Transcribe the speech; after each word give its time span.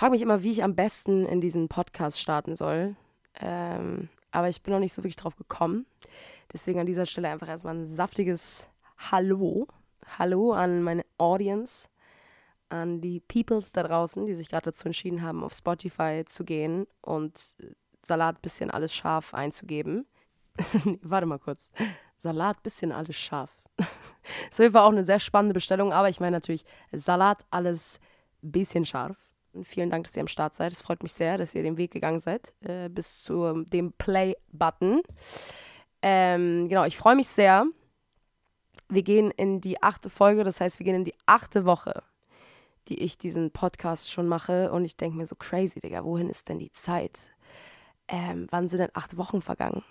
frage 0.00 0.12
mich 0.12 0.22
immer, 0.22 0.42
wie 0.42 0.50
ich 0.50 0.64
am 0.64 0.74
besten 0.74 1.26
in 1.26 1.42
diesen 1.42 1.68
Podcast 1.68 2.18
starten 2.18 2.56
soll. 2.56 2.96
Ähm, 3.38 4.08
aber 4.30 4.48
ich 4.48 4.62
bin 4.62 4.72
noch 4.72 4.80
nicht 4.80 4.94
so 4.94 5.02
wirklich 5.02 5.16
drauf 5.16 5.36
gekommen. 5.36 5.84
Deswegen 6.50 6.80
an 6.80 6.86
dieser 6.86 7.04
Stelle 7.04 7.28
einfach 7.28 7.48
erstmal 7.48 7.74
ein 7.74 7.84
saftiges 7.84 8.66
Hallo. 9.10 9.68
Hallo 10.18 10.52
an 10.52 10.82
meine 10.82 11.04
Audience, 11.18 11.88
an 12.70 13.02
die 13.02 13.20
Peoples 13.20 13.72
da 13.72 13.82
draußen, 13.82 14.24
die 14.24 14.34
sich 14.34 14.48
gerade 14.48 14.70
dazu 14.70 14.86
entschieden 14.86 15.20
haben, 15.20 15.44
auf 15.44 15.52
Spotify 15.52 16.24
zu 16.24 16.44
gehen 16.46 16.86
und 17.02 17.38
Salat 18.00 18.40
bisschen 18.40 18.70
alles 18.70 18.94
scharf 18.94 19.34
einzugeben. 19.34 20.06
Warte 21.02 21.26
mal 21.26 21.38
kurz. 21.38 21.68
Salat 22.16 22.62
bisschen 22.62 22.90
alles 22.90 23.16
scharf. 23.16 23.50
das 23.76 24.56
Fall 24.56 24.76
auch 24.76 24.92
eine 24.92 25.04
sehr 25.04 25.20
spannende 25.20 25.52
Bestellung, 25.52 25.92
aber 25.92 26.08
ich 26.08 26.20
meine 26.20 26.38
natürlich 26.38 26.64
Salat 26.90 27.44
alles 27.50 28.00
bisschen 28.40 28.86
scharf. 28.86 29.29
Vielen 29.64 29.90
Dank, 29.90 30.04
dass 30.04 30.16
ihr 30.16 30.20
am 30.20 30.28
Start 30.28 30.54
seid. 30.54 30.72
Es 30.72 30.80
freut 30.80 31.02
mich 31.02 31.12
sehr, 31.12 31.36
dass 31.36 31.54
ihr 31.54 31.62
den 31.62 31.76
Weg 31.76 31.90
gegangen 31.90 32.20
seid 32.20 32.52
äh, 32.60 32.88
bis 32.88 33.22
zu 33.22 33.64
dem 33.64 33.92
Play-Button. 33.92 35.02
Ähm, 36.02 36.68
genau, 36.68 36.84
ich 36.84 36.96
freue 36.96 37.16
mich 37.16 37.26
sehr. 37.26 37.66
Wir 38.88 39.02
gehen 39.02 39.30
in 39.32 39.60
die 39.60 39.82
achte 39.82 40.08
Folge, 40.08 40.44
das 40.44 40.60
heißt, 40.60 40.78
wir 40.78 40.84
gehen 40.84 40.94
in 40.94 41.04
die 41.04 41.14
achte 41.26 41.64
Woche, 41.64 42.02
die 42.88 43.02
ich 43.02 43.18
diesen 43.18 43.50
Podcast 43.50 44.10
schon 44.10 44.28
mache. 44.28 44.70
Und 44.70 44.84
ich 44.84 44.96
denke 44.96 45.16
mir 45.16 45.26
so 45.26 45.34
crazy, 45.34 45.80
Digga, 45.80 46.04
wohin 46.04 46.30
ist 46.30 46.48
denn 46.48 46.58
die 46.58 46.70
Zeit? 46.70 47.32
Ähm, 48.08 48.46
wann 48.50 48.68
sind 48.68 48.78
denn 48.78 48.90
acht 48.94 49.16
Wochen 49.16 49.42
vergangen? 49.42 49.84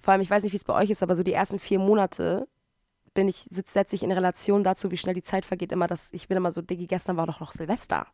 Vor 0.00 0.12
allem, 0.12 0.20
ich 0.22 0.30
weiß 0.30 0.44
nicht, 0.44 0.52
wie 0.52 0.56
es 0.58 0.64
bei 0.64 0.74
euch 0.74 0.90
ist, 0.90 1.02
aber 1.02 1.16
so 1.16 1.22
die 1.22 1.32
ersten 1.32 1.58
vier 1.58 1.78
Monate 1.78 2.48
bin 3.12 3.28
ich, 3.28 3.46
setze 3.50 3.94
ich 3.94 4.02
in 4.02 4.12
Relation 4.12 4.62
dazu, 4.62 4.90
wie 4.90 4.96
schnell 4.96 5.14
die 5.14 5.22
Zeit 5.22 5.44
vergeht, 5.44 5.72
immer, 5.72 5.86
dass 5.86 6.08
ich 6.12 6.26
bin 6.28 6.36
immer 6.36 6.50
so, 6.50 6.62
Diggi, 6.62 6.86
gestern 6.86 7.16
war 7.16 7.26
doch 7.26 7.40
noch 7.40 7.52
Silvester 7.52 8.06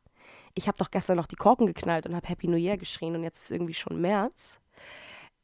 ich 0.55 0.69
habe 0.69 0.79
doch 0.79 0.91
gestern 0.91 1.17
noch 1.17 1.27
die 1.27 1.37
Korken 1.37 1.67
geknallt 1.67 2.07
und 2.07 2.15
habe 2.15 2.29
Happy 2.29 2.49
New 2.49 2.57
Year 2.57 2.77
geschrien 2.77 3.15
und 3.15 3.23
jetzt 3.23 3.43
ist 3.43 3.51
irgendwie 3.51 3.75
schon 3.75 4.01
März. 4.01 4.61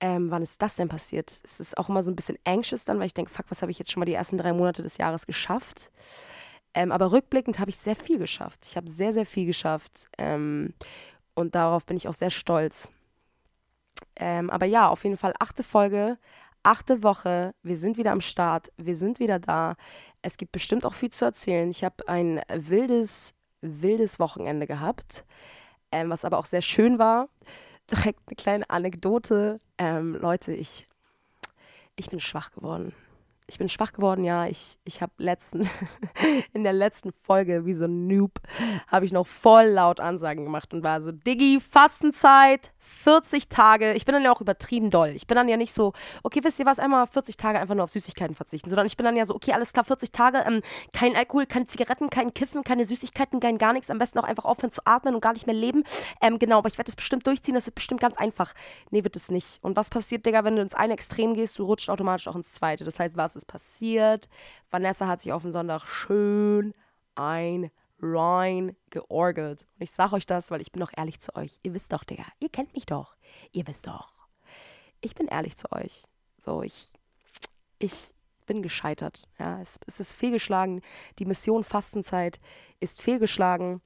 Ähm, 0.01 0.31
wann 0.31 0.43
ist 0.43 0.61
das 0.61 0.77
denn 0.77 0.89
passiert? 0.89 1.41
Es 1.43 1.59
ist 1.59 1.79
auch 1.79 1.89
immer 1.89 2.03
so 2.03 2.13
ein 2.13 2.17
bisschen 2.17 2.39
anxious 2.45 2.85
dann, 2.85 2.99
weil 2.99 3.07
ich 3.07 3.15
denke, 3.15 3.31
fuck, 3.31 3.47
was 3.49 3.63
habe 3.63 3.71
ich 3.71 3.79
jetzt 3.79 3.91
schon 3.91 4.01
mal 4.01 4.07
die 4.07 4.15
ersten 4.15 4.37
drei 4.37 4.53
Monate 4.53 4.83
des 4.83 4.99
Jahres 4.99 5.27
geschafft? 5.27 5.91
Ähm, 6.75 6.93
aber 6.93 7.13
rückblickend 7.13 7.59
habe 7.59 7.71
ich 7.71 7.79
sehr 7.79 7.97
viel 7.97 8.19
geschafft. 8.19 8.67
Ich 8.67 8.77
habe 8.77 8.91
sehr, 8.91 9.13
sehr 9.13 9.25
viel 9.25 9.47
geschafft. 9.47 10.09
Ähm, 10.19 10.75
und 11.35 11.55
darauf 11.55 11.87
bin 11.87 11.97
ich 11.97 12.09
auch 12.09 12.15
sehr 12.15 12.31
stolz. 12.31 12.91
Ähm, 14.17 14.51
aber 14.51 14.67
ja, 14.67 14.89
auf 14.89 15.05
jeden 15.05 15.17
Fall 15.17 15.33
achte 15.39 15.63
Folge, 15.63 16.19
achte 16.63 17.03
Woche. 17.03 17.55
Wir 17.63 17.79
sind 17.79 17.97
wieder 17.97 18.13
am 18.13 18.21
Start. 18.21 18.71
Wir 18.77 18.97
sind 18.97 19.21
wieder 19.21 19.39
da. 19.39 19.77
Es 20.21 20.37
gibt 20.37 20.53
bestimmt 20.53 20.85
auch 20.85 20.95
viel 20.95 21.11
zu 21.11 21.25
erzählen. 21.25 21.71
Ich 21.71 21.85
habe 21.85 22.07
ein 22.09 22.43
wildes 22.53 23.36
wildes 23.83 24.19
Wochenende 24.19 24.67
gehabt, 24.67 25.25
ähm, 25.93 26.11
was 26.11 26.25
aber 26.25 26.39
auch 26.39 26.47
sehr 26.47 26.63
schön 26.63 26.99
war. 26.99 27.29
Direkt 27.91 28.21
eine 28.27 28.37
kleine 28.37 28.71
Anekdote. 28.71 29.61
Ähm, 29.79 30.17
Leute, 30.17 30.53
ich, 30.53 30.89
ich 31.97 32.11
bin 32.11 32.21
schwach 32.21 32.51
geworden 32.51 32.93
ich 33.49 33.59
bin 33.59 33.69
schwach 33.69 33.93
geworden, 33.93 34.25
ja. 34.25 34.47
Ich, 34.47 34.79
ich 34.85 35.03
habe 35.03 35.13
letzten, 35.19 35.69
in 36.53 36.65
der 36.65 36.73
letzten 36.73 37.13
Folge, 37.13 37.65
wie 37.65 37.75
so 37.75 37.85
ein 37.85 38.09
Noob, 38.09 38.41
habe 38.89 39.05
ich 39.05 39.13
noch 39.13 39.27
voll 39.27 39.67
laut 39.67 40.01
Ansagen 40.01 40.45
gemacht 40.45 40.75
und 40.75 40.83
war 40.83 41.01
so, 41.01 41.13
Diggi, 41.13 41.61
Fastenzeit, 41.61 42.73
40 42.81 43.49
Tage. 43.49 43.95
Ich 43.95 44.05
bin 44.05 44.15
dann 44.15 44.25
ja 44.25 44.33
auch 44.33 44.41
übertrieben 44.41 44.91
doll. 44.91 45.11
Ich 45.11 45.29
bin 45.29 45.37
dann 45.37 45.49
ja 45.49 45.57
nicht 45.57 45.73
so, 45.73 45.93
okay, 46.25 46.41
wisst 46.43 46.59
ihr 46.59 46.67
was, 46.67 46.81
einmal 46.81 47.07
40 47.07 47.37
Tage 47.37 47.61
einfach 47.61 47.77
nur 47.77 47.85
auf 47.85 47.91
Süßigkeiten 47.91 48.35
verzichten, 48.35 48.69
sondern 48.69 48.87
ich 48.87 48.97
bin 48.97 49.05
dann 49.05 49.17
ja 49.17 49.25
so, 49.25 49.35
okay, 49.35 49.53
alles 49.53 49.73
klar, 49.73 49.85
40 49.85 50.11
Tage, 50.11 50.39
ähm, 50.47 50.61
kein 50.93 51.15
Alkohol, 51.15 51.47
keine 51.47 51.67
Zigaretten, 51.67 52.11
kein 52.11 52.35
Kiffen, 52.35 52.65
keine 52.65 52.85
Süßigkeiten, 52.85 53.39
kein 53.39 53.59
gar 53.59 53.73
nichts. 53.73 53.91
Am 53.91 53.99
besten 53.99 54.19
auch 54.19 54.25
einfach 54.25 54.45
aufhören 54.45 54.73
zu 54.73 54.81
atmen 54.85 55.15
und 55.15 55.21
gar 55.21 55.35
nicht 55.35 55.47
mehr 55.47 55.55
leben. 55.55 55.85
Ähm, 56.21 56.41
genau, 56.41 56.59
aber 56.59 56.69
ich 56.69 56.79
werde 56.79 56.89
das 56.89 56.97
bestimmt 56.97 57.27
durchziehen, 57.29 57.55
das 57.55 57.69
ist 57.69 57.75
bestimmt 57.75 58.01
ganz 58.01 58.17
einfach. 58.17 58.55
Nee, 58.91 59.05
wird 59.05 59.15
es 59.15 59.31
nicht. 59.31 59.63
Und 59.63 59.77
was 59.77 59.89
passiert, 59.89 60.27
Digga, 60.27 60.43
wenn 60.43 60.57
du 60.57 60.63
ins 60.63 60.75
eine 60.75 60.95
Extrem 60.95 61.35
gehst, 61.35 61.59
du 61.61 61.65
rutscht 61.65 61.91
automatisch 61.91 62.27
auch 62.27 62.35
ins 62.35 62.53
zweite. 62.53 62.85
Das 62.85 62.99
heißt, 62.99 63.17
was 63.17 63.36
ist 63.37 63.47
passiert. 63.47 64.29
Vanessa 64.71 65.07
hat 65.07 65.21
sich 65.21 65.33
auf 65.33 65.43
den 65.43 65.53
Sonntag 65.53 65.87
schön 65.87 66.75
ein 67.15 67.71
rein 68.01 68.77
georgelt. 68.91 69.67
Und 69.75 69.83
ich 69.83 69.91
sage 69.91 70.15
euch 70.15 70.27
das, 70.27 70.51
weil 70.51 70.61
ich 70.61 70.73
bin 70.73 70.81
doch 70.81 70.93
ehrlich 70.97 71.21
zu 71.21 71.35
euch. 71.37 71.59
Ihr 71.63 71.75
wisst 71.75 71.93
doch, 71.93 72.05
Digga, 72.05 72.25
ihr 72.41 72.49
kennt 72.49 72.75
mich 72.75 72.87
doch. 72.87 73.17
Ihr 73.53 73.67
wisst 73.67 73.87
doch. 73.87 74.15
Ich 75.01 75.15
bin 75.15 75.29
ehrlich 75.29 75.57
zu 75.57 75.71
euch. 75.73 76.05
So, 76.39 76.63
ich, 76.63 76.93
ich 77.79 78.15
bin 78.47 78.63
gescheitert. 78.63 79.29
Ja, 79.39 79.61
es, 79.61 79.79
es 79.87 80.01
ist 80.01 80.15
fehlgeschlagen. 80.15 80.81
Die 81.19 81.27
Mission 81.27 81.65
Fastenzeit 81.65 82.41
ist 82.81 83.03
fehlgeschlagen. 83.03 83.81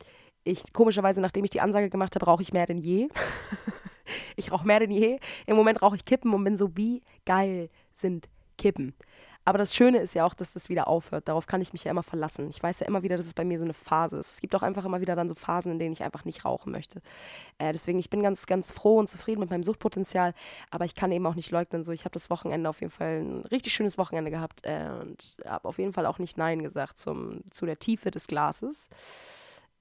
Ich, 0.44 0.72
komischerweise, 0.72 1.20
nachdem 1.20 1.44
ich 1.44 1.50
die 1.50 1.60
Ansage 1.60 1.90
gemacht 1.90 2.14
habe, 2.14 2.26
rauche 2.26 2.42
ich 2.42 2.52
mehr 2.52 2.66
denn 2.66 2.78
je. 2.78 3.08
ich 4.36 4.50
rauche 4.52 4.66
mehr 4.66 4.80
denn 4.80 4.90
je. 4.90 5.18
Im 5.46 5.56
Moment 5.56 5.82
rauche 5.82 5.96
ich 5.96 6.04
Kippen 6.04 6.32
und 6.32 6.44
bin 6.44 6.56
so, 6.56 6.76
wie 6.76 7.02
geil 7.26 7.70
sind 7.92 8.28
Kippen. 8.56 8.94
Aber 9.44 9.58
das 9.58 9.74
Schöne 9.74 9.98
ist 9.98 10.14
ja 10.14 10.26
auch, 10.26 10.34
dass 10.34 10.52
das 10.52 10.68
wieder 10.68 10.86
aufhört. 10.86 11.26
Darauf 11.26 11.46
kann 11.46 11.60
ich 11.60 11.72
mich 11.72 11.84
ja 11.84 11.90
immer 11.90 12.02
verlassen. 12.02 12.48
Ich 12.50 12.62
weiß 12.62 12.80
ja 12.80 12.86
immer 12.86 13.02
wieder, 13.02 13.16
dass 13.16 13.26
es 13.26 13.34
bei 13.34 13.44
mir 13.44 13.58
so 13.58 13.64
eine 13.64 13.72
Phase 13.74 14.18
ist. 14.18 14.34
Es 14.34 14.40
gibt 14.40 14.54
auch 14.54 14.62
einfach 14.62 14.84
immer 14.84 15.00
wieder 15.00 15.16
dann 15.16 15.28
so 15.28 15.34
Phasen, 15.34 15.72
in 15.72 15.78
denen 15.78 15.92
ich 15.92 16.02
einfach 16.02 16.24
nicht 16.24 16.44
rauchen 16.44 16.72
möchte. 16.72 17.00
Äh, 17.58 17.72
deswegen, 17.72 17.98
ich 17.98 18.10
bin 18.10 18.22
ganz, 18.22 18.46
ganz 18.46 18.70
froh 18.70 18.98
und 18.98 19.08
zufrieden 19.08 19.40
mit 19.40 19.50
meinem 19.50 19.62
Suchtpotenzial. 19.62 20.34
Aber 20.70 20.84
ich 20.84 20.94
kann 20.94 21.10
eben 21.10 21.26
auch 21.26 21.34
nicht 21.34 21.50
leugnen, 21.50 21.82
so 21.82 21.92
ich 21.92 22.04
habe 22.04 22.12
das 22.12 22.28
Wochenende 22.28 22.68
auf 22.68 22.80
jeden 22.80 22.92
Fall 22.92 23.22
ein 23.22 23.40
richtig 23.46 23.72
schönes 23.72 23.96
Wochenende 23.96 24.30
gehabt 24.30 24.60
äh, 24.64 24.90
und 25.00 25.36
habe 25.46 25.68
auf 25.68 25.78
jeden 25.78 25.94
Fall 25.94 26.06
auch 26.06 26.18
nicht 26.18 26.36
Nein 26.36 26.62
gesagt 26.62 26.98
zum, 26.98 27.40
zu 27.50 27.64
der 27.64 27.78
Tiefe 27.78 28.10
des 28.10 28.26
Glases. 28.26 28.90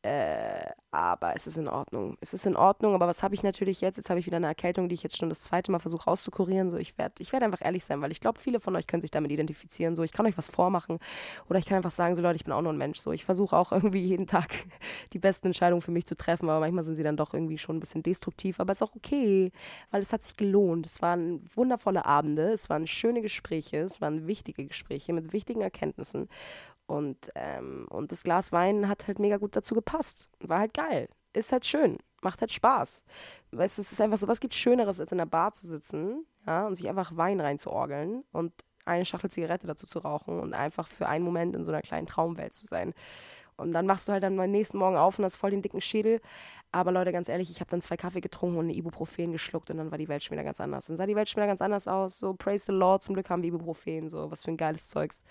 Äh, 0.01 0.71
aber 0.91 1.35
es 1.35 1.45
ist 1.45 1.57
in 1.57 1.67
Ordnung. 1.67 2.17
Es 2.21 2.33
ist 2.33 2.45
in 2.45 2.55
Ordnung, 2.55 2.93
aber 2.95 3.05
was 3.05 3.21
habe 3.21 3.35
ich 3.35 3.43
natürlich 3.43 3.81
jetzt? 3.81 3.97
Jetzt 3.97 4.09
habe 4.09 4.19
ich 4.19 4.25
wieder 4.25 4.37
eine 4.37 4.47
Erkältung, 4.47 4.87
die 4.87 4.95
ich 4.95 5.03
jetzt 5.03 5.17
schon 5.17 5.27
das 5.27 5.41
zweite 5.41 5.71
Mal 5.71 5.79
versuche 5.79 6.05
rauszukurieren. 6.05 6.71
So, 6.71 6.77
ich 6.77 6.97
werde 6.97 7.15
ich 7.19 7.33
werd 7.33 7.43
einfach 7.43 7.61
ehrlich 7.61 7.83
sein, 7.83 8.01
weil 8.01 8.11
ich 8.11 8.21
glaube, 8.21 8.39
viele 8.39 8.61
von 8.61 8.75
euch 8.77 8.87
können 8.87 9.01
sich 9.01 9.11
damit 9.11 9.29
identifizieren. 9.31 9.95
So, 9.95 10.03
ich 10.03 10.13
kann 10.13 10.25
euch 10.25 10.37
was 10.37 10.47
vormachen 10.47 10.99
oder 11.49 11.59
ich 11.59 11.65
kann 11.65 11.75
einfach 11.75 11.91
sagen, 11.91 12.15
so 12.15 12.21
Leute, 12.21 12.37
ich 12.37 12.45
bin 12.45 12.53
auch 12.53 12.61
nur 12.61 12.71
ein 12.71 12.77
Mensch. 12.77 12.99
So, 12.99 13.11
ich 13.11 13.25
versuche 13.25 13.57
auch 13.57 13.71
irgendwie 13.73 14.01
jeden 14.01 14.25
Tag 14.25 14.55
die 15.11 15.19
besten 15.19 15.47
Entscheidungen 15.47 15.81
für 15.81 15.91
mich 15.91 16.07
zu 16.07 16.15
treffen, 16.15 16.49
aber 16.49 16.61
manchmal 16.61 16.85
sind 16.85 16.95
sie 16.95 17.03
dann 17.03 17.17
doch 17.17 17.33
irgendwie 17.33 17.57
schon 17.57 17.75
ein 17.77 17.81
bisschen 17.81 18.01
destruktiv. 18.01 18.61
Aber 18.61 18.71
es 18.71 18.77
ist 18.77 18.83
auch 18.83 18.95
okay, 18.95 19.51
weil 19.91 20.01
es 20.01 20.13
hat 20.13 20.23
sich 20.23 20.37
gelohnt. 20.37 20.85
Es 20.85 21.01
waren 21.01 21.45
wundervolle 21.55 22.05
Abende, 22.05 22.53
es 22.53 22.69
waren 22.69 22.87
schöne 22.87 23.21
Gespräche, 23.21 23.79
es 23.79 23.99
waren 23.99 24.27
wichtige 24.27 24.65
Gespräche 24.65 25.11
mit 25.11 25.33
wichtigen 25.33 25.61
Erkenntnissen. 25.61 26.29
Und, 26.89 27.29
ähm, 27.35 27.85
und 27.91 28.11
das 28.11 28.23
Glas 28.23 28.51
Wein 28.51 28.89
hat 28.89 29.07
halt 29.07 29.19
mega 29.19 29.37
gut 29.37 29.55
dazu 29.55 29.75
gepasst. 29.75 30.27
War 30.39 30.57
halt 30.57 30.73
geil. 30.73 31.07
Ist 31.33 31.51
halt 31.51 31.63
schön. 31.67 31.99
Macht 32.23 32.41
halt 32.41 32.51
Spaß. 32.51 33.03
Weißt 33.51 33.77
du, 33.77 33.83
es 33.83 33.91
ist 33.91 34.01
einfach 34.01 34.17
so, 34.17 34.27
was 34.27 34.39
gibt 34.39 34.55
Schöneres, 34.55 34.99
als 34.99 35.11
in 35.11 35.19
der 35.19 35.27
Bar 35.27 35.51
zu 35.53 35.67
sitzen, 35.67 36.25
ja, 36.47 36.65
und 36.65 36.73
sich 36.73 36.89
einfach 36.89 37.15
Wein 37.15 37.39
reinzuorgeln 37.41 38.23
und 38.31 38.51
eine 38.85 39.05
Schachtel 39.05 39.29
Zigarette 39.29 39.67
dazu 39.67 39.85
zu 39.85 39.99
rauchen 39.99 40.39
und 40.39 40.55
einfach 40.55 40.87
für 40.87 41.07
einen 41.07 41.23
Moment 41.23 41.55
in 41.55 41.63
so 41.63 41.71
einer 41.71 41.83
kleinen 41.83 42.07
Traumwelt 42.07 42.53
zu 42.53 42.65
sein. 42.65 42.95
Und 43.55 43.71
dann 43.73 43.85
machst 43.85 44.07
du 44.07 44.11
halt 44.11 44.23
dann 44.23 44.39
am 44.39 44.49
nächsten 44.49 44.79
Morgen 44.79 44.97
auf 44.97 45.19
und 45.19 45.25
hast 45.25 45.35
voll 45.35 45.51
den 45.51 45.61
dicken 45.61 45.81
Schädel. 45.81 46.21
Aber 46.71 46.91
Leute, 46.91 47.11
ganz 47.11 47.29
ehrlich, 47.29 47.51
ich 47.51 47.59
habe 47.59 47.69
dann 47.69 47.81
zwei 47.81 47.97
Kaffee 47.97 48.21
getrunken 48.21 48.57
und 48.57 48.65
eine 48.65 48.73
Ibuprofen 48.73 49.31
geschluckt 49.31 49.69
und 49.69 49.77
dann 49.77 49.91
war 49.91 49.99
die 49.99 50.07
Welt 50.07 50.23
schon 50.23 50.35
wieder 50.35 50.43
ganz 50.43 50.59
anders. 50.59 50.89
Und 50.89 50.97
sah 50.97 51.05
die 51.05 51.15
Welt 51.15 51.29
schon 51.29 51.37
wieder 51.37 51.47
ganz 51.47 51.61
anders 51.61 51.87
aus. 51.87 52.17
So, 52.17 52.33
praise 52.33 52.65
the 52.65 52.71
Lord, 52.71 53.03
zum 53.03 53.13
Glück 53.13 53.29
haben 53.29 53.43
wir 53.43 53.49
Ibuprofen, 53.49 54.09
so, 54.09 54.31
was 54.31 54.43
für 54.43 54.49
ein 54.49 54.57
geiles 54.57 54.87
Zeugs. 54.87 55.23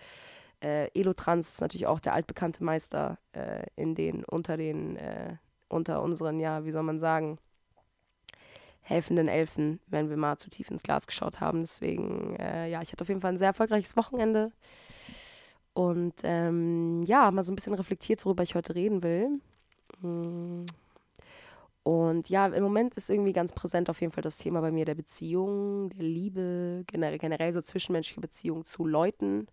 Äh, 0.60 0.88
Elotrans 0.98 1.48
ist 1.48 1.60
natürlich 1.60 1.86
auch 1.86 2.00
der 2.00 2.14
altbekannte 2.14 2.64
Meister 2.64 3.18
äh, 3.32 3.66
in 3.76 3.94
den, 3.94 4.24
unter 4.24 4.56
den, 4.56 4.96
äh, 4.96 5.36
unter 5.68 6.02
unseren, 6.02 6.40
ja, 6.40 6.64
wie 6.64 6.72
soll 6.72 6.82
man 6.82 6.98
sagen, 6.98 7.38
helfenden 8.80 9.28
Elfen, 9.28 9.80
wenn 9.86 10.08
wir 10.08 10.16
mal 10.16 10.36
zu 10.36 10.50
tief 10.50 10.70
ins 10.70 10.82
Glas 10.82 11.06
geschaut 11.06 11.40
haben. 11.40 11.60
Deswegen, 11.60 12.36
äh, 12.36 12.68
ja, 12.68 12.82
ich 12.82 12.90
hatte 12.90 13.02
auf 13.02 13.08
jeden 13.08 13.20
Fall 13.20 13.32
ein 13.32 13.38
sehr 13.38 13.48
erfolgreiches 13.48 13.96
Wochenende. 13.96 14.50
Und 15.74 16.14
ähm, 16.24 17.04
ja, 17.04 17.30
mal 17.30 17.42
so 17.42 17.52
ein 17.52 17.54
bisschen 17.54 17.74
reflektiert, 17.74 18.24
worüber 18.24 18.42
ich 18.42 18.54
heute 18.54 18.74
reden 18.74 19.02
will. 19.02 19.40
Mm. 20.00 20.64
Und 21.84 22.28
ja, 22.28 22.46
im 22.46 22.62
Moment 22.62 22.96
ist 22.96 23.08
irgendwie 23.08 23.32
ganz 23.32 23.52
präsent 23.52 23.88
auf 23.88 24.00
jeden 24.00 24.12
Fall 24.12 24.22
das 24.22 24.38
Thema 24.38 24.60
bei 24.60 24.70
mir 24.70 24.84
der 24.84 24.94
Beziehung, 24.94 25.88
der 25.90 26.02
Liebe, 26.02 26.84
generell, 26.86 27.18
generell 27.18 27.52
so 27.52 27.60
zwischenmenschliche 27.60 28.20
Beziehungen 28.20 28.64
zu 28.64 28.84
Leuten 28.84 29.46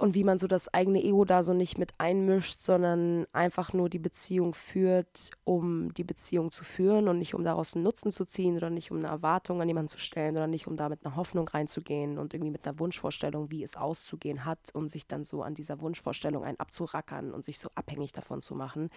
und 0.00 0.14
wie 0.14 0.24
man 0.24 0.38
so 0.38 0.46
das 0.46 0.72
eigene 0.72 1.02
Ego 1.02 1.24
da 1.24 1.42
so 1.42 1.52
nicht 1.52 1.78
mit 1.78 1.92
einmischt, 1.98 2.60
sondern 2.60 3.26
einfach 3.32 3.72
nur 3.72 3.88
die 3.88 3.98
Beziehung 3.98 4.54
führt, 4.54 5.30
um 5.44 5.92
die 5.94 6.04
Beziehung 6.04 6.50
zu 6.50 6.64
führen 6.64 7.08
und 7.08 7.18
nicht 7.18 7.34
um 7.34 7.44
daraus 7.44 7.74
einen 7.74 7.84
Nutzen 7.84 8.12
zu 8.12 8.24
ziehen 8.24 8.56
oder 8.56 8.70
nicht 8.70 8.90
um 8.90 8.98
eine 8.98 9.08
Erwartung 9.08 9.60
an 9.60 9.68
jemanden 9.68 9.88
zu 9.88 9.98
stellen 9.98 10.36
oder 10.36 10.46
nicht 10.46 10.66
um 10.66 10.76
da 10.76 10.88
mit 10.88 11.04
einer 11.04 11.16
Hoffnung 11.16 11.48
reinzugehen 11.48 12.18
und 12.18 12.34
irgendwie 12.34 12.50
mit 12.50 12.66
einer 12.66 12.78
Wunschvorstellung, 12.78 13.50
wie 13.50 13.62
es 13.62 13.76
auszugehen 13.76 14.44
hat 14.44 14.58
und 14.72 14.90
sich 14.90 15.06
dann 15.06 15.24
so 15.24 15.42
an 15.42 15.54
dieser 15.54 15.80
Wunschvorstellung 15.80 16.44
ein 16.44 16.58
abzurackern 16.60 17.32
und 17.32 17.44
sich 17.44 17.58
so 17.58 17.70
abhängig 17.74 18.12
davon 18.12 18.40
zu 18.40 18.54
machen, 18.54 18.90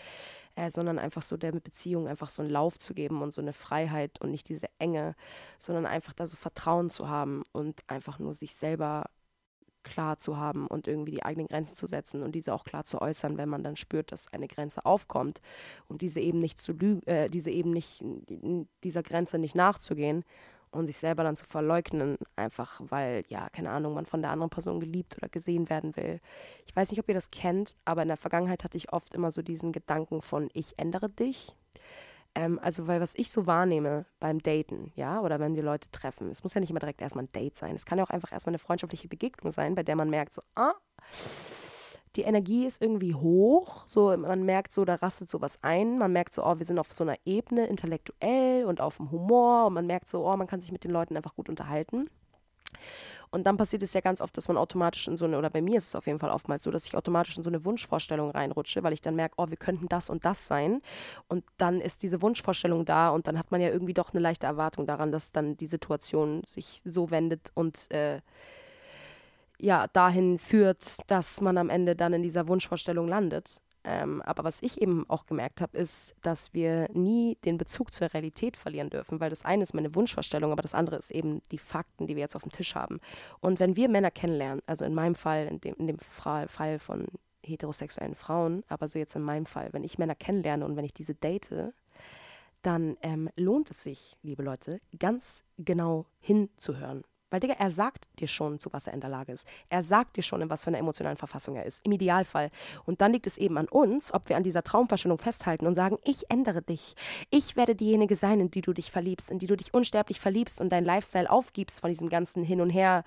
äh, 0.55 0.69
sondern 0.69 0.99
einfach 0.99 1.21
so 1.21 1.37
der 1.37 1.51
Beziehung 1.51 2.07
einfach 2.07 2.29
so 2.29 2.41
einen 2.41 2.51
Lauf 2.51 2.77
zu 2.77 2.93
geben 2.93 3.21
und 3.21 3.33
so 3.33 3.41
eine 3.41 3.53
Freiheit 3.53 4.21
und 4.21 4.31
nicht 4.31 4.49
diese 4.49 4.67
Enge, 4.79 5.15
sondern 5.57 5.85
einfach 5.85 6.13
da 6.13 6.27
so 6.27 6.37
Vertrauen 6.37 6.89
zu 6.89 7.09
haben 7.09 7.43
und 7.51 7.81
einfach 7.87 8.19
nur 8.19 8.33
sich 8.33 8.55
selber 8.55 9.05
klar 9.83 10.17
zu 10.17 10.37
haben 10.37 10.67
und 10.67 10.87
irgendwie 10.87 11.11
die 11.11 11.23
eigenen 11.23 11.47
Grenzen 11.47 11.75
zu 11.75 11.87
setzen 11.87 12.23
und 12.23 12.33
diese 12.33 12.53
auch 12.53 12.63
klar 12.63 12.83
zu 12.83 13.01
äußern, 13.01 13.37
wenn 13.37 13.49
man 13.49 13.63
dann 13.63 13.75
spürt, 13.75 14.11
dass 14.11 14.31
eine 14.33 14.47
Grenze 14.47 14.85
aufkommt 14.85 15.41
und 15.87 16.01
diese 16.01 16.19
eben 16.19 16.39
nicht 16.39 16.59
zu 16.59 16.73
lügen, 16.73 17.05
äh, 17.07 17.29
diese 17.29 17.51
eben 17.51 17.71
nicht 17.71 18.03
dieser 18.83 19.03
Grenze 19.03 19.37
nicht 19.39 19.55
nachzugehen 19.55 20.23
und 20.71 20.85
sich 20.85 20.97
selber 20.97 21.23
dann 21.23 21.35
zu 21.35 21.45
verleugnen, 21.45 22.17
einfach 22.35 22.81
weil, 22.83 23.23
ja, 23.27 23.49
keine 23.49 23.71
Ahnung, 23.71 23.93
man 23.93 24.05
von 24.05 24.21
der 24.21 24.31
anderen 24.31 24.49
Person 24.49 24.79
geliebt 24.79 25.17
oder 25.17 25.29
gesehen 25.29 25.69
werden 25.69 25.95
will. 25.95 26.19
Ich 26.65 26.75
weiß 26.75 26.91
nicht, 26.91 26.99
ob 26.99 27.07
ihr 27.07 27.15
das 27.15 27.31
kennt, 27.31 27.75
aber 27.85 28.03
in 28.03 28.07
der 28.07 28.17
Vergangenheit 28.17 28.63
hatte 28.63 28.77
ich 28.77 28.93
oft 28.93 29.13
immer 29.15 29.31
so 29.31 29.41
diesen 29.41 29.71
Gedanken 29.71 30.21
von, 30.21 30.49
ich 30.53 30.77
ändere 30.77 31.09
dich. 31.09 31.55
Ähm, 32.35 32.59
also, 32.61 32.87
weil 32.87 33.01
was 33.01 33.13
ich 33.15 33.31
so 33.31 33.47
wahrnehme 33.47 34.05
beim 34.19 34.39
Daten, 34.39 34.91
ja, 34.95 35.21
oder 35.21 35.39
wenn 35.39 35.55
wir 35.55 35.63
Leute 35.63 35.89
treffen, 35.91 36.29
es 36.29 36.43
muss 36.43 36.53
ja 36.53 36.61
nicht 36.61 36.69
immer 36.69 36.79
direkt 36.79 37.01
erstmal 37.01 37.25
ein 37.25 37.31
Date 37.31 37.55
sein. 37.55 37.75
Es 37.75 37.85
kann 37.85 37.97
ja 37.97 38.03
auch 38.03 38.09
einfach 38.09 38.31
erstmal 38.31 38.51
eine 38.51 38.59
freundschaftliche 38.59 39.07
Begegnung 39.07 39.51
sein, 39.51 39.75
bei 39.75 39.83
der 39.83 39.95
man 39.95 40.09
merkt, 40.09 40.33
so, 40.33 40.41
ah, 40.55 40.73
die 42.15 42.23
Energie 42.23 42.65
ist 42.65 42.81
irgendwie 42.81 43.13
hoch, 43.13 43.83
so 43.87 44.15
man 44.17 44.43
merkt 44.43 44.71
so, 44.71 44.83
da 44.83 44.95
rastet 44.95 45.29
sowas 45.29 45.59
ein, 45.61 45.97
man 45.97 46.11
merkt 46.11 46.33
so, 46.33 46.43
oh, 46.43 46.57
wir 46.57 46.65
sind 46.65 46.79
auf 46.79 46.91
so 46.93 47.03
einer 47.03 47.17
Ebene 47.25 47.67
intellektuell 47.67 48.65
und 48.65 48.81
auf 48.81 48.97
dem 48.97 49.11
Humor 49.11 49.67
und 49.67 49.73
man 49.73 49.85
merkt 49.85 50.07
so, 50.07 50.25
oh, 50.27 50.35
man 50.35 50.47
kann 50.47 50.59
sich 50.59 50.71
mit 50.71 50.83
den 50.83 50.91
Leuten 50.91 51.15
einfach 51.15 51.35
gut 51.35 51.49
unterhalten. 51.49 52.09
Und 53.31 53.45
dann 53.45 53.57
passiert 53.57 53.83
es 53.83 53.93
ja 53.93 54.01
ganz 54.01 54.21
oft, 54.21 54.35
dass 54.35 54.47
man 54.47 54.57
automatisch 54.57 55.07
in 55.07 55.17
so 55.17 55.25
eine, 55.25 55.37
oder 55.37 55.49
bei 55.49 55.61
mir 55.61 55.77
ist 55.77 55.87
es 55.89 55.95
auf 55.95 56.07
jeden 56.07 56.19
Fall 56.19 56.31
oftmals 56.31 56.63
so, 56.63 56.71
dass 56.71 56.85
ich 56.85 56.95
automatisch 56.95 57.37
in 57.37 57.43
so 57.43 57.49
eine 57.49 57.63
Wunschvorstellung 57.65 58.31
reinrutsche, 58.31 58.83
weil 58.83 58.93
ich 58.93 59.01
dann 59.01 59.15
merke, 59.15 59.35
oh, 59.37 59.49
wir 59.49 59.57
könnten 59.57 59.87
das 59.87 60.09
und 60.09 60.25
das 60.25 60.47
sein. 60.47 60.81
Und 61.27 61.43
dann 61.57 61.81
ist 61.81 62.03
diese 62.03 62.21
Wunschvorstellung 62.21 62.85
da 62.85 63.09
und 63.09 63.27
dann 63.27 63.37
hat 63.37 63.51
man 63.51 63.61
ja 63.61 63.69
irgendwie 63.69 63.93
doch 63.93 64.13
eine 64.13 64.21
leichte 64.21 64.47
Erwartung 64.47 64.87
daran, 64.87 65.11
dass 65.11 65.31
dann 65.31 65.57
die 65.57 65.67
Situation 65.67 66.41
sich 66.45 66.81
so 66.85 67.11
wendet 67.11 67.51
und 67.53 67.91
äh, 67.91 68.21
ja, 69.59 69.87
dahin 69.87 70.39
führt, 70.39 70.97
dass 71.07 71.41
man 71.41 71.57
am 71.57 71.69
Ende 71.69 71.95
dann 71.95 72.13
in 72.13 72.23
dieser 72.23 72.47
Wunschvorstellung 72.47 73.07
landet. 73.07 73.61
Ähm, 73.83 74.21
aber 74.23 74.43
was 74.43 74.61
ich 74.61 74.81
eben 74.81 75.09
auch 75.09 75.25
gemerkt 75.25 75.61
habe, 75.61 75.77
ist, 75.77 76.13
dass 76.21 76.53
wir 76.53 76.89
nie 76.93 77.37
den 77.45 77.57
Bezug 77.57 77.93
zur 77.93 78.13
Realität 78.13 78.57
verlieren 78.57 78.89
dürfen, 78.89 79.19
weil 79.19 79.29
das 79.29 79.45
eine 79.45 79.63
ist 79.63 79.73
meine 79.73 79.95
Wunschvorstellung, 79.95 80.51
aber 80.51 80.61
das 80.61 80.73
andere 80.73 80.97
ist 80.97 81.11
eben 81.11 81.41
die 81.51 81.57
Fakten, 81.57 82.05
die 82.07 82.15
wir 82.15 82.21
jetzt 82.21 82.35
auf 82.35 82.43
dem 82.43 82.51
Tisch 82.51 82.75
haben. 82.75 82.99
Und 83.39 83.59
wenn 83.59 83.75
wir 83.75 83.87
Männer 83.87 84.11
kennenlernen, 84.11 84.61
also 84.65 84.83
in 84.83 84.93
meinem 84.93 85.15
Fall, 85.15 85.47
in 85.47 85.61
dem, 85.61 85.75
in 85.75 85.87
dem 85.87 85.97
Fall 85.97 86.49
von 86.79 87.07
heterosexuellen 87.41 88.15
Frauen, 88.15 88.63
aber 88.67 88.87
so 88.87 88.99
jetzt 88.99 89.15
in 89.15 89.21
meinem 89.21 89.45
Fall, 89.45 89.69
wenn 89.71 89.83
ich 89.83 89.97
Männer 89.97 90.15
kennenlerne 90.15 90.65
und 90.65 90.75
wenn 90.75 90.85
ich 90.85 90.93
diese 90.93 91.15
date, 91.15 91.73
dann 92.61 92.97
ähm, 93.01 93.29
lohnt 93.37 93.71
es 93.71 93.83
sich, 93.83 94.17
liebe 94.21 94.43
Leute, 94.43 94.81
ganz 94.97 95.45
genau 95.57 96.05
hinzuhören. 96.19 97.03
Weil, 97.29 97.39
Digga, 97.39 97.55
er 97.55 97.71
sagt 97.71 98.07
dir 98.19 98.27
schon, 98.27 98.59
zu 98.59 98.73
was 98.73 98.87
er 98.87 98.93
in 98.93 99.01
der 99.01 99.09
Lage 99.09 99.31
ist. 99.31 99.47
Er 99.69 99.83
sagt 99.83 100.17
dir 100.17 100.23
schon, 100.23 100.41
in 100.41 100.49
was 100.49 100.63
für 100.63 100.69
einer 100.69 100.79
emotionalen 100.79 101.17
Verfassung 101.17 101.55
er 101.55 101.65
ist. 101.65 101.85
Im 101.85 101.91
Idealfall. 101.91 102.49
Und 102.85 103.01
dann 103.01 103.13
liegt 103.13 103.27
es 103.27 103.37
eben 103.37 103.57
an 103.57 103.67
uns, 103.67 104.13
ob 104.13 104.29
wir 104.29 104.37
an 104.37 104.43
dieser 104.43 104.63
Traumvorstellung 104.63 105.17
festhalten 105.17 105.67
und 105.67 105.75
sagen, 105.75 105.97
ich 106.03 106.29
ändere 106.29 106.61
dich. 106.61 106.95
Ich 107.29 107.55
werde 107.55 107.75
diejenige 107.75 108.15
sein, 108.15 108.39
in 108.39 108.51
die 108.51 108.61
du 108.61 108.73
dich 108.73 108.91
verliebst, 108.91 109.29
in 109.29 109.39
die 109.39 109.47
du 109.47 109.55
dich 109.55 109.73
unsterblich 109.73 110.19
verliebst 110.19 110.59
und 110.59 110.69
dein 110.69 110.85
Lifestyle 110.85 111.29
aufgibst 111.29 111.81
von 111.81 111.89
diesem 111.89 112.09
ganzen 112.09 112.43
Hin 112.43 112.61
und 112.61 112.69
Her. 112.69 113.03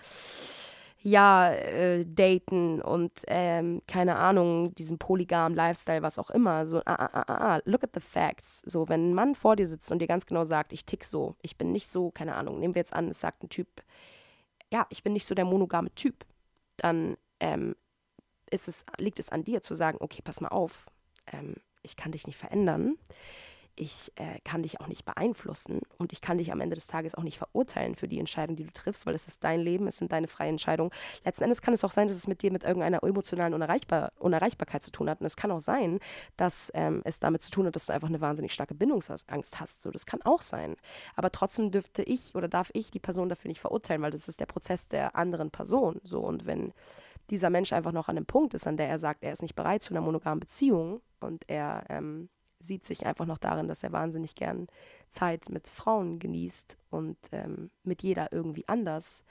Ja, 1.04 1.50
äh, 1.52 2.04
daten 2.06 2.80
und 2.80 3.22
ähm, 3.26 3.82
keine 3.88 4.16
Ahnung, 4.16 4.72
diesem 4.76 4.98
polygamen 4.98 5.56
Lifestyle, 5.56 6.02
was 6.02 6.18
auch 6.18 6.30
immer. 6.30 6.64
So, 6.64 6.78
ah, 6.78 6.94
ah, 6.94 7.10
ah, 7.12 7.24
ah, 7.26 7.54
ah, 7.56 7.60
look 7.64 7.82
at 7.82 7.90
the 7.92 8.00
facts. 8.00 8.62
So, 8.64 8.88
wenn 8.88 9.10
ein 9.10 9.14
Mann 9.14 9.34
vor 9.34 9.56
dir 9.56 9.66
sitzt 9.66 9.90
und 9.90 9.98
dir 9.98 10.06
ganz 10.06 10.26
genau 10.26 10.44
sagt, 10.44 10.72
ich 10.72 10.84
tick 10.84 11.04
so, 11.04 11.34
ich 11.42 11.58
bin 11.58 11.72
nicht 11.72 11.88
so, 11.88 12.12
keine 12.12 12.36
Ahnung, 12.36 12.60
nehmen 12.60 12.76
wir 12.76 12.80
jetzt 12.80 12.92
an, 12.92 13.08
es 13.08 13.18
sagt 13.20 13.42
ein 13.42 13.48
Typ, 13.48 13.82
ja, 14.72 14.86
ich 14.90 15.02
bin 15.02 15.12
nicht 15.12 15.26
so 15.26 15.34
der 15.34 15.44
monogame 15.44 15.92
Typ, 15.96 16.24
dann 16.76 17.16
ähm, 17.40 17.74
ist 18.50 18.68
es, 18.68 18.84
liegt 18.98 19.18
es 19.18 19.30
an 19.30 19.44
dir 19.44 19.60
zu 19.60 19.74
sagen, 19.74 19.98
okay, 20.00 20.22
pass 20.22 20.40
mal 20.40 20.48
auf, 20.48 20.86
ähm, 21.32 21.56
ich 21.82 21.96
kann 21.96 22.12
dich 22.12 22.28
nicht 22.28 22.36
verändern 22.38 22.96
ich 23.76 24.12
äh, 24.16 24.38
kann 24.44 24.62
dich 24.62 24.80
auch 24.80 24.86
nicht 24.86 25.04
beeinflussen 25.04 25.80
und 25.98 26.12
ich 26.12 26.20
kann 26.20 26.38
dich 26.38 26.52
am 26.52 26.60
Ende 26.60 26.74
des 26.74 26.86
Tages 26.86 27.14
auch 27.14 27.22
nicht 27.22 27.38
verurteilen 27.38 27.94
für 27.94 28.08
die 28.08 28.18
Entscheidung, 28.18 28.56
die 28.56 28.64
du 28.64 28.72
triffst, 28.72 29.06
weil 29.06 29.14
es 29.14 29.26
ist 29.26 29.42
dein 29.44 29.60
Leben, 29.60 29.86
es 29.86 29.96
sind 29.96 30.12
deine 30.12 30.28
freien 30.28 30.50
Entscheidungen. 30.50 30.90
Letzten 31.24 31.44
Endes 31.44 31.62
kann 31.62 31.74
es 31.74 31.84
auch 31.84 31.90
sein, 31.90 32.08
dass 32.08 32.16
es 32.16 32.26
mit 32.26 32.42
dir 32.42 32.52
mit 32.52 32.64
irgendeiner 32.64 33.02
emotionalen 33.02 33.54
Unerreichbar 33.54 34.12
Unerreichbarkeit 34.18 34.82
zu 34.82 34.90
tun 34.90 35.08
hat. 35.08 35.20
Und 35.20 35.26
es 35.26 35.36
kann 35.36 35.50
auch 35.50 35.60
sein, 35.60 35.98
dass 36.36 36.70
ähm, 36.74 37.02
es 37.04 37.18
damit 37.18 37.42
zu 37.42 37.50
tun 37.50 37.66
hat, 37.66 37.74
dass 37.74 37.86
du 37.86 37.92
einfach 37.92 38.08
eine 38.08 38.20
wahnsinnig 38.20 38.52
starke 38.52 38.74
Bindungsangst 38.74 39.60
hast. 39.60 39.82
So, 39.82 39.90
das 39.90 40.06
kann 40.06 40.22
auch 40.22 40.42
sein. 40.42 40.76
Aber 41.16 41.30
trotzdem 41.32 41.70
dürfte 41.70 42.02
ich 42.02 42.34
oder 42.34 42.48
darf 42.48 42.70
ich 42.74 42.90
die 42.90 43.00
Person 43.00 43.28
dafür 43.28 43.48
nicht 43.48 43.60
verurteilen, 43.60 44.02
weil 44.02 44.10
das 44.10 44.28
ist 44.28 44.40
der 44.40 44.46
Prozess 44.46 44.88
der 44.88 45.16
anderen 45.16 45.50
Person. 45.50 46.00
So, 46.02 46.20
und 46.20 46.46
wenn 46.46 46.72
dieser 47.30 47.50
Mensch 47.50 47.72
einfach 47.72 47.92
noch 47.92 48.08
an 48.08 48.16
einem 48.16 48.26
Punkt 48.26 48.54
ist, 48.54 48.66
an 48.66 48.76
der 48.76 48.88
er 48.88 48.98
sagt, 48.98 49.22
er 49.22 49.32
ist 49.32 49.42
nicht 49.42 49.54
bereit 49.54 49.82
zu 49.82 49.94
einer 49.94 50.00
monogamen 50.00 50.40
Beziehung 50.40 51.00
und 51.20 51.48
er 51.48 51.84
ähm, 51.88 52.28
sieht 52.62 52.84
sich 52.84 53.06
einfach 53.06 53.26
noch 53.26 53.38
darin, 53.38 53.68
dass 53.68 53.82
er 53.82 53.92
wahnsinnig 53.92 54.34
gern 54.34 54.68
Zeit 55.08 55.48
mit 55.48 55.68
Frauen 55.68 56.18
genießt 56.18 56.76
und 56.90 57.16
ähm, 57.32 57.70
mit 57.82 58.02
jeder 58.02 58.32
irgendwie 58.32 58.66
anders, 58.68 59.24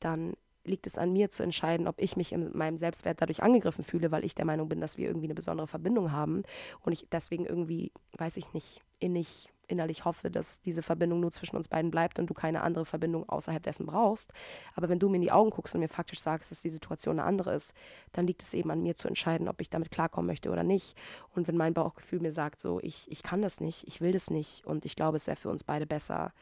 dann 0.00 0.34
liegt 0.64 0.86
es 0.86 0.98
an 0.98 1.12
mir 1.12 1.28
zu 1.28 1.42
entscheiden, 1.42 1.88
ob 1.88 2.00
ich 2.00 2.16
mich 2.16 2.32
in 2.32 2.56
meinem 2.56 2.76
Selbstwert 2.76 3.20
dadurch 3.20 3.42
angegriffen 3.42 3.84
fühle, 3.84 4.10
weil 4.10 4.24
ich 4.24 4.34
der 4.34 4.44
Meinung 4.44 4.68
bin, 4.68 4.80
dass 4.80 4.96
wir 4.96 5.08
irgendwie 5.08 5.26
eine 5.26 5.34
besondere 5.34 5.66
Verbindung 5.66 6.12
haben 6.12 6.44
und 6.82 6.92
ich 6.92 7.06
deswegen 7.10 7.46
irgendwie, 7.46 7.92
weiß 8.16 8.36
ich 8.36 8.52
nicht, 8.52 8.82
innig 9.00 9.48
innerlich 9.72 10.04
hoffe, 10.04 10.30
dass 10.30 10.60
diese 10.60 10.82
Verbindung 10.82 11.20
nur 11.20 11.30
zwischen 11.30 11.56
uns 11.56 11.68
beiden 11.68 11.90
bleibt 11.90 12.18
und 12.18 12.28
du 12.28 12.34
keine 12.34 12.62
andere 12.62 12.84
Verbindung 12.84 13.28
außerhalb 13.28 13.62
dessen 13.62 13.86
brauchst. 13.86 14.32
Aber 14.74 14.88
wenn 14.88 14.98
du 14.98 15.08
mir 15.08 15.16
in 15.16 15.22
die 15.22 15.32
Augen 15.32 15.50
guckst 15.50 15.74
und 15.74 15.80
mir 15.80 15.88
faktisch 15.88 16.20
sagst, 16.20 16.50
dass 16.50 16.62
die 16.62 16.70
Situation 16.70 17.18
eine 17.18 17.26
andere 17.26 17.54
ist, 17.54 17.74
dann 18.12 18.26
liegt 18.26 18.42
es 18.42 18.54
eben 18.54 18.70
an 18.70 18.82
mir 18.82 18.94
zu 18.94 19.08
entscheiden, 19.08 19.48
ob 19.48 19.60
ich 19.60 19.70
damit 19.70 19.90
klarkommen 19.90 20.26
möchte 20.26 20.50
oder 20.50 20.62
nicht. 20.62 20.96
Und 21.34 21.48
wenn 21.48 21.56
mein 21.56 21.74
Bauchgefühl 21.74 22.20
mir 22.20 22.32
sagt, 22.32 22.60
so, 22.60 22.78
ich, 22.80 23.10
ich 23.10 23.22
kann 23.22 23.42
das 23.42 23.60
nicht, 23.60 23.86
ich 23.88 24.00
will 24.00 24.12
das 24.12 24.30
nicht 24.30 24.66
und 24.66 24.84
ich 24.84 24.94
glaube, 24.94 25.16
es 25.16 25.26
wäre 25.26 25.36
für 25.36 25.48
uns 25.50 25.64
beide 25.64 25.86
besser, 25.86 26.32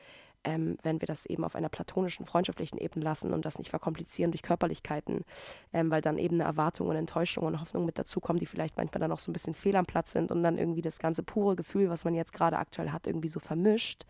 ähm, 0.45 0.79
wenn 0.83 1.01
wir 1.01 1.07
das 1.07 1.27
eben 1.27 1.45
auf 1.45 1.55
einer 1.55 1.69
platonischen, 1.69 2.27
freundschaftlichen 2.27 2.79
Ebene 2.79 3.05
lassen 3.05 3.33
und 3.33 3.45
das 3.45 3.59
nicht 3.59 3.71
verkomplizieren 3.71 4.31
durch 4.31 4.43
Körperlichkeiten, 4.43 5.25
ähm, 5.73 5.91
weil 5.91 6.01
dann 6.01 6.19
eben 6.19 6.37
eine 6.37 6.45
Erwartung 6.45 6.89
und 6.89 6.97
Enttäuschung 6.97 7.45
und 7.45 7.61
Hoffnung 7.61 7.85
mit 7.85 7.99
dazukommen, 7.99 8.41
die 8.41 8.47
vielleicht 8.47 8.77
manchmal 8.77 9.01
dann 9.01 9.13
auch 9.13 9.19
so 9.19 9.31
ein 9.31 9.35
bisschen 9.35 9.55
fehl 9.55 9.77
am 9.77 9.87
Platz 9.87 10.13
sind 10.13 10.31
und 10.31 10.43
dann 10.43 10.59
irgendwie 10.59 10.83
das 10.83 10.99
ganze 10.99 11.23
pure 11.23 11.57
Gefühl, 11.57 11.91
was 11.91 12.05
man 12.05 12.15
jetzt 12.15 12.33
gerade 12.33 12.59
aktuell 12.59 12.91
hat, 12.91 13.07
irgendwie 13.07 13.29
so 13.29 13.41
vermischt. 13.41 14.07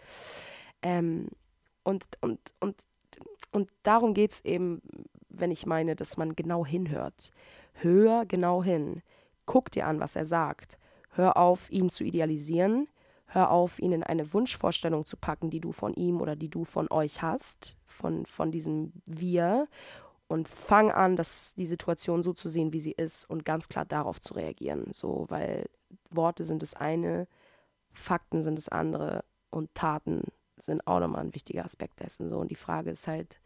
Ähm, 0.83 1.29
und, 1.83 2.05
und, 2.21 2.41
und, 2.61 2.87
und 3.51 3.71
darum 3.83 4.15
geht 4.15 4.33
es 4.33 4.45
eben, 4.45 4.81
wenn 5.29 5.51
ich 5.51 5.67
meine, 5.67 5.97
dass 5.97 6.17
man 6.17 6.37
genau 6.37 6.65
hinhört. 6.65 7.33
Hör 7.75 8.25
genau 8.27 8.63
hin. 8.63 9.03
Guck 9.47 9.71
dir 9.71 9.87
an, 9.87 9.99
was 9.99 10.15
er 10.15 10.25
sagt. 10.25 10.79
Hör 11.11 11.37
auf, 11.37 11.71
ihn 11.71 11.91
zu 11.91 12.05
idealisieren 12.05 12.89
Hör 13.33 13.53
auf, 13.53 13.79
ihn 13.79 13.93
in 13.93 14.03
eine 14.03 14.33
Wunschvorstellung 14.35 15.05
zu 15.05 15.17
packen, 15.17 15.51
die 15.51 15.61
du 15.61 15.71
von 15.71 15.95
ihm 15.95 16.21
oder 16.21 16.35
die 16.35 16.49
du 16.49 16.65
von 16.65 16.91
euch 16.91 17.23
hast, 17.23 17.77
von, 17.87 18.27
von 18.27 18.51
diesem 18.51 18.93
Wir. 19.07 19.69
Und 20.27 20.49
fang 20.49 20.91
an, 20.91 21.15
das, 21.15 21.55
die 21.55 21.67
Situation 21.67 22.25
so 22.25 22.33
zu 22.33 22.49
sehen, 22.49 22.73
wie 22.73 22.81
sie 22.81 22.91
ist 22.91 23.31
und 23.31 23.45
ganz 23.45 23.69
klar 23.69 23.85
darauf 23.85 24.21
zu 24.21 24.35
reagieren. 24.35 24.93
So, 24.93 25.27
weil 25.29 25.71
Worte 26.11 26.43
sind 26.43 26.63
das 26.63 26.75
eine, 26.75 27.29
Fakten 27.93 28.43
sind 28.43 28.59
das 28.59 28.69
andere 28.69 29.25
und 29.51 29.73
Taten 29.75 30.25
sind 30.59 30.85
auch 30.89 30.99
nochmal 30.99 31.23
ein 31.23 31.35
wichtiger 31.35 31.65
Aspekt 31.65 32.01
dessen. 32.01 32.29
So. 32.29 32.39
Und 32.39 32.51
die 32.51 32.57
Frage 32.57 32.91
ist 32.91 33.07
halt, 33.07 33.41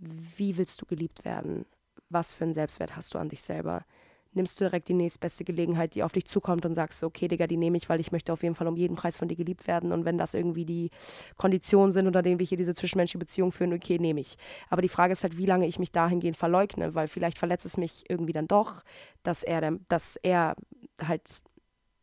wie 0.00 0.56
willst 0.56 0.80
du 0.80 0.86
geliebt 0.86 1.24
werden? 1.24 1.64
Was 2.08 2.34
für 2.34 2.42
einen 2.42 2.54
Selbstwert 2.54 2.96
hast 2.96 3.14
du 3.14 3.18
an 3.18 3.28
dich 3.28 3.42
selber? 3.42 3.84
Nimmst 4.32 4.60
du 4.60 4.64
direkt 4.64 4.88
die 4.88 4.94
nächstbeste 4.94 5.44
Gelegenheit, 5.44 5.94
die 5.94 6.02
auf 6.02 6.12
dich 6.12 6.26
zukommt 6.26 6.64
und 6.64 6.74
sagst, 6.74 7.02
okay, 7.02 7.28
Digga, 7.28 7.46
die 7.46 7.56
nehme 7.56 7.76
ich, 7.76 7.88
weil 7.88 8.00
ich 8.00 8.12
möchte 8.12 8.32
auf 8.32 8.42
jeden 8.42 8.54
Fall 8.54 8.68
um 8.68 8.76
jeden 8.76 8.96
Preis 8.96 9.18
von 9.18 9.28
dir 9.28 9.36
geliebt 9.36 9.66
werden. 9.66 9.92
Und 9.92 10.04
wenn 10.04 10.18
das 10.18 10.34
irgendwie 10.34 10.64
die 10.64 10.90
Konditionen 11.36 11.92
sind, 11.92 12.06
unter 12.06 12.22
denen 12.22 12.38
wir 12.38 12.46
hier 12.46 12.58
diese 12.58 12.74
zwischenmenschliche 12.74 13.18
Beziehung 13.18 13.52
führen, 13.52 13.72
okay, 13.72 13.98
nehme 13.98 14.20
ich. 14.20 14.36
Aber 14.68 14.82
die 14.82 14.88
Frage 14.88 15.12
ist 15.12 15.22
halt, 15.22 15.36
wie 15.36 15.46
lange 15.46 15.66
ich 15.66 15.78
mich 15.78 15.92
dahingehend 15.92 16.36
verleugne, 16.36 16.94
weil 16.94 17.08
vielleicht 17.08 17.38
verletzt 17.38 17.66
es 17.66 17.76
mich 17.76 18.04
irgendwie 18.08 18.32
dann 18.32 18.46
doch, 18.46 18.82
dass 19.22 19.42
er, 19.42 19.78
dass 19.88 20.16
er 20.16 20.54
halt 21.02 21.42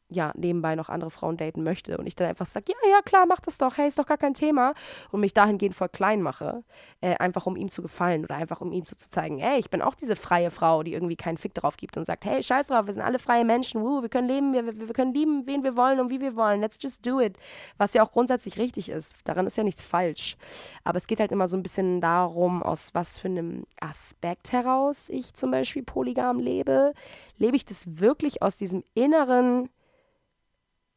ja, 0.10 0.32
nebenbei 0.36 0.76
noch 0.76 0.90
andere 0.90 1.12
Frauen 1.12 1.36
daten 1.36 1.64
möchte 1.64 1.98
und 1.98 2.08
ich 2.08 2.16
dann 2.16 2.28
einfach 2.28 2.46
sage, 2.46 2.66
ja, 2.70 2.90
ja, 2.90 3.02
klar, 3.02 3.26
mach 3.28 3.42
das 3.42 3.58
doch, 3.58 3.78
hey, 3.78 3.88
ist 3.88 4.00
doch 4.00 4.06
gar 4.06 4.18
kein 4.18 4.34
Thema 4.34 4.74
und 5.12 5.20
mich 5.20 5.34
dahingehend 5.34 5.76
voll 5.76 5.90
klein 5.90 6.22
mache, 6.22 6.64
äh, 7.02 7.16
einfach 7.18 7.46
um 7.46 7.58
ihm 7.58 7.70
zu 7.70 7.82
gefallen 7.82 8.24
oder 8.24 8.36
einfach 8.36 8.62
um 8.62 8.72
ihm 8.72 8.86
so 8.86 8.96
zu 8.96 9.10
zeigen, 9.10 9.38
hey, 9.38 9.60
ich 9.60 9.70
bin 9.70 9.82
auch 9.82 9.96
diese 9.96 10.16
freie 10.16 10.50
Frau, 10.50 10.84
die 10.84 10.94
irgendwie 10.94 11.18
keinen 11.18 11.38
Fick 11.38 11.54
drauf 11.54 11.76
gibt 11.76 11.98
und 11.98 12.06
sagt, 12.06 12.26
hey, 12.26 12.42
scheiß 12.42 12.68
drauf, 12.68 12.86
wir 12.86 12.94
sind 12.94 13.04
alle 13.04 13.20
freie 13.20 13.44
Menschen, 13.44 13.82
woo, 13.82 14.02
wir 14.02 14.10
können 14.10 14.28
leben, 14.28 14.54
wir, 14.54 14.80
wir 14.80 14.94
können 14.94 15.14
lieben, 15.14 15.46
wen 15.46 15.64
wir 15.64 15.76
wollen 15.76 16.00
und 16.00 16.10
wie 16.10 16.22
wir 16.22 16.36
wollen, 16.36 16.62
let's 16.62 16.78
just 16.80 17.06
do 17.06 17.20
it, 17.20 17.38
was 17.78 17.94
ja 17.94 18.02
auch 18.02 18.12
grundsätzlich 18.12 18.58
richtig 18.58 18.90
ist, 18.90 19.14
daran 19.26 19.46
ist 19.46 19.58
ja 19.58 19.64
nichts 19.64 19.82
falsch, 19.82 20.38
aber 20.86 20.98
es 20.98 21.08
geht 21.08 21.20
halt 21.20 21.34
immer 21.34 21.48
so 21.48 21.58
ein 21.58 21.64
bisschen 21.64 22.00
darum, 22.00 22.64
aus 22.64 22.94
was 22.94 23.18
für 23.18 23.28
einem 23.28 23.66
Aspekt 23.82 24.54
heraus 24.54 25.10
ich 25.10 25.34
zum 25.34 25.52
Beispiel 25.52 25.84
polygam 25.84 26.40
lebe, 26.40 26.94
lebe 27.38 27.58
ich 27.58 27.66
das 27.66 28.00
wirklich 28.00 28.42
aus 28.42 28.56
diesem 28.56 28.84
inneren 28.94 29.70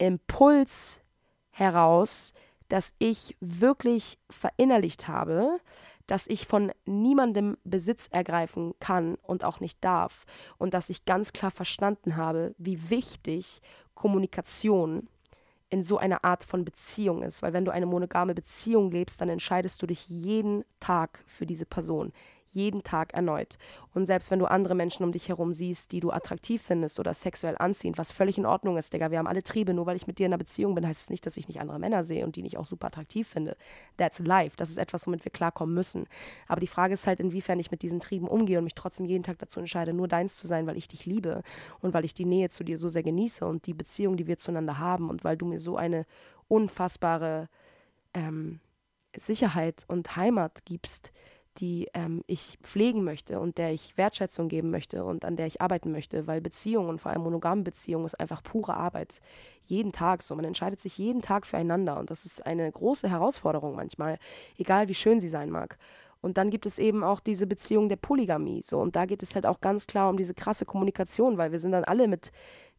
Impuls 0.01 0.99
heraus, 1.51 2.33
dass 2.69 2.95
ich 2.99 3.37
wirklich 3.41 4.19
verinnerlicht 4.31 5.09
habe, 5.09 5.61
dass 6.07 6.27
ich 6.27 6.47
von 6.47 6.73
niemandem 6.87 7.59
Besitz 7.65 8.09
ergreifen 8.11 8.75
kann 8.81 9.17
und 9.17 9.45
auch 9.45 9.61
nicht 9.61 9.85
darf 9.85 10.25
und 10.57 10.73
dass 10.75 10.89
ich 10.91 11.05
ganz 11.05 11.33
klar 11.33 11.51
verstanden 11.51 12.17
habe, 12.17 12.55
wie 12.59 12.91
wichtig 12.91 13.61
Kommunikation 13.95 15.09
in 15.69 15.83
so 15.83 15.99
einer 15.99 16.25
Art 16.25 16.45
von 16.45 16.65
Beziehung 16.65 17.23
ist. 17.23 17.43
Weil 17.43 17.53
wenn 17.53 17.65
du 17.65 17.71
eine 17.71 17.87
monogame 17.87 18.35
Beziehung 18.35 18.91
lebst, 18.91 19.21
dann 19.21 19.29
entscheidest 19.29 19.81
du 19.83 19.87
dich 19.87 20.09
jeden 20.09 20.65
Tag 20.81 21.23
für 21.27 21.47
diese 21.47 21.67
Person 21.67 22.13
jeden 22.51 22.83
Tag 22.83 23.15
erneut. 23.15 23.59
Und 23.95 24.07
selbst 24.07 24.31
wenn 24.31 24.39
du 24.39 24.47
andere 24.47 24.75
Menschen 24.75 25.05
um 25.05 25.13
dich 25.13 25.29
herum 25.29 25.53
siehst, 25.53 25.93
die 25.93 26.01
du 26.01 26.11
attraktiv 26.11 26.63
findest 26.63 27.01
oder 27.01 27.15
sexuell 27.15 27.57
anziehend, 27.59 27.99
was 27.99 28.13
völlig 28.13 28.39
in 28.39 28.47
Ordnung 28.47 28.77
ist, 28.77 28.93
Digga, 28.93 29.11
wir 29.11 29.19
haben 29.19 29.27
alle 29.27 29.43
Triebe, 29.43 29.75
nur 29.75 29.87
weil 29.87 29.97
ich 29.97 30.07
mit 30.07 30.19
dir 30.19 30.27
in 30.27 30.33
einer 30.33 30.39
Beziehung 30.39 30.75
bin, 30.75 30.87
heißt 30.87 31.01
es 31.01 31.07
das 31.07 31.11
nicht, 31.11 31.27
dass 31.27 31.37
ich 31.37 31.49
nicht 31.49 31.61
andere 31.61 31.79
Männer 31.79 32.05
sehe 32.05 32.25
und 32.25 32.37
die 32.37 32.43
nicht 32.43 32.59
auch 32.59 32.65
super 32.65 32.89
attraktiv 32.89 33.29
finde. 33.29 33.57
That's 33.97 34.19
life. 34.19 34.57
Das 34.57 34.71
ist 34.71 34.79
etwas, 34.79 35.07
womit 35.07 35.25
wir 35.25 35.33
klarkommen 35.33 35.75
müssen. 35.75 36.07
Aber 36.47 36.61
die 36.61 36.67
Frage 36.67 36.95
ist 36.95 37.07
halt, 37.07 37.21
inwiefern 37.21 37.59
ich 37.59 37.71
mit 37.71 37.83
diesen 37.83 38.01
Trieben 38.01 38.29
umgehe 38.29 38.59
und 38.59 38.65
mich 38.65 38.75
trotzdem 38.75 39.07
jeden 39.07 39.25
Tag 39.25 39.39
dazu 39.39 39.61
entscheide, 39.61 39.93
nur 39.93 40.09
deins 40.09 40.37
zu 40.37 40.47
sein, 40.47 40.67
weil 40.67 40.77
ich 40.77 40.89
dich 40.89 41.07
liebe 41.07 41.43
und 41.81 41.95
weil 41.95 42.05
ich 42.05 42.15
die 42.15 42.25
Nähe 42.25 42.49
zu 42.49 42.65
dir 42.65 42.79
so 42.79 42.89
sehr 42.89 43.03
genieße 43.03 43.45
und 43.47 43.67
die 43.67 43.75
Beziehung, 43.75 44.17
die 44.17 44.27
wir 44.27 44.37
zueinander 44.37 44.79
haben 44.79 45.09
und 45.11 45.25
weil 45.25 45.37
du 45.37 45.47
mir 45.47 45.59
so 45.59 45.77
eine 45.77 46.07
unfassbare 46.49 47.49
ähm, 48.15 48.61
Sicherheit 49.17 49.85
und 49.89 50.17
Heimat 50.17 50.65
gibst, 50.65 51.13
die 51.61 51.89
ähm, 51.95 52.23
ich 52.27 52.59
pflegen 52.63 53.05
möchte 53.05 53.39
und 53.39 53.59
der 53.59 53.73
ich 53.73 53.97
Wertschätzung 53.97 54.49
geben 54.49 54.71
möchte 54.71 55.05
und 55.05 55.25
an 55.25 55.37
der 55.37 55.47
ich 55.47 55.61
arbeiten 55.61 55.93
möchte, 55.93 56.27
weil 56.27 56.41
Beziehung 56.41 56.89
und 56.89 57.01
vor 57.01 57.13
allem 57.13 57.23
monogame 57.23 57.63
Beziehung 57.63 58.05
ist 58.05 58.19
einfach 58.19 58.43
pure 58.43 58.75
Arbeit. 58.75 59.21
Jeden 59.65 59.93
Tag 59.93 60.23
so. 60.23 60.35
Man 60.35 60.45
entscheidet 60.45 60.81
sich 60.81 60.99
jeden 60.99 61.23
Tag 61.23 61.47
füreinander 61.47 61.99
und 61.99 62.11
das 62.11 62.25
ist 62.25 62.45
eine 62.45 62.71
große 62.71 63.09
Herausforderung 63.09 63.77
manchmal, 63.77 64.19
egal 64.57 64.89
wie 64.89 64.95
schön 64.95 65.21
sie 65.21 65.29
sein 65.29 65.51
mag. 65.51 65.79
Und 66.23 66.37
dann 66.37 66.51
gibt 66.51 66.67
es 66.67 66.79
eben 66.79 67.05
auch 67.05 67.21
diese 67.21 67.47
Beziehung 67.47 67.89
der 67.89 67.97
Polygamie 67.97 68.63
so 68.63 68.79
und 68.81 68.97
da 68.97 69.07
geht 69.07 69.23
es 69.23 69.35
halt 69.35 69.47
auch 69.47 69.61
ganz 69.61 69.87
klar 69.87 70.11
um 70.11 70.17
diese 70.17 70.35
krasse 70.35 70.65
Kommunikation, 70.65 71.39
weil 71.39 71.53
wir 71.53 71.59
sind 71.59 71.73
dann 71.73 71.85
alle 71.85 72.09
mit 72.09 72.33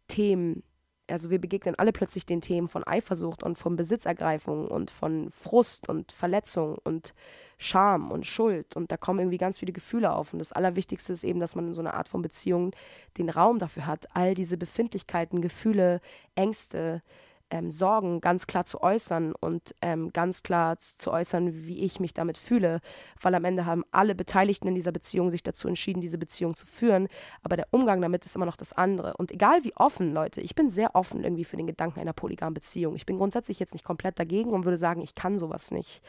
Themen 0.08 0.64
also 1.12 1.30
wir 1.30 1.39
begegnen 1.39 1.75
alle 1.75 1.91
plötzlich 1.91 2.25
den 2.25 2.41
Themen 2.41 2.68
von 2.68 2.86
Eifersucht 2.86 3.44
und 3.44 3.58
von 3.58 3.75
Besitzergreifung 3.75 4.68
und 4.68 4.91
von 4.91 5.32
Frust 5.32 5.89
und 5.89 6.12
Verletzung 6.12 6.77
und 6.84 7.13
Scham 7.58 8.12
und 8.12 8.25
Schuld. 8.25 8.75
Und 8.75 8.91
da 8.91 8.98
kommen 8.98 9.20
irgendwie 9.20 9.38
ganz 9.38 9.60
viele 9.60 9.72
Gefühle 9.72 10.13
auf. 10.13 10.34
Und 10.34 10.39
das 10.39 10.51
Allerwichtigste 10.51 11.13
ist 11.13 11.24
eben, 11.24 11.39
dass 11.39 11.56
man 11.56 11.68
in 11.68 11.74
so 11.74 11.82
einer 11.82 11.94
Art 11.94 12.10
von 12.10 12.22
Beziehung 12.22 12.72
den 13.18 13.30
Raum 13.30 13.60
dafür 13.60 13.86
hat, 13.86 14.08
all 14.15 14.34
diese 14.34 14.58
Befindlichkeiten, 14.58 15.41
Gefühle, 15.41 16.01
Ängste, 16.36 17.03
ähm, 17.51 17.70
Sorgen 17.70 18.22
ganz 18.22 18.48
klar 18.48 18.65
zu 18.65 18.81
äußern 18.81 19.34
und 19.34 19.75
ähm, 19.81 20.12
ganz 20.13 20.41
klar 20.41 20.77
zu 20.77 21.12
äußern, 21.12 21.65
wie 21.67 21.84
ich 21.84 22.00
mich 22.00 22.13
damit 22.13 22.38
fühle, 22.38 22.79
weil 23.22 23.36
am 23.36 23.46
Ende 23.46 23.65
haben 23.65 23.84
alle 23.91 24.15
Beteiligten 24.15 24.67
in 24.67 24.75
dieser 24.75 24.91
Beziehung 24.91 25.29
sich 25.29 25.43
dazu 25.43 25.67
entschieden, 25.67 26.01
diese 26.01 26.17
Beziehung 26.17 26.55
zu 26.55 26.65
führen, 26.65 27.08
aber 27.43 27.58
der 27.58 27.67
Umgang 27.72 28.01
damit 28.01 28.25
ist 28.25 28.36
immer 28.36 28.46
noch 28.46 28.58
das 28.58 28.74
andere. 28.74 29.15
Und 29.17 29.31
egal 29.31 29.63
wie 29.63 29.75
offen, 29.75 30.13
Leute, 30.13 30.41
ich 30.41 30.55
bin 30.55 30.70
sehr 30.70 30.96
offen 30.96 31.24
irgendwie 31.24 31.46
für 31.46 31.58
den 31.58 31.67
Gedanken 31.67 32.00
einer 32.00 32.13
polygamen 32.13 32.53
Beziehung. 32.53 32.96
Ich 32.96 33.05
bin 33.05 33.17
grundsätzlich 33.17 33.60
jetzt 33.60 33.74
nicht 33.74 33.86
komplett 33.86 34.17
dagegen 34.17 34.51
und 34.51 34.65
würde 34.65 34.77
sagen, 34.77 35.01
ich 35.01 35.13
kann 35.13 35.38
sowas 35.38 35.72
nicht. 35.72 36.01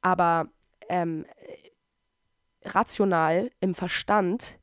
Aber 0.00 0.48
ähm, 0.88 1.26
rational 2.64 3.50
im 3.60 3.74
Verstand 3.74 4.58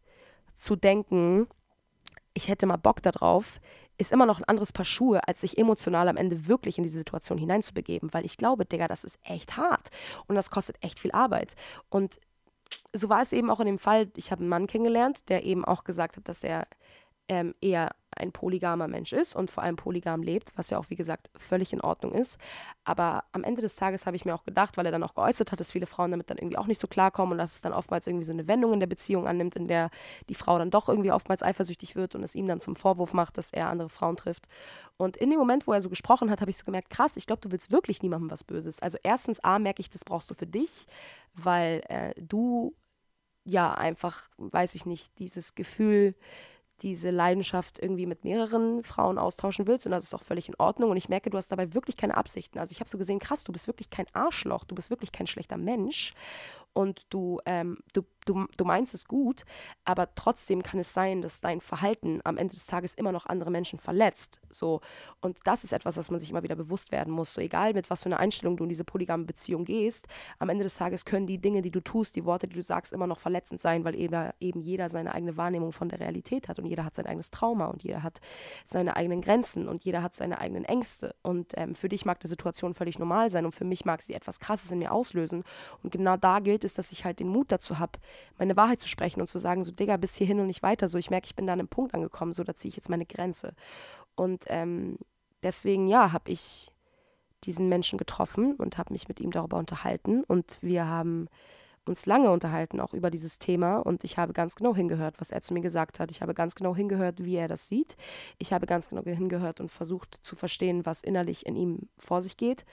zu 0.53 0.75
denken, 0.75 1.47
ich 2.33 2.47
hätte 2.49 2.65
mal 2.65 2.77
Bock 2.77 3.01
darauf, 3.01 3.59
ist 3.97 4.11
immer 4.11 4.25
noch 4.25 4.39
ein 4.39 4.45
anderes 4.45 4.71
Paar 4.71 4.85
Schuhe, 4.85 5.27
als 5.27 5.41
sich 5.41 5.57
emotional 5.57 6.07
am 6.07 6.17
Ende 6.17 6.47
wirklich 6.47 6.77
in 6.77 6.83
diese 6.83 6.97
Situation 6.97 7.37
hineinzubegeben. 7.37 8.13
Weil 8.13 8.25
ich 8.25 8.37
glaube, 8.37 8.65
Digga, 8.65 8.87
das 8.87 9.03
ist 9.03 9.19
echt 9.23 9.57
hart 9.57 9.89
und 10.27 10.35
das 10.35 10.49
kostet 10.49 10.77
echt 10.81 10.99
viel 10.99 11.11
Arbeit. 11.11 11.55
Und 11.89 12.19
so 12.93 13.09
war 13.09 13.21
es 13.21 13.33
eben 13.33 13.49
auch 13.49 13.59
in 13.59 13.65
dem 13.65 13.79
Fall, 13.79 14.11
ich 14.15 14.31
habe 14.31 14.41
einen 14.41 14.49
Mann 14.49 14.67
kennengelernt, 14.67 15.29
der 15.29 15.45
eben 15.45 15.65
auch 15.65 15.83
gesagt 15.83 16.17
hat, 16.17 16.27
dass 16.27 16.43
er 16.43 16.67
ähm, 17.29 17.53
eher 17.61 17.91
ein 18.15 18.31
polygamer 18.31 18.87
Mensch 18.87 19.13
ist 19.13 19.35
und 19.35 19.51
vor 19.51 19.63
allem 19.63 19.75
polygam 19.75 20.23
lebt, 20.23 20.51
was 20.55 20.69
ja 20.69 20.77
auch, 20.77 20.89
wie 20.89 20.95
gesagt, 20.95 21.29
völlig 21.35 21.71
in 21.71 21.81
Ordnung 21.81 22.13
ist. 22.13 22.37
Aber 22.83 23.25
am 23.31 23.43
Ende 23.43 23.61
des 23.61 23.75
Tages 23.75 24.05
habe 24.05 24.15
ich 24.15 24.25
mir 24.25 24.33
auch 24.33 24.43
gedacht, 24.43 24.77
weil 24.77 24.85
er 24.85 24.91
dann 24.91 25.03
auch 25.03 25.13
geäußert 25.13 25.51
hat, 25.51 25.59
dass 25.59 25.71
viele 25.71 25.85
Frauen 25.85 26.11
damit 26.11 26.29
dann 26.29 26.37
irgendwie 26.37 26.57
auch 26.57 26.67
nicht 26.67 26.81
so 26.81 26.87
klarkommen 26.87 27.33
und 27.33 27.37
dass 27.37 27.55
es 27.55 27.61
dann 27.61 27.73
oftmals 27.73 28.07
irgendwie 28.07 28.25
so 28.25 28.31
eine 28.31 28.47
Wendung 28.47 28.73
in 28.73 28.79
der 28.79 28.87
Beziehung 28.87 29.27
annimmt, 29.27 29.55
in 29.55 29.67
der 29.67 29.89
die 30.29 30.35
Frau 30.35 30.57
dann 30.57 30.71
doch 30.71 30.89
irgendwie 30.89 31.11
oftmals 31.11 31.43
eifersüchtig 31.43 31.95
wird 31.95 32.15
und 32.15 32.23
es 32.23 32.33
ihm 32.33 32.47
dann 32.47 32.59
zum 32.59 32.75
Vorwurf 32.75 33.13
macht, 33.13 33.37
dass 33.37 33.51
er 33.51 33.69
andere 33.69 33.89
Frauen 33.89 34.15
trifft. 34.15 34.47
Und 34.97 35.17
in 35.17 35.29
dem 35.29 35.39
Moment, 35.39 35.67
wo 35.67 35.73
er 35.73 35.81
so 35.81 35.89
gesprochen 35.89 36.31
hat, 36.31 36.41
habe 36.41 36.49
ich 36.49 36.57
so 36.57 36.65
gemerkt, 36.65 36.89
krass, 36.89 37.17
ich 37.17 37.27
glaube, 37.27 37.41
du 37.41 37.51
willst 37.51 37.71
wirklich 37.71 38.01
niemandem 38.01 38.31
was 38.31 38.43
Böses. 38.43 38.79
Also 38.79 38.97
erstens, 39.03 39.43
A, 39.43 39.59
merke 39.59 39.81
ich, 39.81 39.89
das 39.89 40.03
brauchst 40.03 40.29
du 40.31 40.33
für 40.33 40.47
dich, 40.47 40.87
weil 41.33 41.81
äh, 41.89 42.13
du 42.19 42.73
ja 43.43 43.73
einfach, 43.73 44.27
weiß 44.37 44.75
ich 44.75 44.85
nicht, 44.85 45.19
dieses 45.19 45.55
Gefühl, 45.55 46.15
diese 46.81 47.09
Leidenschaft 47.09 47.79
irgendwie 47.79 48.05
mit 48.05 48.23
mehreren 48.23 48.83
Frauen 48.83 49.17
austauschen 49.17 49.67
willst 49.67 49.85
und 49.85 49.91
das 49.91 50.03
ist 50.03 50.13
auch 50.13 50.21
völlig 50.21 50.47
in 50.47 50.55
Ordnung 50.57 50.91
und 50.91 50.97
ich 50.97 51.09
merke, 51.09 51.29
du 51.29 51.37
hast 51.37 51.51
dabei 51.51 51.73
wirklich 51.73 51.97
keine 51.97 52.15
Absichten. 52.15 52.59
Also 52.59 52.71
ich 52.71 52.79
habe 52.79 52.89
so 52.89 52.97
gesehen, 52.97 53.19
krass, 53.19 53.43
du 53.43 53.51
bist 53.51 53.67
wirklich 53.67 53.89
kein 53.89 54.05
Arschloch, 54.13 54.63
du 54.65 54.75
bist 54.75 54.89
wirklich 54.89 55.11
kein 55.11 55.27
schlechter 55.27 55.57
Mensch 55.57 56.13
und 56.77 57.07
du, 57.09 57.39
ähm, 57.47 57.79
du, 57.93 58.03
du, 58.25 58.45
du 58.55 58.63
meinst 58.63 58.93
es 58.93 59.05
gut, 59.05 59.45
aber 59.83 60.13
trotzdem 60.13 60.61
kann 60.61 60.79
es 60.79 60.93
sein, 60.93 61.23
dass 61.23 61.41
dein 61.41 61.59
Verhalten 61.59 62.21
am 62.23 62.37
Ende 62.37 62.53
des 62.53 62.67
Tages 62.67 62.93
immer 62.93 63.11
noch 63.11 63.25
andere 63.25 63.49
Menschen 63.49 63.79
verletzt. 63.79 64.39
So. 64.51 64.81
Und 65.19 65.39
das 65.45 65.63
ist 65.63 65.73
etwas, 65.73 65.97
was 65.97 66.11
man 66.11 66.19
sich 66.19 66.29
immer 66.29 66.43
wieder 66.43 66.55
bewusst 66.55 66.91
werden 66.91 67.11
muss. 67.11 67.33
So 67.33 67.41
egal 67.41 67.73
mit 67.73 67.89
was 67.89 68.03
für 68.03 68.09
einer 68.09 68.19
Einstellung 68.19 68.57
du 68.57 68.63
in 68.63 68.69
diese 68.69 68.83
polygame 68.83 69.25
Beziehung 69.25 69.65
gehst, 69.65 70.07
am 70.37 70.49
Ende 70.49 70.65
des 70.65 70.75
Tages 70.75 71.03
können 71.03 71.25
die 71.25 71.39
Dinge, 71.39 71.63
die 71.63 71.71
du 71.71 71.81
tust, 71.81 72.15
die 72.15 72.25
Worte, 72.25 72.47
die 72.47 72.55
du 72.55 72.61
sagst, 72.61 72.93
immer 72.93 73.07
noch 73.07 73.17
verletzend 73.17 73.59
sein, 73.59 73.83
weil 73.83 73.95
eben, 73.95 74.29
eben 74.39 74.61
jeder 74.61 74.89
seine 74.89 75.15
eigene 75.15 75.35
Wahrnehmung 75.35 75.71
von 75.71 75.89
der 75.89 75.99
Realität 75.99 76.47
hat 76.47 76.59
und 76.59 76.67
jeder 76.67 76.85
hat 76.85 76.93
sein 76.93 77.07
eigenes 77.07 77.31
Trauma 77.31 77.65
und 77.65 77.81
jeder 77.81 78.03
hat 78.03 78.19
seine 78.63 78.95
eigenen 78.95 79.21
Grenzen 79.21 79.67
und 79.67 79.83
jeder 79.83 80.03
hat 80.03 80.13
seine 80.13 80.37
eigenen 80.37 80.63
Ängste. 80.63 81.15
Und 81.23 81.53
ähm, 81.57 81.73
für 81.73 81.89
dich 81.89 82.05
mag 82.05 82.19
die 82.19 82.27
Situation 82.27 82.75
völlig 82.75 82.99
normal 82.99 83.31
sein 83.31 83.45
und 83.45 83.55
für 83.55 83.65
mich 83.65 83.83
mag 83.83 84.03
sie 84.03 84.13
etwas 84.13 84.39
Krasses 84.39 84.69
in 84.69 84.77
mir 84.77 84.91
auslösen. 84.91 85.43
Und 85.81 85.91
genau 85.91 86.17
da 86.17 86.37
gilt 86.37 86.63
es, 86.63 86.66
dass 86.73 86.91
ich 86.91 87.05
halt 87.05 87.19
den 87.19 87.27
Mut 87.27 87.51
dazu 87.51 87.79
habe, 87.79 87.99
meine 88.37 88.55
Wahrheit 88.55 88.79
zu 88.79 88.87
sprechen 88.87 89.21
und 89.21 89.27
zu 89.27 89.39
sagen, 89.39 89.63
so 89.63 89.71
Digga, 89.71 89.97
bis 89.97 90.15
hierhin 90.15 90.39
und 90.39 90.47
nicht 90.47 90.63
weiter. 90.63 90.87
So, 90.87 90.97
ich 90.97 91.09
merke, 91.09 91.25
ich 91.25 91.35
bin 91.35 91.47
da 91.47 91.53
an 91.53 91.59
einem 91.59 91.69
Punkt 91.69 91.93
angekommen, 91.93 92.33
so, 92.33 92.43
da 92.43 92.53
ziehe 92.53 92.69
ich 92.69 92.75
jetzt 92.75 92.89
meine 92.89 93.05
Grenze. 93.05 93.53
Und 94.15 94.45
ähm, 94.47 94.97
deswegen, 95.43 95.87
ja, 95.87 96.11
habe 96.11 96.31
ich 96.31 96.71
diesen 97.43 97.69
Menschen 97.69 97.97
getroffen 97.97 98.55
und 98.55 98.77
habe 98.77 98.93
mich 98.93 99.07
mit 99.07 99.19
ihm 99.19 99.31
darüber 99.31 99.57
unterhalten. 99.57 100.23
Und 100.23 100.57
wir 100.61 100.87
haben 100.87 101.27
uns 101.85 102.05
lange 102.05 102.31
unterhalten, 102.31 102.79
auch 102.79 102.93
über 102.93 103.09
dieses 103.09 103.39
Thema. 103.39 103.77
Und 103.77 104.03
ich 104.03 104.17
habe 104.17 104.33
ganz 104.33 104.55
genau 104.55 104.75
hingehört, 104.75 105.19
was 105.19 105.31
er 105.31 105.41
zu 105.41 105.53
mir 105.53 105.61
gesagt 105.61 105.99
hat. 105.99 106.11
Ich 106.11 106.21
habe 106.21 106.33
ganz 106.33 106.55
genau 106.55 106.75
hingehört, 106.75 107.23
wie 107.23 107.35
er 107.35 107.47
das 107.47 107.67
sieht. 107.67 107.95
Ich 108.37 108.53
habe 108.53 108.65
ganz 108.65 108.89
genau 108.89 109.03
hingehört 109.03 109.59
und 109.59 109.69
versucht 109.69 110.19
zu 110.21 110.35
verstehen, 110.35 110.85
was 110.85 111.01
innerlich 111.01 111.45
in 111.45 111.55
ihm 111.55 111.89
vor 111.97 112.21
sich 112.21 112.37
geht 112.37 112.65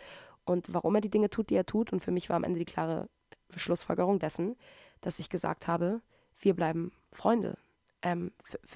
und 0.45 0.73
warum 0.73 0.95
er 0.97 1.01
die 1.01 1.11
Dinge 1.11 1.31
tut, 1.31 1.51
die 1.51 1.57
er 1.57 1.67
tut. 1.67 1.93
Und 1.93 2.01
für 2.01 2.11
mich 2.11 2.29
war 2.29 2.37
am 2.37 2.45
Ende 2.45 2.59
die 2.59 2.65
klare 2.65 3.09
Schlussfolgerung 3.57 4.19
dessen, 4.19 4.57
dass 5.01 5.19
ich 5.19 5.31
gesagt 5.31 5.69
habe, 5.69 6.01
wir 6.41 6.55
bleiben 6.55 6.93
Freunde. 7.13 7.57
Ähm, 8.03 8.33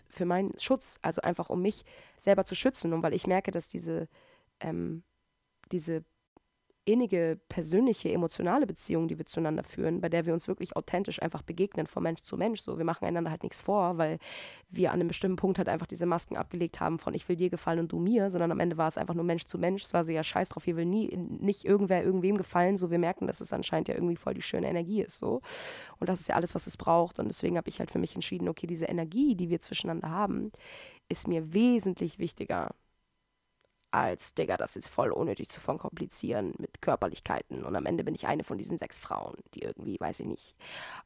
für, 0.09 0.25
meinen 0.25 0.59
Schutz, 0.59 0.99
also 1.03 1.21
einfach 1.21 1.51
um 1.51 1.61
mich 1.61 1.85
selber 2.17 2.45
zu 2.45 2.55
schützen 2.55 2.93
und 2.93 3.03
weil 3.03 3.13
ich 3.13 3.27
merke, 3.27 3.51
dass 3.51 3.69
diese, 3.69 4.09
ähm, 4.61 5.03
diese 5.71 6.03
innige, 6.89 7.39
persönliche, 7.51 8.11
emotionale 8.11 8.67
Beziehung, 8.67 9.09
die 9.09 9.19
wir 9.19 9.27
zueinander 9.27 9.63
führen, 9.63 10.01
bei 10.01 10.09
der 10.09 10.25
wir 10.25 10.33
uns 10.33 10.49
wirklich 10.49 10.75
authentisch 10.75 11.21
einfach 11.21 11.43
begegnen, 11.43 11.87
von 11.87 12.03
Mensch 12.03 12.23
zu 12.23 12.39
Mensch. 12.39 12.63
So, 12.63 12.79
wir 12.79 12.85
machen 12.87 13.05
einander 13.05 13.31
halt 13.31 13.43
nichts 13.43 13.61
vor, 13.61 13.99
weil 13.99 14.19
wir 14.71 14.91
an 14.91 15.01
einem 15.01 15.09
bestimmten 15.09 15.37
Punkt 15.37 15.59
halt 15.59 15.69
einfach 15.69 15.87
diese 15.87 16.07
Masken 16.07 16.37
abgelegt 16.37 16.81
haben 16.81 16.99
von 16.99 17.13
ich 17.13 17.29
will 17.29 17.37
dir 17.37 17.51
gefallen 17.51 17.81
und 17.81 17.93
du 17.93 17.99
mir, 17.99 18.31
sondern 18.31 18.51
am 18.53 18.61
Ende 18.61 18.79
war 18.79 18.89
es 18.89 18.97
einfach 18.97 19.15
nur 19.15 19.25
Mensch 19.25 19.45
zu 19.45 19.59
Mensch. 19.59 19.85
Es 19.85 19.93
war 19.93 20.03
so, 20.03 20.13
ja, 20.13 20.23
scheiß 20.23 20.49
drauf, 20.49 20.65
hier 20.65 20.77
will 20.77 20.87
nie, 20.87 21.15
nicht 21.15 21.67
irgendwer 21.67 22.03
irgendwem 22.03 22.39
gefallen. 22.39 22.79
So, 22.79 22.91
wir 22.91 22.99
merken, 22.99 23.27
dass 23.27 23.43
es 23.43 23.53
anscheinend 23.53 23.89
ja 23.89 23.95
irgendwie 23.95 24.17
voll 24.17 24.33
die 24.33 24.43
schöne 24.43 24.69
Energie 24.69 25.03
ist. 25.03 25.19
So. 25.19 25.43
Und 26.01 26.09
das 26.09 26.21
ist 26.21 26.29
ja 26.29 26.37
alles, 26.37 26.55
was 26.55 26.67
es 26.67 26.79
braucht. 26.79 27.19
Und 27.19 27.29
deswegen 27.29 27.59
habe 27.59 27.69
ich 27.69 27.81
halt 27.81 27.91
für 27.91 27.99
mich 27.99 28.15
entschieden, 28.15 28.49
okay, 28.49 28.67
diese 28.67 28.87
Energie, 28.87 29.35
die 29.35 29.51
wir 29.51 29.61
zwischeneinander 29.61 30.11
haben, 30.11 30.53
ist 31.11 31.29
mir 31.29 31.53
wesentlich 31.53 32.19
wichtiger 32.19 32.75
als, 33.91 34.35
Digga, 34.35 34.57
das 34.57 34.77
ist 34.77 34.89
voll 34.89 35.11
unnötig 35.11 35.49
zu 35.49 35.61
verkomplizieren 35.61 36.55
mit 36.59 36.83
Körperlichkeiten. 36.83 37.65
Und 37.65 37.75
am 37.75 37.87
Ende 37.87 38.05
bin 38.05 38.15
ich 38.15 38.27
eine 38.27 38.45
von 38.45 38.59
diesen 38.59 38.79
sechs 38.79 38.99
Frauen, 38.99 39.37
die 39.55 39.63
irgendwie, 39.63 39.99
weiß 39.99 40.21
ich 40.21 40.27
nicht, 40.27 40.57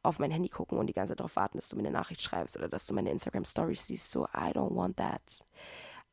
auf 0.02 0.18
mein 0.18 0.30
Handy 0.30 0.48
gucken 0.48 0.78
und 0.78 0.86
die 0.86 0.92
ganze 0.92 1.12
Zeit 1.12 1.20
darauf 1.20 1.36
warten, 1.36 1.58
dass 1.58 1.68
du 1.68 1.76
mir 1.76 1.82
eine 1.82 1.90
Nachricht 1.90 2.22
schreibst 2.22 2.56
oder 2.56 2.68
dass 2.68 2.86
du 2.86 2.94
meine 2.94 3.10
Instagram-Stories 3.10 3.86
siehst. 3.86 4.10
So, 4.10 4.24
I 4.34 4.50
don't 4.52 4.74
want 4.74 4.96
that. 4.96 5.40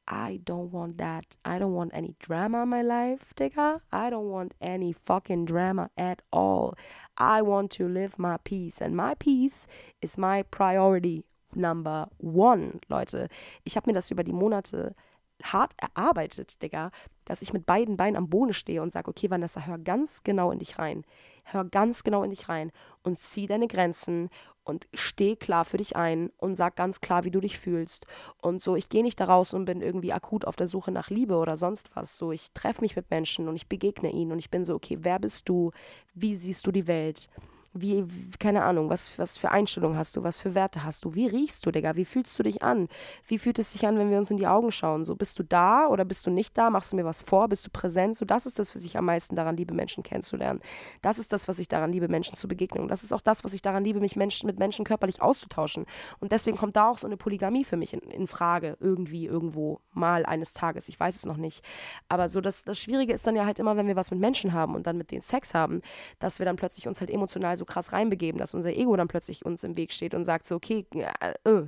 I 0.10 0.42
don't 0.44 0.72
want 0.72 0.98
that. 0.98 1.38
I 1.46 1.60
don't 1.60 1.76
want 1.76 1.94
any 1.94 2.16
drama 2.20 2.64
in 2.64 2.70
my 2.70 2.82
life, 2.82 3.34
Digga. 3.36 3.82
I 3.92 4.10
don't 4.10 4.30
want 4.30 4.56
any 4.60 4.92
fucking 4.92 5.46
drama 5.46 5.92
at 5.96 6.24
all. 6.32 6.76
I 7.16 7.42
want 7.44 7.72
to 7.74 7.88
live 7.88 8.18
my 8.18 8.38
peace. 8.44 8.82
And 8.82 8.96
my 8.96 9.14
peace 9.14 9.68
is 10.02 10.18
my 10.18 10.44
priority 10.44 11.26
number 11.54 12.10
one, 12.18 12.80
Leute. 12.90 13.30
Ich 13.64 13.76
habe 13.76 13.88
mir 13.88 13.94
das 13.94 14.10
über 14.10 14.24
die 14.24 14.34
Monate 14.34 14.96
hart 15.43 15.74
erarbeitet, 15.77 16.62
Digga, 16.62 16.91
dass 17.25 17.41
ich 17.41 17.53
mit 17.53 17.65
beiden 17.65 17.98
Beinen 17.98 18.15
am 18.15 18.29
Boden 18.29 18.53
stehe 18.53 18.81
und 18.81 18.91
sage, 18.91 19.10
okay, 19.10 19.29
Vanessa, 19.29 19.65
hör 19.65 19.77
ganz 19.77 20.24
genau 20.24 20.51
in 20.51 20.60
dich 20.60 20.79
rein. 20.79 21.05
Hör 21.43 21.65
ganz 21.65 22.03
genau 22.03 22.24
in 22.24 22.29
dich 22.29 22.50
rein 22.50 22.72
und 23.03 23.17
zieh 23.17 23.48
deine 23.48 23.67
Grenzen 23.67 24.29
und 24.63 24.88
steh 24.93 25.36
klar 25.36 25.65
für 25.65 25.77
dich 25.77 25.96
ein 25.96 26.29
und 26.38 26.55
sag 26.55 26.75
ganz 26.75 27.01
klar, 27.01 27.24
wie 27.24 27.31
du 27.31 27.39
dich 27.39 27.58
fühlst. 27.58 28.05
Und 28.41 28.62
so, 28.62 28.75
ich 28.75 28.89
gehe 28.89 29.03
nicht 29.03 29.19
da 29.19 29.25
raus 29.25 29.53
und 29.53 29.65
bin 29.65 29.81
irgendwie 29.81 30.13
akut 30.13 30.46
auf 30.46 30.55
der 30.55 30.67
Suche 30.67 30.91
nach 30.91 31.10
Liebe 31.10 31.38
oder 31.38 31.58
sonst 31.58 31.89
was. 31.96 32.17
So, 32.17 32.31
ich 32.31 32.53
treffe 32.53 32.81
mich 32.81 32.96
mit 32.96 33.10
Menschen 33.10 33.48
und 33.48 33.55
ich 33.55 33.67
begegne 33.67 34.12
ihnen 34.12 34.31
und 34.31 34.39
ich 34.39 34.51
bin 34.51 34.63
so, 34.63 34.75
okay, 34.75 34.98
wer 35.01 35.19
bist 35.19 35.50
du? 35.50 35.72
Wie 36.13 36.36
siehst 36.36 36.67
du 36.67 36.72
die 36.72 36.88
Welt? 36.88 37.29
Wie, 37.74 38.06
keine 38.40 38.64
Ahnung, 38.64 38.90
was, 38.90 39.18
was 39.20 39.38
für 39.38 39.52
Einstellungen 39.52 39.98
hast 39.98 40.16
du, 40.16 40.24
was 40.24 40.40
für 40.40 40.56
Werte 40.56 40.84
hast 40.84 41.06
du, 41.06 41.14
wie 41.14 41.28
riechst 41.28 41.66
du, 41.66 41.72
Digga, 41.72 41.96
wie 41.96 42.06
fühlst 42.06 42.38
du 42.40 42.44
dich 42.44 42.64
an? 42.64 42.88
Wie 43.28 43.38
fühlt 43.38 43.60
es 43.60 43.74
sich 43.74 43.86
an, 43.86 44.00
wenn 44.00 44.10
wir 44.10 44.18
uns 44.18 44.32
in 44.32 44.38
die 44.38 44.48
Augen 44.48 44.72
schauen? 44.72 45.06
So, 45.06 45.16
bist 45.16 45.38
du 45.38 45.44
da 45.44 45.88
oder 45.88 46.04
bist 46.04 46.26
du 46.26 46.32
nicht 46.32 46.58
da? 46.58 46.72
Machst 46.72 46.92
du 46.92 46.96
mir 46.96 47.06
was 47.06 47.22
vor? 47.22 47.48
Bist 47.48 47.68
du 47.68 47.70
präsent? 47.70 48.16
So, 48.16 48.26
das 48.26 48.48
ist 48.48 48.58
das, 48.58 48.76
was 48.76 48.84
ich 48.84 48.98
am 48.98 49.06
meisten 49.06 49.36
daran 49.36 49.56
liebe, 49.56 49.76
Menschen 49.76 50.02
kennenzulernen. 50.02 50.62
Das 51.04 51.20
ist 51.20 51.32
das, 51.32 51.48
was 51.48 51.60
ich 51.60 51.68
daran 51.68 51.92
liebe, 51.92 52.08
Menschen 52.08 52.38
zu 52.38 52.48
begegnen. 52.48 52.82
Und 52.82 52.90
das 52.90 53.04
ist 53.04 53.14
auch 53.14 53.22
das, 53.22 53.44
was 53.44 53.54
ich 53.54 53.62
daran 53.62 53.84
liebe, 53.84 54.00
mich 54.00 54.16
Menschen, 54.16 54.48
mit 54.48 54.58
Menschen 54.58 54.84
körperlich 54.84 55.22
auszutauschen. 55.22 55.86
Und 56.20 56.32
deswegen 56.32 56.58
kommt 56.58 56.76
da 56.76 56.90
auch 56.90 56.98
so 56.98 57.06
eine 57.06 57.18
Polygamie 57.18 57.66
für 57.66 57.78
mich 57.78 57.94
in, 57.94 58.00
in 58.00 58.26
Frage, 58.26 58.78
irgendwie, 58.80 59.28
irgendwo, 59.28 59.80
mal 59.92 60.26
eines 60.26 60.54
Tages. 60.54 60.90
Ich 60.90 61.00
weiß 61.00 61.16
es 61.16 61.26
noch 61.26 61.38
nicht. 61.38 61.64
Aber 62.08 62.30
so, 62.30 62.42
das, 62.42 62.64
das 62.64 62.80
Schwierige 62.80 63.14
ist 63.14 63.28
dann 63.28 63.36
ja 63.36 63.46
halt 63.46 63.60
immer, 63.60 63.78
wenn 63.78 63.86
wir 63.86 63.96
was 63.96 64.10
mit 64.10 64.20
Menschen 64.20 64.54
haben 64.54 64.74
und 64.74 64.88
dann 64.88 64.98
mit 64.98 65.12
denen 65.12 65.22
Sex 65.22 65.54
haben, 65.54 65.82
dass 66.18 66.40
wir 66.40 66.46
dann 66.46 66.56
plötzlich 66.56 66.88
uns 66.88 67.00
halt 67.00 67.12
emotional 67.12 67.59
so 67.60 67.66
krass 67.66 67.92
reinbegeben, 67.92 68.39
dass 68.39 68.56
unser 68.56 68.74
Ego 68.75 68.96
dann 68.96 69.08
plötzlich 69.08 69.46
uns 69.46 69.63
im 69.63 69.78
Weg 69.78 69.92
steht 69.92 70.16
und 70.16 70.24
sagt 70.24 70.46
so, 70.46 70.56
okay, 70.56 70.86
äh, 70.94 71.34
äh. 71.44 71.68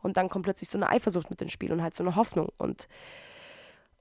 und 0.00 0.16
dann 0.16 0.28
kommt 0.28 0.44
plötzlich 0.44 0.70
so 0.70 0.78
eine 0.78 0.88
Eifersucht 0.88 1.28
mit 1.28 1.42
ins 1.42 1.52
Spiel 1.52 1.72
und 1.72 1.82
halt 1.82 1.94
so 1.94 2.02
eine 2.02 2.16
Hoffnung 2.16 2.48
und 2.56 2.88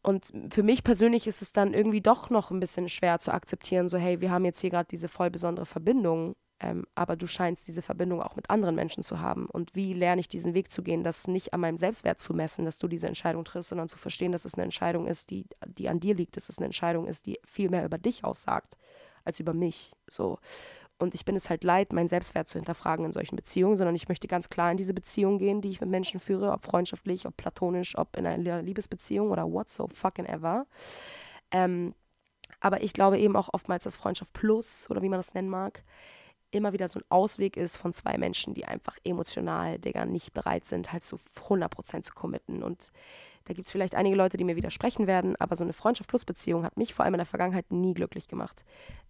und 0.03 0.33
für 0.51 0.63
mich 0.63 0.83
persönlich 0.83 1.27
ist 1.27 1.43
es 1.43 1.53
dann 1.53 1.75
irgendwie 1.75 2.01
doch 2.01 2.31
noch 2.31 2.49
ein 2.49 2.59
bisschen 2.59 2.89
schwer 2.89 3.19
zu 3.19 3.31
akzeptieren, 3.31 3.87
so 3.87 3.99
hey, 3.99 4.19
wir 4.19 4.31
haben 4.31 4.45
jetzt 4.45 4.59
hier 4.59 4.71
gerade 4.71 4.87
diese 4.89 5.07
voll 5.07 5.29
besondere 5.29 5.67
Verbindung, 5.67 6.35
ähm, 6.59 6.85
aber 6.95 7.15
du 7.15 7.27
scheinst 7.27 7.67
diese 7.67 7.81
Verbindung 7.81 8.21
auch 8.21 8.35
mit 8.35 8.49
anderen 8.49 8.75
Menschen 8.75 9.03
zu 9.03 9.19
haben. 9.19 9.47
Und 9.47 9.75
wie 9.75 9.93
lerne 9.93 10.21
ich 10.21 10.27
diesen 10.27 10.53
Weg 10.53 10.71
zu 10.71 10.81
gehen, 10.81 11.03
das 11.03 11.27
nicht 11.27 11.53
an 11.53 11.59
meinem 11.59 11.77
Selbstwert 11.77 12.19
zu 12.19 12.33
messen, 12.33 12.65
dass 12.65 12.79
du 12.79 12.87
diese 12.87 13.07
Entscheidung 13.07 13.43
triffst, 13.43 13.69
sondern 13.69 13.87
zu 13.87 13.97
verstehen, 13.97 14.31
dass 14.31 14.45
es 14.45 14.55
eine 14.55 14.63
Entscheidung 14.63 15.07
ist, 15.07 15.29
die, 15.29 15.45
die 15.67 15.89
an 15.89 15.99
dir 15.99 16.15
liegt, 16.15 16.35
dass 16.35 16.49
es 16.49 16.57
eine 16.57 16.65
Entscheidung 16.65 17.07
ist, 17.07 17.25
die 17.25 17.39
viel 17.43 17.69
mehr 17.69 17.85
über 17.85 17.97
dich 17.97 18.23
aussagt 18.23 18.77
als 19.23 19.39
über 19.39 19.53
mich. 19.53 19.93
So. 20.07 20.39
Und 21.01 21.15
ich 21.15 21.25
bin 21.25 21.35
es 21.35 21.49
halt 21.49 21.63
leid, 21.63 21.93
meinen 21.93 22.07
Selbstwert 22.07 22.47
zu 22.47 22.59
hinterfragen 22.59 23.05
in 23.05 23.11
solchen 23.11 23.35
Beziehungen, 23.35 23.75
sondern 23.75 23.95
ich 23.95 24.07
möchte 24.07 24.27
ganz 24.27 24.49
klar 24.49 24.71
in 24.71 24.77
diese 24.77 24.93
Beziehung 24.93 25.39
gehen, 25.39 25.61
die 25.61 25.69
ich 25.69 25.81
mit 25.81 25.89
Menschen 25.89 26.19
führe, 26.19 26.51
ob 26.51 26.63
freundschaftlich, 26.63 27.25
ob 27.25 27.35
platonisch, 27.37 27.97
ob 27.97 28.15
in 28.15 28.25
einer 28.25 28.61
Liebesbeziehung 28.61 29.31
oder 29.31 29.51
what 29.51 29.69
so 29.69 29.87
fucking 29.87 30.25
ever. 30.25 30.67
Ähm, 31.51 31.95
aber 32.59 32.83
ich 32.83 32.93
glaube 32.93 33.17
eben 33.17 33.35
auch 33.35 33.49
oftmals, 33.51 33.83
dass 33.83 33.97
Freundschaft 33.97 34.33
plus 34.33 34.89
oder 34.91 35.01
wie 35.01 35.09
man 35.09 35.19
das 35.19 35.33
nennen 35.33 35.49
mag, 35.49 35.83
immer 36.51 36.73
wieder 36.73 36.87
so 36.87 36.99
ein 36.99 37.05
Ausweg 37.09 37.57
ist 37.57 37.77
von 37.77 37.93
zwei 37.93 38.17
Menschen, 38.17 38.53
die 38.53 38.65
einfach 38.65 38.97
emotional, 39.03 39.79
Digga, 39.79 40.05
nicht 40.05 40.33
bereit 40.33 40.65
sind, 40.65 40.93
halt 40.93 41.03
so 41.03 41.17
100% 41.47 42.03
zu 42.03 42.13
committen. 42.13 42.61
Und 42.61 42.91
da 43.45 43.53
gibt 43.53 43.67
es 43.67 43.71
vielleicht 43.71 43.95
einige 43.95 44.15
Leute, 44.15 44.37
die 44.37 44.43
mir 44.43 44.55
widersprechen 44.55 45.07
werden, 45.07 45.35
aber 45.37 45.55
so 45.55 45.63
eine 45.63 45.73
Freundschaft-Plus-Beziehung 45.73 46.63
hat 46.63 46.77
mich 46.77 46.93
vor 46.93 47.05
allem 47.05 47.15
in 47.15 47.19
der 47.19 47.25
Vergangenheit 47.25 47.71
nie 47.71 47.93
glücklich 47.93 48.27
gemacht. 48.27 48.63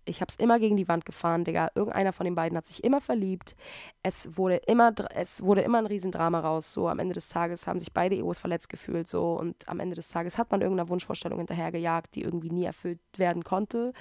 Ich 0.04 0.20
habe 0.20 0.30
es 0.32 0.36
immer 0.38 0.60
gegen 0.60 0.78
die 0.78 0.88
Wand 0.88 1.06
gefahren, 1.06 1.44
Digga. 1.44 1.70
Irgendeiner 1.76 2.12
von 2.12 2.26
den 2.26 2.34
beiden 2.34 2.58
hat 2.58 2.66
sich 2.66 2.84
immer 2.84 3.02
verliebt. 3.02 3.56
Es 4.02 4.36
wurde 4.36 4.56
immer, 4.66 4.94
es 5.14 5.44
wurde 5.44 5.62
immer 5.62 5.78
ein 5.78 5.86
Riesendrama 5.86 6.40
raus. 6.40 6.74
So 6.74 6.88
am 6.88 6.98
Ende 6.98 7.14
des 7.14 7.30
Tages 7.30 7.68
haben 7.68 7.78
sich 7.78 7.94
beide 7.94 8.16
Egos 8.16 8.40
verletzt 8.40 8.70
gefühlt. 8.70 9.08
So 9.08 9.34
und 9.36 9.68
am 9.70 9.80
Ende 9.80 9.96
des 9.96 10.10
Tages 10.10 10.40
hat 10.40 10.50
man 10.52 10.62
irgendeiner 10.62 10.90
Wunschvorstellung 10.90 11.38
hinterhergejagt, 11.38 12.16
die 12.16 12.24
irgendwie 12.24 12.50
nie 12.50 12.66
erfüllt 12.66 13.00
werden 13.16 13.44
konnte. 13.44 13.94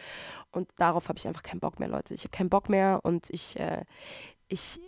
Und 0.53 0.71
darauf 0.79 1.09
habe 1.09 1.19
ich 1.19 1.29
einfach 1.29 1.43
keinen 1.43 1.61
Bock 1.61 1.79
mehr, 1.79 1.89
Leute. 1.89 2.15
Ich 2.15 2.23
habe 2.23 2.31
keinen 2.31 2.51
Bock 2.51 2.71
mehr 2.71 3.01
und 3.03 3.29
ich, 3.29 3.61
äh, 3.61 3.85
ich, 4.49 4.81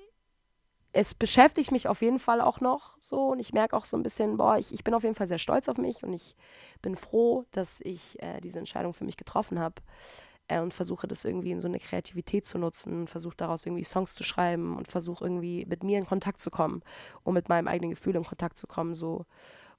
es 0.92 1.14
beschäftigt 1.14 1.72
mich 1.72 1.88
auf 1.88 2.02
jeden 2.02 2.18
Fall 2.18 2.40
auch 2.40 2.61
noch 2.61 2.96
so 3.00 3.28
und 3.28 3.38
ich 3.38 3.52
merke 3.52 3.76
auch 3.76 3.87
so 3.87 3.96
ein 3.96 4.02
bisschen, 4.02 4.37
boah, 4.37 4.58
ich, 4.58 4.72
ich 4.75 4.84
bin 4.84 4.94
auf 4.94 5.02
jeden 5.02 5.14
Fall 5.14 5.26
sehr 5.26 5.38
stolz 5.38 5.68
auf 5.68 5.78
mich 5.78 6.02
und 6.02 6.12
ich 6.12 6.37
bin 6.82 6.96
froh, 6.96 7.44
dass 7.50 7.80
ich 7.80 8.22
äh, 8.22 8.40
diese 8.40 8.58
Entscheidung 8.58 8.92
für 8.92 9.04
mich 9.04 9.16
getroffen 9.16 9.58
habe 9.58 9.76
äh, 10.49 10.61
und 10.61 10.75
versuche 10.75 11.06
das 11.08 11.25
irgendwie 11.25 11.50
in 11.50 11.61
so 11.61 11.68
eine 11.68 11.78
Kreativität 11.78 12.44
zu 12.44 12.59
nutzen, 12.59 13.07
versuche 13.07 13.37
daraus 13.37 13.64
irgendwie 13.64 13.85
Songs 13.85 14.14
zu 14.14 14.22
schreiben 14.22 14.76
und 14.76 14.87
versuche 14.87 15.24
irgendwie 15.24 15.64
mit 15.66 15.83
mir 15.83 15.98
in 15.98 16.07
Kontakt 16.07 16.40
zu 16.40 16.50
kommen, 16.50 16.83
um 17.22 17.35
mit 17.35 17.48
meinem 17.48 17.68
eigenen 17.68 17.90
Gefühl 17.90 18.16
in 18.16 18.24
Kontakt 18.24 18.59
zu 18.59 18.66
kommen, 18.66 18.94
so. 18.94 19.24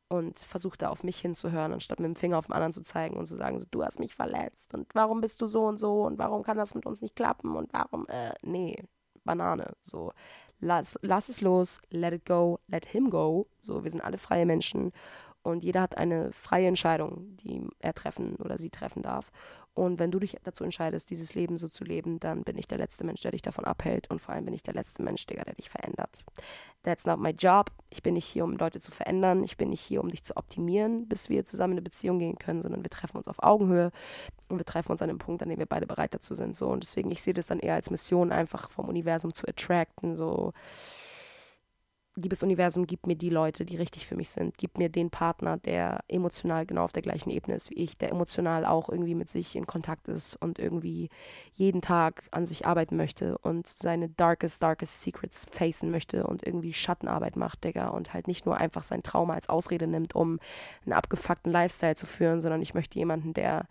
Und 0.09 0.37
versuche 0.37 0.77
da 0.77 0.89
auf 0.89 1.03
mich 1.03 1.19
hinzuhören, 1.19 1.73
anstatt 1.73 1.99
mit 1.99 2.07
dem 2.07 2.15
Finger 2.15 2.37
auf 2.37 2.45
den 2.45 2.53
anderen 2.53 2.73
zu 2.73 2.83
zeigen 2.83 3.17
und 3.17 3.25
zu 3.25 3.35
sagen, 3.35 3.57
so, 3.57 3.65
du 3.71 3.83
hast 3.83 3.99
mich 3.99 4.13
verletzt 4.13 4.73
und 4.73 4.93
warum 4.93 5.21
bist 5.21 5.41
du 5.41 5.47
so 5.47 5.65
und 5.65 5.77
so 5.77 6.03
und 6.03 6.19
warum 6.19 6.43
kann 6.43 6.57
das 6.57 6.75
mit 6.75 6.85
uns 6.85 7.01
nicht 7.01 7.15
klappen 7.15 7.55
und 7.55 7.73
warum, 7.73 8.05
äh, 8.09 8.33
nee, 8.43 8.83
Banane, 9.23 9.73
so 9.81 10.11
lass, 10.63 10.97
lass 11.01 11.29
es 11.29 11.41
los, 11.41 11.79
let 11.89 12.13
it 12.13 12.25
go, 12.25 12.59
let 12.67 12.85
him 12.85 13.09
go. 13.09 13.47
So, 13.61 13.83
wir 13.83 13.91
sind 13.91 14.03
alle 14.03 14.17
freie 14.17 14.45
Menschen 14.45 14.91
und 15.43 15.63
jeder 15.63 15.81
hat 15.81 15.97
eine 15.97 16.31
freie 16.31 16.67
Entscheidung, 16.67 17.35
die 17.37 17.61
er 17.79 17.93
treffen 17.93 18.35
oder 18.37 18.57
sie 18.57 18.69
treffen 18.69 19.03
darf. 19.03 19.31
Und 19.75 19.97
wenn 19.97 20.11
du 20.11 20.19
dich 20.19 20.37
dazu 20.43 20.63
entscheidest, 20.63 21.09
dieses 21.09 21.33
Leben 21.33 21.57
so 21.57 21.67
zu 21.67 21.83
leben, 21.83 22.19
dann 22.19 22.43
bin 22.43 22.57
ich 22.57 22.67
der 22.67 22.77
letzte 22.77 23.03
Mensch, 23.03 23.21
der 23.21 23.31
dich 23.31 23.41
davon 23.41 23.65
abhält. 23.65 24.09
Und 24.11 24.19
vor 24.19 24.35
allem 24.35 24.45
bin 24.45 24.53
ich 24.53 24.61
der 24.61 24.75
letzte 24.75 25.01
Mensch, 25.01 25.25
Digga, 25.25 25.43
der 25.43 25.55
dich 25.55 25.69
verändert. 25.69 26.23
That's 26.83 27.05
not 27.05 27.19
my 27.19 27.31
job. 27.31 27.71
Ich 27.89 28.03
bin 28.03 28.13
nicht 28.13 28.25
hier, 28.25 28.43
um 28.43 28.55
Leute 28.55 28.79
zu 28.79 28.91
verändern. 28.91 29.43
Ich 29.43 29.57
bin 29.57 29.69
nicht 29.69 29.81
hier, 29.81 30.03
um 30.03 30.09
dich 30.09 30.23
zu 30.23 30.37
optimieren, 30.37 31.07
bis 31.07 31.29
wir 31.29 31.43
zusammen 31.43 31.73
in 31.73 31.77
eine 31.77 31.83
Beziehung 31.83 32.19
gehen 32.19 32.37
können, 32.37 32.61
sondern 32.61 32.83
wir 32.83 32.89
treffen 32.91 33.17
uns 33.17 33.27
auf 33.27 33.41
Augenhöhe 33.41 33.91
und 34.49 34.59
wir 34.59 34.65
treffen 34.65 34.91
uns 34.91 35.01
an 35.01 35.09
einem 35.09 35.17
Punkt, 35.17 35.41
an 35.41 35.49
dem 35.49 35.57
wir 35.59 35.65
beide 35.65 35.87
bereit 35.87 36.13
dazu 36.13 36.35
sind. 36.35 36.55
So. 36.55 36.67
Und 36.67 36.83
deswegen, 36.83 37.09
ich 37.09 37.23
sehe 37.23 37.33
das 37.33 37.47
dann 37.47 37.59
eher 37.59 37.73
als 37.73 37.89
Mission, 37.89 38.31
einfach 38.31 38.69
vom 38.69 38.87
Universum 38.89 39.33
zu 39.33 39.47
attracten. 39.47 40.15
So 40.15 40.53
liebes 42.15 42.43
Universum, 42.43 42.85
gib 42.85 43.07
mir 43.07 43.15
die 43.15 43.29
Leute, 43.29 43.65
die 43.65 43.75
richtig 43.75 44.05
für 44.05 44.15
mich 44.15 44.29
sind. 44.29 44.57
Gib 44.57 44.77
mir 44.77 44.89
den 44.89 45.09
Partner, 45.09 45.57
der 45.57 46.03
emotional 46.07 46.65
genau 46.65 46.83
auf 46.83 46.91
der 46.91 47.01
gleichen 47.01 47.29
Ebene 47.29 47.55
ist 47.55 47.71
wie 47.71 47.75
ich, 47.75 47.97
der 47.97 48.11
emotional 48.11 48.65
auch 48.65 48.89
irgendwie 48.89 49.15
mit 49.15 49.29
sich 49.29 49.55
in 49.55 49.65
Kontakt 49.65 50.07
ist 50.07 50.35
und 50.35 50.59
irgendwie 50.59 51.09
jeden 51.55 51.81
Tag 51.81 52.23
an 52.31 52.45
sich 52.45 52.65
arbeiten 52.65 52.97
möchte 52.97 53.37
und 53.39 53.67
seine 53.67 54.09
darkest, 54.09 54.61
darkest 54.61 55.01
Secrets 55.01 55.45
facen 55.51 55.89
möchte 55.89 56.27
und 56.27 56.45
irgendwie 56.45 56.73
Schattenarbeit 56.73 57.35
macht, 57.35 57.63
Digga, 57.63 57.89
und 57.89 58.13
halt 58.13 58.27
nicht 58.27 58.45
nur 58.45 58.57
einfach 58.57 58.83
sein 58.83 59.01
Trauma 59.01 59.33
als 59.33 59.49
Ausrede 59.49 59.87
nimmt, 59.87 60.15
um 60.15 60.39
einen 60.85 60.93
abgefuckten 60.93 61.51
Lifestyle 61.51 61.95
zu 61.95 62.05
führen, 62.05 62.41
sondern 62.41 62.61
ich 62.61 62.73
möchte 62.73 62.99
jemanden, 62.99 63.33
der 63.33 63.67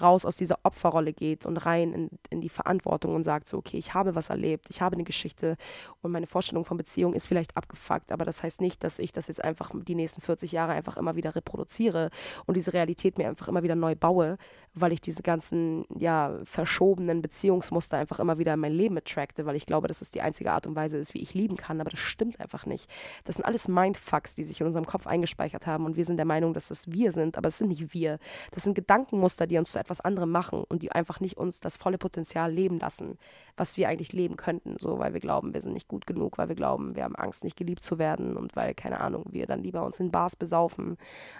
raus 0.00 0.24
aus 0.24 0.36
dieser 0.36 0.58
Opferrolle 0.62 1.12
geht 1.12 1.46
und 1.46 1.56
rein 1.58 1.92
in, 1.92 2.10
in 2.30 2.40
die 2.40 2.48
Verantwortung 2.48 3.14
und 3.14 3.22
sagt 3.22 3.48
so, 3.48 3.58
okay, 3.58 3.78
ich 3.78 3.94
habe 3.94 4.14
was 4.14 4.30
erlebt, 4.30 4.68
ich 4.70 4.82
habe 4.82 4.94
eine 4.94 5.04
Geschichte 5.04 5.56
und 6.02 6.12
meine 6.12 6.26
Vorstellung 6.26 6.64
von 6.64 6.76
Beziehung 6.76 7.14
ist 7.14 7.26
vielleicht 7.26 7.56
abgefuckt, 7.56 8.12
aber 8.12 8.24
das 8.24 8.42
heißt 8.42 8.60
nicht, 8.60 8.84
dass 8.84 8.98
ich 8.98 9.12
das 9.12 9.28
jetzt 9.28 9.42
einfach 9.42 9.70
die 9.74 9.94
nächsten 9.94 10.20
40 10.20 10.52
Jahre 10.52 10.72
einfach 10.72 10.96
immer 10.96 11.16
wieder 11.16 11.34
reproduziere 11.34 12.10
und 12.46 12.56
diese 12.56 12.72
Realität 12.72 13.18
mir 13.18 13.28
einfach 13.28 13.48
immer 13.48 13.62
wieder 13.62 13.74
neu 13.74 13.94
baue, 13.96 14.36
weil 14.74 14.92
ich 14.92 15.00
diese 15.00 15.22
ganzen, 15.22 15.84
ja, 15.98 16.38
verschobenen 16.44 17.22
Beziehungsmuster 17.22 17.96
einfach 17.96 18.20
immer 18.20 18.38
wieder 18.38 18.54
in 18.54 18.60
mein 18.60 18.72
Leben 18.72 18.96
attracte, 18.96 19.46
weil 19.46 19.56
ich 19.56 19.66
glaube, 19.66 19.88
dass 19.88 20.00
es 20.00 20.10
die 20.10 20.20
einzige 20.20 20.52
Art 20.52 20.66
und 20.66 20.76
Weise 20.76 20.98
ist, 20.98 21.14
wie 21.14 21.22
ich 21.22 21.34
lieben 21.34 21.56
kann, 21.56 21.80
aber 21.80 21.90
das 21.90 22.00
stimmt 22.00 22.40
einfach 22.40 22.66
nicht. 22.66 22.88
Das 23.24 23.36
sind 23.36 23.44
alles 23.44 23.66
Mindfucks, 23.66 24.34
die 24.34 24.44
sich 24.44 24.60
in 24.60 24.66
unserem 24.66 24.86
Kopf 24.86 25.06
eingespeichert 25.06 25.66
haben 25.66 25.84
und 25.84 25.96
wir 25.96 26.04
sind 26.04 26.18
der 26.18 26.26
Meinung, 26.26 26.54
dass 26.54 26.68
das 26.68 26.90
wir 26.92 27.12
sind, 27.12 27.36
aber 27.36 27.48
es 27.48 27.58
sind 27.58 27.68
nicht 27.68 27.92
wir. 27.92 28.18
Das 28.52 28.62
sind 28.62 28.74
Gedankenmuster, 28.74 29.46
die 29.46 29.58
uns 29.58 29.72
zu 29.72 29.79
etwas 29.80 30.00
anderem 30.00 30.30
machen 30.30 30.64
und 30.68 30.82
die 30.82 30.92
einfach 30.92 31.20
nicht 31.20 31.36
uns 31.36 31.60
das 31.60 31.76
volle 31.76 31.98
Potenzial 31.98 32.52
leben 32.52 32.78
lassen, 32.78 33.18
was 33.56 33.76
wir 33.76 33.88
eigentlich 33.88 34.12
leben 34.12 34.36
könnten, 34.36 34.76
so 34.78 34.98
weil 34.98 35.12
wir 35.12 35.20
glauben, 35.20 35.54
wir 35.54 35.62
sind 35.62 35.72
nicht 35.72 35.88
gut 35.88 36.06
genug, 36.06 36.38
weil 36.38 36.48
wir 36.48 36.56
glauben, 36.56 36.94
wir 36.94 37.04
haben 37.04 37.16
Angst, 37.16 37.44
nicht 37.44 37.56
geliebt 37.56 37.82
zu 37.82 37.98
werden 37.98 38.36
und 38.36 38.56
weil, 38.56 38.74
keine 38.74 39.00
Ahnung, 39.00 39.24
wir 39.30 39.46
dann 39.46 39.62
lieber 39.62 39.84
uns 39.84 40.00
in 40.00 40.10
Bars 40.10 40.36
besaufen, 40.36 40.96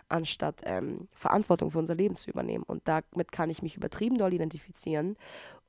anstatt 0.08 0.62
ähm, 0.64 1.08
Verantwortung 1.12 1.70
für 1.70 1.78
unser 1.78 1.94
Leben 1.94 2.16
zu 2.16 2.30
übernehmen. 2.30 2.64
Und 2.66 2.82
damit 2.86 3.32
kann 3.32 3.50
ich 3.50 3.62
mich 3.62 3.76
übertrieben 3.76 4.18
doll 4.18 4.32
identifizieren 4.32 5.16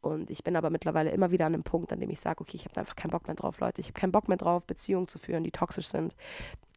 und 0.02 0.32
ich 0.32 0.44
bin 0.44 0.56
aber 0.56 0.70
mittlerweile 0.70 1.12
immer 1.12 1.32
wieder 1.32 1.46
an 1.46 1.54
einem 1.54 1.64
Punkt, 1.64 1.94
an 1.94 2.00
dem 2.00 2.10
ich 2.10 2.20
sage, 2.20 2.42
okay, 2.42 2.56
ich 2.56 2.66
habe 2.66 2.80
einfach 2.80 2.96
keinen 2.96 3.12
Bock 3.12 3.28
mehr 3.28 3.36
drauf, 3.36 3.60
Leute. 3.60 3.82
Ich 3.82 3.88
habe 3.88 4.00
keinen 4.00 4.12
Bock 4.12 4.28
mehr 4.28 4.38
drauf, 4.38 4.66
Beziehungen 4.66 5.08
zu 5.08 5.20
führen, 5.20 5.44
die 5.44 5.52
toxisch 5.52 5.88
sind. 5.88 6.16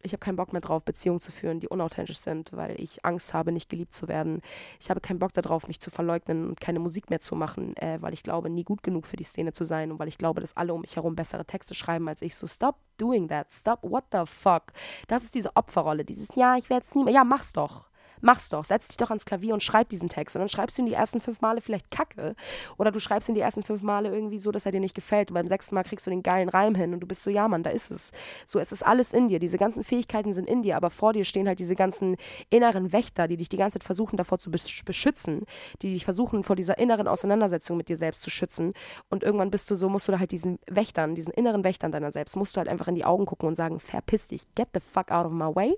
Ich 0.03 0.13
habe 0.13 0.21
keinen 0.21 0.37
Bock 0.37 0.53
mehr 0.53 0.61
drauf, 0.61 0.85
Beziehungen 0.85 1.21
zu 1.21 1.33
führen, 1.33 1.61
die 1.61 1.69
unauthentisch 1.69 2.19
sind, 2.19 2.53
weil 2.53 2.79
ich 2.79 3.07
Angst 3.07 3.33
habe, 3.33 3.53
nicht 3.53 3.71
geliebt 3.71 3.95
zu 3.95 4.07
werden. 4.07 4.43
Ich 4.79 4.91
habe 4.91 5.01
keinen 5.01 5.19
Bock 5.19 5.33
darauf, 5.33 5.67
mich 5.67 5.81
zu 5.81 5.91
verleugnen 5.91 6.49
und 6.49 6.61
keine 6.61 6.79
Musik 6.79 7.09
mehr 7.09 7.21
zu 7.21 7.35
machen, 7.35 7.75
äh, 7.79 7.97
weil 8.03 8.13
ich 8.13 8.23
glaube, 8.23 8.51
nie 8.51 8.65
gut 8.65 8.83
genug 8.83 9.07
für 9.07 9.17
die 9.17 9.25
Szene 9.25 9.53
zu 9.53 9.65
sein 9.65 9.91
und 9.91 9.99
weil 9.99 10.09
ich 10.09 10.19
glaube, 10.19 10.43
dass 10.43 10.55
alle 10.55 10.75
um 10.75 10.83
mich 10.83 10.97
herum 10.97 11.17
bessere 11.17 11.47
Texte 11.47 11.75
schreiben 11.75 12.07
als 12.09 12.21
ich. 12.21 12.37
So, 12.37 12.47
stop 12.47 12.77
doing 12.99 13.29
that. 13.29 13.51
Stop, 13.51 13.83
what 13.83 14.05
the 14.13 14.27
fuck? 14.27 14.65
Das 15.09 15.25
ist 15.25 15.35
diese 15.35 15.57
Opferrolle, 15.57 16.05
dieses, 16.05 16.29
ja, 16.35 16.57
ich 16.59 16.69
werde 16.69 16.85
es 16.87 16.95
nie 16.95 17.05
mehr. 17.05 17.15
Ja, 17.15 17.25
mach's 17.25 17.55
doch 17.55 17.89
Mach's 18.25 18.49
doch. 18.49 18.65
Setz 18.65 18.89
dich 18.89 18.97
doch 18.97 19.11
ans 19.11 19.27
Klavier 19.27 19.53
und 19.53 19.63
schreib 19.63 19.91
diesen 19.91 20.09
Text. 20.09 20.35
Und 20.35 20.41
dann 20.41 20.49
schreibst 20.49 20.79
du 20.79 20.83
ihn 20.83 20.87
die 20.87 20.95
ersten 20.95 21.21
fünf 21.21 21.43
Male 21.43 21.61
vielleicht 21.61 21.91
kacke. 21.91 22.35
Oder 22.79 22.91
du 22.91 22.99
schreibst 22.99 23.29
ihn 23.29 23.35
die 23.35 23.43
ersten 23.43 23.63
fünf 23.63 23.83
Male 23.83 24.09
irgendwie 24.09 24.39
so, 24.39 24.51
dass 24.51 24.65
er 24.65 24.73
dir 24.73 24.81
nicht 24.81 24.95
gefällt. 24.95 25.31
Und 25.31 25.35
beim 25.35 25.47
sechsten 25.47 25.75
Mal 25.75 25.83
kriegst 25.83 26.07
du 26.07 26.11
den 26.11 26.23
geilen 26.23 26.49
Reim 26.49 26.75
hin 26.75 26.95
und 26.95 27.01
du 27.01 27.07
bist 27.07 27.23
so, 27.23 27.29
ja, 27.29 27.47
Mann, 27.49 27.63
da 27.63 27.69
ist 27.69 27.91
es. 27.91 28.13
So, 28.47 28.59
es 28.59 28.73
ist 28.73 28.85
alles 28.85 29.13
in 29.13 29.29
dir. 29.29 29.39
Diese 29.41 29.59
ganzen 29.59 29.85
Fähigkeiten 29.85 30.33
sind 30.33 30.49
in 30.49 30.63
dir, 30.63 30.77
aber 30.77 30.89
vor 30.89 31.13
dir 31.13 31.25
stehen 31.25 31.47
halt 31.47 31.59
diese 31.59 31.75
ganzen 31.75 32.17
inneren 32.49 32.95
Wächter, 32.95 33.29
die 33.29 33.37
dich 33.37 33.51
die 33.51 33.59
ganze 33.59 33.79
Zeit 33.79 33.85
versuchen, 33.85 34.17
davor 34.17 34.39
zu 34.39 34.51
beschützen, 34.51 35.45
die 35.83 35.93
dich 35.93 36.07
versuchen, 36.07 36.45
vor 36.45 36.57
dieser 36.57 36.79
inneren 36.79 37.07
Auseinandersetzung 37.07 37.77
mit 37.77 37.91
dir 37.91 37.99
selbst 37.99 38.23
zu 38.23 38.31
schützen. 38.31 38.73
Und 39.11 39.23
irgendwann 39.23 39.51
bist 39.51 39.71
du 39.71 39.75
so, 39.75 39.91
musst 39.91 40.09
du 40.09 40.13
da 40.13 40.19
halt 40.19 40.33
diesen 40.33 40.59
Wächtern, 40.67 41.15
diesen 41.15 41.35
inneren 41.35 41.63
Wächtern 41.63 41.93
deiner 41.93 42.11
selbst, 42.11 42.37
musst 42.37 42.57
du 42.57 42.59
halt 42.59 42.69
einfach 42.69 42.89
in 42.89 42.95
die 42.95 43.05
Augen 43.05 43.27
gucken 43.27 43.49
und 43.49 43.55
sagen, 43.55 43.81
verpiss 43.81 44.29
dich, 44.29 44.47
get 44.55 44.69
the 44.73 44.81
fuck 44.81 45.11
out 45.11 45.27
of 45.27 45.33
my 45.33 45.55
way 45.55 45.77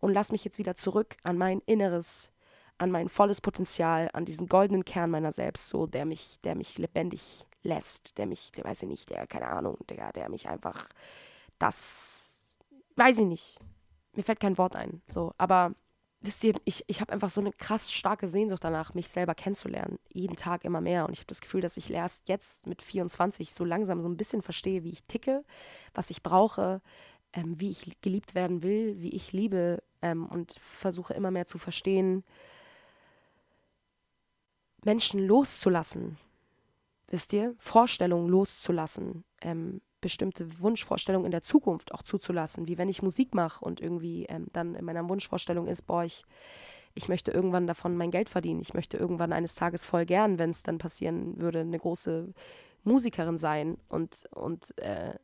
und 0.00 0.12
lass 0.12 0.32
mich 0.32 0.44
jetzt 0.44 0.58
wieder 0.58 0.74
zurück 0.74 1.16
an 1.22 1.38
mein 1.38 1.60
inneres 1.66 1.83
an 2.78 2.90
mein 2.90 3.08
volles 3.08 3.40
Potenzial, 3.40 4.10
an 4.12 4.24
diesen 4.24 4.48
goldenen 4.48 4.84
Kern 4.84 5.10
meiner 5.10 5.32
selbst, 5.32 5.68
so 5.68 5.86
der 5.86 6.04
mich, 6.04 6.40
der 6.42 6.54
mich 6.54 6.78
lebendig 6.78 7.46
lässt, 7.62 8.18
der 8.18 8.26
mich, 8.26 8.52
der 8.52 8.64
weiß 8.64 8.82
ich 8.82 8.88
nicht, 8.88 9.10
der, 9.10 9.26
keine 9.26 9.48
Ahnung, 9.48 9.78
der, 9.88 10.12
der 10.12 10.28
mich 10.28 10.48
einfach 10.48 10.88
das, 11.58 12.56
weiß 12.96 13.18
ich 13.18 13.26
nicht. 13.26 13.58
Mir 14.12 14.22
fällt 14.22 14.40
kein 14.40 14.58
Wort 14.58 14.76
ein. 14.76 15.02
So, 15.08 15.32
aber 15.38 15.74
wisst 16.20 16.44
ihr, 16.44 16.54
ich, 16.64 16.84
ich 16.86 17.00
habe 17.00 17.12
einfach 17.12 17.30
so 17.30 17.40
eine 17.40 17.52
krass 17.52 17.92
starke 17.92 18.28
Sehnsucht 18.28 18.64
danach, 18.64 18.94
mich 18.94 19.08
selber 19.08 19.34
kennenzulernen. 19.34 19.98
Jeden 20.12 20.36
Tag 20.36 20.64
immer 20.64 20.80
mehr. 20.80 21.06
Und 21.06 21.12
ich 21.12 21.20
habe 21.20 21.26
das 21.26 21.40
Gefühl, 21.40 21.60
dass 21.60 21.76
ich 21.76 21.90
erst 21.90 22.28
jetzt 22.28 22.66
mit 22.66 22.82
24 22.82 23.52
so 23.52 23.64
langsam 23.64 24.00
so 24.00 24.08
ein 24.08 24.16
bisschen 24.16 24.42
verstehe, 24.42 24.84
wie 24.84 24.90
ich 24.90 25.04
ticke, 25.04 25.44
was 25.94 26.10
ich 26.10 26.22
brauche, 26.22 26.80
ähm, 27.32 27.60
wie 27.60 27.70
ich 27.70 28.00
geliebt 28.00 28.34
werden 28.34 28.62
will, 28.62 29.00
wie 29.00 29.10
ich 29.10 29.32
liebe 29.32 29.82
ähm, 30.04 30.26
und 30.26 30.52
versuche 30.60 31.14
immer 31.14 31.30
mehr 31.30 31.46
zu 31.46 31.58
verstehen, 31.58 32.22
Menschen 34.84 35.18
loszulassen. 35.26 36.18
Wisst 37.08 37.32
ihr? 37.32 37.54
Vorstellungen 37.58 38.28
loszulassen. 38.28 39.24
Ähm, 39.40 39.80
bestimmte 40.02 40.60
Wunschvorstellungen 40.60 41.24
in 41.24 41.30
der 41.30 41.40
Zukunft 41.40 41.94
auch 41.94 42.02
zuzulassen. 42.02 42.68
Wie 42.68 42.76
wenn 42.76 42.90
ich 42.90 43.02
Musik 43.02 43.34
mache 43.34 43.64
und 43.64 43.80
irgendwie 43.80 44.26
ähm, 44.26 44.46
dann 44.52 44.74
in 44.74 44.84
meiner 44.84 45.08
Wunschvorstellung 45.08 45.66
ist, 45.66 45.86
boah, 45.86 46.04
ich, 46.04 46.24
ich 46.94 47.08
möchte 47.08 47.30
irgendwann 47.30 47.66
davon 47.66 47.96
mein 47.96 48.10
Geld 48.10 48.28
verdienen. 48.28 48.60
Ich 48.60 48.74
möchte 48.74 48.98
irgendwann 48.98 49.32
eines 49.32 49.54
Tages 49.54 49.86
voll 49.86 50.04
gern, 50.04 50.38
wenn 50.38 50.50
es 50.50 50.62
dann 50.62 50.76
passieren 50.76 51.40
würde, 51.40 51.60
eine 51.60 51.78
große 51.78 52.34
Musikerin 52.82 53.38
sein 53.38 53.78
und, 53.88 54.28
und 54.32 54.76
äh, 54.78 55.14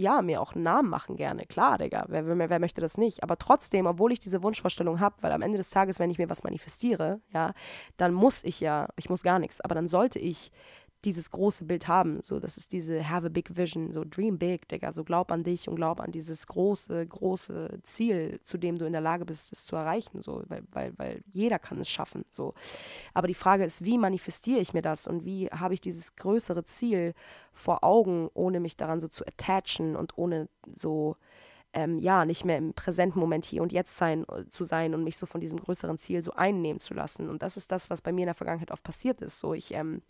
ja, 0.00 0.22
mir 0.22 0.40
auch 0.40 0.54
einen 0.54 0.64
Namen 0.64 0.88
machen 0.88 1.16
gerne. 1.16 1.44
Klar, 1.46 1.78
Digga, 1.78 2.06
wer, 2.08 2.26
wer, 2.26 2.50
wer 2.50 2.58
möchte 2.58 2.80
das 2.80 2.96
nicht? 2.96 3.22
Aber 3.22 3.36
trotzdem, 3.36 3.86
obwohl 3.86 4.12
ich 4.12 4.18
diese 4.18 4.42
Wunschvorstellung 4.42 4.98
habe, 4.98 5.16
weil 5.20 5.32
am 5.32 5.42
Ende 5.42 5.58
des 5.58 5.70
Tages, 5.70 5.98
wenn 5.98 6.10
ich 6.10 6.18
mir 6.18 6.30
was 6.30 6.42
manifestiere, 6.42 7.20
ja, 7.32 7.52
dann 7.98 8.14
muss 8.14 8.42
ich 8.42 8.60
ja, 8.60 8.88
ich 8.96 9.10
muss 9.10 9.22
gar 9.22 9.38
nichts, 9.38 9.60
aber 9.60 9.74
dann 9.74 9.86
sollte 9.86 10.18
ich 10.18 10.50
dieses 11.04 11.30
große 11.30 11.64
Bild 11.64 11.88
haben. 11.88 12.20
So, 12.22 12.40
das 12.40 12.56
ist 12.56 12.72
diese 12.72 13.08
Have 13.08 13.26
a 13.26 13.28
Big 13.28 13.56
Vision, 13.56 13.92
so 13.92 14.04
Dream 14.04 14.38
Big, 14.38 14.68
Digga. 14.68 14.92
So 14.92 15.04
glaub 15.04 15.32
an 15.32 15.42
dich 15.42 15.68
und 15.68 15.76
glaub 15.76 16.00
an 16.00 16.12
dieses 16.12 16.46
große, 16.46 17.06
große 17.06 17.80
Ziel, 17.82 18.40
zu 18.42 18.58
dem 18.58 18.78
du 18.78 18.84
in 18.84 18.92
der 18.92 19.00
Lage 19.00 19.24
bist, 19.24 19.52
es 19.52 19.64
zu 19.64 19.76
erreichen. 19.76 20.20
So, 20.20 20.42
weil, 20.48 20.62
weil, 20.72 20.92
weil 20.98 21.22
jeder 21.32 21.58
kann 21.58 21.80
es 21.80 21.88
schaffen. 21.88 22.24
So. 22.28 22.54
Aber 23.14 23.26
die 23.26 23.34
Frage 23.34 23.64
ist, 23.64 23.84
wie 23.84 23.98
manifestiere 23.98 24.60
ich 24.60 24.74
mir 24.74 24.82
das 24.82 25.06
und 25.06 25.24
wie 25.24 25.48
habe 25.48 25.74
ich 25.74 25.80
dieses 25.80 26.16
größere 26.16 26.64
Ziel 26.64 27.14
vor 27.52 27.82
Augen, 27.82 28.28
ohne 28.34 28.60
mich 28.60 28.76
daran 28.76 29.00
so 29.00 29.08
zu 29.08 29.26
attachen 29.26 29.96
und 29.96 30.18
ohne 30.18 30.48
so 30.70 31.16
ähm, 31.72 31.98
ja, 31.98 32.24
nicht 32.24 32.44
mehr 32.44 32.58
im 32.58 32.74
präsenten 32.74 33.20
Moment 33.20 33.44
hier 33.44 33.62
und 33.62 33.72
jetzt 33.72 33.96
sein, 33.96 34.26
äh, 34.28 34.46
zu 34.46 34.64
sein 34.64 34.94
und 34.94 35.04
mich 35.04 35.16
so 35.16 35.26
von 35.26 35.40
diesem 35.40 35.60
größeren 35.60 35.98
Ziel 35.98 36.20
so 36.22 36.32
einnehmen 36.32 36.80
zu 36.80 36.94
lassen. 36.94 37.28
Und 37.28 37.42
das 37.42 37.56
ist 37.56 37.70
das, 37.70 37.90
was 37.90 38.02
bei 38.02 38.12
mir 38.12 38.22
in 38.22 38.26
der 38.26 38.34
Vergangenheit 38.34 38.72
oft 38.72 38.82
passiert 38.82 39.20
ist. 39.20 39.38
So, 39.38 39.54
ich 39.54 39.72
ähm, 39.74 40.02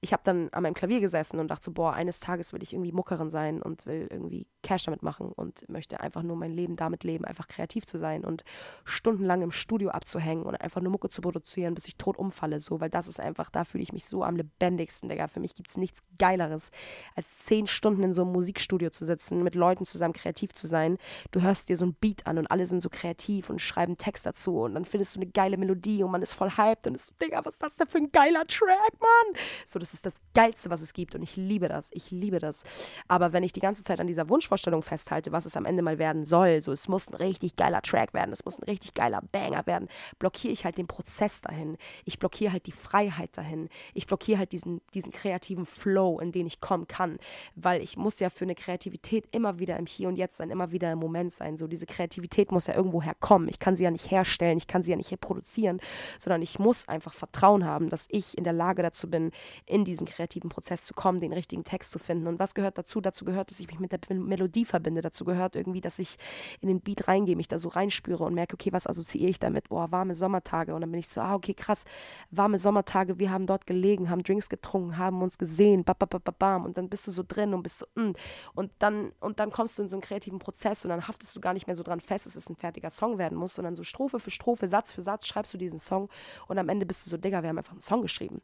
ich 0.00 0.12
habe 0.12 0.22
dann 0.24 0.48
an 0.50 0.62
meinem 0.62 0.74
Klavier 0.74 1.00
gesessen 1.00 1.38
und 1.38 1.48
dachte 1.48 1.64
so, 1.64 1.72
boah, 1.72 1.92
eines 1.92 2.20
Tages 2.20 2.52
will 2.52 2.62
ich 2.62 2.72
irgendwie 2.72 2.92
Muckerin 2.92 3.30
sein 3.30 3.62
und 3.62 3.86
will 3.86 4.06
irgendwie 4.10 4.46
Cash 4.62 4.84
damit 4.84 5.02
machen 5.02 5.32
und 5.32 5.68
möchte 5.68 6.00
einfach 6.00 6.22
nur 6.22 6.36
mein 6.36 6.52
Leben 6.52 6.76
damit 6.76 7.04
leben, 7.04 7.24
einfach 7.24 7.48
kreativ 7.48 7.86
zu 7.86 7.98
sein 7.98 8.24
und 8.24 8.44
stundenlang 8.84 9.42
im 9.42 9.50
Studio 9.50 9.90
abzuhängen 9.90 10.44
und 10.44 10.60
einfach 10.60 10.80
nur 10.80 10.92
Mucke 10.92 11.08
zu 11.08 11.20
produzieren, 11.20 11.74
bis 11.74 11.86
ich 11.86 11.96
tot 11.96 12.16
umfalle, 12.18 12.60
so, 12.60 12.80
weil 12.80 12.90
das 12.90 13.06
ist 13.06 13.20
einfach, 13.20 13.50
da 13.50 13.64
fühle 13.64 13.82
ich 13.82 13.92
mich 13.92 14.04
so 14.04 14.24
am 14.24 14.36
lebendigsten, 14.36 15.08
Digga. 15.08 15.28
Für 15.28 15.40
mich 15.40 15.54
gibt 15.54 15.68
es 15.68 15.76
nichts 15.76 16.00
Geileres, 16.18 16.70
als 17.14 17.44
zehn 17.44 17.66
Stunden 17.66 18.02
in 18.02 18.12
so 18.12 18.22
einem 18.22 18.32
Musikstudio 18.32 18.90
zu 18.90 19.04
sitzen, 19.04 19.42
mit 19.42 19.54
Leuten 19.54 19.84
zusammen 19.84 20.14
kreativ 20.14 20.52
zu 20.52 20.66
sein. 20.66 20.98
Du 21.30 21.42
hörst 21.42 21.68
dir 21.68 21.76
so 21.76 21.86
ein 21.86 21.94
Beat 21.94 22.26
an 22.26 22.38
und 22.38 22.46
alle 22.50 22.66
sind 22.66 22.80
so 22.80 22.88
kreativ 22.88 23.50
und 23.50 23.60
schreiben 23.60 23.96
Text 23.96 24.26
dazu 24.26 24.62
und 24.62 24.74
dann 24.74 24.84
findest 24.84 25.16
du 25.16 25.20
eine 25.20 25.30
geile 25.30 25.56
Melodie 25.56 26.02
und 26.02 26.10
man 26.10 26.22
ist 26.22 26.34
voll 26.34 26.50
hyped 26.50 26.86
und 26.86 26.94
ist 26.94 27.06
so, 27.06 27.14
Digga, 27.22 27.44
was 27.44 27.54
ist 27.54 27.62
das 27.62 27.76
denn 27.76 27.88
für 27.88 27.98
ein 27.98 28.12
geiler 28.12 28.46
Track, 28.46 28.92
Mann? 29.00 29.42
So, 29.66 29.78
das 29.84 29.92
ist 29.92 30.06
das 30.06 30.14
Geilste, 30.32 30.70
was 30.70 30.80
es 30.80 30.94
gibt 30.94 31.14
und 31.14 31.22
ich 31.22 31.36
liebe 31.36 31.68
das, 31.68 31.90
ich 31.92 32.10
liebe 32.10 32.38
das. 32.38 32.64
Aber 33.06 33.34
wenn 33.34 33.42
ich 33.42 33.52
die 33.52 33.60
ganze 33.60 33.84
Zeit 33.84 34.00
an 34.00 34.06
dieser 34.06 34.30
Wunschvorstellung 34.30 34.80
festhalte, 34.80 35.30
was 35.30 35.44
es 35.44 35.58
am 35.58 35.66
Ende 35.66 35.82
mal 35.82 35.98
werden 35.98 36.24
soll, 36.24 36.62
so 36.62 36.72
es 36.72 36.88
muss 36.88 37.08
ein 37.08 37.14
richtig 37.16 37.56
geiler 37.56 37.82
Track 37.82 38.14
werden, 38.14 38.32
es 38.32 38.46
muss 38.46 38.58
ein 38.58 38.64
richtig 38.64 38.94
geiler 38.94 39.20
Banger 39.30 39.66
werden, 39.66 39.88
blockiere 40.18 40.54
ich 40.54 40.64
halt 40.64 40.78
den 40.78 40.86
Prozess 40.86 41.42
dahin. 41.42 41.76
Ich 42.06 42.18
blockiere 42.18 42.52
halt 42.52 42.66
die 42.66 42.72
Freiheit 42.72 43.36
dahin. 43.36 43.68
Ich 43.92 44.06
blockiere 44.06 44.38
halt 44.38 44.52
diesen, 44.52 44.80
diesen 44.94 45.12
kreativen 45.12 45.66
Flow, 45.66 46.18
in 46.18 46.32
den 46.32 46.46
ich 46.46 46.62
kommen 46.62 46.88
kann, 46.88 47.18
weil 47.54 47.82
ich 47.82 47.98
muss 47.98 48.18
ja 48.20 48.30
für 48.30 48.46
eine 48.46 48.54
Kreativität 48.54 49.26
immer 49.32 49.58
wieder 49.58 49.76
im 49.76 49.84
Hier 49.84 50.08
und 50.08 50.16
Jetzt 50.16 50.38
sein, 50.38 50.48
immer 50.48 50.72
wieder 50.72 50.90
im 50.90 50.98
Moment 50.98 51.30
sein. 51.30 51.58
So 51.58 51.66
diese 51.66 51.84
Kreativität 51.84 52.52
muss 52.52 52.68
ja 52.68 52.74
irgendwo 52.74 53.02
herkommen. 53.02 53.48
Ich 53.48 53.58
kann 53.58 53.76
sie 53.76 53.84
ja 53.84 53.90
nicht 53.90 54.10
herstellen, 54.10 54.56
ich 54.56 54.66
kann 54.66 54.82
sie 54.82 54.92
ja 54.92 54.96
nicht 54.96 55.20
produzieren, 55.20 55.78
sondern 56.18 56.40
ich 56.40 56.58
muss 56.58 56.88
einfach 56.88 57.12
Vertrauen 57.12 57.66
haben, 57.66 57.90
dass 57.90 58.06
ich 58.08 58.38
in 58.38 58.44
der 58.44 58.54
Lage 58.54 58.82
dazu 58.82 59.10
bin, 59.10 59.30
in 59.74 59.84
diesen 59.84 60.06
kreativen 60.06 60.50
Prozess 60.50 60.86
zu 60.86 60.94
kommen, 60.94 61.18
den 61.18 61.32
richtigen 61.32 61.64
Text 61.64 61.90
zu 61.90 61.98
finden. 61.98 62.28
Und 62.28 62.38
was 62.38 62.54
gehört 62.54 62.78
dazu? 62.78 63.00
Dazu 63.00 63.24
gehört, 63.24 63.50
dass 63.50 63.58
ich 63.58 63.66
mich 63.66 63.80
mit 63.80 63.90
der 63.90 63.98
Melodie 64.16 64.64
verbinde. 64.64 65.00
Dazu 65.00 65.24
gehört 65.24 65.56
irgendwie, 65.56 65.80
dass 65.80 65.98
ich 65.98 66.16
in 66.60 66.68
den 66.68 66.80
Beat 66.80 67.08
reingehe, 67.08 67.34
mich 67.34 67.48
da 67.48 67.58
so 67.58 67.70
reinspüre 67.70 68.22
und 68.22 68.34
merke, 68.34 68.54
okay, 68.54 68.72
was 68.72 68.86
assoziiere 68.86 69.30
ich 69.30 69.40
damit? 69.40 69.70
Boah, 69.70 69.90
warme 69.90 70.14
Sommertage. 70.14 70.76
Und 70.76 70.82
dann 70.82 70.92
bin 70.92 71.00
ich 71.00 71.08
so, 71.08 71.20
ah, 71.20 71.34
okay, 71.34 71.54
krass, 71.54 71.82
warme 72.30 72.56
Sommertage, 72.56 73.18
wir 73.18 73.32
haben 73.32 73.46
dort 73.46 73.66
gelegen, 73.66 74.10
haben 74.10 74.22
Drinks 74.22 74.48
getrunken, 74.48 74.96
haben 74.96 75.20
uns 75.22 75.38
gesehen, 75.38 75.84
bam, 75.84 76.64
und 76.64 76.78
dann 76.78 76.88
bist 76.88 77.08
du 77.08 77.10
so 77.10 77.24
drin 77.26 77.52
und 77.52 77.64
bist 77.64 77.80
so, 77.80 77.86
mm. 77.96 78.12
und 78.54 78.70
dann, 78.78 79.10
und 79.18 79.40
dann 79.40 79.50
kommst 79.50 79.76
du 79.76 79.82
in 79.82 79.88
so 79.88 79.96
einen 79.96 80.02
kreativen 80.02 80.38
Prozess 80.38 80.84
und 80.84 80.90
dann 80.90 81.08
haftest 81.08 81.34
du 81.34 81.40
gar 81.40 81.52
nicht 81.52 81.66
mehr 81.66 81.74
so 81.74 81.82
dran 81.82 81.98
fest, 81.98 82.26
dass 82.26 82.36
es 82.36 82.48
ein 82.48 82.54
fertiger 82.54 82.90
Song 82.90 83.18
werden 83.18 83.36
muss, 83.36 83.56
sondern 83.56 83.74
so 83.74 83.82
Strophe 83.82 84.20
für 84.20 84.30
Strophe, 84.30 84.68
Satz 84.68 84.92
für 84.92 85.02
Satz 85.02 85.26
schreibst 85.26 85.52
du 85.52 85.58
diesen 85.58 85.80
Song 85.80 86.08
und 86.46 86.58
am 86.58 86.68
Ende 86.68 86.86
bist 86.86 87.04
du 87.04 87.10
so, 87.10 87.16
Digga, 87.16 87.42
wir 87.42 87.48
haben 87.48 87.58
einfach 87.58 87.72
einen 87.72 87.80
Song 87.80 88.02
geschrieben. 88.02 88.40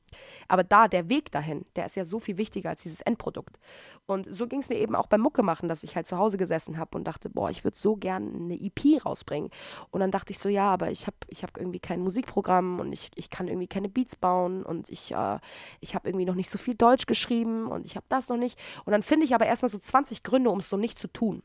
Aber 0.48 0.64
da, 0.64 0.88
der 0.88 1.08
Weg 1.08 1.19
dahin, 1.28 1.64
der 1.76 1.86
ist 1.86 1.96
ja 1.96 2.04
so 2.04 2.18
viel 2.18 2.36
wichtiger 2.36 2.70
als 2.70 2.82
dieses 2.82 3.00
Endprodukt. 3.00 3.58
Und 4.06 4.32
so 4.32 4.46
ging 4.46 4.60
es 4.60 4.68
mir 4.68 4.76
eben 4.76 4.94
auch 4.94 5.06
beim 5.06 5.20
Mucke 5.20 5.42
machen, 5.42 5.68
dass 5.68 5.82
ich 5.82 5.96
halt 5.96 6.06
zu 6.06 6.16
Hause 6.16 6.38
gesessen 6.38 6.78
habe 6.78 6.96
und 6.96 7.04
dachte, 7.04 7.28
boah, 7.28 7.50
ich 7.50 7.64
würde 7.64 7.76
so 7.76 7.96
gern 7.96 8.34
eine 8.34 8.60
EP 8.60 9.04
rausbringen. 9.04 9.50
Und 9.90 10.00
dann 10.00 10.10
dachte 10.10 10.32
ich 10.32 10.38
so, 10.38 10.48
ja, 10.48 10.70
aber 10.70 10.90
ich 10.90 11.06
habe 11.06 11.16
ich 11.28 11.42
hab 11.42 11.56
irgendwie 11.58 11.80
kein 11.80 12.00
Musikprogramm 12.00 12.80
und 12.80 12.92
ich, 12.92 13.10
ich 13.14 13.30
kann 13.30 13.48
irgendwie 13.48 13.68
keine 13.68 13.88
Beats 13.88 14.16
bauen 14.16 14.64
und 14.64 14.88
ich, 14.88 15.12
äh, 15.12 15.38
ich 15.80 15.94
habe 15.94 16.08
irgendwie 16.08 16.24
noch 16.26 16.34
nicht 16.34 16.50
so 16.50 16.58
viel 16.58 16.74
Deutsch 16.74 17.06
geschrieben 17.06 17.66
und 17.66 17.86
ich 17.86 17.96
habe 17.96 18.06
das 18.08 18.28
noch 18.28 18.36
nicht. 18.36 18.58
Und 18.84 18.92
dann 18.92 19.02
finde 19.02 19.26
ich 19.26 19.34
aber 19.34 19.46
erstmal 19.46 19.70
so 19.70 19.78
20 19.78 20.22
Gründe, 20.22 20.50
um 20.50 20.58
es 20.58 20.68
so 20.68 20.76
nicht 20.76 20.98
zu 20.98 21.08
tun 21.08 21.42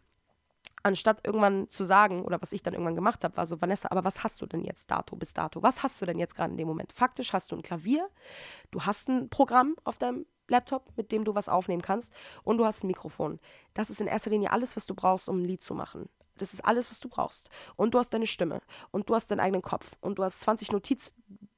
anstatt 0.85 1.25
irgendwann 1.25 1.67
zu 1.67 1.83
sagen, 1.83 2.23
oder 2.23 2.39
was 2.41 2.51
ich 2.51 2.61
dann 2.61 2.73
irgendwann 2.73 2.95
gemacht 2.95 3.23
habe, 3.23 3.35
war 3.37 3.47
so, 3.47 3.59
Vanessa, 3.59 3.87
aber 3.89 4.03
was 4.03 4.23
hast 4.23 4.39
du 4.41 4.45
denn 4.45 4.63
jetzt 4.63 4.91
dato 4.91 5.15
bis 5.15 5.33
dato? 5.33 5.63
Was 5.63 5.81
hast 5.81 5.99
du 5.99 6.05
denn 6.05 6.19
jetzt 6.19 6.35
gerade 6.35 6.51
in 6.51 6.57
dem 6.57 6.67
Moment? 6.67 6.93
Faktisch 6.93 7.33
hast 7.33 7.51
du 7.51 7.55
ein 7.55 7.63
Klavier, 7.63 8.07
du 8.69 8.81
hast 8.81 9.09
ein 9.09 9.29
Programm 9.29 9.75
auf 9.83 9.97
deinem 9.97 10.27
Laptop, 10.47 10.95
mit 10.95 11.11
dem 11.11 11.25
du 11.25 11.33
was 11.33 11.49
aufnehmen 11.49 11.81
kannst 11.81 12.13
und 12.43 12.59
du 12.59 12.65
hast 12.65 12.83
ein 12.83 12.87
Mikrofon. 12.87 13.39
Das 13.73 13.89
ist 13.89 13.99
in 13.99 14.05
erster 14.05 14.29
Linie 14.29 14.51
alles, 14.51 14.75
was 14.75 14.85
du 14.85 14.93
brauchst, 14.93 15.27
um 15.27 15.41
ein 15.41 15.45
Lied 15.45 15.61
zu 15.61 15.73
machen. 15.73 16.07
Das 16.37 16.53
ist 16.53 16.63
alles, 16.63 16.91
was 16.91 16.99
du 16.99 17.09
brauchst. 17.09 17.49
Und 17.75 17.95
du 17.95 17.97
hast 17.97 18.13
deine 18.13 18.27
Stimme 18.27 18.61
und 18.91 19.09
du 19.09 19.15
hast 19.15 19.31
deinen 19.31 19.39
eigenen 19.39 19.63
Kopf 19.63 19.95
und 20.01 20.19
du 20.19 20.23
hast 20.23 20.41
20 20.41 20.71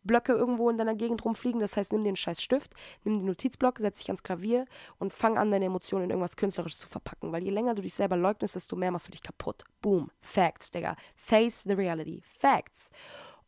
Notizblöcke 0.08 0.34
irgendwo 0.34 0.70
in 0.70 0.78
deiner 0.78 0.96
Gegend 0.96 1.24
rumfliegen. 1.24 1.60
Das 1.60 1.78
heißt, 1.78 1.92
nimm 1.92 2.04
einen 2.04 2.16
scheiß 2.16 2.42
Stift, 2.42 2.74
nimm 3.04 3.20
den 3.20 3.28
Notizblock, 3.28 3.80
setz 3.80 4.00
dich 4.00 4.08
ans 4.10 4.24
Klavier 4.24 4.66
und 5.00 5.14
fang 5.14 5.38
an, 5.38 5.52
deine 5.52 5.66
Emotionen 5.66 6.06
in 6.06 6.10
irgendwas 6.12 6.38
Künstlerisches 6.38 6.80
zu 6.80 6.88
verpacken. 6.88 7.32
Weil 7.32 7.44
je 7.44 7.52
länger 7.52 7.76
du 7.76 7.82
dich 7.82 7.94
selber 7.94 8.18
leugnest, 8.18 8.56
desto 8.56 8.76
mehr 8.76 8.92
machst 8.92 9.08
du 9.08 9.12
dich 9.12 9.22
kaputt. 9.22 9.64
Boom. 9.82 10.10
Facts, 10.22 10.72
Digga. 10.72 10.96
Face 11.16 11.64
the 11.64 11.74
reality. 11.74 12.22
Facts. 12.40 12.90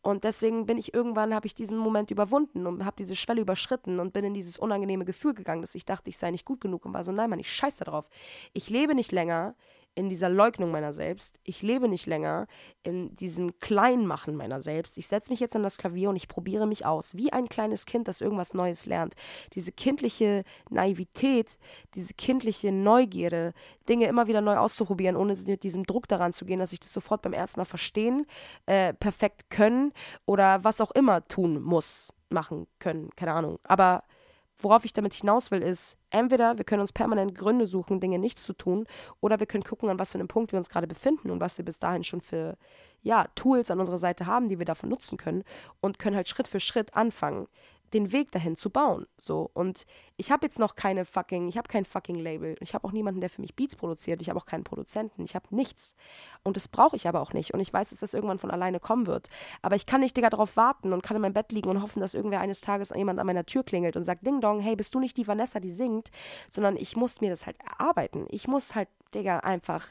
Und 0.02 0.24
deswegen 0.24 0.66
bin 0.66 0.78
ich 0.78 0.94
irgendwann, 0.94 1.36
habe 1.36 1.46
ich 1.46 1.56
diesen 1.56 1.78
Moment 1.78 2.10
überwunden 2.10 2.68
und 2.68 2.86
habe 2.86 2.96
diese 2.98 3.18
Schwelle 3.18 3.42
überschritten 3.42 4.00
und 4.00 4.14
bin 4.14 4.24
in 4.24 4.34
dieses 4.34 4.58
unangenehme 4.58 5.04
Gefühl 5.04 5.34
gegangen, 5.34 5.62
dass 5.62 5.76
ich 5.76 5.84
dachte, 5.84 6.10
ich 6.10 6.18
sei 6.18 6.32
nicht 6.32 6.46
gut 6.46 6.62
genug 6.62 6.86
und 6.86 6.94
war 6.94 7.04
so, 7.04 7.12
nein, 7.12 7.30
Mann, 7.30 7.40
ich 7.40 7.54
scheiße 7.54 7.84
drauf. 7.84 8.08
Ich 8.54 8.70
lebe 8.70 8.96
nicht 8.96 9.12
länger 9.12 9.56
in 10.00 10.10
dieser 10.10 10.30
Leugnung 10.30 10.72
meiner 10.72 10.94
selbst. 10.94 11.38
Ich 11.44 11.62
lebe 11.62 11.90
nicht 11.90 12.06
länger 12.06 12.48
in 12.84 13.14
diesem 13.18 13.60
Kleinmachen 13.60 14.34
meiner 14.34 14.62
selbst. 14.62 14.98
Ich 14.98 15.08
setze 15.08 15.30
mich 15.30 15.42
jetzt 15.42 15.58
an 15.58 15.64
das 15.64 15.78
Klavier 15.78 16.10
und 16.10 16.16
ich 16.16 16.30
probiere 16.30 16.66
mich 16.66 16.86
aus, 16.86 17.16
wie 17.16 17.34
ein 17.34 17.50
kleines 17.50 17.86
Kind, 17.86 18.08
das 18.08 18.22
irgendwas 18.22 18.54
Neues 18.54 18.86
lernt. 18.86 19.16
Diese 19.56 19.74
kindliche 19.74 20.44
Naivität, 20.70 21.58
diese 21.96 22.14
kindliche 22.14 22.72
Neugierde, 22.72 23.54
Dinge 23.90 24.08
immer 24.08 24.28
wieder 24.28 24.40
neu 24.40 24.56
auszuprobieren, 24.56 25.18
ohne 25.18 25.36
mit 25.46 25.64
diesem 25.64 25.84
Druck 25.84 26.08
daran 26.08 26.32
zu 26.32 26.46
gehen, 26.46 26.60
dass 26.60 26.72
ich 26.72 26.80
das 26.80 26.94
sofort 26.94 27.22
beim 27.22 27.34
ersten 27.34 27.60
Mal 27.60 27.66
verstehen, 27.66 28.26
äh, 28.68 28.94
perfekt 28.94 29.50
können 29.50 29.92
oder 30.26 30.64
was 30.64 30.80
auch 30.80 30.92
immer 30.92 31.28
tun 31.28 31.62
muss, 31.62 32.14
machen 32.30 32.68
können, 32.80 33.10
keine 33.18 33.34
Ahnung. 33.34 33.60
Aber 33.64 34.04
worauf 34.60 34.86
ich 34.86 34.94
damit 34.94 35.14
hinaus 35.14 35.52
will, 35.52 35.62
ist, 35.62 35.98
entweder 36.10 36.58
wir 36.58 36.66
können 36.66 36.82
uns 36.82 36.92
permanent 36.92 37.36
Gründe 37.36 37.66
suchen, 37.66 38.00
Dinge 38.00 38.20
nicht 38.20 38.40
zu 38.40 38.54
tun, 38.54 38.86
oder 39.22 39.40
wir 39.40 39.48
können 39.48 39.64
gucken, 39.64 39.90
an 39.90 40.00
was 40.00 40.12
für 40.12 40.18
einem 40.18 40.28
Punkt 40.28 40.52
wir 40.52 40.58
uns 40.58 40.70
gerade 40.70 40.88
befinden 40.88 41.32
und 41.32 41.40
was 41.40 41.58
wir 41.58 41.66
bis 41.66 41.80
dahin 41.80 42.04
schon 42.04 42.22
für 42.22 42.58
ja, 43.02 43.28
Tools 43.36 43.72
an 43.72 43.80
unserer 43.80 43.98
Seite 43.98 44.26
haben, 44.26 44.50
die 44.50 44.60
wir 44.60 44.66
davon 44.66 44.90
nutzen 44.90 45.18
können 45.18 45.44
und 45.80 46.00
können 46.00 46.16
halt 46.16 46.28
Schritt 46.28 46.48
für 46.48 46.60
Schritt 46.60 46.94
anfangen, 46.94 47.48
den 47.94 48.12
Weg 48.12 48.32
dahin 48.32 48.56
zu 48.56 48.70
bauen. 48.70 49.06
So. 49.18 49.50
Und 49.54 49.86
ich 50.18 50.32
habe 50.32 50.46
jetzt 50.46 50.60
noch 50.60 50.76
keine 50.76 51.06
fucking, 51.06 51.48
ich 51.48 51.58
habe 51.58 51.68
kein 51.68 51.86
fucking 51.86 52.18
Label. 52.18 52.56
Ich 52.60 52.74
habe 52.74 52.88
auch 52.88 52.92
niemanden, 52.92 53.22
der 53.22 53.30
für 53.30 53.42
mich 53.42 53.56
Beats 53.56 53.76
produziert. 53.76 54.22
Ich 54.22 54.30
habe 54.30 54.40
auch 54.40 54.46
keinen 54.46 54.64
Produzenten. 54.64 55.24
Ich 55.24 55.36
habe 55.36 55.46
nichts. 55.56 55.96
Und 56.44 56.56
das 56.56 56.68
brauche 56.68 56.96
ich 56.96 57.08
aber 57.08 57.22
auch 57.22 57.34
nicht. 57.34 57.54
Und 57.54 57.60
ich 57.60 57.72
weiß, 57.72 57.90
dass 57.90 58.00
das 58.00 58.14
irgendwann 58.14 58.40
von 58.40 58.52
alleine 58.52 58.80
kommen 58.80 59.08
wird. 59.08 59.30
Aber 59.62 59.76
ich 59.76 59.86
kann 59.86 60.02
nicht, 60.02 60.16
Digga, 60.16 60.30
darauf 60.30 60.58
warten 60.58 60.94
und 60.94 61.04
kann 61.04 61.16
in 61.16 61.22
meinem 61.22 61.34
Bett 61.34 61.52
liegen 61.52 61.70
und 61.70 61.82
hoffen, 61.82 62.00
dass 62.00 62.14
irgendwer 62.14 62.42
eines 62.42 62.62
Tages 62.62 62.92
jemand 62.96 63.20
an 63.20 63.28
meiner 63.28 63.46
Tür 63.46 63.64
klingelt 63.64 63.96
und 63.96 64.04
sagt, 64.04 64.26
Ding 64.26 64.42
Dong, 64.42 64.60
hey, 64.60 64.76
bist 64.76 64.94
du 64.94 65.00
nicht 65.00 65.18
die 65.18 65.28
Vanessa, 65.28 65.60
die 65.60 65.72
singt? 65.72 66.10
Sondern 66.50 66.76
ich 66.76 66.96
muss 66.96 67.22
mir 67.22 67.30
das 67.30 67.46
halt 67.46 67.58
erarbeiten. 67.62 68.28
Ich 68.30 68.48
muss 68.48 68.76
halt 68.76 68.90
Digga, 69.14 69.40
einfach 69.40 69.86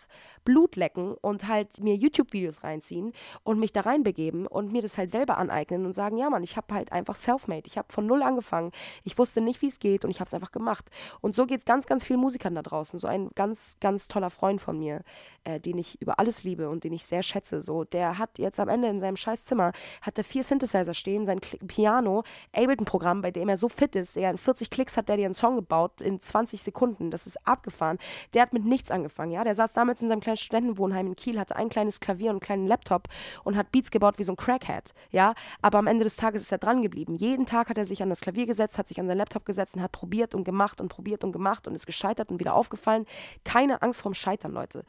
Blut 0.44 0.76
lecken 0.76 1.14
und 1.20 1.46
halt 1.46 1.80
mir 1.80 1.94
YouTube-Videos 1.94 2.64
reinziehen 2.64 3.12
und 3.42 3.58
mich 3.58 3.72
da 3.72 3.82
reinbegeben 3.82 4.46
und 4.46 4.72
mir 4.72 4.80
das 4.80 4.96
halt 4.96 5.10
selber 5.10 5.36
aneignen 5.36 5.84
und 5.84 5.92
sagen, 5.92 6.16
ja 6.16 6.30
Mann, 6.30 6.42
ich 6.42 6.56
habe 6.56 6.74
halt 6.74 6.92
einfach 6.92 7.16
self-made. 7.16 7.64
Ich 7.66 7.76
habe 7.76 7.92
von 7.92 8.06
null 8.06 8.22
angefangen. 8.22 8.72
Ich 9.04 9.18
wusste 9.18 9.40
nicht, 9.40 9.60
wie 9.60 9.66
es 9.66 9.78
geht 9.78 10.04
und 10.04 10.10
ich 10.10 10.20
habe 10.20 10.28
es 10.28 10.34
einfach 10.34 10.52
gemacht. 10.52 10.86
Und 11.20 11.34
so 11.34 11.46
geht 11.46 11.58
es 11.58 11.64
ganz, 11.64 11.86
ganz 11.86 12.04
vielen 12.04 12.20
Musikern 12.20 12.54
da 12.54 12.62
draußen. 12.62 12.98
So 12.98 13.06
ein 13.06 13.30
ganz, 13.34 13.76
ganz 13.80 14.08
toller 14.08 14.30
Freund 14.30 14.60
von 14.60 14.78
mir, 14.78 15.02
äh, 15.44 15.60
den 15.60 15.76
ich 15.76 16.00
über 16.00 16.18
alles 16.18 16.44
liebe 16.44 16.70
und 16.70 16.84
den 16.84 16.92
ich 16.92 17.04
sehr 17.04 17.22
schätze. 17.22 17.60
So, 17.60 17.84
der 17.84 18.18
hat 18.18 18.38
jetzt 18.38 18.60
am 18.60 18.68
Ende 18.68 18.88
in 18.88 19.00
seinem 19.00 19.16
scheiß 19.16 19.44
Zimmer, 19.44 19.72
hat 20.00 20.16
er 20.16 20.24
vier 20.24 20.44
Synthesizer 20.44 20.94
stehen, 20.94 21.26
sein 21.26 21.40
Kl 21.40 21.58
Piano, 21.66 22.22
Ableton-Programm, 22.52 23.20
bei 23.20 23.30
dem 23.30 23.48
er 23.48 23.56
so 23.56 23.68
fit 23.68 23.96
ist. 23.96 24.16
Er 24.16 24.30
in 24.30 24.38
40 24.38 24.70
Klicks 24.70 24.96
hat 24.96 25.08
der 25.08 25.16
dir 25.16 25.26
einen 25.26 25.34
Song 25.34 25.56
gebaut 25.56 26.00
in 26.00 26.20
20 26.20 26.62
Sekunden. 26.62 27.10
Das 27.10 27.26
ist 27.26 27.46
abgefahren. 27.46 27.98
Der 28.32 28.42
hat 28.42 28.52
mit 28.52 28.64
nichts 28.64 28.90
angefangen 28.90 29.07
angefangen, 29.08 29.32
ja. 29.32 29.44
Der 29.44 29.54
saß 29.54 29.72
damals 29.72 30.02
in 30.02 30.08
seinem 30.08 30.20
kleinen 30.20 30.36
Studentenwohnheim 30.36 31.06
in 31.06 31.16
Kiel, 31.16 31.38
hatte 31.38 31.56
ein 31.56 31.68
kleines 31.68 32.00
Klavier 32.00 32.30
und 32.30 32.36
einen 32.36 32.40
kleinen 32.40 32.66
Laptop 32.66 33.08
und 33.44 33.56
hat 33.56 33.72
Beats 33.72 33.90
gebaut 33.90 34.18
wie 34.18 34.24
so 34.24 34.32
ein 34.32 34.36
Crackhead, 34.36 34.92
ja. 35.10 35.34
Aber 35.62 35.78
am 35.78 35.86
Ende 35.86 36.04
des 36.04 36.16
Tages 36.16 36.42
ist 36.42 36.52
er 36.52 36.58
dran 36.58 36.82
geblieben. 36.82 37.14
Jeden 37.14 37.46
Tag 37.46 37.70
hat 37.70 37.78
er 37.78 37.84
sich 37.84 38.02
an 38.02 38.10
das 38.10 38.20
Klavier 38.20 38.46
gesetzt, 38.46 38.78
hat 38.78 38.86
sich 38.86 39.00
an 39.00 39.06
seinen 39.06 39.18
Laptop 39.18 39.44
gesetzt 39.44 39.76
und 39.76 39.82
hat 39.82 39.92
probiert 39.92 40.34
und 40.34 40.44
gemacht 40.44 40.80
und 40.80 40.88
probiert 40.88 41.24
und 41.24 41.32
gemacht 41.32 41.66
und 41.66 41.74
ist 41.74 41.86
gescheitert 41.86 42.30
und 42.30 42.38
wieder 42.40 42.54
aufgefallen. 42.54 43.06
Keine 43.44 43.82
Angst 43.82 44.02
vorm 44.02 44.14
Scheitern, 44.14 44.52
Leute. 44.52 44.84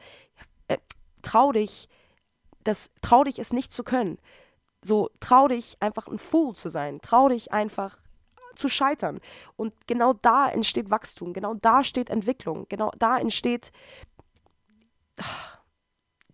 Äh, 0.68 0.78
trau 1.22 1.52
dich, 1.52 1.88
das, 2.64 2.90
trau 3.02 3.24
dich, 3.24 3.38
es 3.38 3.52
nicht 3.52 3.72
zu 3.72 3.82
können. 3.82 4.18
So, 4.82 5.10
trau 5.20 5.48
dich, 5.48 5.76
einfach 5.80 6.08
ein 6.08 6.18
Fool 6.18 6.54
zu 6.54 6.68
sein. 6.68 7.00
Trau 7.02 7.28
dich 7.28 7.52
einfach 7.52 7.98
zu 8.54 8.68
scheitern. 8.68 9.20
Und 9.56 9.72
genau 9.86 10.12
da 10.12 10.48
entsteht 10.48 10.90
Wachstum, 10.90 11.32
genau 11.32 11.54
da 11.54 11.84
steht 11.84 12.10
Entwicklung, 12.10 12.66
genau 12.68 12.90
da 12.98 13.18
entsteht 13.18 13.72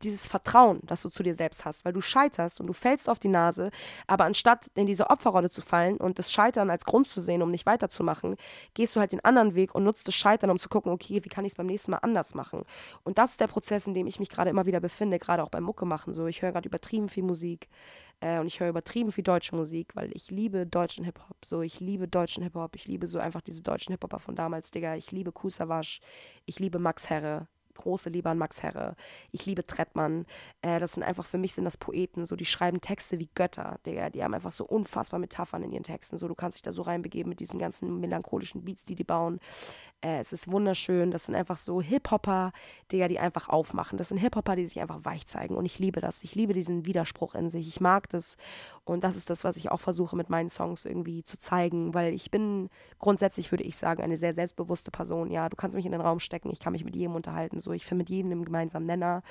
dieses 0.02 0.26
Vertrauen, 0.26 0.80
das 0.84 1.02
du 1.02 1.08
zu 1.08 1.22
dir 1.22 1.34
selbst 1.34 1.64
hast, 1.64 1.84
weil 1.84 1.92
du 1.92 2.00
scheiterst 2.00 2.60
und 2.60 2.66
du 2.66 2.72
fällst 2.72 3.08
auf 3.08 3.18
die 3.18 3.28
Nase, 3.28 3.70
aber 4.06 4.24
anstatt 4.24 4.70
in 4.74 4.86
diese 4.86 5.10
Opferrolle 5.10 5.50
zu 5.50 5.62
fallen 5.62 5.96
und 5.96 6.18
das 6.18 6.32
Scheitern 6.32 6.70
als 6.70 6.84
Grund 6.84 7.06
zu 7.06 7.20
sehen, 7.20 7.42
um 7.42 7.50
nicht 7.50 7.66
weiterzumachen, 7.66 8.36
gehst 8.74 8.96
du 8.96 9.00
halt 9.00 9.12
den 9.12 9.24
anderen 9.24 9.54
Weg 9.54 9.74
und 9.74 9.84
nutzt 9.84 10.06
das 10.06 10.14
Scheitern, 10.14 10.50
um 10.50 10.58
zu 10.58 10.68
gucken, 10.68 10.92
okay, 10.92 11.24
wie 11.24 11.28
kann 11.28 11.44
ich 11.44 11.52
es 11.52 11.56
beim 11.56 11.66
nächsten 11.66 11.90
Mal 11.90 11.98
anders 11.98 12.34
machen? 12.34 12.62
Und 13.04 13.18
das 13.18 13.32
ist 13.32 13.40
der 13.40 13.46
Prozess, 13.46 13.86
in 13.86 13.94
dem 13.94 14.06
ich 14.06 14.18
mich 14.18 14.28
gerade 14.28 14.50
immer 14.50 14.66
wieder 14.66 14.80
befinde, 14.80 15.18
gerade 15.18 15.42
auch 15.42 15.50
beim 15.50 15.64
Mucke 15.64 15.86
machen. 15.86 16.12
So, 16.12 16.26
ich 16.26 16.42
höre 16.42 16.52
gerade 16.52 16.68
übertrieben 16.68 17.08
viel 17.08 17.24
Musik 17.24 17.68
äh, 18.20 18.38
und 18.38 18.46
ich 18.46 18.60
höre 18.60 18.68
übertrieben 18.68 19.12
viel 19.12 19.24
deutsche 19.24 19.56
Musik, 19.56 19.94
weil 19.94 20.10
ich 20.14 20.30
liebe 20.30 20.66
deutschen 20.66 21.04
Hip-Hop. 21.04 21.44
So, 21.44 21.62
ich 21.62 21.80
liebe 21.80 22.08
deutschen 22.08 22.42
Hip-Hop, 22.42 22.76
ich 22.76 22.86
liebe 22.86 23.06
so 23.06 23.18
einfach 23.18 23.40
diese 23.40 23.62
deutschen 23.62 23.92
Hip-Hopper 23.92 24.18
von 24.18 24.34
damals, 24.34 24.70
Digga. 24.70 24.96
Ich 24.96 25.12
liebe 25.12 25.32
Kusawasch, 25.32 26.00
ich 26.44 26.58
liebe 26.58 26.78
Max 26.78 27.08
Herre, 27.10 27.48
große 27.76 28.10
Liebe 28.10 28.28
an 28.28 28.38
Max 28.38 28.62
Herre. 28.62 28.96
Ich 29.30 29.46
liebe 29.46 29.66
Trettmann. 29.66 30.26
Äh, 30.62 30.80
das 30.80 30.92
sind 30.92 31.02
einfach, 31.02 31.24
für 31.24 31.38
mich 31.38 31.54
sind 31.54 31.64
das 31.64 31.76
Poeten, 31.76 32.24
so, 32.24 32.36
die 32.36 32.44
schreiben 32.44 32.80
Texte 32.80 33.18
wie 33.18 33.28
Götter, 33.34 33.78
Digga. 33.86 34.10
Die 34.10 34.22
haben 34.22 34.34
einfach 34.34 34.50
so 34.50 34.64
unfassbar 34.64 35.20
Metaphern 35.20 35.62
in 35.62 35.72
ihren 35.72 35.82
Texten. 35.82 36.18
So, 36.18 36.28
du 36.28 36.34
kannst 36.34 36.56
dich 36.56 36.62
da 36.62 36.72
so 36.72 36.82
reinbegeben 36.82 37.28
mit 37.28 37.40
diesen 37.40 37.58
ganzen 37.58 38.00
melancholischen 38.00 38.64
Beats, 38.64 38.84
die 38.84 38.94
die 38.94 39.04
bauen. 39.04 39.40
Äh, 40.00 40.18
es 40.18 40.32
ist 40.32 40.50
wunderschön. 40.50 41.10
Das 41.10 41.26
sind 41.26 41.34
einfach 41.34 41.56
so 41.56 41.80
Hip-Hopper, 41.80 42.52
Digga, 42.92 43.08
die 43.08 43.18
einfach 43.18 43.48
aufmachen. 43.48 43.98
Das 43.98 44.08
sind 44.08 44.18
Hip-Hopper, 44.18 44.56
die 44.56 44.66
sich 44.66 44.80
einfach 44.80 45.04
weich 45.04 45.26
zeigen. 45.26 45.56
Und 45.56 45.64
ich 45.64 45.78
liebe 45.78 46.00
das. 46.00 46.22
Ich 46.22 46.34
liebe 46.34 46.52
diesen 46.52 46.86
Widerspruch 46.86 47.34
in 47.34 47.50
sich. 47.50 47.68
Ich 47.68 47.80
mag 47.80 48.08
das. 48.10 48.36
Und 48.84 49.04
das 49.04 49.16
ist 49.16 49.30
das, 49.30 49.44
was 49.44 49.56
ich 49.56 49.70
auch 49.70 49.80
versuche 49.80 50.16
mit 50.16 50.30
meinen 50.30 50.48
Songs 50.48 50.84
irgendwie 50.84 51.22
zu 51.22 51.38
zeigen, 51.38 51.94
weil 51.94 52.14
ich 52.14 52.30
bin 52.30 52.68
grundsätzlich, 52.98 53.50
würde 53.50 53.64
ich 53.64 53.76
sagen, 53.76 54.02
eine 54.02 54.16
sehr 54.16 54.32
selbstbewusste 54.32 54.90
Person. 54.90 55.30
Ja, 55.30 55.48
du 55.48 55.56
kannst 55.56 55.76
mich 55.76 55.86
in 55.86 55.92
den 55.92 56.00
Raum 56.00 56.20
stecken, 56.20 56.50
ich 56.50 56.60
kann 56.60 56.72
mich 56.72 56.84
mit 56.84 56.94
jedem 56.94 57.14
unterhalten. 57.14 57.60
So, 57.66 57.72
ich 57.72 57.84
finde 57.84 58.02
mit 58.02 58.10
jedem 58.10 58.30
einen 58.30 58.44
gemeinsamen 58.44 58.86
Nenner. 58.86 59.22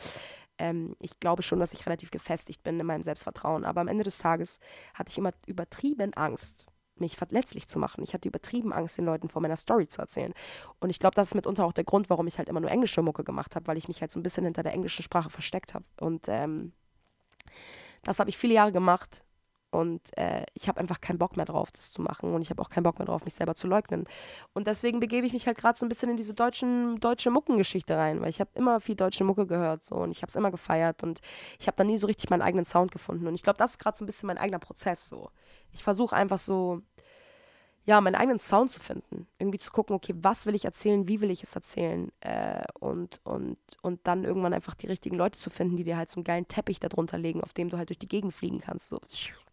Ähm, 0.58 0.95
ich 1.00 1.19
glaube 1.21 1.41
schon, 1.41 1.60
dass 1.60 1.74
ich 1.74 1.86
relativ 1.86 2.12
gefestigt 2.12 2.63
bin 2.63 2.78
in 2.80 2.86
meinem 2.86 3.02
Selbstvertrauen. 3.02 3.63
Aber 3.63 3.80
am 3.80 3.88
Ende 3.88 4.04
des 4.04 4.17
Tages 4.17 4.60
hatte 4.93 5.12
ich 5.12 5.17
immer 5.17 5.32
übertrieben 5.48 6.13
Angst 6.13 6.67
mich 6.98 7.17
verletzlich 7.17 7.67
zu 7.67 7.80
machen. 7.80 8.04
Ich 8.04 8.13
hatte 8.13 8.28
übertrieben 8.28 8.71
Angst, 8.71 8.98
den 8.98 9.06
Leuten 9.06 9.28
vor 9.30 9.41
meiner 9.41 9.58
Story 9.58 9.88
zu 9.88 10.02
erzählen. 10.02 10.34
Und 10.80 10.89
ich 10.89 11.00
glaube, 11.00 11.15
das 11.15 11.30
ist 11.30 11.36
mitunter 11.36 11.65
auch 11.65 11.74
der 11.74 11.84
Grund, 11.84 12.10
warum 12.10 12.28
ich 12.28 12.38
halt 12.38 12.48
immer 12.48 12.62
nur 12.62 12.71
englische 12.71 13.02
Mucke 13.02 13.24
gemacht 13.24 13.56
habe, 13.56 13.67
weil 13.67 13.78
ich 13.78 13.88
mich 13.88 14.02
halt 14.02 14.12
so 14.12 14.19
ein 14.19 14.24
bisschen 14.24 14.45
hinter 14.45 14.63
der 14.63 14.74
englischen 14.74 15.04
Sprache 15.04 15.30
versteckt 15.30 15.74
habe. 15.74 15.86
Und 16.00 16.28
ähm, 16.30 16.71
das 18.04 18.19
habe 18.19 18.30
ich 18.30 18.38
viele 18.38 18.54
Jahre 18.54 18.71
gemacht. 18.71 19.25
Und 19.76 20.18
äh, 20.18 20.46
ich 20.54 20.68
habe 20.68 20.80
einfach 20.80 21.02
keinen 21.02 21.18
Bock 21.18 21.38
mehr 21.38 21.46
drauf, 21.46 21.72
das 21.72 21.92
zu 21.92 22.02
machen. 22.02 22.34
Und 22.34 22.42
ich 22.42 22.50
habe 22.50 22.62
auch 22.62 22.70
keinen 22.70 22.84
Bock 22.84 23.00
mehr 23.00 23.06
drauf, 23.06 23.26
mich 23.26 23.34
selber 23.34 23.56
zu 23.56 23.68
leugnen. 23.68 24.06
Und 24.54 24.68
deswegen 24.68 25.00
begebe 25.00 25.26
ich 25.26 25.34
mich 25.34 25.48
halt 25.48 25.58
gerade 25.58 25.78
so 25.78 25.86
ein 25.86 25.90
bisschen 25.90 26.10
in 26.10 26.18
diese 26.18 26.34
deutschen, 26.34 27.00
deutsche 27.00 27.32
Muckengeschichte 27.32 27.98
rein, 27.98 28.22
weil 28.22 28.30
ich 28.30 28.40
habe 28.40 28.50
immer 28.56 28.80
viel 28.80 28.96
deutsche 28.96 29.24
Mucke 29.24 29.48
gehört 29.48 29.84
so 29.84 29.96
und 29.96 30.12
ich 30.12 30.22
habe 30.22 30.30
es 30.30 30.36
immer 30.36 30.52
gefeiert 30.52 31.04
und 31.04 31.22
ich 31.60 31.68
habe 31.68 31.78
da 31.78 31.84
nie 31.84 31.98
so 31.98 32.08
richtig 32.08 32.30
meinen 32.30 32.42
eigenen 32.42 32.66
Sound 32.66 32.92
gefunden. 32.92 33.28
Und 33.28 33.36
ich 33.36 33.44
glaube, 33.44 33.58
das 33.58 33.72
ist 33.72 33.80
gerade 33.80 33.98
so 33.98 34.04
ein 34.04 34.08
bisschen 34.08 34.28
mein 34.28 34.38
eigener 34.38 34.60
Prozess 34.60 35.08
so 35.08 35.30
ich 35.76 35.84
versuche 35.84 36.16
einfach 36.16 36.40
so, 36.40 36.82
ja, 37.86 38.02
meinen 38.02 38.16
eigenen 38.16 38.40
Sound 38.40 38.72
zu 38.72 38.80
finden. 38.80 39.28
Irgendwie 39.38 39.60
zu 39.60 39.72
gucken, 39.72 39.96
okay, 39.96 40.16
was 40.18 40.48
will 40.48 40.56
ich 40.56 40.66
erzählen, 40.66 41.08
wie 41.08 41.22
will 41.22 41.30
ich 41.30 41.44
es 41.44 41.54
erzählen? 41.54 42.12
Äh, 42.22 42.64
und, 42.80 43.20
und, 43.24 43.58
und 43.84 44.00
dann 44.08 44.24
irgendwann 44.24 44.54
einfach 44.54 44.74
die 44.74 44.88
richtigen 44.88 45.18
Leute 45.18 45.38
zu 45.38 45.52
finden, 45.52 45.76
die 45.76 45.84
dir 45.84 45.98
halt 45.98 46.10
so 46.10 46.18
einen 46.18 46.24
geilen 46.24 46.48
Teppich 46.48 46.80
darunter 46.80 47.20
legen, 47.20 47.44
auf 47.44 47.54
dem 47.54 47.70
du 47.70 47.78
halt 47.78 47.90
durch 47.90 48.00
die 48.00 48.08
Gegend 48.08 48.34
fliegen 48.34 48.60
kannst. 48.60 48.90
So. 48.90 49.00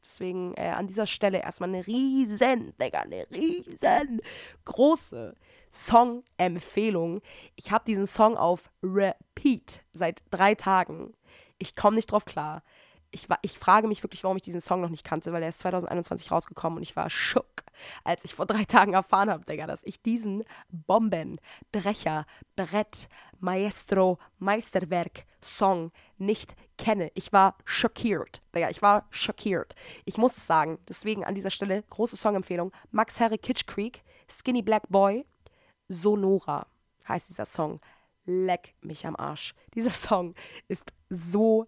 Deswegen 0.05 0.55
äh, 0.55 0.69
an 0.69 0.87
dieser 0.87 1.07
Stelle 1.07 1.43
erstmal 1.43 1.69
eine 1.69 1.87
riesen, 1.87 2.75
Digga, 2.81 3.01
eine 3.01 3.27
riesen 3.35 4.21
große 4.65 5.37
Song-Empfehlung. 5.71 7.23
Ich 7.57 7.71
habe 7.71 7.85
diesen 7.85 8.07
Song 8.07 8.37
auf 8.37 8.71
Repeat 8.83 9.85
seit 9.93 10.23
drei 10.31 10.55
Tagen. 10.55 11.15
Ich 11.59 11.77
komme 11.77 11.97
nicht 11.97 12.11
drauf 12.11 12.25
klar 12.25 12.63
ich, 13.13 13.29
ich 13.43 13.59
frage 13.59 13.87
mich 13.87 14.03
wirklich, 14.03 14.25
warum 14.25 14.37
ich 14.37 14.43
diesen 14.43 14.61
Song 14.61 14.81
noch 14.81 14.89
nicht 14.89 15.05
kannte, 15.05 15.33
weil 15.33 15.43
er 15.43 15.51
ist 15.51 15.61
2021 15.61 16.31
rausgekommen 16.31 16.79
und 16.79 16.83
ich 16.83 16.97
war 16.97 17.09
schock, 17.11 17.63
als 18.05 18.25
ich 18.25 18.35
vor 18.35 18.47
drei 18.47 18.65
Tagen 18.65 18.95
erfahren 18.95 19.31
habe, 19.31 19.45
Digga, 19.45 19.67
dass 19.67 19.85
ich 19.85 20.03
diesen 20.03 20.45
Bomben, 20.71 21.41
Brecher, 21.71 22.27
Brett, 22.57 23.09
Maestro, 23.39 24.19
Meisterwerk, 24.39 25.25
Song 25.41 25.93
nicht 26.19 26.55
kenne. 26.79 27.11
Ich 27.15 27.33
war 27.33 27.57
schockiert, 27.65 28.43
Digga, 28.55 28.71
ich 28.71 28.83
war 28.83 29.07
schockiert. 29.11 29.75
Ich 30.05 30.19
muss 30.19 30.37
es 30.37 30.47
sagen, 30.47 30.79
deswegen 30.89 31.25
an 31.25 31.35
dieser 31.35 31.51
Stelle 31.51 31.83
große 31.83 32.17
Songempfehlung. 32.17 32.73
Max 32.91 33.21
Herre 33.21 33.39
Kitsch 33.39 33.67
Creek, 33.67 34.03
Skinny 34.29 34.63
Black 34.63 34.89
Boy, 34.89 35.27
Sonora 35.89 36.67
heißt 37.09 37.29
dieser 37.29 37.45
Song. 37.45 37.81
Leck 38.25 38.75
mich 38.81 39.07
am 39.07 39.17
Arsch. 39.17 39.55
Dieser 39.75 39.91
Song 39.91 40.35
ist 40.69 40.93
so 41.11 41.67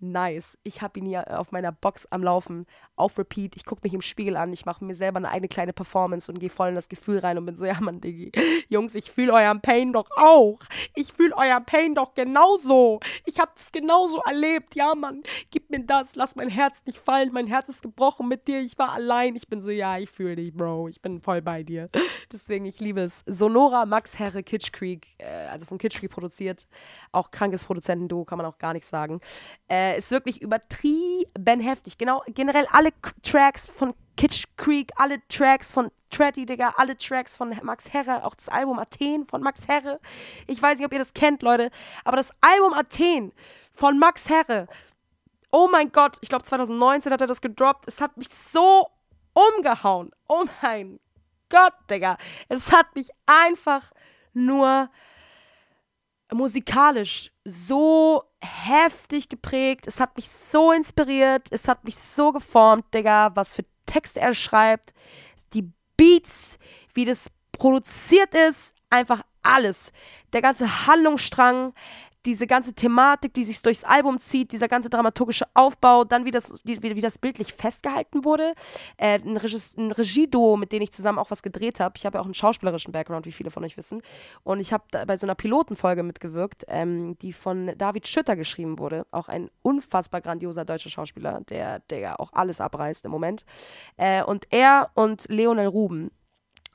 nice. 0.00 0.58
Ich 0.62 0.82
habe 0.82 0.98
ihn 0.98 1.06
hier 1.06 1.38
auf 1.38 1.52
meiner 1.52 1.72
Box 1.72 2.06
am 2.10 2.22
Laufen, 2.22 2.66
auf 2.96 3.18
Repeat. 3.18 3.56
Ich 3.56 3.64
gucke 3.64 3.82
mich 3.84 3.94
im 3.94 4.02
Spiegel 4.02 4.36
an, 4.36 4.52
ich 4.52 4.66
mache 4.66 4.84
mir 4.84 4.94
selber 4.94 5.18
eine 5.18 5.30
eigene 5.30 5.48
kleine 5.48 5.72
Performance 5.72 6.30
und 6.30 6.38
gehe 6.38 6.50
voll 6.50 6.70
in 6.70 6.74
das 6.74 6.88
Gefühl 6.88 7.18
rein 7.18 7.38
und 7.38 7.46
bin 7.46 7.54
so, 7.54 7.64
ja 7.66 7.80
Mann, 7.80 8.00
Diggi, 8.00 8.32
Jungs, 8.68 8.94
ich 8.94 9.10
fühle 9.10 9.32
euren 9.32 9.60
Pain 9.60 9.92
doch 9.92 10.10
auch. 10.16 10.58
Ich 10.94 11.12
fühle 11.12 11.36
euren 11.36 11.64
Pain 11.64 11.94
doch 11.94 12.14
genauso. 12.14 13.00
Ich 13.24 13.38
habe 13.38 13.52
es 13.56 13.72
genauso 13.72 14.20
erlebt. 14.22 14.74
Ja, 14.74 14.94
Mann, 14.94 15.22
gib 15.50 15.70
mir 15.70 15.80
das, 15.80 16.14
lass 16.16 16.36
mein 16.36 16.48
Herz 16.48 16.82
nicht 16.86 16.98
fallen. 16.98 17.32
Mein 17.32 17.46
Herz 17.46 17.68
ist 17.68 17.82
gebrochen 17.82 18.28
mit 18.28 18.48
dir. 18.48 18.60
Ich 18.60 18.78
war 18.78 18.92
allein. 18.92 19.36
Ich 19.36 19.48
bin 19.48 19.60
so, 19.60 19.70
ja, 19.70 19.98
ich 19.98 20.10
fühle 20.10 20.36
dich, 20.36 20.52
Bro. 20.52 20.88
Ich 20.88 21.00
bin 21.00 21.20
voll 21.20 21.42
bei 21.42 21.62
dir. 21.62 21.88
Deswegen, 22.32 22.64
ich 22.64 22.80
liebe 22.80 23.00
es. 23.00 23.22
Sonora 23.26 23.86
Max 23.86 24.18
Herre 24.18 24.42
Kitsch 24.42 24.72
Creek, 24.72 25.06
äh, 25.18 25.46
also 25.50 25.66
von 25.66 25.78
Kitsch 25.78 25.98
Creek 25.98 26.10
produziert. 26.10 26.66
Auch 27.12 27.30
krankes 27.30 27.64
Produzentenduo, 27.64 28.24
kann 28.24 28.38
man 28.38 28.46
auch 28.46 28.58
gar 28.58 28.72
nichts 28.72 28.88
sagen. 28.88 29.20
Äh, 29.68 29.85
ist 29.94 30.10
wirklich 30.10 30.42
übertrieben 30.42 31.60
heftig. 31.60 31.98
Genau, 31.98 32.22
generell 32.28 32.66
alle 32.72 32.90
Tracks 33.22 33.68
von 33.68 33.94
Kitsch 34.16 34.44
Creek, 34.56 34.92
alle 34.96 35.20
Tracks 35.28 35.72
von 35.72 35.90
Treddy, 36.10 36.46
Digga, 36.46 36.74
alle 36.76 36.96
Tracks 36.96 37.36
von 37.36 37.54
Max 37.62 37.92
Herre, 37.92 38.24
auch 38.24 38.34
das 38.34 38.48
Album 38.48 38.78
Athen 38.78 39.26
von 39.26 39.42
Max 39.42 39.68
Herre. 39.68 40.00
Ich 40.46 40.60
weiß 40.60 40.78
nicht, 40.78 40.86
ob 40.86 40.92
ihr 40.92 40.98
das 40.98 41.14
kennt, 41.14 41.42
Leute, 41.42 41.70
aber 42.04 42.16
das 42.16 42.30
Album 42.40 42.72
Athen 42.72 43.32
von 43.72 43.98
Max 43.98 44.28
Herre, 44.28 44.68
oh 45.50 45.68
mein 45.70 45.92
Gott, 45.92 46.16
ich 46.20 46.28
glaube 46.28 46.44
2019 46.44 47.12
hat 47.12 47.20
er 47.20 47.26
das 47.26 47.40
gedroppt. 47.40 47.84
Es 47.86 48.00
hat 48.00 48.16
mich 48.16 48.28
so 48.28 48.88
umgehauen. 49.32 50.10
Oh 50.28 50.44
mein 50.62 51.00
Gott, 51.48 51.74
Digga. 51.90 52.18
Es 52.48 52.72
hat 52.72 52.94
mich 52.94 53.08
einfach 53.26 53.92
nur 54.32 54.90
musikalisch 56.32 57.30
so 57.44 58.24
heftig 58.42 59.28
geprägt. 59.28 59.86
Es 59.86 60.00
hat 60.00 60.16
mich 60.16 60.28
so 60.28 60.72
inspiriert. 60.72 61.48
Es 61.50 61.68
hat 61.68 61.84
mich 61.84 61.96
so 61.96 62.32
geformt, 62.32 62.84
Digga, 62.94 63.30
was 63.34 63.54
für 63.54 63.64
Texte 63.86 64.20
er 64.20 64.34
schreibt. 64.34 64.92
Die 65.54 65.70
Beats, 65.96 66.58
wie 66.94 67.04
das 67.04 67.26
produziert 67.52 68.34
ist. 68.34 68.74
Einfach 68.90 69.22
alles. 69.42 69.92
Der 70.32 70.42
ganze 70.42 70.86
Handlungsstrang, 70.86 71.72
diese 72.26 72.46
ganze 72.46 72.74
Thematik, 72.74 73.32
die 73.34 73.44
sich 73.44 73.62
durchs 73.62 73.84
Album 73.84 74.18
zieht, 74.18 74.52
dieser 74.52 74.68
ganze 74.68 74.90
dramaturgische 74.90 75.46
Aufbau, 75.54 76.04
dann 76.04 76.24
wie 76.24 76.30
das, 76.30 76.52
wie, 76.64 76.82
wie 76.82 77.00
das 77.00 77.18
bildlich 77.18 77.52
festgehalten 77.52 78.24
wurde. 78.24 78.54
Äh, 78.96 79.20
ein, 79.20 79.38
ein 79.38 79.92
Regieduo, 79.92 80.56
mit 80.56 80.72
dem 80.72 80.82
ich 80.82 80.92
zusammen 80.92 81.18
auch 81.18 81.30
was 81.30 81.42
gedreht 81.42 81.80
habe. 81.80 81.94
Ich 81.96 82.04
habe 82.04 82.18
ja 82.18 82.20
auch 82.20 82.26
einen 82.26 82.34
schauspielerischen 82.34 82.92
Background, 82.92 83.26
wie 83.26 83.32
viele 83.32 83.50
von 83.50 83.64
euch 83.64 83.76
wissen. 83.76 84.02
Und 84.42 84.60
ich 84.60 84.72
habe 84.72 84.84
bei 85.06 85.16
so 85.16 85.26
einer 85.26 85.34
Pilotenfolge 85.34 86.02
mitgewirkt, 86.02 86.64
ähm, 86.68 87.16
die 87.18 87.32
von 87.32 87.72
David 87.78 88.08
Schütter 88.08 88.36
geschrieben 88.36 88.78
wurde. 88.78 89.06
Auch 89.10 89.28
ein 89.28 89.48
unfassbar 89.62 90.20
grandioser 90.20 90.64
deutscher 90.64 90.90
Schauspieler, 90.90 91.42
der, 91.48 91.78
der 91.90 91.98
ja 91.98 92.18
auch 92.18 92.32
alles 92.32 92.60
abreißt 92.60 93.04
im 93.04 93.10
Moment. 93.10 93.44
Äh, 93.96 94.24
und 94.24 94.46
er 94.50 94.90
und 94.94 95.26
Leonel 95.28 95.68
Ruben, 95.68 96.10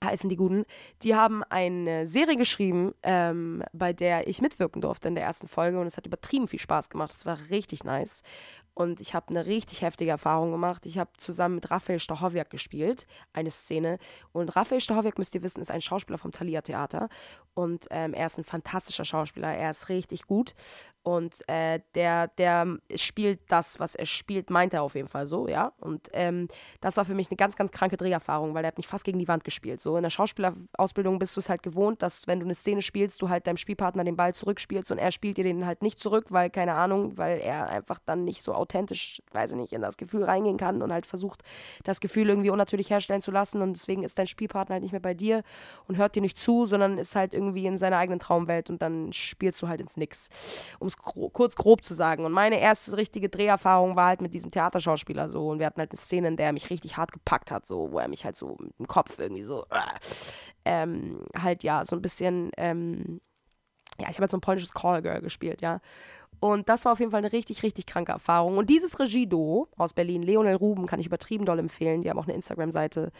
heißen 0.04 0.30
die 0.30 0.36
Guten, 0.36 0.66
die 1.04 1.16
haben 1.16 1.44
eine 1.44 2.08
Serie 2.08 2.38
geschrieben, 2.38 2.94
ähm, 3.04 3.64
bei 3.74 3.94
der 3.94 4.28
ich 4.28 4.42
mitwirken 4.42 4.82
durfte 4.82 5.08
in 5.08 5.16
der 5.16 5.24
ersten 5.24 5.48
Folge 5.48 5.80
und 5.80 5.88
es 5.88 5.98
hat 5.98 6.06
übertrieben 6.06 6.48
viel 6.48 6.60
Spaß 6.60 6.90
gemacht. 6.90 7.12
Es 7.12 7.26
war 7.26 7.38
richtig 7.50 7.84
nice. 7.84 8.24
Und 8.74 9.02
ich 9.02 9.14
habe 9.14 9.30
eine 9.30 9.46
richtig 9.46 9.82
heftige 9.82 10.12
Erfahrung 10.12 10.52
gemacht. 10.52 10.86
Ich 10.86 10.98
habe 10.98 11.12
zusammen 11.18 11.56
mit 11.56 11.70
Raphael 11.70 12.00
Stachowiak 12.00 12.50
gespielt, 12.50 13.06
eine 13.34 13.52
Szene. 13.52 13.98
Und 14.32 14.56
Raphael 14.56 14.80
Stachowiak, 14.80 15.18
müsst 15.18 15.36
ihr 15.36 15.44
wissen, 15.44 15.60
ist 15.60 15.72
ein 15.72 15.82
Schauspieler 15.82 16.18
vom 16.18 16.32
Thalia 16.32 16.62
Theater. 16.62 17.10
Und 17.54 17.88
ähm, 17.92 18.14
er 18.14 18.28
ist 18.28 18.38
ein 18.38 18.46
fantastischer 18.46 19.04
Schauspieler. 19.04 19.54
Er 19.54 19.72
ist 19.72 19.90
richtig 19.90 20.26
gut. 20.26 20.54
Und 21.04 21.48
äh, 21.50 21.80
der, 21.96 22.28
der 22.28 22.78
spielt 22.96 23.40
das, 23.48 23.80
was 23.80 23.96
er 23.96 24.06
spielt, 24.06 24.52
meint 24.52 24.74
er 24.74 24.84
auf 24.84 24.94
jeden 24.94 25.08
Fall 25.08 25.26
so, 25.26 25.48
ja. 25.48 25.74
Und 25.80 26.10
ähm, 26.14 26.48
das 26.80 26.96
war 26.98 27.06
für 27.06 27.16
mich 27.16 27.30
eine 27.32 27.38
ganz, 27.38 27.56
ganz 27.56 27.72
kranke 27.72 27.98
Dreherfahrung, 27.98 28.54
weil 28.54 28.64
er 28.64 28.68
hat 28.68 28.78
mich 28.78 28.86
fast 28.86 29.04
gegen 29.04 29.18
die 29.18 29.28
Wand 29.28 29.44
gespielt. 29.44 29.82
So 29.82 29.98
in 29.98 30.04
der 30.04 30.12
Schauspielerausbildung 30.12 31.18
bist 31.18 31.36
du 31.36 31.40
es 31.40 31.50
halt 31.50 31.64
gewohnt, 31.64 32.04
dass 32.04 32.28
wenn 32.28 32.40
du 32.40 32.46
eine 32.46 32.54
Szene 32.54 32.84
spielst, 32.84 33.20
du 33.22 33.30
halt 33.30 33.48
deinem 33.48 33.58
Spielpartner 33.58 34.04
den 34.04 34.16
Ball 34.16 34.36
zurückspielst 34.36 34.92
und 34.92 35.00
er 35.00 35.12
spielt 35.12 35.38
dir 35.38 35.44
den 35.44 35.66
halt 35.66 35.82
nicht 35.82 35.98
zurück, 35.98 36.28
weil, 36.30 36.52
keine 36.52 36.74
Ahnung, 36.76 37.18
weil 37.18 37.40
er 37.40 37.70
einfach 37.70 37.98
dann 38.06 38.24
nicht 38.24 38.44
so 38.44 38.54
authentisch, 38.54 39.24
weiß 39.32 39.52
ich 39.52 39.58
nicht, 39.58 39.74
in 39.74 39.82
das 39.82 39.98
Gefühl 39.98 40.24
reingehen 40.24 40.58
kann 40.58 40.84
und 40.84 40.94
halt 40.94 41.08
versucht, 41.08 41.42
das 41.84 42.00
Gefühl 42.00 42.30
irgendwie 42.30 42.52
unnatürlich 42.52 42.92
herstellen 42.92 43.22
zu 43.22 43.32
lassen. 43.32 43.64
Und 43.64 43.74
deswegen 43.74 44.04
ist 44.04 44.20
dein 44.20 44.28
Spielpartner 44.28 44.74
halt 44.74 44.84
nicht 44.84 44.92
mehr 44.92 45.02
bei 45.02 45.16
dir 45.16 45.42
und 45.88 45.98
hört 45.98 46.16
dir 46.16 46.22
nicht 46.22 46.38
zu, 46.38 46.66
sondern 46.66 47.00
ist 47.00 47.16
halt 47.16 47.34
irgendwie 47.34 47.66
in 47.66 47.78
seiner 47.78 47.98
eigenen 47.98 48.20
Traumwelt 48.20 48.70
und 48.70 48.84
dann 48.84 49.12
spielst 49.14 49.62
du 49.64 49.68
halt 49.68 49.82
ins 49.82 49.98
Nix. 49.98 50.30
Um 50.80 50.91
es 50.92 50.98
gro 50.98 51.30
kurz 51.30 51.56
grob 51.56 51.84
zu 51.84 51.94
sagen. 51.94 52.26
Und 52.26 52.32
meine 52.32 52.60
erste 52.60 52.96
richtige 52.98 53.30
Dreherfahrung 53.30 53.96
war 53.96 54.08
halt 54.08 54.22
mit 54.22 54.34
diesem 54.34 54.52
Theaterschauspieler 54.52 55.30
so. 55.30 55.50
Und 55.50 55.60
wir 55.60 55.66
hatten 55.66 55.80
halt 55.80 55.92
eine 55.92 55.98
Szene, 55.98 56.28
in 56.30 56.38
der 56.38 56.48
er 56.48 56.54
mich 56.54 56.70
richtig 56.70 56.98
hart 56.98 57.12
gepackt 57.12 57.52
hat, 57.52 57.66
so, 57.66 57.92
wo 57.92 58.00
er 58.00 58.08
mich 58.08 58.26
halt 58.26 58.36
so 58.36 58.58
mit 58.60 58.78
dem 58.80 58.88
Kopf 58.88 59.18
irgendwie 59.20 59.44
so, 59.44 59.66
äh, 59.70 59.80
ähm, 60.66 61.26
halt 61.38 61.64
ja, 61.64 61.84
so 61.86 61.96
ein 61.96 62.02
bisschen, 62.02 62.52
ähm, 62.58 63.22
ja, 64.00 64.10
ich 64.10 64.16
habe 64.16 64.22
halt 64.22 64.32
so 64.32 64.38
ein 64.38 64.42
polnisches 64.42 64.74
Callgirl 64.74 65.22
gespielt, 65.22 65.62
ja. 65.62 65.80
Und 66.40 66.70
das 66.70 66.86
war 66.86 66.94
auf 66.94 67.00
jeden 67.00 67.12
Fall 67.12 67.20
eine 67.20 67.32
richtig, 67.32 67.62
richtig 67.62 67.86
kranke 67.86 68.12
Erfahrung. 68.12 68.58
Und 68.58 68.70
dieses 68.70 69.00
Regie-Duo 69.00 69.68
aus 69.78 69.94
Berlin, 69.94 70.24
Leonel 70.24 70.56
Ruben, 70.56 70.88
kann 70.88 71.00
ich 71.00 71.06
übertrieben 71.06 71.46
doll 71.46 71.60
empfehlen. 71.60 72.02
Die 72.02 72.10
haben 72.10 72.18
auch 72.18 72.26
eine 72.26 72.34
Instagram-Seite, 72.34 73.12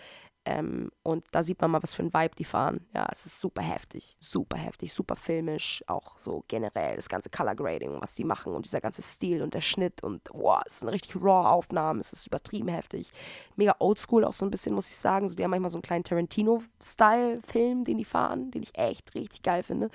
ähm, 0.44 0.92
und 1.04 1.24
da 1.32 1.44
sieht 1.44 1.62
man 1.62 1.70
mal, 1.70 1.84
was 1.84 1.94
für 1.94 2.02
ein 2.02 2.14
Vibe 2.14 2.36
die 2.36 2.46
fahren. 2.46 2.88
Ja, 2.96 3.08
es 3.12 3.28
ist 3.28 3.40
super 3.40 3.62
heftig, 3.62 4.16
super 4.20 4.58
heftig, 4.58 4.92
super 4.92 5.16
filmisch. 5.16 5.84
Auch 5.86 6.18
so 6.18 6.44
generell 6.48 6.96
das 6.96 7.10
ganze 7.10 7.30
Color 7.30 7.54
Grading, 7.54 8.02
was 8.02 8.16
die 8.16 8.24
machen 8.24 8.54
und 8.54 8.66
dieser 8.66 8.82
ganze 8.82 9.04
Stil 9.04 9.44
und 9.44 9.54
der 9.54 9.62
Schnitt 9.62 10.04
und 10.04 10.22
wow, 10.34 10.62
es 10.66 10.80
sind 10.80 10.90
richtig 10.90 11.16
raw 11.18 11.48
Aufnahmen, 11.48 12.00
es 12.00 12.12
ist 12.12 12.26
übertrieben 12.26 12.70
heftig. 12.70 13.12
Mega 13.56 13.76
oldschool 13.78 14.26
auch 14.26 14.34
so 14.34 14.44
ein 14.46 14.52
bisschen, 14.52 14.74
muss 14.74 14.90
ich 14.90 14.98
sagen. 14.98 15.28
So, 15.28 15.36
die 15.36 15.44
haben 15.44 15.52
manchmal 15.52 15.70
so 15.70 15.78
einen 15.78 15.84
kleinen 15.84 16.04
Tarantino-Style-Film, 16.06 17.84
den 17.84 18.00
die 18.00 18.06
fahren, 18.06 18.50
den 18.50 18.64
ich 18.64 18.76
echt 18.76 19.14
richtig 19.14 19.44
geil 19.44 19.62
finde. 19.62 19.92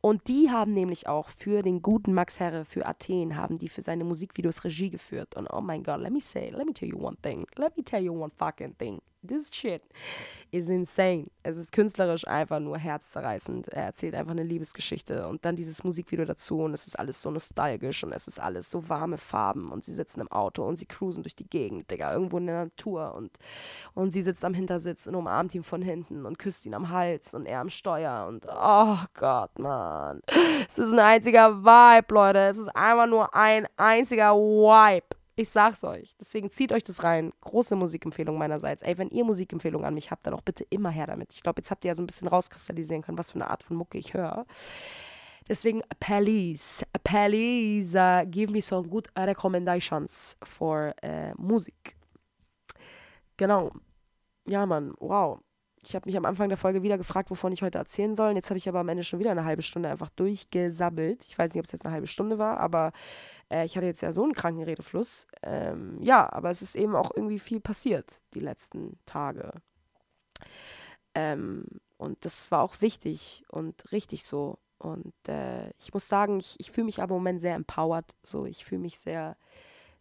Und 0.00 0.26
die 0.26 0.50
haben 0.50 0.72
nämlich 0.72 1.06
auch 1.06 1.28
für 1.28 1.62
den 1.62 1.80
guten 1.80 2.12
Max 2.12 2.40
Herre, 2.40 2.64
für 2.64 2.86
Athen, 2.86 3.36
haben 3.36 3.58
die 3.58 3.68
für 3.68 3.82
seine 3.82 4.04
Musikvideos 4.04 4.64
Regie 4.64 4.90
geführt. 4.90 5.36
Und 5.36 5.46
oh 5.52 5.60
mein 5.60 5.84
Gott, 5.84 6.00
let 6.00 6.12
me 6.12 6.20
say, 6.20 6.50
let 6.50 6.66
me 6.66 6.72
tell 6.72 6.88
you 6.88 6.98
one 6.98 7.16
thing. 7.22 7.46
Let 7.56 7.76
me 7.76 7.84
tell 7.84 8.02
you 8.02 8.12
one 8.12 8.30
fucking 8.36 8.76
thing 8.78 9.00
this 9.26 9.48
shit 9.52 9.82
is 10.50 10.68
insane. 10.68 11.26
Es 11.42 11.56
ist 11.56 11.72
künstlerisch 11.72 12.26
einfach 12.26 12.60
nur 12.60 12.78
herzzerreißend. 12.78 13.68
Er 13.68 13.84
erzählt 13.84 14.14
einfach 14.14 14.32
eine 14.32 14.42
Liebesgeschichte 14.42 15.26
und 15.28 15.44
dann 15.44 15.56
dieses 15.56 15.84
Musikvideo 15.84 16.24
dazu 16.24 16.60
und 16.60 16.74
es 16.74 16.86
ist 16.86 16.98
alles 16.98 17.20
so 17.20 17.30
nostalgisch 17.30 18.04
und 18.04 18.12
es 18.12 18.28
ist 18.28 18.40
alles 18.40 18.70
so 18.70 18.88
warme 18.88 19.18
Farben 19.18 19.70
und 19.70 19.84
sie 19.84 19.92
sitzen 19.92 20.20
im 20.20 20.30
Auto 20.30 20.64
und 20.64 20.76
sie 20.76 20.86
cruisen 20.86 21.22
durch 21.22 21.36
die 21.36 21.48
Gegend, 21.48 21.90
Digga, 21.90 22.12
irgendwo 22.12 22.38
in 22.38 22.46
der 22.46 22.64
Natur 22.64 23.14
und, 23.14 23.32
und 23.94 24.10
sie 24.10 24.22
sitzt 24.22 24.44
am 24.44 24.54
Hintersitz 24.54 25.06
und 25.06 25.14
umarmt 25.14 25.54
ihn 25.54 25.62
von 25.62 25.82
hinten 25.82 26.26
und 26.26 26.38
küsst 26.38 26.66
ihn 26.66 26.74
am 26.74 26.90
Hals 26.90 27.34
und 27.34 27.46
er 27.46 27.60
am 27.60 27.70
Steuer 27.70 28.26
und 28.28 28.46
oh 28.48 28.98
Gott, 29.14 29.58
Mann. 29.58 30.20
Es 30.68 30.78
ist 30.78 30.92
ein 30.92 30.98
einziger 30.98 31.62
Vibe, 31.62 32.14
Leute. 32.14 32.38
Es 32.38 32.58
ist 32.58 32.74
einfach 32.74 33.06
nur 33.06 33.34
ein 33.34 33.66
einziger 33.76 34.34
Vibe. 34.34 35.06
Ich 35.38 35.50
sag's 35.50 35.84
euch. 35.84 36.16
Deswegen 36.18 36.48
zieht 36.48 36.72
euch 36.72 36.82
das 36.82 37.04
rein. 37.04 37.30
Große 37.42 37.76
Musikempfehlung 37.76 38.38
meinerseits. 38.38 38.80
Ey, 38.80 38.96
wenn 38.96 39.10
ihr 39.10 39.22
Musikempfehlungen 39.22 39.86
an 39.86 39.92
mich 39.92 40.10
habt, 40.10 40.26
dann 40.26 40.32
auch 40.32 40.40
bitte 40.40 40.64
immer 40.70 40.88
her 40.88 41.06
damit. 41.06 41.34
Ich 41.34 41.42
glaube, 41.42 41.60
jetzt 41.60 41.70
habt 41.70 41.84
ihr 41.84 41.90
ja 41.90 41.94
so 41.94 42.02
ein 42.02 42.06
bisschen 42.06 42.26
rauskristallisieren 42.26 43.02
können, 43.02 43.18
was 43.18 43.32
für 43.32 43.36
eine 43.36 43.50
Art 43.50 43.62
von 43.62 43.76
Mucke 43.76 43.98
ich 43.98 44.14
höre. 44.14 44.46
Deswegen, 45.46 45.82
please, 46.00 46.84
please 47.04 47.96
uh, 47.96 48.26
give 48.26 48.50
me 48.50 48.62
some 48.62 48.88
good 48.88 49.08
recommendations 49.16 50.36
for 50.42 50.94
uh, 51.04 51.34
Musik. 51.36 51.96
Genau. 53.36 53.72
Ja, 54.48 54.64
Mann, 54.64 54.94
wow. 54.98 55.38
Ich 55.84 55.94
habe 55.94 56.06
mich 56.06 56.16
am 56.16 56.24
Anfang 56.24 56.48
der 56.48 56.58
Folge 56.58 56.82
wieder 56.82 56.98
gefragt, 56.98 57.30
wovon 57.30 57.52
ich 57.52 57.62
heute 57.62 57.78
erzählen 57.78 58.14
soll. 58.14 58.32
Jetzt 58.32 58.50
habe 58.50 58.58
ich 58.58 58.68
aber 58.68 58.80
am 58.80 58.88
Ende 58.88 59.04
schon 59.04 59.20
wieder 59.20 59.30
eine 59.30 59.44
halbe 59.44 59.62
Stunde 59.62 59.88
einfach 59.88 60.10
durchgesabbelt. 60.10 61.24
Ich 61.28 61.38
weiß 61.38 61.54
nicht, 61.54 61.60
ob 61.60 61.66
es 61.66 61.72
jetzt 61.72 61.84
eine 61.84 61.94
halbe 61.94 62.08
Stunde 62.08 62.38
war, 62.38 62.58
aber 62.58 62.92
äh, 63.50 63.64
ich 63.64 63.76
hatte 63.76 63.86
jetzt 63.86 64.02
ja 64.02 64.12
so 64.12 64.22
einen 64.22 64.32
kranken 64.32 64.62
Redefluss. 64.62 65.26
Ähm, 65.42 65.98
ja, 66.00 66.32
aber 66.32 66.50
es 66.50 66.62
ist 66.62 66.76
eben 66.76 66.96
auch 66.96 67.10
irgendwie 67.14 67.38
viel 67.38 67.60
passiert 67.60 68.20
die 68.34 68.40
letzten 68.40 68.98
Tage. 69.06 69.52
Ähm, 71.14 71.64
und 71.96 72.24
das 72.24 72.50
war 72.50 72.62
auch 72.62 72.80
wichtig 72.80 73.44
und 73.48 73.90
richtig 73.92 74.24
so. 74.24 74.58
Und 74.78 75.14
äh, 75.28 75.70
ich 75.78 75.94
muss 75.94 76.08
sagen, 76.08 76.38
ich, 76.38 76.60
ich 76.60 76.70
fühle 76.70 76.84
mich 76.84 77.00
aber 77.00 77.14
im 77.14 77.20
Moment 77.20 77.40
sehr 77.40 77.54
empowered. 77.54 78.14
So, 78.22 78.44
ich 78.44 78.64
fühle 78.64 78.82
mich 78.82 78.98
sehr 78.98 79.36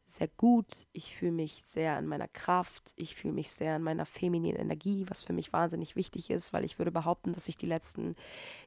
sehr 0.08 0.28
gut, 0.38 0.68
ich 0.94 1.16
fühle 1.16 1.32
mich 1.32 1.64
sehr 1.64 1.98
in 1.98 2.06
meiner 2.06 2.28
Kraft, 2.28 2.94
ich 2.96 3.16
fühle 3.16 3.34
mich 3.34 3.50
sehr 3.50 3.78
in 3.78 3.82
meiner 3.82 4.06
femininen 4.06 4.62
Energie, 4.62 5.06
was 5.10 5.24
für 5.24 5.34
mich 5.34 5.52
wahnsinnig 5.52 5.96
wichtig 5.96 6.30
ist, 6.30 6.54
weil 6.54 6.64
ich 6.64 6.78
würde 6.78 6.92
behaupten, 6.92 7.34
dass 7.34 7.48
ich 7.48 7.58
die 7.58 7.66
letzten 7.66 8.16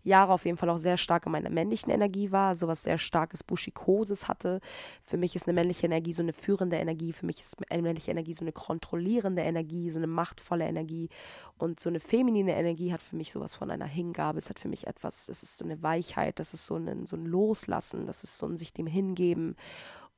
Jahre 0.02 0.32
auf 0.32 0.44
jeden 0.44 0.58
Fall 0.58 0.68
auch 0.68 0.78
sehr 0.78 0.96
stark 0.96 1.26
in 1.26 1.32
meiner 1.32 1.50
männlichen 1.50 1.90
Energie 1.90 2.32
war, 2.32 2.54
so 2.56 2.66
was 2.66 2.82
sehr 2.82 2.98
starkes 2.98 3.44
Buschikoses 3.44 4.26
hatte. 4.26 4.60
Für 5.04 5.16
mich 5.16 5.36
ist 5.36 5.46
eine 5.46 5.54
männliche 5.54 5.86
Energie 5.86 6.12
so 6.12 6.22
eine 6.22 6.32
führende 6.32 6.76
Energie, 6.76 7.12
für 7.12 7.26
mich 7.26 7.40
ist 7.40 7.56
eine 7.70 7.82
männliche 7.82 8.10
Energie 8.10 8.34
so 8.34 8.44
eine 8.44 8.52
kontrollierende 8.52 9.42
Energie, 9.42 9.90
so 9.90 9.98
eine 9.98 10.08
machtvolle 10.08 10.66
Energie. 10.66 11.08
Und 11.56 11.78
so 11.78 11.88
eine 11.88 12.00
feminine 12.00 12.56
Energie 12.56 12.92
hat 12.92 13.00
für 13.02 13.16
mich 13.16 13.32
sowas 13.32 13.54
von 13.54 13.70
einer 13.70 13.86
Hingabe, 13.86 14.38
es 14.38 14.50
hat 14.50 14.58
für 14.58 14.68
mich 14.68 14.86
etwas, 14.86 15.28
es 15.28 15.42
ist 15.42 15.56
so 15.58 15.64
eine 15.64 15.82
Weichheit, 15.82 16.40
das 16.40 16.52
ist 16.52 16.66
so 16.66 16.76
ein, 16.76 17.06
so 17.06 17.16
ein 17.16 17.26
Loslassen, 17.26 18.06
das 18.06 18.24
ist 18.24 18.38
so 18.38 18.46
ein 18.46 18.56
sich 18.56 18.72
dem 18.72 18.86
hingeben 18.86 19.56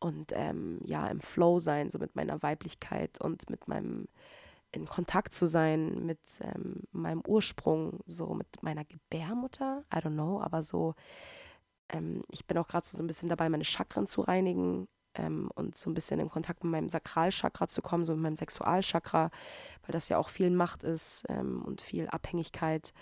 und 0.00 0.32
ähm, 0.34 0.80
ja, 0.84 1.06
im 1.06 1.20
Flow 1.20 1.60
sein, 1.60 1.90
so 1.90 1.98
mit 1.98 2.16
meiner 2.16 2.42
Weiblichkeit 2.42 3.20
und 3.20 3.48
mit 3.50 3.68
meinem 3.68 4.08
in 4.72 4.86
Kontakt 4.86 5.32
zu 5.32 5.46
sein 5.46 6.06
mit 6.06 6.20
ähm, 6.40 6.84
meinem 6.92 7.22
Ursprung, 7.26 8.00
so 8.06 8.34
mit 8.34 8.62
meiner 8.62 8.84
Gebärmutter, 8.84 9.84
I 9.92 9.98
don't 9.98 10.14
know, 10.14 10.40
aber 10.40 10.62
so, 10.62 10.94
ähm, 11.88 12.22
ich 12.28 12.46
bin 12.46 12.56
auch 12.58 12.68
gerade 12.68 12.86
so 12.86 13.02
ein 13.02 13.06
bisschen 13.06 13.28
dabei, 13.28 13.48
meine 13.48 13.64
Chakren 13.64 14.06
zu 14.06 14.20
reinigen 14.20 14.88
ähm, 15.14 15.50
und 15.54 15.76
so 15.76 15.90
ein 15.90 15.94
bisschen 15.94 16.20
in 16.20 16.28
Kontakt 16.28 16.62
mit 16.62 16.70
meinem 16.70 16.88
Sakralchakra 16.88 17.66
zu 17.66 17.82
kommen, 17.82 18.04
so 18.04 18.12
mit 18.14 18.22
meinem 18.22 18.36
Sexualchakra, 18.36 19.30
weil 19.82 19.92
das 19.92 20.08
ja 20.08 20.18
auch 20.18 20.28
viel 20.28 20.50
Macht 20.50 20.84
ist 20.84 21.24
ähm, 21.28 21.62
und 21.62 21.80
viel 21.80 22.08
Abhängigkeit. 22.08 22.92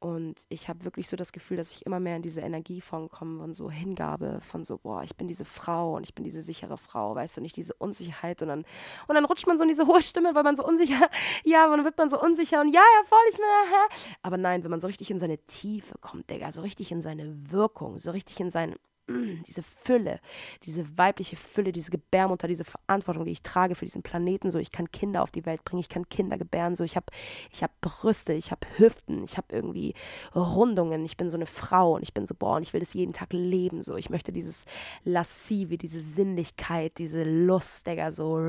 Und 0.00 0.46
ich 0.48 0.68
habe 0.68 0.84
wirklich 0.84 1.08
so 1.08 1.16
das 1.16 1.30
Gefühl, 1.30 1.58
dass 1.58 1.70
ich 1.70 1.84
immer 1.84 2.00
mehr 2.00 2.16
in 2.16 2.22
diese 2.22 2.40
Energieform 2.40 3.10
komme 3.10 3.38
von 3.38 3.52
so 3.52 3.70
Hingabe, 3.70 4.40
von 4.40 4.64
so, 4.64 4.78
boah, 4.78 5.02
ich 5.02 5.14
bin 5.14 5.28
diese 5.28 5.44
Frau 5.44 5.96
und 5.96 6.04
ich 6.04 6.14
bin 6.14 6.24
diese 6.24 6.40
sichere 6.40 6.78
Frau, 6.78 7.14
weißt 7.14 7.36
du, 7.36 7.42
nicht 7.42 7.54
diese 7.56 7.74
Unsicherheit. 7.74 8.40
Und 8.40 8.48
dann, 8.48 8.64
und 9.08 9.14
dann 9.14 9.26
rutscht 9.26 9.46
man 9.46 9.58
so 9.58 9.62
in 9.62 9.68
diese 9.68 9.86
hohe 9.86 10.00
Stimme, 10.00 10.34
weil 10.34 10.42
man 10.42 10.56
so 10.56 10.66
unsicher, 10.66 11.10
ja, 11.44 11.68
dann 11.68 11.84
wird 11.84 11.98
man 11.98 12.08
so 12.08 12.20
unsicher 12.20 12.62
und 12.62 12.68
ja, 12.68 12.80
ja, 12.80 13.06
voll, 13.06 13.18
ich 13.30 13.36
bin, 13.36 13.44
aha. 13.44 13.88
Aber 14.22 14.38
nein, 14.38 14.64
wenn 14.64 14.70
man 14.70 14.80
so 14.80 14.86
richtig 14.86 15.10
in 15.10 15.18
seine 15.18 15.36
Tiefe 15.46 15.98
kommt, 15.98 16.30
Digga, 16.30 16.50
so 16.50 16.62
richtig 16.62 16.90
in 16.92 17.02
seine 17.02 17.52
Wirkung, 17.52 17.98
so 17.98 18.10
richtig 18.10 18.40
in 18.40 18.50
sein, 18.50 18.74
Mm, 18.74 18.89
diese 19.46 19.62
Fülle, 19.62 20.20
diese 20.64 20.86
weibliche 20.98 21.36
Fülle, 21.36 21.72
diese 21.72 21.90
Gebärmutter, 21.90 22.48
diese 22.48 22.64
Verantwortung, 22.64 23.24
die 23.24 23.32
ich 23.32 23.42
trage 23.42 23.74
für 23.74 23.84
diesen 23.84 24.02
Planeten. 24.02 24.50
So, 24.50 24.58
ich 24.58 24.72
kann 24.72 24.90
Kinder 24.90 25.22
auf 25.22 25.30
die 25.30 25.46
Welt 25.46 25.64
bringen, 25.64 25.80
ich 25.80 25.88
kann 25.88 26.08
Kinder 26.08 26.38
gebären. 26.38 26.74
So, 26.76 26.84
ich 26.84 26.96
habe 26.96 27.06
ich 27.52 27.62
hab 27.62 27.80
Brüste, 27.80 28.32
ich 28.32 28.50
habe 28.50 28.66
Hüften, 28.76 29.24
ich 29.24 29.36
habe 29.36 29.48
irgendwie 29.50 29.94
Rundungen. 30.34 31.04
Ich 31.04 31.16
bin 31.16 31.30
so 31.30 31.36
eine 31.36 31.46
Frau 31.46 31.94
und 31.94 32.02
ich 32.02 32.14
bin 32.14 32.26
so, 32.26 32.34
boah, 32.34 32.56
und 32.56 32.62
ich 32.62 32.72
will 32.72 32.80
das 32.80 32.94
jeden 32.94 33.12
Tag 33.12 33.32
leben. 33.32 33.82
So, 33.82 33.96
ich 33.96 34.10
möchte 34.10 34.32
dieses 34.32 34.64
Lassive, 35.04 35.78
diese 35.78 36.00
Sinnlichkeit, 36.00 36.98
diese 36.98 37.24
Lust, 37.24 37.86
Digga, 37.86 38.12
so. 38.12 38.40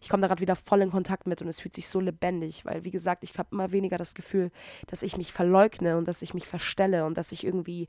Ich 0.00 0.08
komme 0.08 0.22
da 0.22 0.28
gerade 0.28 0.40
wieder 0.40 0.56
voll 0.56 0.82
in 0.82 0.90
Kontakt 0.90 1.26
mit 1.26 1.42
und 1.42 1.48
es 1.48 1.60
fühlt 1.60 1.74
sich 1.74 1.88
so 1.88 2.00
lebendig, 2.00 2.64
weil, 2.64 2.84
wie 2.84 2.90
gesagt, 2.90 3.24
ich 3.24 3.38
habe 3.38 3.48
immer 3.52 3.72
weniger 3.72 3.96
das 3.96 4.14
Gefühl, 4.14 4.50
dass 4.86 5.02
ich 5.02 5.16
mich 5.16 5.32
verleugne 5.32 5.96
und 5.96 6.08
dass 6.08 6.22
ich 6.22 6.34
mich 6.34 6.46
verstelle 6.46 7.04
und 7.04 7.16
dass 7.16 7.32
ich 7.32 7.44
irgendwie, 7.44 7.86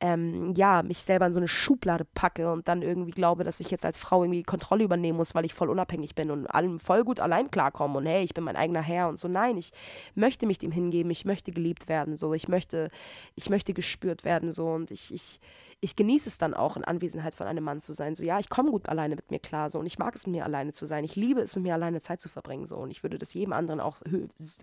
ähm, 0.00 0.54
ja, 0.56 0.82
mich 0.82 0.98
selber 0.98 1.26
in 1.26 1.32
so 1.32 1.40
eine 1.44 1.48
Schublade 1.48 2.06
packe 2.14 2.50
und 2.50 2.68
dann 2.68 2.82
irgendwie 2.82 3.10
glaube, 3.10 3.44
dass 3.44 3.60
ich 3.60 3.70
jetzt 3.70 3.84
als 3.84 3.98
Frau 3.98 4.24
irgendwie 4.24 4.42
Kontrolle 4.42 4.84
übernehmen 4.84 5.18
muss, 5.18 5.34
weil 5.34 5.44
ich 5.44 5.52
voll 5.52 5.68
unabhängig 5.68 6.14
bin 6.14 6.30
und 6.30 6.46
allem 6.46 6.78
voll 6.78 7.04
gut 7.04 7.20
allein 7.20 7.50
klarkomme 7.50 7.98
und 7.98 8.06
hey, 8.06 8.24
ich 8.24 8.34
bin 8.34 8.44
mein 8.44 8.56
eigener 8.56 8.82
Herr 8.82 9.08
und 9.08 9.18
so. 9.18 9.28
Nein, 9.28 9.56
ich 9.58 9.72
möchte 10.14 10.46
mich 10.46 10.58
dem 10.58 10.72
hingeben, 10.72 11.10
ich 11.10 11.24
möchte 11.24 11.52
geliebt 11.52 11.88
werden, 11.88 12.16
so. 12.16 12.32
Ich 12.32 12.48
möchte, 12.48 12.90
ich 13.36 13.50
möchte 13.50 13.74
gespürt 13.74 14.24
werden, 14.24 14.52
so. 14.52 14.66
Und 14.66 14.90
ich, 14.90 15.12
ich, 15.12 15.40
ich 15.84 15.96
genieße 15.96 16.30
es 16.30 16.38
dann 16.38 16.54
auch, 16.54 16.78
in 16.78 16.84
Anwesenheit 16.84 17.34
von 17.34 17.46
einem 17.46 17.62
Mann 17.62 17.78
zu 17.82 17.92
sein. 17.92 18.14
So, 18.14 18.24
ja, 18.24 18.38
ich 18.38 18.48
komme 18.48 18.70
gut 18.70 18.88
alleine 18.88 19.16
mit 19.16 19.30
mir 19.30 19.38
klar, 19.38 19.68
so, 19.68 19.78
und 19.78 19.84
ich 19.84 19.98
mag 19.98 20.14
es, 20.14 20.26
mit 20.26 20.36
mir 20.36 20.44
alleine 20.44 20.72
zu 20.72 20.86
sein. 20.86 21.04
Ich 21.04 21.14
liebe 21.14 21.42
es, 21.42 21.54
mit 21.56 21.64
mir 21.64 21.74
alleine 21.74 22.00
Zeit 22.00 22.20
zu 22.20 22.30
verbringen, 22.30 22.64
so, 22.64 22.76
und 22.76 22.90
ich 22.90 23.02
würde 23.02 23.18
das 23.18 23.34
jedem 23.34 23.52
anderen 23.52 23.80
auch, 23.80 24.00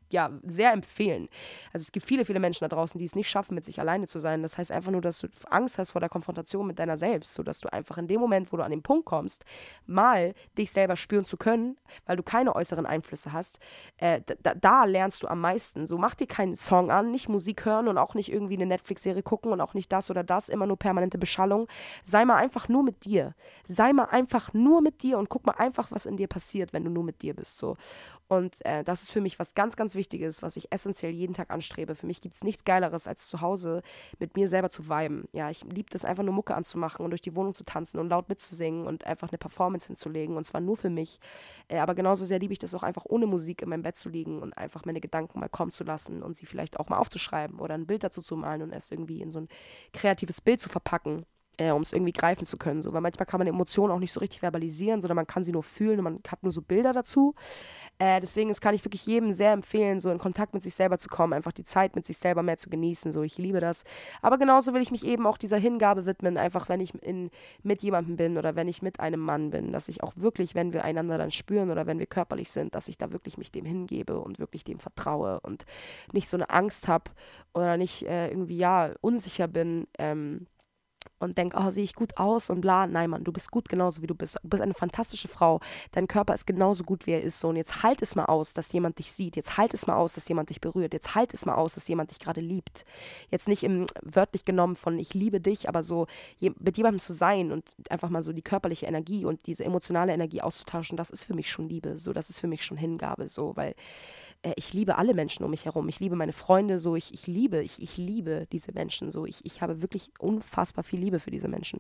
ja, 0.10 0.32
sehr 0.44 0.74
empfehlen. 0.74 1.30
Also 1.74 1.84
es 1.84 1.92
gibt 1.92 2.08
viele, 2.08 2.26
viele 2.26 2.40
Menschen 2.40 2.68
da 2.68 2.76
draußen, 2.76 2.98
die 2.98 3.06
es 3.06 3.16
nicht 3.16 3.30
schaffen, 3.30 3.54
mit 3.54 3.64
sich 3.64 3.80
alleine 3.80 4.08
zu 4.08 4.18
sein. 4.18 4.42
Das 4.42 4.58
heißt 4.58 4.72
einfach 4.72 4.92
nur, 4.92 5.02
dass 5.02 5.20
du 5.20 5.28
Angst 5.52 5.78
hast 5.78 5.92
vor 5.92 6.02
der 6.02 6.10
Konfrontation 6.10 6.66
mit 6.66 6.80
deiner 6.80 6.98
selbst, 6.98 7.36
so 7.36 7.44
dass 7.44 7.60
du 7.60 7.72
einfach 7.72 8.00
in 8.00 8.08
dem 8.08 8.20
Moment, 8.20 8.52
wo 8.52 8.58
du 8.58 8.64
an 8.64 8.72
den 8.72 8.82
Punkt 8.82 9.06
kommst, 9.06 9.46
mal 9.86 10.34
dich 10.58 10.72
selber 10.72 10.96
spüren 10.96 11.26
zu 11.26 11.38
können, 11.38 11.78
weil 12.08 12.18
du 12.18 12.24
keine 12.24 12.56
äußeren 12.56 12.88
Einflüsse 12.88 13.32
hast, 13.32 13.60
äh, 13.98 14.22
da, 14.42 14.56
da 14.56 14.86
lernst 14.86 15.22
du 15.22 15.28
am 15.28 15.40
meisten. 15.40 15.86
So, 15.86 16.00
mach 16.00 16.16
dir 16.16 16.26
keinen 16.26 16.56
Song 16.56 16.90
an, 16.90 17.12
nicht 17.12 17.30
Musik 17.30 17.64
hören 17.64 17.88
und 17.88 18.00
auch 18.00 18.16
nicht 18.16 18.32
irgendwie 18.32 18.56
eine 18.56 18.66
Netflix-Serie 18.66 19.22
gucken 19.22 19.52
und 19.52 19.62
auch 19.62 19.76
nicht 19.76 19.92
das 19.92 20.10
oder 20.10 20.24
das, 20.24 20.50
immer 20.50 20.66
nur 20.66 20.78
permanent 20.78 21.11
permanente 21.12 21.18
Beschallung. 21.18 21.68
Sei 22.04 22.26
mal 22.26 22.38
einfach 22.38 22.70
nur 22.70 22.84
mit 22.84 23.06
dir. 23.06 23.36
Sei 23.68 23.94
mal 23.94 24.06
einfach 24.06 24.54
nur 24.54 24.82
mit 24.82 25.04
dir 25.04 25.18
und 25.18 25.30
guck 25.30 25.46
mal 25.46 25.56
einfach, 25.58 25.92
was 25.92 26.06
in 26.06 26.18
dir 26.18 26.28
passiert, 26.28 26.74
wenn 26.74 26.84
du 26.84 26.90
nur 26.90 27.04
mit 27.04 27.22
dir 27.22 27.36
bist. 27.36 27.58
So. 27.58 27.78
Und 28.32 28.66
äh, 28.66 28.86
das 28.86 29.02
ist 29.02 29.12
für 29.12 29.20
mich 29.20 29.40
was 29.40 29.56
ganz, 29.56 29.76
ganz 29.76 29.94
Wichtiges, 29.94 30.42
was 30.42 30.56
ich 30.56 30.72
essentiell 30.72 31.12
jeden 31.12 31.34
Tag 31.34 31.52
anstrebe. 31.52 31.96
Für 31.96 32.08
mich 32.08 32.22
gibt 32.22 32.34
es 32.34 32.46
nichts 32.46 32.64
Geileres, 32.64 33.06
als 33.06 33.28
zu 33.28 33.42
Hause 33.42 33.82
mit 34.20 34.38
mir 34.38 34.48
selber 34.48 34.70
zu 34.70 34.88
viben. 34.88 35.28
Ja, 35.34 35.50
ich 35.50 35.66
liebe 35.66 35.90
das 35.90 36.06
einfach 36.06 36.24
nur 36.24 36.34
Mucke 36.34 36.56
anzumachen 36.56 37.04
und 37.04 37.12
durch 37.12 37.20
die 37.20 37.36
Wohnung 37.36 37.54
zu 37.54 37.66
tanzen 37.66 38.00
und 38.00 38.08
laut 38.08 38.30
mitzusingen 38.30 38.88
und 38.88 39.06
einfach 39.06 39.28
eine 39.28 39.38
Performance 39.38 39.88
hinzulegen. 39.88 40.38
Und 40.38 40.46
zwar 40.46 40.62
nur 40.62 40.78
für 40.78 40.90
mich. 40.90 41.20
Äh, 41.68 41.80
aber 41.80 41.94
genauso 41.94 42.24
sehr 42.24 42.40
liebe 42.40 42.54
ich 42.54 42.60
das 42.60 42.74
auch 42.74 42.84
einfach 42.84 43.04
ohne 43.06 43.28
Musik 43.28 43.64
in 43.64 43.68
meinem 43.68 43.84
Bett 43.84 43.98
zu 43.98 44.08
liegen 44.08 44.42
und 44.42 44.58
einfach 44.58 44.86
meine 44.86 45.02
Gedanken 45.02 45.38
mal 45.38 45.50
kommen 45.50 45.72
zu 45.72 45.84
lassen 45.84 46.24
und 46.24 46.38
sie 46.38 46.46
vielleicht 46.46 46.80
auch 46.80 46.88
mal 46.88 47.00
aufzuschreiben 47.00 47.60
oder 47.60 47.74
ein 47.74 47.86
Bild 47.86 48.06
dazu 48.06 48.22
zu 48.22 48.38
malen 48.38 48.62
und 48.62 48.72
es 48.72 48.92
irgendwie 48.92 49.20
in 49.22 49.32
so 49.32 49.42
ein 49.42 49.50
kreatives 49.92 50.40
Bild 50.40 50.62
zu 50.62 50.70
verpacken 50.70 51.26
äh, 51.62 51.72
um 51.72 51.82
es 51.82 51.94
irgendwie 51.94 52.12
greifen 52.12 52.46
zu 52.46 52.58
können. 52.58 52.82
So. 52.82 52.92
Weil 52.94 53.02
manchmal 53.02 53.26
kann 53.26 53.38
man 53.38 53.48
Emotionen 53.48 53.94
auch 53.94 54.00
nicht 54.00 54.12
so 54.12 54.20
richtig 54.20 54.42
verbalisieren, 54.42 55.00
sondern 55.02 55.16
man 55.16 55.28
kann 55.28 55.44
sie 55.44 55.52
nur 55.52 55.64
fühlen 55.64 56.00
und 56.00 56.04
man 56.04 56.20
hat 56.28 56.42
nur 56.42 56.52
so 56.52 56.62
Bilder 56.62 56.92
dazu. 56.92 57.36
Äh, 58.00 58.20
deswegen 58.20 58.50
das 58.50 58.62
kann 58.62 58.74
ich 58.74 58.84
wirklich 58.84 59.06
jedem 59.06 59.32
sehr 59.34 59.52
empfehlen, 59.52 60.00
so 60.00 60.10
in 60.10 60.18
Kontakt 60.18 60.56
mit 60.56 60.64
sich 60.64 60.74
selber 60.74 60.98
zu 60.98 61.08
kommen, 61.08 61.34
einfach 61.34 61.52
die 61.52 61.64
Zeit 61.64 61.96
mit 61.96 62.06
sich 62.06 62.18
selber 62.18 62.42
mehr 62.42 62.58
zu 62.58 62.70
genießen. 62.70 63.12
So, 63.12 63.22
ich 63.22 63.38
liebe 63.38 63.60
das. 63.60 63.84
Aber 64.24 64.40
genauso 64.40 64.74
will 64.74 64.82
ich 64.82 64.90
mich 64.90 65.06
eben 65.06 65.28
auch 65.28 65.38
dieser 65.38 65.58
Hingabe 65.58 66.08
widmen, 66.08 66.38
einfach 66.38 66.68
wenn 66.68 66.80
ich 66.80 66.96
in, 67.04 67.30
mit 67.62 67.84
jemandem 67.84 68.16
bin 68.16 68.38
oder 68.40 68.56
wenn 68.56 68.68
ich 68.68 68.82
mit 68.82 69.00
einem 69.00 69.20
Mann 69.20 69.52
bin, 69.52 69.72
dass 69.72 69.88
ich 69.88 70.02
auch 70.02 70.14
wirklich, 70.16 70.56
wenn 70.56 70.74
wir 70.74 70.84
einander 70.84 71.20
dann 71.20 71.30
spüren 71.30 71.70
oder 71.70 71.86
wenn 71.86 72.00
wir 72.00 72.08
körperlich 72.08 72.50
sind, 72.50 72.74
dass 72.74 72.88
ich 72.88 72.98
da 72.98 73.12
wirklich 73.12 73.38
mich 73.38 73.52
dem 73.52 73.66
hingebe 73.66 74.20
und 74.20 74.40
wirklich 74.40 74.64
dem 74.64 74.80
vertraue 74.80 75.40
und 75.42 75.66
nicht 76.12 76.28
so 76.28 76.38
eine 76.38 76.50
Angst 76.50 76.88
habe 76.88 77.12
oder 77.54 77.78
nicht 77.78 78.04
äh, 78.08 78.30
irgendwie, 78.30 78.58
ja, 78.58 78.94
unsicher 79.02 79.48
bin. 79.48 79.86
Ähm, 80.00 80.48
und 81.20 81.38
denke, 81.38 81.58
oh, 81.60 81.70
sehe 81.70 81.84
ich 81.84 81.94
gut 81.96 82.18
aus 82.18 82.50
und 82.50 82.62
bla. 82.62 82.88
Nein, 82.88 83.10
Mann, 83.10 83.24
du 83.24 83.32
bist 83.32 83.52
gut 83.52 83.70
genauso, 83.70 84.02
wie 84.02 84.08
du 84.08 84.16
bist. 84.16 84.38
Du 84.42 84.50
bist 84.50 84.62
eine 84.62 84.74
fantastische 84.74 85.28
Frau. 85.28 85.60
Dein 85.92 86.08
Körper 86.08 86.34
ist 86.34 86.48
genauso 86.48 86.84
gut, 86.84 87.06
wie 87.06 87.12
er 87.12 87.22
ist. 87.22 87.40
So, 87.40 87.50
und 87.50 87.56
jetzt 87.56 87.84
halt 87.84 88.02
es 88.02 88.16
mal 88.16 88.26
aus, 88.26 88.54
dass 88.54 88.72
jemand 88.72 89.00
dich 89.00 89.12
sieht. 89.12 89.36
Jetzt 89.36 89.58
halt 89.58 89.74
es 89.74 89.88
mal 89.88 89.96
aus, 89.96 90.14
dass 90.14 90.28
jemand 90.28 90.50
dich 90.50 90.62
berührt. 90.62 90.94
Jetzt 90.94 91.16
halt 91.16 91.34
es 91.34 91.46
mal 91.46 91.56
aus, 91.56 91.76
dass 91.76 91.88
jemand 91.88 92.12
dich 92.12 92.20
gerade 92.20 92.42
liebt. 92.42 92.86
Jetzt 93.30 93.48
nicht 93.48 93.64
im 93.64 93.86
wörtlich 94.02 94.46
genommen 94.46 94.76
von 94.76 95.00
ich 95.00 95.14
liebe 95.14 95.40
dich, 95.40 95.70
aber 95.70 95.84
so 95.84 96.08
mit 96.40 96.78
jemandem 96.78 97.00
zu 97.00 97.14
sein 97.14 97.52
und 97.52 97.76
einfach 97.90 98.10
mal 98.10 98.22
so 98.22 98.34
die 98.34 98.42
körperliche 98.42 98.86
Energie 98.88 99.26
und 99.26 99.46
diese 99.48 99.64
emotionale 99.64 100.14
Energie 100.14 100.42
auszutauschen, 100.42 100.98
das 100.98 101.10
ist 101.10 101.24
für 101.24 101.34
mich 101.34 101.50
schon 101.52 101.70
Liebe. 101.70 101.98
So, 101.98 102.14
das 102.14 102.30
ist 102.30 102.40
für 102.40 102.48
mich 102.48 102.66
schon 102.66 102.78
Hingabe. 102.78 103.28
So, 103.28 103.56
weil 103.56 103.76
äh, 104.44 104.54
ich 104.56 104.74
liebe 104.74 104.98
alle 104.98 105.14
Menschen 105.14 105.44
um 105.44 105.52
mich 105.52 105.66
herum. 105.66 105.88
Ich 105.90 106.00
liebe 106.00 106.16
meine 106.16 106.34
Freunde 106.34 106.80
so. 106.80 106.96
Ich, 106.96 107.14
ich 107.14 107.28
liebe, 107.28 107.62
ich, 107.62 107.82
ich 107.82 107.98
liebe 107.98 108.48
diese 108.52 108.72
Menschen 108.74 109.12
so. 109.12 109.26
Ich, 109.26 109.46
ich 109.46 109.62
habe 109.62 109.82
wirklich 109.82 110.12
unfassbar 110.20 110.84
viel 110.84 111.00
Liebe 111.00 111.20
für 111.20 111.32
diese 111.32 111.48
Menschen. 111.48 111.80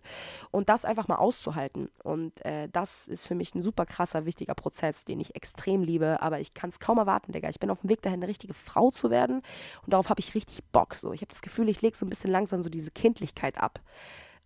Und 0.51 0.69
das 0.69 0.85
einfach 0.85 1.07
mal 1.07 1.15
auszuhalten. 1.15 1.89
Und 2.03 2.43
äh, 2.45 2.69
das 2.71 3.07
ist 3.07 3.27
für 3.27 3.35
mich 3.35 3.55
ein 3.55 3.61
super 3.61 3.85
krasser, 3.85 4.25
wichtiger 4.25 4.55
Prozess, 4.55 5.05
den 5.05 5.19
ich 5.19 5.35
extrem 5.35 5.83
liebe. 5.83 6.21
Aber 6.21 6.39
ich 6.39 6.53
kann 6.53 6.69
es 6.69 6.79
kaum 6.79 6.97
erwarten, 6.97 7.31
Digga. 7.31 7.49
Ich 7.49 7.59
bin 7.59 7.69
auf 7.69 7.81
dem 7.81 7.89
Weg 7.89 8.01
dahin, 8.01 8.19
eine 8.19 8.27
richtige 8.27 8.53
Frau 8.53 8.91
zu 8.91 9.09
werden. 9.09 9.37
Und 9.83 9.93
darauf 9.93 10.09
habe 10.09 10.19
ich 10.19 10.35
richtig 10.35 10.63
Bock. 10.71 10.95
So. 10.95 11.13
Ich 11.13 11.21
habe 11.21 11.29
das 11.29 11.41
Gefühl, 11.41 11.69
ich 11.69 11.81
lege 11.81 11.97
so 11.97 12.05
ein 12.05 12.09
bisschen 12.09 12.31
langsam 12.31 12.61
so 12.61 12.69
diese 12.69 12.91
Kindlichkeit 12.91 13.57
ab. 13.57 13.79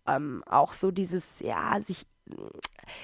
Ähm, 0.06 0.42
auch 0.46 0.72
so 0.72 0.90
dieses, 0.90 1.40
ja, 1.40 1.80
sich 1.80 2.06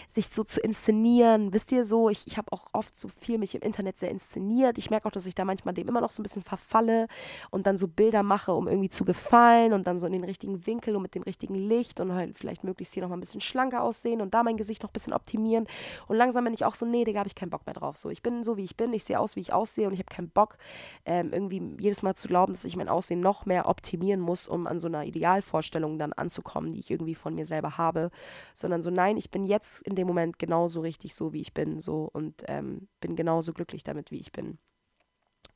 sich 0.09 0.29
so 0.29 0.45
zu 0.45 0.61
inszenieren. 0.61 1.53
Wisst 1.53 1.73
ihr 1.73 1.85
so, 1.85 2.09
ich, 2.09 2.27
ich 2.27 2.37
habe 2.37 2.53
auch 2.53 2.67
oft 2.73 2.97
so 2.97 3.09
viel 3.09 3.39
mich 3.39 3.55
im 3.55 3.63
Internet 3.63 3.97
sehr 3.99 4.11
inszeniert. 4.11 4.79
Ich 4.79 4.91
merke 4.91 5.07
auch, 5.07 5.13
dass 5.13 5.27
ich 5.27 5.35
da 5.35 5.45
manchmal 5.45 5.75
dem 5.75 5.89
immer 5.89 6.01
noch 6.01 6.11
so 6.11 6.21
ein 6.21 6.25
bisschen 6.25 6.43
verfalle 6.43 7.09
und 7.51 7.67
dann 7.67 7.77
so 7.77 7.89
Bilder 7.89 8.23
mache, 8.23 8.53
um 8.53 8.69
irgendwie 8.69 8.89
zu 8.89 9.05
gefallen 9.05 9.73
und 9.73 9.87
dann 9.87 9.99
so 9.99 10.07
in 10.07 10.13
den 10.13 10.25
richtigen 10.25 10.67
Winkel 10.67 10.97
und 10.97 11.03
mit 11.03 11.15
dem 11.15 11.23
richtigen 11.23 11.55
Licht 11.55 12.01
und 12.01 12.13
halt 12.13 12.37
vielleicht 12.37 12.65
möglichst 12.65 12.95
hier 12.95 13.03
nochmal 13.03 13.19
ein 13.19 13.21
bisschen 13.21 13.41
schlanker 13.41 13.83
aussehen 13.83 14.21
und 14.21 14.35
da 14.35 14.43
mein 14.43 14.57
Gesicht 14.57 14.83
noch 14.83 14.91
ein 14.91 14.95
bisschen 14.95 15.13
optimieren. 15.13 15.67
Und 16.09 16.17
langsam 16.17 16.45
bin 16.45 16.55
ich 16.55 16.65
auch 16.65 16.75
so, 16.75 16.87
nee, 16.87 17.05
Digga, 17.05 17.21
habe 17.21 17.29
ich 17.29 17.35
keinen 17.35 17.51
Bock 17.51 17.67
mehr 17.67 17.75
drauf. 17.75 17.97
So, 17.97 18.11
ich 18.11 18.23
bin 18.23 18.43
so, 18.43 18.57
wie 18.57 18.65
ich 18.65 18.77
bin, 18.77 18.93
ich 18.93 19.05
sehe 19.05 19.19
aus, 19.19 19.37
wie 19.37 19.41
ich 19.41 19.53
aussehe 19.53 19.87
und 19.87 19.95
ich 19.95 19.99
habe 19.99 20.15
keinen 20.15 20.31
Bock, 20.31 20.57
ähm, 21.05 21.31
irgendwie 21.33 21.63
jedes 21.79 22.03
Mal 22.03 22.15
zu 22.15 22.29
glauben, 22.29 22.53
dass 22.53 22.65
ich 22.65 22.77
mein 22.77 22.89
Aussehen 22.89 23.21
noch 23.21 23.47
mehr 23.47 23.69
optimieren 23.69 24.21
muss, 24.21 24.49
um 24.49 24.67
an 24.67 24.79
so 24.79 24.89
einer 24.89 25.05
Idealvorstellung 25.05 25.99
dann 25.99 26.13
anzukommen, 26.13 26.73
die 26.73 26.81
ich 26.81 26.91
irgendwie 26.91 27.15
von 27.15 27.35
mir 27.35 27.47
selber 27.47 27.79
habe, 27.79 28.11
sondern 28.55 28.83
so, 28.83 28.91
nein, 28.91 29.12
nein, 29.13 29.19
ich 29.19 29.31
bin 29.31 29.45
jetzt 29.45 29.83
in 29.83 29.95
dem 29.95 30.07
Moment 30.07 30.39
genauso 30.39 30.81
richtig 30.81 31.15
so, 31.15 31.33
wie 31.33 31.41
ich 31.41 31.53
bin, 31.53 31.81
so 31.81 32.09
und 32.13 32.43
ähm, 32.49 32.89
bin 33.01 33.15
genauso 33.15 33.53
glücklich 33.53 33.85
damit, 33.85 34.11
wie 34.11 34.19
ich 34.19 34.33
bin. 34.33 34.59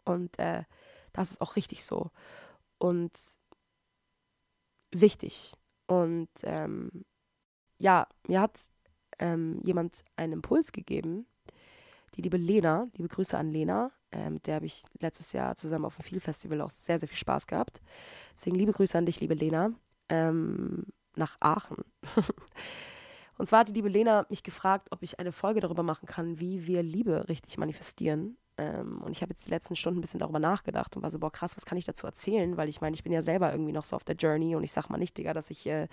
Und 0.05 0.39
äh, 0.39 0.65
das 1.13 1.33
ist 1.33 1.41
auch 1.41 1.57
richtig 1.57 1.85
so. 1.85 2.11
Und 2.79 3.19
wichtig. 4.93 5.55
Und 5.87 6.29
ähm, 6.43 7.05
ja, 7.79 8.07
mir 8.29 8.41
hat 8.41 8.69
ähm, 9.19 9.61
jemand 9.65 10.05
einen 10.17 10.35
Impuls 10.35 10.73
gegeben. 10.73 11.27
Die 12.15 12.23
liebe 12.23 12.37
Lena, 12.37 12.89
liebe 12.95 13.09
Grüße 13.09 13.37
an 13.37 13.51
Lena, 13.51 13.91
äh, 14.11 14.31
mit 14.31 14.47
der 14.47 14.57
habe 14.57 14.67
ich 14.67 14.83
letztes 15.01 15.33
Jahr 15.33 15.57
zusammen 15.57 15.87
auf 15.87 15.97
dem 15.97 16.05
Feel 16.05 16.21
Festival 16.21 16.61
auch 16.61 16.71
sehr, 16.71 16.99
sehr 16.99 17.09
viel 17.09 17.19
Spaß 17.19 17.47
gehabt. 17.47 17.81
Deswegen 18.35 18.57
liebe 18.57 18.73
Grüße 18.73 18.97
an 18.99 19.07
dich, 19.07 19.21
liebe 19.21 19.35
Lena, 19.35 19.73
ähm, 20.11 20.85
nach 21.15 21.37
Aachen. 21.41 21.85
Und 23.39 23.47
zwar 23.47 23.61
hat 23.61 23.69
die 23.69 23.73
liebe 23.73 23.89
Lena 23.89 24.27
mich 24.31 24.43
gefragt, 24.43 24.89
ob 24.91 25.03
ich 25.03 25.19
eine 25.19 25.33
Folge 25.33 25.61
darüber 25.61 25.83
machen 25.83 26.07
kann, 26.07 26.41
wie 26.41 26.67
wir 26.67 26.83
Liebe 26.83 27.29
richtig 27.29 27.59
manifestieren. 27.59 28.39
Ähm, 28.59 29.03
und 29.03 29.13
ich 29.13 29.21
habe 29.21 29.31
jetzt 29.31 29.47
die 29.47 29.51
letzten 29.51 29.77
Stunden 29.77 29.99
ein 29.99 30.01
bisschen 30.01 30.21
darüber 30.21 30.39
nachgedacht 30.39 30.97
und 30.97 31.03
war 31.03 31.11
so, 31.11 31.19
boah, 31.19 31.31
krass, 31.31 31.57
was 31.57 31.67
kann 31.67 31.77
ich 31.77 31.85
dazu 31.85 32.07
erzählen? 32.07 32.57
Weil 32.57 32.69
ich 32.69 32.81
meine, 32.81 32.95
ich 32.95 33.03
bin 33.03 33.13
ja 33.13 33.23
selber 33.23 33.53
irgendwie 33.53 33.73
noch 33.73 33.85
so 33.85 33.97
auf 33.97 34.05
der 34.05 34.17
Journey 34.17 34.57
und 34.57 34.65
ich 34.65 34.73
sag 34.73 34.89
mal 34.89 34.99
nicht, 34.99 35.19
Digga, 35.19 35.35
dass 35.35 35.51
ich 35.51 35.67
äh, 35.67 35.89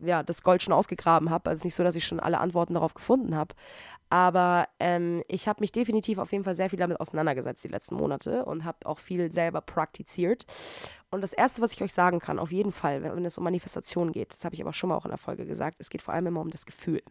ja, 0.00 0.22
das 0.22 0.42
Gold 0.42 0.62
schon 0.62 0.74
ausgegraben 0.74 1.30
habe. 1.30 1.50
Also 1.50 1.58
es 1.58 1.60
ist 1.60 1.64
nicht 1.64 1.74
so, 1.74 1.82
dass 1.82 1.96
ich 1.96 2.06
schon 2.06 2.20
alle 2.20 2.38
Antworten 2.38 2.74
darauf 2.74 2.94
gefunden 2.94 3.34
habe. 3.34 3.54
Aber 4.10 4.68
ähm, 4.80 5.22
ich 5.28 5.48
habe 5.48 5.60
mich 5.60 5.72
definitiv 5.72 6.18
auf 6.18 6.32
jeden 6.32 6.44
Fall 6.44 6.54
sehr 6.54 6.70
viel 6.70 6.78
damit 6.78 6.98
auseinandergesetzt 6.98 7.62
die 7.64 7.68
letzten 7.68 7.96
Monate 7.96 8.44
und 8.44 8.64
habe 8.64 8.78
auch 8.86 8.98
viel 8.98 9.30
selber 9.30 9.60
praktiziert. 9.60 10.46
Und 11.10 11.20
das 11.20 11.32
Erste, 11.32 11.60
was 11.62 11.72
ich 11.72 11.82
euch 11.82 11.92
sagen 11.92 12.18
kann, 12.18 12.38
auf 12.38 12.52
jeden 12.52 12.72
Fall, 12.72 13.02
wenn 13.02 13.24
es 13.24 13.36
um 13.36 13.44
Manifestation 13.44 14.12
geht, 14.12 14.32
das 14.32 14.44
habe 14.44 14.54
ich 14.54 14.62
aber 14.62 14.72
schon 14.72 14.88
mal 14.88 14.96
auch 14.96 15.04
in 15.04 15.10
der 15.10 15.18
Folge 15.18 15.44
gesagt, 15.44 15.76
es 15.78 15.90
geht 15.90 16.02
vor 16.02 16.14
allem 16.14 16.26
immer 16.26 16.40
um 16.40 16.50
das 16.50 16.64
Gefühl. 16.64 17.02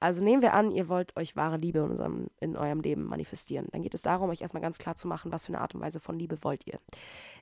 Also 0.00 0.24
nehmen 0.24 0.40
wir 0.40 0.54
an, 0.54 0.70
ihr 0.70 0.88
wollt 0.88 1.14
euch 1.16 1.36
wahre 1.36 1.58
Liebe 1.58 1.80
in, 1.80 1.90
unserem, 1.90 2.28
in 2.40 2.56
eurem 2.56 2.80
Leben 2.80 3.04
manifestieren. 3.04 3.68
Dann 3.70 3.82
geht 3.82 3.92
es 3.92 4.00
darum, 4.00 4.30
euch 4.30 4.40
erstmal 4.40 4.62
ganz 4.62 4.78
klar 4.78 4.94
zu 4.94 5.06
machen, 5.06 5.30
was 5.30 5.46
für 5.46 5.52
eine 5.52 5.60
Art 5.60 5.74
und 5.74 5.82
Weise 5.82 6.00
von 6.00 6.18
Liebe 6.18 6.42
wollt 6.42 6.66
ihr. 6.66 6.80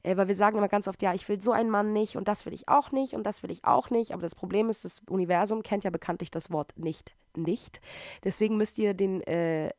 Äh, 0.02 0.16
weil 0.16 0.26
wir 0.26 0.34
sagen 0.34 0.59
immer 0.59 0.68
ganz 0.68 0.88
oft, 0.88 1.00
ja, 1.00 1.14
ich 1.14 1.28
will 1.28 1.40
so 1.40 1.52
einen 1.52 1.70
Mann 1.70 1.92
nicht 1.92 2.16
und 2.16 2.26
das 2.26 2.46
will 2.46 2.52
ich 2.52 2.68
auch 2.68 2.90
nicht 2.90 3.14
und 3.14 3.24
das 3.24 3.44
will 3.44 3.52
ich 3.52 3.64
auch 3.64 3.90
nicht. 3.90 4.12
Aber 4.12 4.22
das 4.22 4.34
Problem 4.34 4.68
ist, 4.68 4.84
das 4.84 5.00
Universum 5.09 5.62
kennt 5.62 5.84
ja 5.84 5.90
bekanntlich 5.90 6.32
das 6.32 6.50
Wort 6.50 6.72
nicht, 6.76 7.14
nicht. 7.36 7.80
Deswegen 8.24 8.56
müsst 8.56 8.78
ihr 8.78 8.92
den, 8.92 9.22
äh, 9.22 9.70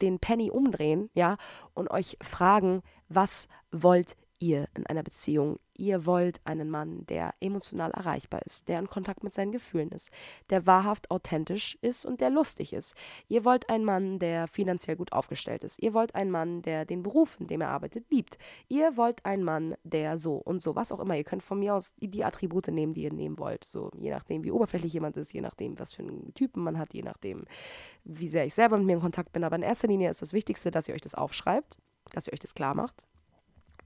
den 0.00 0.20
Penny 0.20 0.50
umdrehen, 0.50 1.10
ja, 1.14 1.36
und 1.74 1.90
euch 1.90 2.16
fragen, 2.22 2.82
was 3.08 3.48
wollt 3.72 4.16
ihr 4.38 4.68
in 4.74 4.86
einer 4.86 5.02
Beziehung. 5.02 5.58
Ihr 5.78 6.06
wollt 6.06 6.40
einen 6.44 6.70
Mann, 6.70 7.06
der 7.06 7.34
emotional 7.40 7.92
erreichbar 7.92 8.42
ist, 8.44 8.66
der 8.66 8.80
in 8.80 8.88
Kontakt 8.88 9.22
mit 9.22 9.32
seinen 9.32 9.52
Gefühlen 9.52 9.90
ist, 9.90 10.10
der 10.50 10.66
wahrhaft 10.66 11.08
authentisch 11.12 11.78
ist 11.80 12.04
und 12.04 12.20
der 12.20 12.30
lustig 12.30 12.72
ist. 12.72 12.96
Ihr 13.28 13.44
wollt 13.44 13.70
einen 13.70 13.84
Mann, 13.84 14.18
der 14.18 14.48
finanziell 14.48 14.96
gut 14.96 15.12
aufgestellt 15.12 15.62
ist. 15.62 15.80
Ihr 15.80 15.94
wollt 15.94 16.16
einen 16.16 16.32
Mann, 16.32 16.62
der 16.62 16.84
den 16.84 17.04
Beruf, 17.04 17.36
in 17.38 17.46
dem 17.46 17.60
er 17.60 17.68
arbeitet, 17.68 18.10
liebt. 18.10 18.38
Ihr 18.66 18.96
wollt 18.96 19.24
einen 19.24 19.44
Mann, 19.44 19.76
der 19.84 20.18
so 20.18 20.34
und 20.34 20.60
so, 20.60 20.74
was 20.74 20.90
auch 20.90 20.98
immer. 20.98 21.16
Ihr 21.16 21.22
könnt 21.22 21.44
von 21.44 21.60
mir 21.60 21.76
aus 21.76 21.94
die 21.98 22.24
Attribute 22.24 22.66
nehmen, 22.66 22.94
die 22.94 23.02
ihr 23.02 23.12
nehmen 23.12 23.38
wollt. 23.38 23.62
So, 23.62 23.92
je 24.00 24.10
nachdem, 24.10 24.42
wie 24.42 24.50
oberflächlich 24.50 24.92
jemand 24.92 25.16
ist, 25.16 25.32
je 25.32 25.40
nachdem, 25.40 25.78
was 25.78 25.94
für 25.94 26.02
einen 26.02 26.34
Typen 26.34 26.64
man 26.64 26.76
hat, 26.76 26.92
je 26.92 27.02
nachdem, 27.02 27.44
wie 28.02 28.28
sehr 28.28 28.44
ich 28.44 28.54
selber 28.54 28.78
mit 28.78 28.86
mir 28.86 28.94
in 28.94 29.00
Kontakt 29.00 29.30
bin. 29.30 29.44
Aber 29.44 29.54
in 29.54 29.62
erster 29.62 29.86
Linie 29.86 30.10
ist 30.10 30.22
das 30.22 30.32
Wichtigste, 30.32 30.72
dass 30.72 30.88
ihr 30.88 30.94
euch 30.96 31.02
das 31.02 31.14
aufschreibt, 31.14 31.78
dass 32.14 32.26
ihr 32.26 32.32
euch 32.32 32.40
das 32.40 32.54
klar 32.54 32.74
macht 32.74 33.06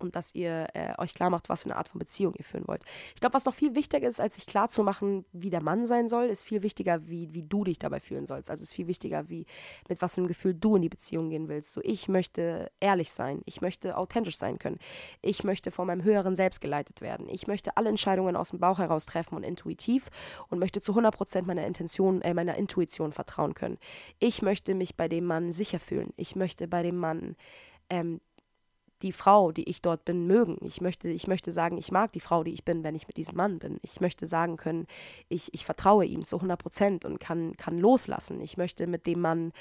und 0.02 0.16
dass 0.16 0.34
ihr 0.34 0.68
äh, 0.74 0.92
euch 0.98 1.14
klar 1.14 1.30
macht, 1.30 1.48
was 1.48 1.62
für 1.62 1.70
eine 1.70 1.76
Art 1.76 1.88
von 1.88 1.98
Beziehung 1.98 2.34
ihr 2.34 2.44
führen 2.44 2.66
wollt. 2.66 2.82
Ich 3.14 3.20
glaube, 3.20 3.34
was 3.34 3.44
noch 3.44 3.54
viel 3.54 3.74
wichtiger 3.74 4.08
ist, 4.08 4.20
als 4.20 4.34
sich 4.34 4.46
klar 4.46 4.68
zu 4.68 4.82
machen, 4.82 5.24
wie 5.32 5.50
der 5.50 5.62
Mann 5.62 5.86
sein 5.86 6.08
soll, 6.08 6.24
ist 6.24 6.44
viel 6.44 6.62
wichtiger, 6.62 7.08
wie, 7.08 7.32
wie 7.32 7.42
du 7.42 7.64
dich 7.64 7.78
dabei 7.78 8.00
fühlen 8.00 8.26
sollst. 8.26 8.50
Also 8.50 8.62
ist 8.62 8.72
viel 8.72 8.86
wichtiger, 8.86 9.28
wie 9.28 9.46
mit 9.88 10.02
was 10.02 10.14
für 10.14 10.20
einem 10.20 10.28
Gefühl 10.28 10.54
du 10.54 10.76
in 10.76 10.82
die 10.82 10.88
Beziehung 10.88 11.30
gehen 11.30 11.48
willst. 11.48 11.72
So, 11.72 11.80
ich 11.82 12.08
möchte 12.08 12.70
ehrlich 12.80 13.12
sein, 13.12 13.42
ich 13.44 13.60
möchte 13.60 13.96
authentisch 13.96 14.36
sein 14.36 14.58
können, 14.58 14.78
ich 15.20 15.44
möchte 15.44 15.70
von 15.70 15.86
meinem 15.86 16.04
höheren 16.04 16.36
Selbst 16.36 16.60
geleitet 16.60 17.00
werden, 17.00 17.28
ich 17.28 17.46
möchte 17.46 17.76
alle 17.76 17.88
Entscheidungen 17.88 18.36
aus 18.36 18.50
dem 18.50 18.60
Bauch 18.60 18.78
heraus 18.78 19.06
treffen 19.06 19.36
und 19.36 19.42
intuitiv 19.42 20.10
und 20.48 20.58
möchte 20.58 20.80
zu 20.80 20.92
100% 20.92 21.42
meiner 21.42 21.66
Intention, 21.66 22.22
äh, 22.22 22.34
meiner 22.34 22.56
Intuition 22.56 23.12
vertrauen 23.12 23.54
können. 23.54 23.78
Ich 24.18 24.42
möchte 24.42 24.74
mich 24.74 24.96
bei 24.96 25.08
dem 25.08 25.24
Mann 25.24 25.52
sicher 25.52 25.78
fühlen. 25.78 26.12
Ich 26.16 26.36
möchte 26.36 26.68
bei 26.68 26.82
dem 26.82 26.96
Mann 26.96 27.36
ähm, 27.90 28.20
die 29.02 29.12
Frau, 29.12 29.52
die 29.52 29.68
ich 29.68 29.82
dort 29.82 30.04
bin, 30.04 30.26
mögen. 30.26 30.58
Ich 30.62 30.80
möchte, 30.80 31.08
ich 31.08 31.26
möchte 31.26 31.52
sagen, 31.52 31.76
ich 31.78 31.92
mag 31.92 32.12
die 32.12 32.20
Frau, 32.20 32.44
die 32.44 32.52
ich 32.52 32.64
bin, 32.64 32.84
wenn 32.84 32.94
ich 32.94 33.06
mit 33.06 33.16
diesem 33.16 33.36
Mann 33.36 33.58
bin. 33.58 33.78
Ich 33.82 34.00
möchte 34.00 34.26
sagen 34.26 34.56
können, 34.56 34.86
ich, 35.28 35.52
ich 35.54 35.64
vertraue 35.64 36.04
ihm 36.04 36.24
zu 36.24 36.36
100 36.36 36.60
Prozent 36.60 37.04
und 37.04 37.18
kann, 37.20 37.56
kann 37.56 37.78
loslassen. 37.78 38.40
Ich 38.40 38.56
möchte 38.56 38.86
mit 38.86 39.06
dem 39.06 39.20
Mann, 39.20 39.52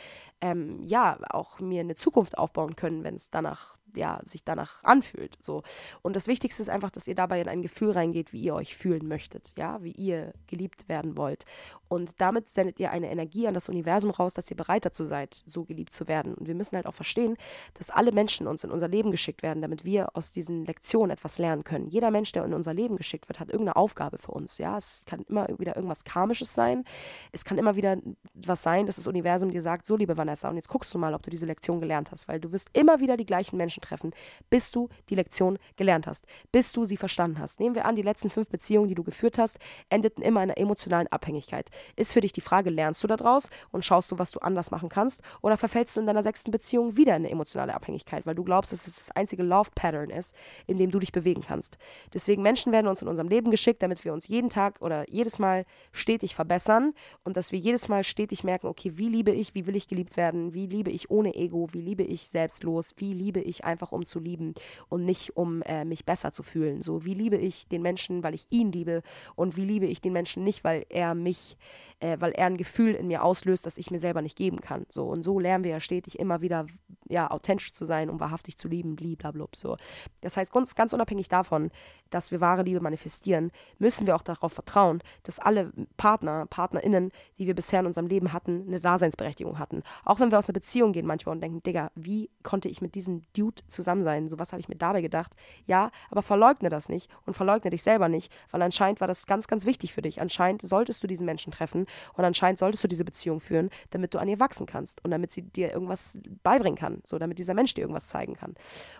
ähm, 0.41 0.81
ja, 0.83 1.17
auch 1.29 1.59
mir 1.59 1.81
eine 1.81 1.95
Zukunft 1.95 2.37
aufbauen 2.37 2.75
können, 2.75 3.03
wenn 3.03 3.15
es 3.15 3.29
danach 3.29 3.77
ja, 3.95 4.19
sich 4.23 4.43
danach 4.43 4.83
anfühlt. 4.83 5.37
So. 5.41 5.63
Und 6.01 6.15
das 6.15 6.27
Wichtigste 6.27 6.61
ist 6.61 6.69
einfach, 6.69 6.91
dass 6.91 7.07
ihr 7.07 7.15
dabei 7.15 7.41
in 7.41 7.47
ein 7.47 7.61
Gefühl 7.61 7.91
reingeht, 7.91 8.33
wie 8.33 8.41
ihr 8.41 8.55
euch 8.55 8.75
fühlen 8.75 9.07
möchtet, 9.07 9.53
ja, 9.57 9.83
wie 9.83 9.91
ihr 9.91 10.33
geliebt 10.47 10.87
werden 10.89 11.17
wollt. 11.17 11.45
Und 11.87 12.21
damit 12.21 12.47
sendet 12.47 12.79
ihr 12.79 12.91
eine 12.91 13.11
Energie 13.11 13.47
an 13.47 13.53
das 13.53 13.67
Universum 13.67 14.11
raus, 14.11 14.33
dass 14.33 14.49
ihr 14.49 14.55
bereit 14.55 14.85
dazu 14.85 15.03
seid, 15.03 15.33
so 15.33 15.65
geliebt 15.65 15.91
zu 15.91 16.07
werden. 16.07 16.33
Und 16.33 16.47
wir 16.47 16.55
müssen 16.55 16.77
halt 16.77 16.85
auch 16.85 16.93
verstehen, 16.93 17.35
dass 17.73 17.89
alle 17.89 18.13
Menschen 18.13 18.47
uns 18.47 18.63
in 18.63 18.71
unser 18.71 18.87
Leben 18.87 19.11
geschickt 19.11 19.43
werden, 19.43 19.61
damit 19.61 19.83
wir 19.83 20.15
aus 20.15 20.31
diesen 20.31 20.65
Lektionen 20.65 21.11
etwas 21.11 21.37
lernen 21.37 21.65
können. 21.65 21.87
Jeder 21.87 22.09
Mensch, 22.09 22.31
der 22.31 22.45
in 22.45 22.53
unser 22.53 22.73
Leben 22.73 22.95
geschickt 22.95 23.27
wird, 23.27 23.41
hat 23.41 23.49
irgendeine 23.49 23.75
Aufgabe 23.75 24.17
für 24.19 24.31
uns. 24.31 24.57
Ja, 24.57 24.77
es 24.77 25.03
kann 25.05 25.25
immer 25.27 25.47
wieder 25.57 25.75
irgendwas 25.75 26.05
Karmisches 26.05 26.55
sein. 26.55 26.85
Es 27.33 27.43
kann 27.43 27.57
immer 27.57 27.75
wieder 27.75 27.97
was 28.33 28.63
sein, 28.63 28.85
dass 28.85 28.95
das 28.95 29.07
Universum 29.07 29.51
dir 29.51 29.61
sagt, 29.61 29.85
so 29.85 29.97
liebe 29.97 30.15
Vanessa, 30.15 30.47
und 30.49 30.55
jetzt 30.55 30.69
guckst 30.69 30.93
du 30.93 30.97
mal, 30.97 31.13
ob 31.13 31.23
du 31.23 31.29
diese 31.29 31.45
Lektion 31.45 31.81
gelernt 31.81 32.11
hast, 32.11 32.29
weil 32.29 32.39
du 32.39 32.53
wirst 32.53 32.69
immer 32.71 33.01
wieder 33.01 33.17
die 33.17 33.25
gleichen 33.25 33.57
Menschen 33.57 33.80
Menschen 33.81 33.91
treffen, 33.91 34.13
bis 34.49 34.71
du 34.71 34.89
die 35.09 35.15
Lektion 35.15 35.57
gelernt 35.75 36.07
hast, 36.07 36.25
bis 36.51 36.71
du 36.71 36.85
sie 36.85 36.97
verstanden 36.97 37.39
hast. 37.39 37.59
Nehmen 37.59 37.75
wir 37.75 37.85
an, 37.85 37.95
die 37.95 38.01
letzten 38.01 38.29
fünf 38.29 38.47
Beziehungen, 38.47 38.87
die 38.87 38.95
du 38.95 39.03
geführt 39.03 39.37
hast, 39.37 39.57
endeten 39.89 40.23
immer 40.23 40.43
in 40.43 40.51
einer 40.51 40.57
emotionalen 40.57 41.07
Abhängigkeit. 41.07 41.69
Ist 41.95 42.13
für 42.13 42.21
dich 42.21 42.31
die 42.31 42.41
Frage, 42.41 42.69
lernst 42.69 43.03
du 43.03 43.07
daraus 43.07 43.49
und 43.71 43.83
schaust 43.85 44.11
du, 44.11 44.19
was 44.19 44.31
du 44.31 44.39
anders 44.39 44.71
machen 44.71 44.89
kannst, 44.89 45.21
oder 45.41 45.57
verfällst 45.57 45.95
du 45.95 45.99
in 45.99 46.07
deiner 46.07 46.23
sechsten 46.23 46.51
Beziehung 46.51 46.97
wieder 46.97 47.15
in 47.15 47.23
eine 47.23 47.31
emotionale 47.31 47.73
Abhängigkeit, 47.73 48.25
weil 48.25 48.35
du 48.35 48.43
glaubst, 48.43 48.71
dass 48.71 48.87
es 48.87 48.95
das 48.95 49.11
einzige 49.11 49.43
Love-Pattern 49.43 50.09
ist, 50.09 50.35
in 50.67 50.77
dem 50.77 50.91
du 50.91 50.99
dich 50.99 51.11
bewegen 51.11 51.41
kannst. 51.41 51.77
Deswegen 52.13 52.41
Menschen 52.41 52.71
werden 52.71 52.87
uns 52.87 53.01
in 53.01 53.07
unserem 53.07 53.29
Leben 53.29 53.51
geschickt, 53.51 53.81
damit 53.81 54.03
wir 54.05 54.13
uns 54.13 54.27
jeden 54.27 54.49
Tag 54.49 54.81
oder 54.81 55.09
jedes 55.09 55.39
Mal 55.39 55.65
stetig 55.91 56.35
verbessern 56.35 56.93
und 57.23 57.37
dass 57.37 57.51
wir 57.51 57.59
jedes 57.59 57.87
Mal 57.87 58.03
stetig 58.03 58.43
merken, 58.43 58.67
okay, 58.67 58.93
wie 58.95 59.09
liebe 59.09 59.31
ich, 59.31 59.55
wie 59.55 59.65
will 59.65 59.75
ich 59.75 59.87
geliebt 59.87 60.17
werden, 60.17 60.53
wie 60.53 60.67
liebe 60.67 60.91
ich 60.91 61.09
ohne 61.09 61.35
Ego, 61.35 61.67
wie 61.71 61.81
liebe 61.81 62.03
ich 62.03 62.27
selbstlos, 62.27 62.93
wie 62.97 63.13
liebe 63.13 63.39
ich 63.39 63.63
einfach 63.63 63.70
um 63.91 64.05
zu 64.05 64.19
lieben 64.19 64.53
und 64.89 65.05
nicht 65.05 65.37
um 65.37 65.61
äh, 65.63 65.85
mich 65.85 66.05
besser 66.05 66.31
zu 66.31 66.43
fühlen. 66.43 66.81
So, 66.81 67.05
wie 67.05 67.13
liebe 67.13 67.37
ich 67.37 67.67
den 67.67 67.81
Menschen, 67.81 68.23
weil 68.23 68.35
ich 68.35 68.47
ihn 68.49 68.71
liebe 68.71 69.03
und 69.35 69.55
wie 69.55 69.65
liebe 69.65 69.85
ich 69.85 70.01
den 70.01 70.13
Menschen 70.13 70.43
nicht, 70.43 70.63
weil 70.63 70.85
er 70.89 71.15
mich, 71.15 71.57
äh, 71.99 72.17
weil 72.19 72.31
er 72.31 72.47
ein 72.47 72.57
Gefühl 72.57 72.93
in 72.93 73.07
mir 73.07 73.23
auslöst, 73.23 73.65
das 73.65 73.77
ich 73.77 73.91
mir 73.91 73.99
selber 73.99 74.21
nicht 74.21 74.37
geben 74.37 74.61
kann. 74.61 74.85
So, 74.89 75.05
und 75.05 75.23
so 75.23 75.39
lernen 75.39 75.63
wir 75.63 75.71
ja 75.71 75.79
stetig 75.79 76.19
immer 76.19 76.41
wieder, 76.41 76.65
ja, 77.07 77.29
authentisch 77.29 77.73
zu 77.73 77.85
sein, 77.85 78.09
um 78.09 78.19
wahrhaftig 78.19 78.57
zu 78.57 78.67
lieben, 78.67 78.95
blablabla. 78.95 79.47
So. 79.55 79.77
Das 80.21 80.37
heißt, 80.37 80.51
ganz, 80.51 80.75
ganz 80.75 80.93
unabhängig 80.93 81.29
davon, 81.29 81.71
dass 82.09 82.31
wir 82.31 82.41
wahre 82.41 82.63
Liebe 82.63 82.79
manifestieren, 82.81 83.51
müssen 83.79 84.07
wir 84.07 84.15
auch 84.15 84.21
darauf 84.21 84.53
vertrauen, 84.53 85.01
dass 85.23 85.39
alle 85.39 85.71
Partner, 85.97 86.45
PartnerInnen, 86.47 87.11
die 87.37 87.47
wir 87.47 87.55
bisher 87.55 87.79
in 87.79 87.85
unserem 87.85 88.07
Leben 88.07 88.33
hatten, 88.33 88.65
eine 88.67 88.79
Daseinsberechtigung 88.79 89.59
hatten. 89.59 89.83
Auch 90.05 90.19
wenn 90.19 90.31
wir 90.31 90.37
aus 90.37 90.47
einer 90.47 90.53
Beziehung 90.53 90.91
gehen 90.91 91.05
manchmal 91.05 91.35
und 91.35 91.41
denken, 91.41 91.63
Digga, 91.63 91.91
wie 91.95 92.29
konnte 92.43 92.69
ich 92.69 92.81
mit 92.81 92.95
diesem 92.95 93.21
Dude 93.35 93.60
zusammen 93.67 94.03
sein. 94.03 94.27
So 94.27 94.39
was 94.39 94.51
habe 94.51 94.59
ich 94.59 94.69
mir 94.69 94.75
dabei 94.75 95.01
gedacht. 95.01 95.35
Ja, 95.65 95.91
aber 96.09 96.21
verleugne 96.21 96.69
das 96.69 96.89
nicht 96.89 97.09
und 97.25 97.33
verleugne 97.33 97.69
dich 97.69 97.83
selber 97.83 98.09
nicht, 98.09 98.31
weil 98.51 98.61
anscheinend 98.61 99.01
war 99.01 99.07
das 99.07 99.25
ganz, 99.25 99.47
ganz 99.47 99.65
wichtig 99.65 99.93
für 99.93 100.01
dich. 100.01 100.21
Anscheinend 100.21 100.61
solltest 100.61 101.03
du 101.03 101.07
diesen 101.07 101.25
Menschen 101.25 101.51
treffen 101.51 101.85
und 102.13 102.25
anscheinend 102.25 102.59
solltest 102.59 102.83
du 102.83 102.87
diese 102.87 103.05
Beziehung 103.05 103.39
führen, 103.39 103.69
damit 103.91 104.13
du 104.13 104.19
an 104.19 104.27
ihr 104.27 104.39
wachsen 104.39 104.65
kannst 104.65 105.03
und 105.03 105.11
damit 105.11 105.31
sie 105.31 105.43
dir 105.43 105.71
irgendwas 105.71 106.17
beibringen 106.43 106.77
kann, 106.77 107.01
so 107.03 107.17
damit 107.19 107.39
dieser 107.39 107.53
Mensch 107.53 107.73
dir 107.73 107.81
irgendwas 107.81 108.07
zeigen 108.07 108.35
kann. 108.35 108.55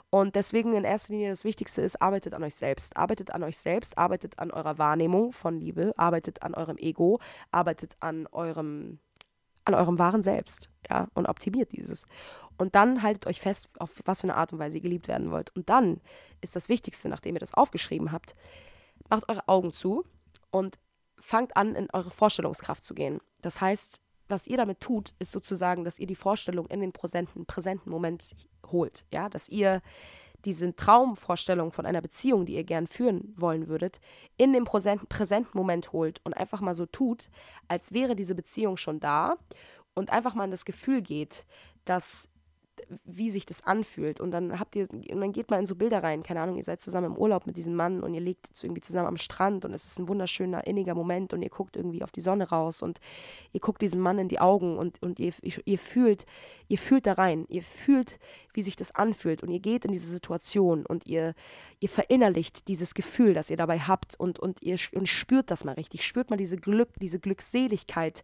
Und 0.09 0.36
deswegen 0.36 0.74
in 0.74 0.84
erster 0.84 1.14
Linie 1.14 1.30
das 1.30 1.43
Wichtigste 1.43 1.82
ist, 1.82 2.01
arbeitet 2.01 2.34
an 2.34 2.43
euch 2.43 2.55
selbst. 2.55 2.97
Arbeitet 2.97 3.34
an 3.34 3.43
euch 3.43 3.57
selbst, 3.57 3.97
arbeitet 3.97 4.39
an 4.39 4.51
eurer 4.51 4.78
Wahrnehmung 4.78 5.32
von 5.32 5.59
Liebe, 5.59 5.93
arbeitet 5.97 6.43
an 6.43 6.53
eurem 6.53 6.78
Ego, 6.78 7.20
arbeitet 7.51 7.95
an 7.99 8.28
eurem 8.28 8.99
an 9.66 9.74
eurem 9.74 9.99
wahren 9.99 10.24
Selbst, 10.24 10.70
ja, 10.89 11.07
und 11.14 11.28
optimiert 11.28 11.72
dieses. 11.72 12.05
Und 12.57 12.76
dann 12.76 13.01
haltet 13.01 13.28
euch 13.28 13.39
fest, 13.39 13.70
auf 13.80 14.01
was 14.05 14.22
für 14.22 14.28
eine 14.28 14.36
Art 14.36 14.53
und 14.53 14.59
Weise 14.59 14.78
ihr 14.78 14.84
geliebt 14.84 15.07
werden 15.07 15.32
wollt. 15.32 15.55
Und 15.55 15.70
dann 15.70 16.01
ist 16.41 16.55
das 16.55 16.70
Wichtigste, 16.70 17.09
nachdem 17.09 17.36
ihr 17.36 17.39
das 17.39 17.53
aufgeschrieben 17.53 18.12
habt, 18.12 18.36
macht 19.09 19.28
eure 19.30 19.47
Augen 19.47 19.72
zu 19.72 20.05
und 20.51 20.78
fangt 21.18 21.55
an, 21.55 21.76
in 21.76 21.88
eure 21.93 22.12
Vorstellungskraft 22.12 22.84
zu 22.84 22.93
gehen. 22.93 23.20
Das 23.41 23.62
heißt, 23.62 24.01
was 24.28 24.47
ihr 24.47 24.57
damit 24.57 24.80
tut, 24.80 25.12
ist 25.20 25.32
sozusagen, 25.32 25.84
dass 25.84 25.99
ihr 25.99 26.07
die 26.07 26.16
Vorstellung 26.16 26.66
in 26.68 26.82
den 26.82 26.93
präsenten, 26.93 27.45
präsenten 27.45 27.89
Moment 27.89 28.36
holt, 28.68 29.05
ja, 29.12 29.30
dass 29.30 29.49
ihr 29.49 29.82
diese 30.45 30.75
Traumvorstellung 30.75 31.71
von 31.71 31.85
einer 31.85 32.01
Beziehung, 32.01 32.45
die 32.45 32.55
ihr 32.55 32.63
gern 32.63 32.87
führen 32.87 33.33
wollen 33.35 33.67
würdet, 33.67 33.99
in 34.37 34.53
den 34.53 34.63
präsenten 34.63 35.57
Moment 35.57 35.91
holt 35.93 36.21
und 36.23 36.35
einfach 36.35 36.61
mal 36.61 36.73
so 36.73 36.85
tut, 36.85 37.29
als 37.67 37.93
wäre 37.93 38.15
diese 38.15 38.35
Beziehung 38.35 38.77
schon 38.77 38.99
da 38.99 39.37
und 39.93 40.11
einfach 40.11 40.35
mal 40.35 40.45
in 40.45 40.51
das 40.51 40.65
Gefühl 40.65 41.01
geht, 41.01 41.45
dass 41.85 42.29
wie 43.05 43.29
sich 43.29 43.45
das 43.45 43.63
anfühlt. 43.65 44.19
Und 44.19 44.32
dann 44.32 44.59
habt 44.59 44.75
ihr, 44.75 44.88
und 44.91 45.21
dann 45.21 45.32
geht 45.32 45.49
mal 45.49 45.59
in 45.59 45.65
so 45.65 45.75
Bilder 45.75 46.03
rein, 46.03 46.23
keine 46.23 46.41
Ahnung, 46.41 46.57
ihr 46.57 46.63
seid 46.63 46.79
zusammen 46.79 47.07
im 47.07 47.17
Urlaub 47.17 47.45
mit 47.45 47.57
diesem 47.57 47.75
Mann 47.75 48.01
und 48.01 48.13
ihr 48.13 48.21
liegt 48.21 48.63
irgendwie 48.63 48.82
zusammen 48.82 49.07
am 49.07 49.17
Strand 49.17 49.65
und 49.65 49.73
es 49.73 49.86
ist 49.86 49.99
ein 49.99 50.07
wunderschöner, 50.07 50.65
inniger 50.67 50.95
Moment 50.95 51.34
und 51.34 51.41
ihr 51.41 51.49
guckt 51.49 51.75
irgendwie 51.75 52.03
auf 52.03 52.11
die 52.11 52.21
Sonne 52.21 52.49
raus 52.49 52.82
und 52.82 52.99
ihr 53.53 53.59
guckt 53.59 53.82
diesem 53.82 54.01
Mann 54.01 54.17
in 54.17 54.27
die 54.27 54.39
Augen 54.39 54.77
und, 54.77 55.01
und 55.01 55.19
ihr, 55.19 55.34
ihr 55.41 55.77
fühlt, 55.77 56.25
ihr 56.67 56.77
fühlt 56.77 57.05
da 57.05 57.13
rein, 57.13 57.45
ihr 57.49 57.63
fühlt, 57.63 58.17
wie 58.53 58.61
sich 58.61 58.75
das 58.75 58.93
anfühlt. 58.93 59.43
Und 59.43 59.49
ihr 59.49 59.59
geht 59.59 59.86
in 59.86 59.91
diese 59.91 60.09
Situation 60.09 60.86
und 60.86 61.05
ihr, 61.05 61.34
ihr 61.79 61.89
verinnerlicht 61.89 62.67
dieses 62.67 62.93
Gefühl, 62.93 63.34
das 63.34 63.49
ihr 63.49 63.57
dabei 63.57 63.79
habt 63.79 64.19
und, 64.19 64.39
und 64.39 64.61
ihr 64.61 64.77
und 64.93 65.07
spürt 65.07 65.51
das 65.51 65.63
mal 65.63 65.73
richtig, 65.73 66.05
spürt 66.05 66.29
mal 66.29 66.38
diese 66.38 66.57
Glück, 66.57 66.89
diese 66.99 67.19
Glückseligkeit, 67.19 68.23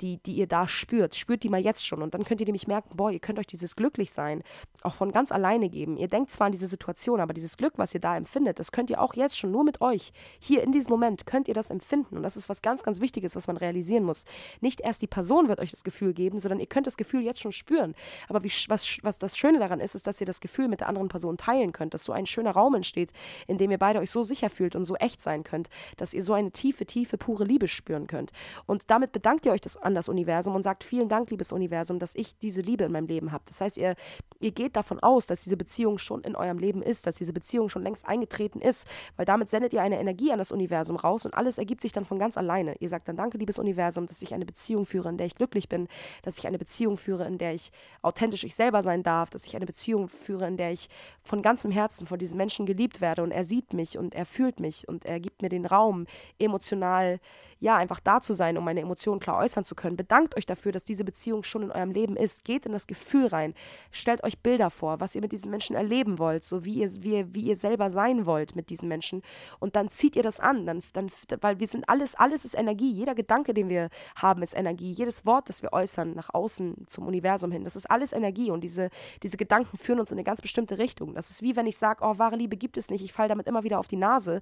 die, 0.00 0.18
die 0.18 0.34
ihr 0.34 0.46
da 0.46 0.68
spürt, 0.68 1.14
spürt 1.14 1.42
die 1.42 1.48
mal 1.48 1.60
jetzt 1.60 1.86
schon. 1.86 2.02
Und 2.02 2.14
dann 2.14 2.24
könnt 2.24 2.40
ihr 2.40 2.46
nämlich 2.46 2.66
merken, 2.66 2.96
boah, 2.96 3.10
ihr 3.10 3.20
könnt 3.20 3.38
euch 3.38 3.46
dieses 3.46 3.76
Glücklichsein 3.76 4.42
auch 4.82 4.94
von 4.94 5.12
ganz 5.12 5.32
alleine 5.32 5.68
geben. 5.68 5.96
Ihr 5.96 6.08
denkt 6.08 6.30
zwar 6.30 6.46
an 6.46 6.52
diese 6.52 6.66
Situation, 6.66 7.20
aber 7.20 7.34
dieses 7.34 7.56
Glück, 7.56 7.74
was 7.76 7.94
ihr 7.94 8.00
da 8.00 8.16
empfindet, 8.16 8.58
das 8.58 8.72
könnt 8.72 8.90
ihr 8.90 9.00
auch 9.00 9.14
jetzt 9.14 9.38
schon 9.38 9.50
nur 9.50 9.64
mit 9.64 9.80
euch, 9.80 10.12
hier 10.38 10.62
in 10.62 10.72
diesem 10.72 10.90
Moment, 10.90 11.26
könnt 11.26 11.48
ihr 11.48 11.54
das 11.54 11.70
empfinden. 11.70 12.16
Und 12.16 12.22
das 12.22 12.36
ist 12.36 12.48
was 12.48 12.62
ganz, 12.62 12.82
ganz 12.82 13.00
Wichtiges, 13.00 13.36
was 13.36 13.46
man 13.46 13.56
realisieren 13.56 14.04
muss. 14.04 14.24
Nicht 14.60 14.80
erst 14.80 15.02
die 15.02 15.06
Person 15.06 15.48
wird 15.48 15.60
euch 15.60 15.70
das 15.70 15.84
Gefühl 15.84 16.12
geben, 16.12 16.38
sondern 16.38 16.60
ihr 16.60 16.66
könnt 16.66 16.86
das 16.86 16.96
Gefühl 16.96 17.22
jetzt 17.22 17.40
schon 17.40 17.52
spüren. 17.52 17.94
Aber 18.28 18.42
wie, 18.44 18.52
was, 18.68 18.98
was 19.02 19.18
das 19.18 19.36
Schöne 19.36 19.58
daran 19.58 19.80
ist, 19.80 19.94
ist, 19.94 20.06
dass 20.06 20.20
ihr 20.20 20.26
das 20.26 20.40
Gefühl 20.40 20.68
mit 20.68 20.80
der 20.80 20.88
anderen 20.88 21.08
Person 21.08 21.36
teilen 21.36 21.72
könnt, 21.72 21.94
dass 21.94 22.04
so 22.04 22.12
ein 22.12 22.26
schöner 22.26 22.52
Raum 22.52 22.74
entsteht, 22.74 23.12
in 23.46 23.58
dem 23.58 23.70
ihr 23.70 23.78
beide 23.78 23.98
euch 23.98 24.10
so 24.10 24.22
sicher 24.22 24.50
fühlt 24.50 24.76
und 24.76 24.84
so 24.84 24.96
echt 24.96 25.20
sein 25.20 25.42
könnt, 25.44 25.68
dass 25.96 26.14
ihr 26.14 26.22
so 26.22 26.32
eine 26.32 26.52
tiefe, 26.52 26.86
tiefe, 26.86 27.18
pure 27.18 27.44
Liebe 27.44 27.68
spüren 27.68 28.06
könnt. 28.06 28.32
Und 28.66 28.90
damit 28.90 29.12
bedankt 29.12 29.46
ihr 29.46 29.52
euch 29.52 29.60
das, 29.60 29.76
an 29.88 29.94
das 29.94 30.08
Universum 30.08 30.54
und 30.54 30.62
sagt, 30.62 30.84
vielen 30.84 31.08
Dank, 31.08 31.30
liebes 31.30 31.50
Universum, 31.50 31.98
dass 31.98 32.14
ich 32.14 32.38
diese 32.38 32.60
Liebe 32.60 32.84
in 32.84 32.92
meinem 32.92 33.06
Leben 33.06 33.32
habe. 33.32 33.42
Das 33.46 33.60
heißt, 33.60 33.76
ihr, 33.76 33.94
ihr 34.38 34.52
geht 34.52 34.76
davon 34.76 35.00
aus, 35.00 35.26
dass 35.26 35.42
diese 35.42 35.56
Beziehung 35.56 35.98
schon 35.98 36.20
in 36.20 36.36
eurem 36.36 36.58
Leben 36.58 36.82
ist, 36.82 37.06
dass 37.06 37.16
diese 37.16 37.32
Beziehung 37.32 37.68
schon 37.68 37.82
längst 37.82 38.06
eingetreten 38.06 38.60
ist, 38.60 38.86
weil 39.16 39.26
damit 39.26 39.48
sendet 39.48 39.72
ihr 39.72 39.82
eine 39.82 39.98
Energie 39.98 40.30
an 40.30 40.38
das 40.38 40.52
Universum 40.52 40.96
raus 40.96 41.24
und 41.24 41.34
alles 41.34 41.58
ergibt 41.58 41.80
sich 41.80 41.92
dann 41.92 42.04
von 42.04 42.18
ganz 42.18 42.36
alleine. 42.36 42.76
Ihr 42.80 42.88
sagt 42.88 43.08
dann, 43.08 43.16
danke, 43.16 43.38
liebes 43.38 43.58
Universum, 43.58 44.06
dass 44.06 44.22
ich 44.22 44.34
eine 44.34 44.46
Beziehung 44.46 44.86
führe, 44.86 45.08
in 45.08 45.16
der 45.16 45.26
ich 45.26 45.34
glücklich 45.34 45.68
bin, 45.68 45.88
dass 46.22 46.38
ich 46.38 46.46
eine 46.46 46.58
Beziehung 46.58 46.96
führe, 46.96 47.26
in 47.26 47.38
der 47.38 47.54
ich 47.54 47.72
authentisch 48.02 48.44
ich 48.44 48.54
selber 48.54 48.82
sein 48.82 49.02
darf, 49.02 49.30
dass 49.30 49.46
ich 49.46 49.56
eine 49.56 49.66
Beziehung 49.66 50.08
führe, 50.08 50.46
in 50.46 50.56
der 50.56 50.72
ich 50.72 50.88
von 51.22 51.42
ganzem 51.42 51.70
Herzen 51.70 52.06
von 52.06 52.18
diesem 52.18 52.36
Menschen 52.36 52.66
geliebt 52.66 53.00
werde 53.00 53.22
und 53.22 53.30
er 53.30 53.44
sieht 53.44 53.72
mich 53.72 53.98
und 53.98 54.14
er 54.14 54.26
fühlt 54.26 54.60
mich 54.60 54.86
und 54.86 55.04
er 55.04 55.18
gibt 55.18 55.42
mir 55.42 55.48
den 55.48 55.66
Raum, 55.66 56.06
emotional 56.38 57.20
ja, 57.60 57.76
einfach 57.76 58.00
da 58.00 58.20
zu 58.20 58.34
sein, 58.34 58.56
um 58.56 58.64
meine 58.64 58.80
Emotionen 58.80 59.20
klar 59.20 59.38
äußern 59.38 59.64
zu 59.64 59.74
können. 59.74 59.96
Bedankt 59.96 60.36
euch 60.36 60.46
dafür, 60.46 60.72
dass 60.72 60.84
diese 60.84 61.04
Beziehung 61.04 61.42
schon 61.42 61.62
in 61.62 61.70
eurem 61.70 61.90
Leben 61.90 62.16
ist. 62.16 62.44
Geht 62.44 62.66
in 62.66 62.72
das 62.72 62.86
Gefühl 62.86 63.26
rein. 63.26 63.54
Stellt 63.90 64.22
euch 64.24 64.38
Bilder 64.38 64.70
vor, 64.70 65.00
was 65.00 65.14
ihr 65.14 65.20
mit 65.20 65.32
diesen 65.32 65.50
Menschen 65.50 65.74
erleben 65.74 66.18
wollt, 66.18 66.44
so 66.44 66.64
wie 66.64 66.74
ihr, 66.74 66.90
wie 67.02 67.34
wie 67.34 67.42
ihr 67.42 67.56
selber 67.56 67.90
sein 67.90 68.26
wollt 68.26 68.54
mit 68.54 68.70
diesen 68.70 68.88
Menschen. 68.88 69.22
Und 69.58 69.76
dann 69.76 69.88
zieht 69.88 70.16
ihr 70.16 70.22
das 70.22 70.40
an. 70.40 70.66
Dann, 70.66 70.82
dann, 70.92 71.10
weil 71.40 71.58
wir 71.58 71.66
sind 71.66 71.88
alles, 71.88 72.14
alles 72.14 72.44
ist 72.44 72.54
Energie. 72.54 72.92
Jeder 72.92 73.14
Gedanke, 73.14 73.54
den 73.54 73.68
wir 73.68 73.88
haben, 74.16 74.42
ist 74.42 74.56
Energie. 74.56 74.92
Jedes 74.92 75.26
Wort, 75.26 75.48
das 75.48 75.62
wir 75.62 75.72
äußern, 75.72 76.14
nach 76.14 76.32
außen 76.32 76.86
zum 76.86 77.06
Universum 77.06 77.50
hin, 77.50 77.64
das 77.64 77.76
ist 77.76 77.90
alles 77.90 78.12
Energie. 78.12 78.50
Und 78.50 78.62
diese, 78.62 78.90
diese 79.22 79.36
Gedanken 79.36 79.76
führen 79.76 80.00
uns 80.00 80.10
in 80.10 80.18
eine 80.18 80.24
ganz 80.24 80.40
bestimmte 80.40 80.78
Richtung. 80.78 81.14
Das 81.14 81.30
ist 81.30 81.42
wie 81.42 81.56
wenn 81.56 81.66
ich 81.66 81.76
sage, 81.76 82.04
oh, 82.04 82.18
wahre 82.18 82.36
Liebe 82.36 82.56
gibt 82.56 82.76
es 82.76 82.90
nicht, 82.90 83.02
ich 83.02 83.12
falle 83.12 83.28
damit 83.28 83.46
immer 83.46 83.64
wieder 83.64 83.78
auf 83.78 83.88
die 83.88 83.96
Nase 83.96 84.40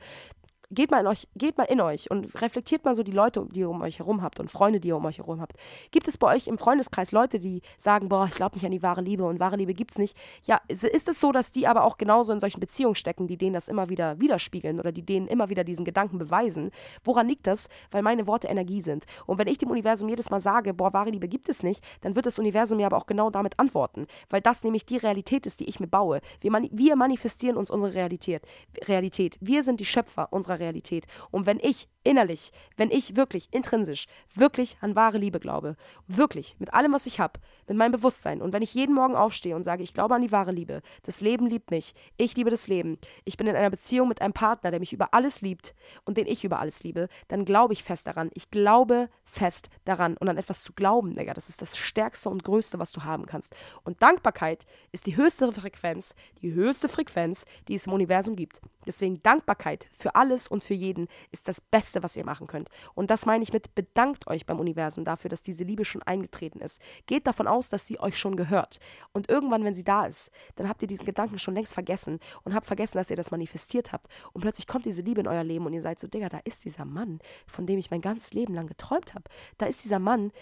geht 0.71 0.91
mal 0.91 1.01
in 1.01 1.07
euch, 1.07 1.29
geht 1.37 1.59
mal 1.59 1.65
in 1.65 1.81
euch 1.81 2.11
und 2.11 2.41
reflektiert 2.41 2.85
mal 2.85 2.95
so 2.95 3.03
die 3.03 3.13
Leute, 3.13 3.47
die 3.51 3.61
ihr 3.61 3.71
um 3.71 3.83
euch 3.83 3.99
herum 3.99 4.23
habt 4.23 4.41
und 4.41 4.51
Freunde, 4.51 4.81
die 4.81 4.89
ihr 4.89 4.97
um 4.97 5.05
euch 5.05 5.19
herum 5.19 5.41
habt. 5.41 5.55
Gibt 5.91 6.09
es 6.09 6.19
bei 6.19 6.35
euch 6.35 6.47
im 6.47 6.59
Freundeskreis 6.59 7.13
Leute, 7.13 7.39
die 7.39 7.63
sagen, 7.77 8.09
boah, 8.09 8.27
ich 8.29 8.35
glaube 8.35 8.57
nicht 8.57 8.65
an 8.65 8.73
die 8.73 8.83
wahre 8.83 9.01
Liebe 9.01 9.25
und 9.25 9.41
wahre 9.41 9.57
Liebe 9.57 9.75
gibt 9.75 9.93
es 9.93 9.99
nicht? 9.99 10.17
Ja, 10.45 10.61
ist 10.69 11.09
es 11.09 11.21
so, 11.21 11.33
dass 11.33 11.53
die 11.53 11.67
aber 11.67 11.85
auch 11.85 11.99
genauso 11.99 12.33
in 12.33 12.41
solchen 12.41 12.61
Beziehungen 12.61 12.95
stecken, 12.95 13.27
die 13.27 13.37
denen 13.37 13.55
das 13.55 13.69
immer 13.69 13.89
wieder 13.89 14.21
widerspiegeln 14.21 14.81
oder 14.81 14.93
die 14.93 15.05
denen 15.05 15.29
immer 15.29 15.49
wieder 15.49 15.65
diesen 15.65 15.85
Gedanken 15.85 16.19
beweisen? 16.19 16.71
Woran 17.05 17.29
liegt 17.29 17.47
das? 17.47 17.69
Weil 17.91 18.03
meine 18.03 18.27
Worte 18.27 18.49
Energie 18.49 18.81
sind. 18.81 19.05
Und 19.27 19.39
wenn 19.39 19.49
ich 19.49 19.59
dem 19.59 19.71
Universum 19.71 20.09
jedes 20.09 20.31
Mal 20.31 20.41
sage, 20.41 20.75
boah, 20.75 20.93
wahre 20.93 21.11
Liebe 21.11 21.29
gibt 21.29 21.49
es 21.49 21.63
nicht, 21.63 21.85
dann 22.01 22.15
wird 22.15 22.27
das 22.27 22.39
Universum 22.39 22.79
mir 22.79 22.87
aber 22.87 22.97
auch 22.97 23.07
genau 23.07 23.31
damit 23.31 23.59
antworten, 23.59 24.07
weil 24.31 24.41
das 24.41 24.65
nämlich 24.65 24.87
die 24.87 24.97
Realität 24.97 25.47
ist, 25.47 25.61
die 25.61 25.69
ich 25.69 25.81
mir 25.81 25.87
baue. 25.87 26.21
Wir, 26.41 26.51
mani 26.51 26.71
wir 26.73 26.97
manifestieren 26.97 27.57
uns 27.57 27.71
unsere 27.71 27.95
Realität. 27.95 28.43
Realität. 28.85 29.39
Wir 29.41 29.63
sind 29.63 29.81
die 29.81 29.85
Schöpfer 29.85 30.29
unserer 30.33 30.56
Realität. 30.59 31.07
Und 31.31 31.47
wenn 31.47 31.59
ich 31.61 31.89
innerlich, 32.05 32.53
wenn 32.77 32.91
ich 32.91 33.17
wirklich 33.17 33.49
intrinsisch, 33.53 34.07
wirklich 34.35 34.77
an 34.81 34.95
wahre 34.95 35.19
Liebe 35.19 35.41
glaube, 35.41 35.77
wirklich 36.07 36.57
mit 36.59 36.73
allem, 36.73 36.93
was 36.93 37.07
ich 37.07 37.21
habe, 37.21 37.41
mit 37.67 37.77
meinem 37.77 37.93
Bewusstsein 37.93 38.41
und 38.41 38.53
wenn 38.53 38.63
ich 38.63 38.75
jeden 38.75 38.95
Morgen 38.95 39.17
aufstehe 39.17 39.57
und 39.57 39.65
sage, 39.65 39.83
ich 39.83 39.93
glaube 39.93 40.15
an 40.15 40.23
die 40.23 40.33
wahre 40.33 40.53
Liebe, 40.53 40.83
das 41.03 41.21
Leben 41.21 41.47
liebt 41.47 41.71
mich, 41.71 41.95
ich 42.17 42.37
liebe 42.37 42.51
das 42.51 42.69
Leben, 42.69 42.99
ich 43.25 43.37
bin 43.37 43.47
in 43.47 43.57
einer 43.57 43.71
Beziehung 43.71 44.09
mit 44.09 44.23
einem 44.23 44.33
Partner, 44.33 44.71
der 44.71 44.81
mich 44.81 44.93
über 44.93 45.13
alles 45.15 45.41
liebt 45.41 45.75
und 46.05 46.17
den 46.17 46.27
ich 46.27 46.45
über 46.45 46.61
alles 46.61 46.83
liebe, 46.83 47.09
dann 47.29 47.45
glaube 47.45 47.73
ich 47.73 47.83
fest 47.83 48.07
daran. 48.07 48.31
Ich 48.35 48.51
glaube 48.51 49.09
fest 49.27 49.69
daran 49.85 50.17
und 50.17 50.29
an 50.29 50.39
etwas 50.39 50.63
zu 50.63 50.73
glauben, 50.73 51.13
Digga, 51.13 51.35
das 51.35 51.49
ist 51.49 51.61
das 51.61 51.77
Stärkste 51.77 52.31
und 52.31 52.45
Größte, 52.45 52.79
was 52.79 52.93
du 52.93 53.05
haben 53.05 53.27
kannst. 53.27 53.55
Und 53.85 54.03
Dankbarkeit 54.03 54.65
ist 54.93 55.07
die 55.07 55.17
höchste 55.17 55.53
Frequenz, 55.53 56.15
die 56.41 56.55
höchste 56.55 56.89
Frequenz, 56.89 57.45
die 57.69 57.75
es 57.75 57.87
im 57.87 57.93
Universum 57.93 58.37
gibt. 58.37 58.61
Deswegen 58.87 59.21
Dankbarkeit 59.23 59.89
für 59.91 60.15
alles 60.15 60.47
und 60.47 60.63
für 60.63 60.75
jeden 60.75 61.09
ist 61.33 61.49
das 61.49 61.61
Beste, 61.61 62.03
was 62.03 62.17
ihr 62.17 62.25
machen 62.25 62.47
könnt. 62.47 62.69
Und 62.95 63.11
das 63.11 63.27
meine 63.27 63.43
ich 63.43 63.53
mit 63.53 63.75
bedankt 63.75 64.29
euch 64.29 64.47
beim 64.47 64.61
Universum 64.61 65.05
dafür, 65.05 65.29
dass 65.29 65.43
diese 65.43 65.65
Liebe 65.65 65.85
schon 65.85 66.03
eingetreten 66.03 66.61
ist. 66.61 66.81
Geht 67.07 67.27
davon 67.27 67.49
aus, 67.49 67.69
dass 67.69 67.87
sie 67.87 67.99
euch 67.99 68.17
schon 68.17 68.37
gehört. 68.37 68.79
Und 69.13 69.29
irgendwann, 69.29 69.65
wenn 69.65 69.75
sie 69.75 69.85
da 69.85 70.07
ist, 70.07 70.31
dann 70.55 70.69
habt 70.69 70.83
ihr 70.83 70.89
diesen 70.89 71.05
Gedanken 71.05 71.39
schon 71.39 71.55
längst 71.55 71.75
vergessen 71.75 72.21
und 72.45 72.55
habt 72.55 72.67
vergessen, 72.67 72.97
dass 72.99 73.11
ihr 73.11 73.17
das 73.17 73.33
manifestiert 73.33 73.93
habt. 73.93 74.07
Und 74.33 74.43
plötzlich 74.43 74.69
kommt 74.69 74.87
diese 74.87 75.03
Liebe 75.03 75.21
in 75.21 75.27
euer 75.27 75.45
Leben 75.45 75.67
und 75.67 75.73
ihr 75.73 75.81
seid 75.81 75.99
so, 75.99 76.07
Digga, 76.07 76.29
da 76.29 76.39
ist 76.45 76.65
dieser 76.65 76.85
Mann, 76.85 77.19
von 77.47 77.67
dem 77.67 77.79
ich 77.79 77.91
mein 77.91 78.01
ganzes 78.01 78.33
Leben 78.33 78.55
lang 78.55 78.69
geträumt 78.69 79.15
habe. 79.15 79.16
Da 79.59 79.67
ist 79.67 79.85
dieser 79.85 79.99
Mann, 79.99 80.33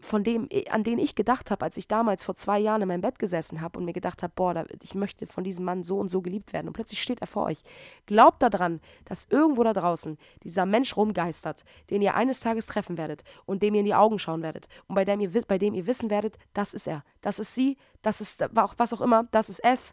von 0.00 0.24
dem, 0.24 0.48
an 0.70 0.84
den 0.84 0.98
ich 0.98 1.14
gedacht 1.14 1.50
habe, 1.50 1.64
als 1.64 1.76
ich 1.76 1.88
damals 1.88 2.24
vor 2.24 2.34
zwei 2.34 2.58
Jahren 2.58 2.82
in 2.82 2.88
meinem 2.88 3.00
Bett 3.00 3.18
gesessen 3.18 3.60
habe 3.60 3.78
und 3.78 3.84
mir 3.84 3.92
gedacht 3.92 4.22
habe, 4.22 4.32
boah, 4.34 4.54
da, 4.54 4.64
ich 4.82 4.94
möchte 4.94 5.26
von 5.26 5.44
diesem 5.44 5.64
Mann 5.64 5.82
so 5.82 5.98
und 5.98 6.08
so 6.08 6.20
geliebt 6.20 6.52
werden. 6.52 6.68
Und 6.68 6.74
plötzlich 6.74 7.02
steht 7.02 7.20
er 7.20 7.26
vor 7.26 7.44
euch. 7.44 7.62
Glaubt 8.06 8.42
daran, 8.42 8.80
dass 9.04 9.26
irgendwo 9.30 9.62
da 9.62 9.72
draußen 9.72 10.18
dieser 10.42 10.66
Mensch 10.66 10.96
rumgeistert, 10.96 11.64
den 11.90 12.02
ihr 12.02 12.14
eines 12.14 12.40
Tages 12.40 12.66
treffen 12.66 12.98
werdet 12.98 13.24
und 13.46 13.62
dem 13.62 13.74
ihr 13.74 13.80
in 13.80 13.86
die 13.86 13.94
Augen 13.94 14.18
schauen 14.18 14.42
werdet 14.42 14.68
und 14.88 14.94
bei 14.94 15.04
dem 15.04 15.20
ihr, 15.20 15.30
bei 15.46 15.58
dem 15.58 15.74
ihr 15.74 15.86
wissen 15.86 16.10
werdet, 16.10 16.38
das 16.52 16.74
ist 16.74 16.86
er, 16.86 17.04
das 17.20 17.38
ist 17.38 17.54
sie, 17.54 17.76
das 18.02 18.20
ist 18.20 18.44
was 18.52 18.92
auch 18.92 19.00
immer, 19.00 19.24
das 19.30 19.48
ist 19.48 19.62
es, 19.64 19.92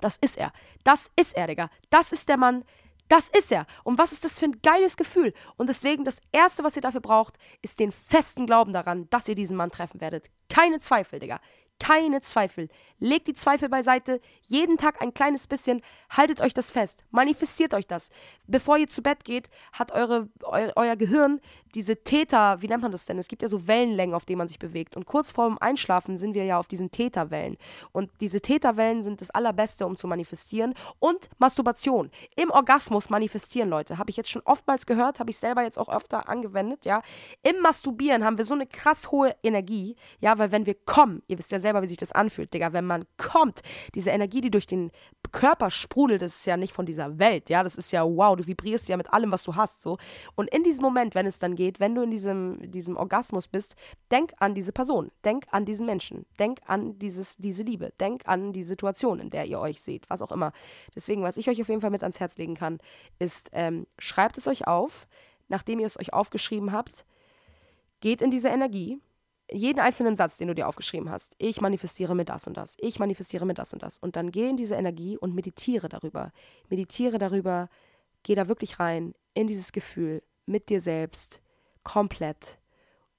das 0.00 0.16
ist 0.20 0.38
er, 0.38 0.52
das 0.84 1.10
ist 1.16 1.36
er, 1.36 1.46
Digga, 1.46 1.70
das 1.90 2.12
ist 2.12 2.28
der 2.28 2.36
Mann, 2.36 2.64
das 3.08 3.28
ist 3.28 3.52
er. 3.52 3.66
Und 3.82 3.98
was 3.98 4.12
ist 4.12 4.24
das 4.24 4.38
für 4.38 4.46
ein 4.46 4.60
geiles 4.62 4.96
Gefühl? 4.96 5.32
Und 5.56 5.68
deswegen, 5.68 6.04
das 6.04 6.18
Erste, 6.32 6.64
was 6.64 6.76
ihr 6.76 6.82
dafür 6.82 7.00
braucht, 7.00 7.36
ist 7.62 7.78
den 7.78 7.92
festen 7.92 8.46
Glauben 8.46 8.72
daran, 8.72 9.08
dass 9.10 9.28
ihr 9.28 9.34
diesen 9.34 9.56
Mann 9.56 9.70
treffen 9.70 10.00
werdet. 10.00 10.30
Keine 10.48 10.78
Zweifel, 10.78 11.18
Digga. 11.18 11.40
Keine 11.80 12.20
Zweifel. 12.20 12.68
Legt 12.98 13.26
die 13.26 13.34
Zweifel 13.34 13.68
beiseite. 13.68 14.20
Jeden 14.42 14.78
Tag 14.78 15.02
ein 15.02 15.12
kleines 15.12 15.46
bisschen. 15.46 15.82
Haltet 16.08 16.40
euch 16.40 16.54
das 16.54 16.70
fest. 16.70 17.04
Manifestiert 17.10 17.74
euch 17.74 17.86
das. 17.86 18.10
Bevor 18.46 18.78
ihr 18.78 18.88
zu 18.88 19.02
Bett 19.02 19.24
geht, 19.24 19.50
hat 19.72 19.92
eure, 19.92 20.28
eu, 20.42 20.70
euer 20.76 20.96
Gehirn 20.96 21.40
diese 21.74 22.02
Täter, 22.04 22.62
wie 22.62 22.68
nennt 22.68 22.82
man 22.82 22.92
das 22.92 23.04
denn? 23.04 23.18
Es 23.18 23.26
gibt 23.26 23.42
ja 23.42 23.48
so 23.48 23.66
Wellenlängen, 23.66 24.14
auf 24.14 24.24
denen 24.24 24.38
man 24.38 24.46
sich 24.46 24.58
bewegt. 24.58 24.96
Und 24.96 25.06
kurz 25.06 25.32
vorm 25.32 25.58
Einschlafen 25.60 26.16
sind 26.16 26.34
wir 26.34 26.44
ja 26.44 26.58
auf 26.58 26.68
diesen 26.68 26.90
Täterwellen. 26.90 27.56
Und 27.92 28.10
diese 28.20 28.40
Täterwellen 28.40 29.02
sind 29.02 29.20
das 29.20 29.30
Allerbeste, 29.30 29.86
um 29.86 29.96
zu 29.96 30.06
manifestieren. 30.06 30.74
Und 31.00 31.28
Masturbation. 31.38 32.10
Im 32.36 32.50
Orgasmus 32.50 33.10
manifestieren, 33.10 33.68
Leute. 33.68 33.98
Habe 33.98 34.10
ich 34.10 34.16
jetzt 34.16 34.30
schon 34.30 34.42
oftmals 34.44 34.86
gehört, 34.86 35.18
habe 35.18 35.30
ich 35.30 35.38
selber 35.38 35.62
jetzt 35.62 35.78
auch 35.78 35.88
öfter 35.88 36.28
angewendet, 36.28 36.84
ja. 36.84 37.02
Im 37.42 37.60
Masturbieren 37.60 38.24
haben 38.24 38.38
wir 38.38 38.44
so 38.44 38.54
eine 38.54 38.66
krass 38.66 39.10
hohe 39.10 39.34
Energie, 39.42 39.96
ja, 40.20 40.38
weil 40.38 40.52
wenn 40.52 40.66
wir 40.66 40.74
kommen, 40.74 41.22
ihr 41.26 41.38
wisst 41.38 41.50
ja 41.50 41.58
selber, 41.64 41.82
wie 41.82 41.86
sich 41.86 41.96
das 41.96 42.12
anfühlt, 42.12 42.54
Digga, 42.54 42.72
wenn 42.72 42.86
man 42.86 43.04
kommt, 43.16 43.60
diese 43.94 44.10
Energie, 44.10 44.40
die 44.40 44.50
durch 44.50 44.66
den 44.66 44.90
Körper 45.32 45.70
sprudelt, 45.70 46.22
das 46.22 46.36
ist 46.36 46.46
ja 46.46 46.56
nicht 46.56 46.72
von 46.72 46.86
dieser 46.86 47.18
Welt, 47.18 47.50
ja, 47.50 47.62
das 47.62 47.74
ist 47.76 47.90
ja 47.90 48.04
wow, 48.04 48.36
du 48.36 48.46
vibrierst 48.46 48.88
ja 48.88 48.96
mit 48.96 49.12
allem, 49.12 49.32
was 49.32 49.42
du 49.42 49.56
hast, 49.56 49.82
so. 49.82 49.98
Und 50.36 50.48
in 50.50 50.62
diesem 50.62 50.82
Moment, 50.82 51.14
wenn 51.14 51.26
es 51.26 51.38
dann 51.38 51.56
geht, 51.56 51.80
wenn 51.80 51.94
du 51.94 52.02
in 52.02 52.10
diesem, 52.10 52.70
diesem 52.70 52.96
Orgasmus 52.96 53.48
bist, 53.48 53.74
denk 54.10 54.32
an 54.38 54.54
diese 54.54 54.72
Person, 54.72 55.10
denk 55.24 55.46
an 55.50 55.64
diesen 55.64 55.86
Menschen, 55.86 56.26
denk 56.38 56.60
an 56.66 56.98
dieses, 56.98 57.36
diese 57.36 57.62
Liebe, 57.62 57.92
denk 57.98 58.22
an 58.26 58.52
die 58.52 58.62
Situation, 58.62 59.18
in 59.18 59.30
der 59.30 59.46
ihr 59.46 59.58
euch 59.58 59.80
seht, 59.80 60.08
was 60.08 60.22
auch 60.22 60.30
immer. 60.30 60.52
Deswegen, 60.94 61.22
was 61.22 61.36
ich 61.36 61.48
euch 61.48 61.60
auf 61.60 61.68
jeden 61.68 61.80
Fall 61.80 61.90
mit 61.90 62.02
ans 62.02 62.20
Herz 62.20 62.36
legen 62.36 62.54
kann, 62.54 62.78
ist, 63.18 63.48
ähm, 63.52 63.86
schreibt 63.98 64.38
es 64.38 64.46
euch 64.46 64.66
auf, 64.66 65.06
nachdem 65.48 65.80
ihr 65.80 65.86
es 65.86 65.98
euch 65.98 66.12
aufgeschrieben 66.12 66.72
habt, 66.72 67.04
geht 68.00 68.22
in 68.22 68.30
diese 68.30 68.48
Energie, 68.48 69.00
jeden 69.50 69.80
einzelnen 69.80 70.16
Satz, 70.16 70.36
den 70.36 70.48
du 70.48 70.54
dir 70.54 70.68
aufgeschrieben 70.68 71.10
hast. 71.10 71.34
Ich 71.38 71.60
manifestiere 71.60 72.14
mir 72.14 72.24
das 72.24 72.46
und 72.46 72.56
das. 72.56 72.76
Ich 72.80 72.98
manifestiere 72.98 73.44
mir 73.44 73.54
das 73.54 73.72
und 73.72 73.82
das. 73.82 73.98
Und 73.98 74.16
dann 74.16 74.30
geh 74.30 74.48
in 74.48 74.56
diese 74.56 74.74
Energie 74.74 75.18
und 75.18 75.34
meditiere 75.34 75.88
darüber. 75.88 76.32
Meditiere 76.70 77.18
darüber, 77.18 77.68
geh 78.22 78.34
da 78.34 78.48
wirklich 78.48 78.80
rein 78.80 79.14
in 79.34 79.46
dieses 79.46 79.72
Gefühl 79.72 80.22
mit 80.46 80.68
dir 80.68 80.80
selbst, 80.80 81.40
komplett. 81.82 82.58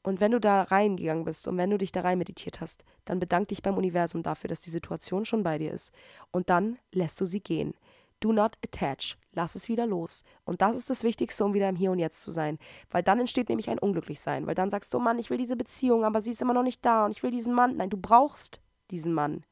Und 0.03 0.19
wenn 0.19 0.31
du 0.31 0.39
da 0.39 0.63
reingegangen 0.63 1.25
bist 1.25 1.47
und 1.47 1.57
wenn 1.57 1.71
du 1.71 1.77
dich 1.77 1.91
da 1.91 2.01
rein 2.01 2.19
meditiert 2.19 2.61
hast, 2.61 2.83
dann 3.05 3.19
bedank 3.19 3.47
dich 3.47 3.63
beim 3.63 3.77
Universum 3.77 4.21
dafür, 4.21 4.47
dass 4.47 4.61
die 4.61 4.69
Situation 4.69 5.25
schon 5.25 5.43
bei 5.43 5.57
dir 5.57 5.71
ist. 5.71 5.91
Und 6.31 6.49
dann 6.49 6.77
lässt 6.91 7.19
du 7.19 7.25
sie 7.25 7.39
gehen. 7.39 7.73
Do 8.19 8.31
not 8.31 8.57
attach. 8.63 9.17
Lass 9.33 9.55
es 9.55 9.67
wieder 9.67 9.85
los. 9.85 10.23
Und 10.45 10.61
das 10.61 10.75
ist 10.75 10.89
das 10.89 11.03
Wichtigste, 11.03 11.43
um 11.43 11.53
wieder 11.53 11.69
im 11.69 11.75
Hier 11.75 11.91
und 11.91 11.99
Jetzt 11.99 12.21
zu 12.21 12.31
sein. 12.31 12.57
Weil 12.89 13.03
dann 13.03 13.19
entsteht 13.19 13.49
nämlich 13.49 13.69
ein 13.69 13.79
Unglücklichsein. 13.79 14.47
Weil 14.47 14.55
dann 14.55 14.69
sagst 14.69 14.93
du, 14.93 14.97
oh 14.97 15.01
Mann, 15.01 15.19
ich 15.19 15.29
will 15.29 15.37
diese 15.37 15.57
Beziehung, 15.57 16.05
aber 16.05 16.21
sie 16.21 16.31
ist 16.31 16.41
immer 16.41 16.53
noch 16.53 16.63
nicht 16.63 16.85
da 16.85 17.05
und 17.05 17.11
ich 17.11 17.23
will 17.23 17.31
diesen 17.31 17.53
Mann. 17.53 17.77
Nein, 17.77 17.89
du 17.89 17.97
brauchst 17.97 18.61
diesen 18.91 19.13
Mann 19.13 19.43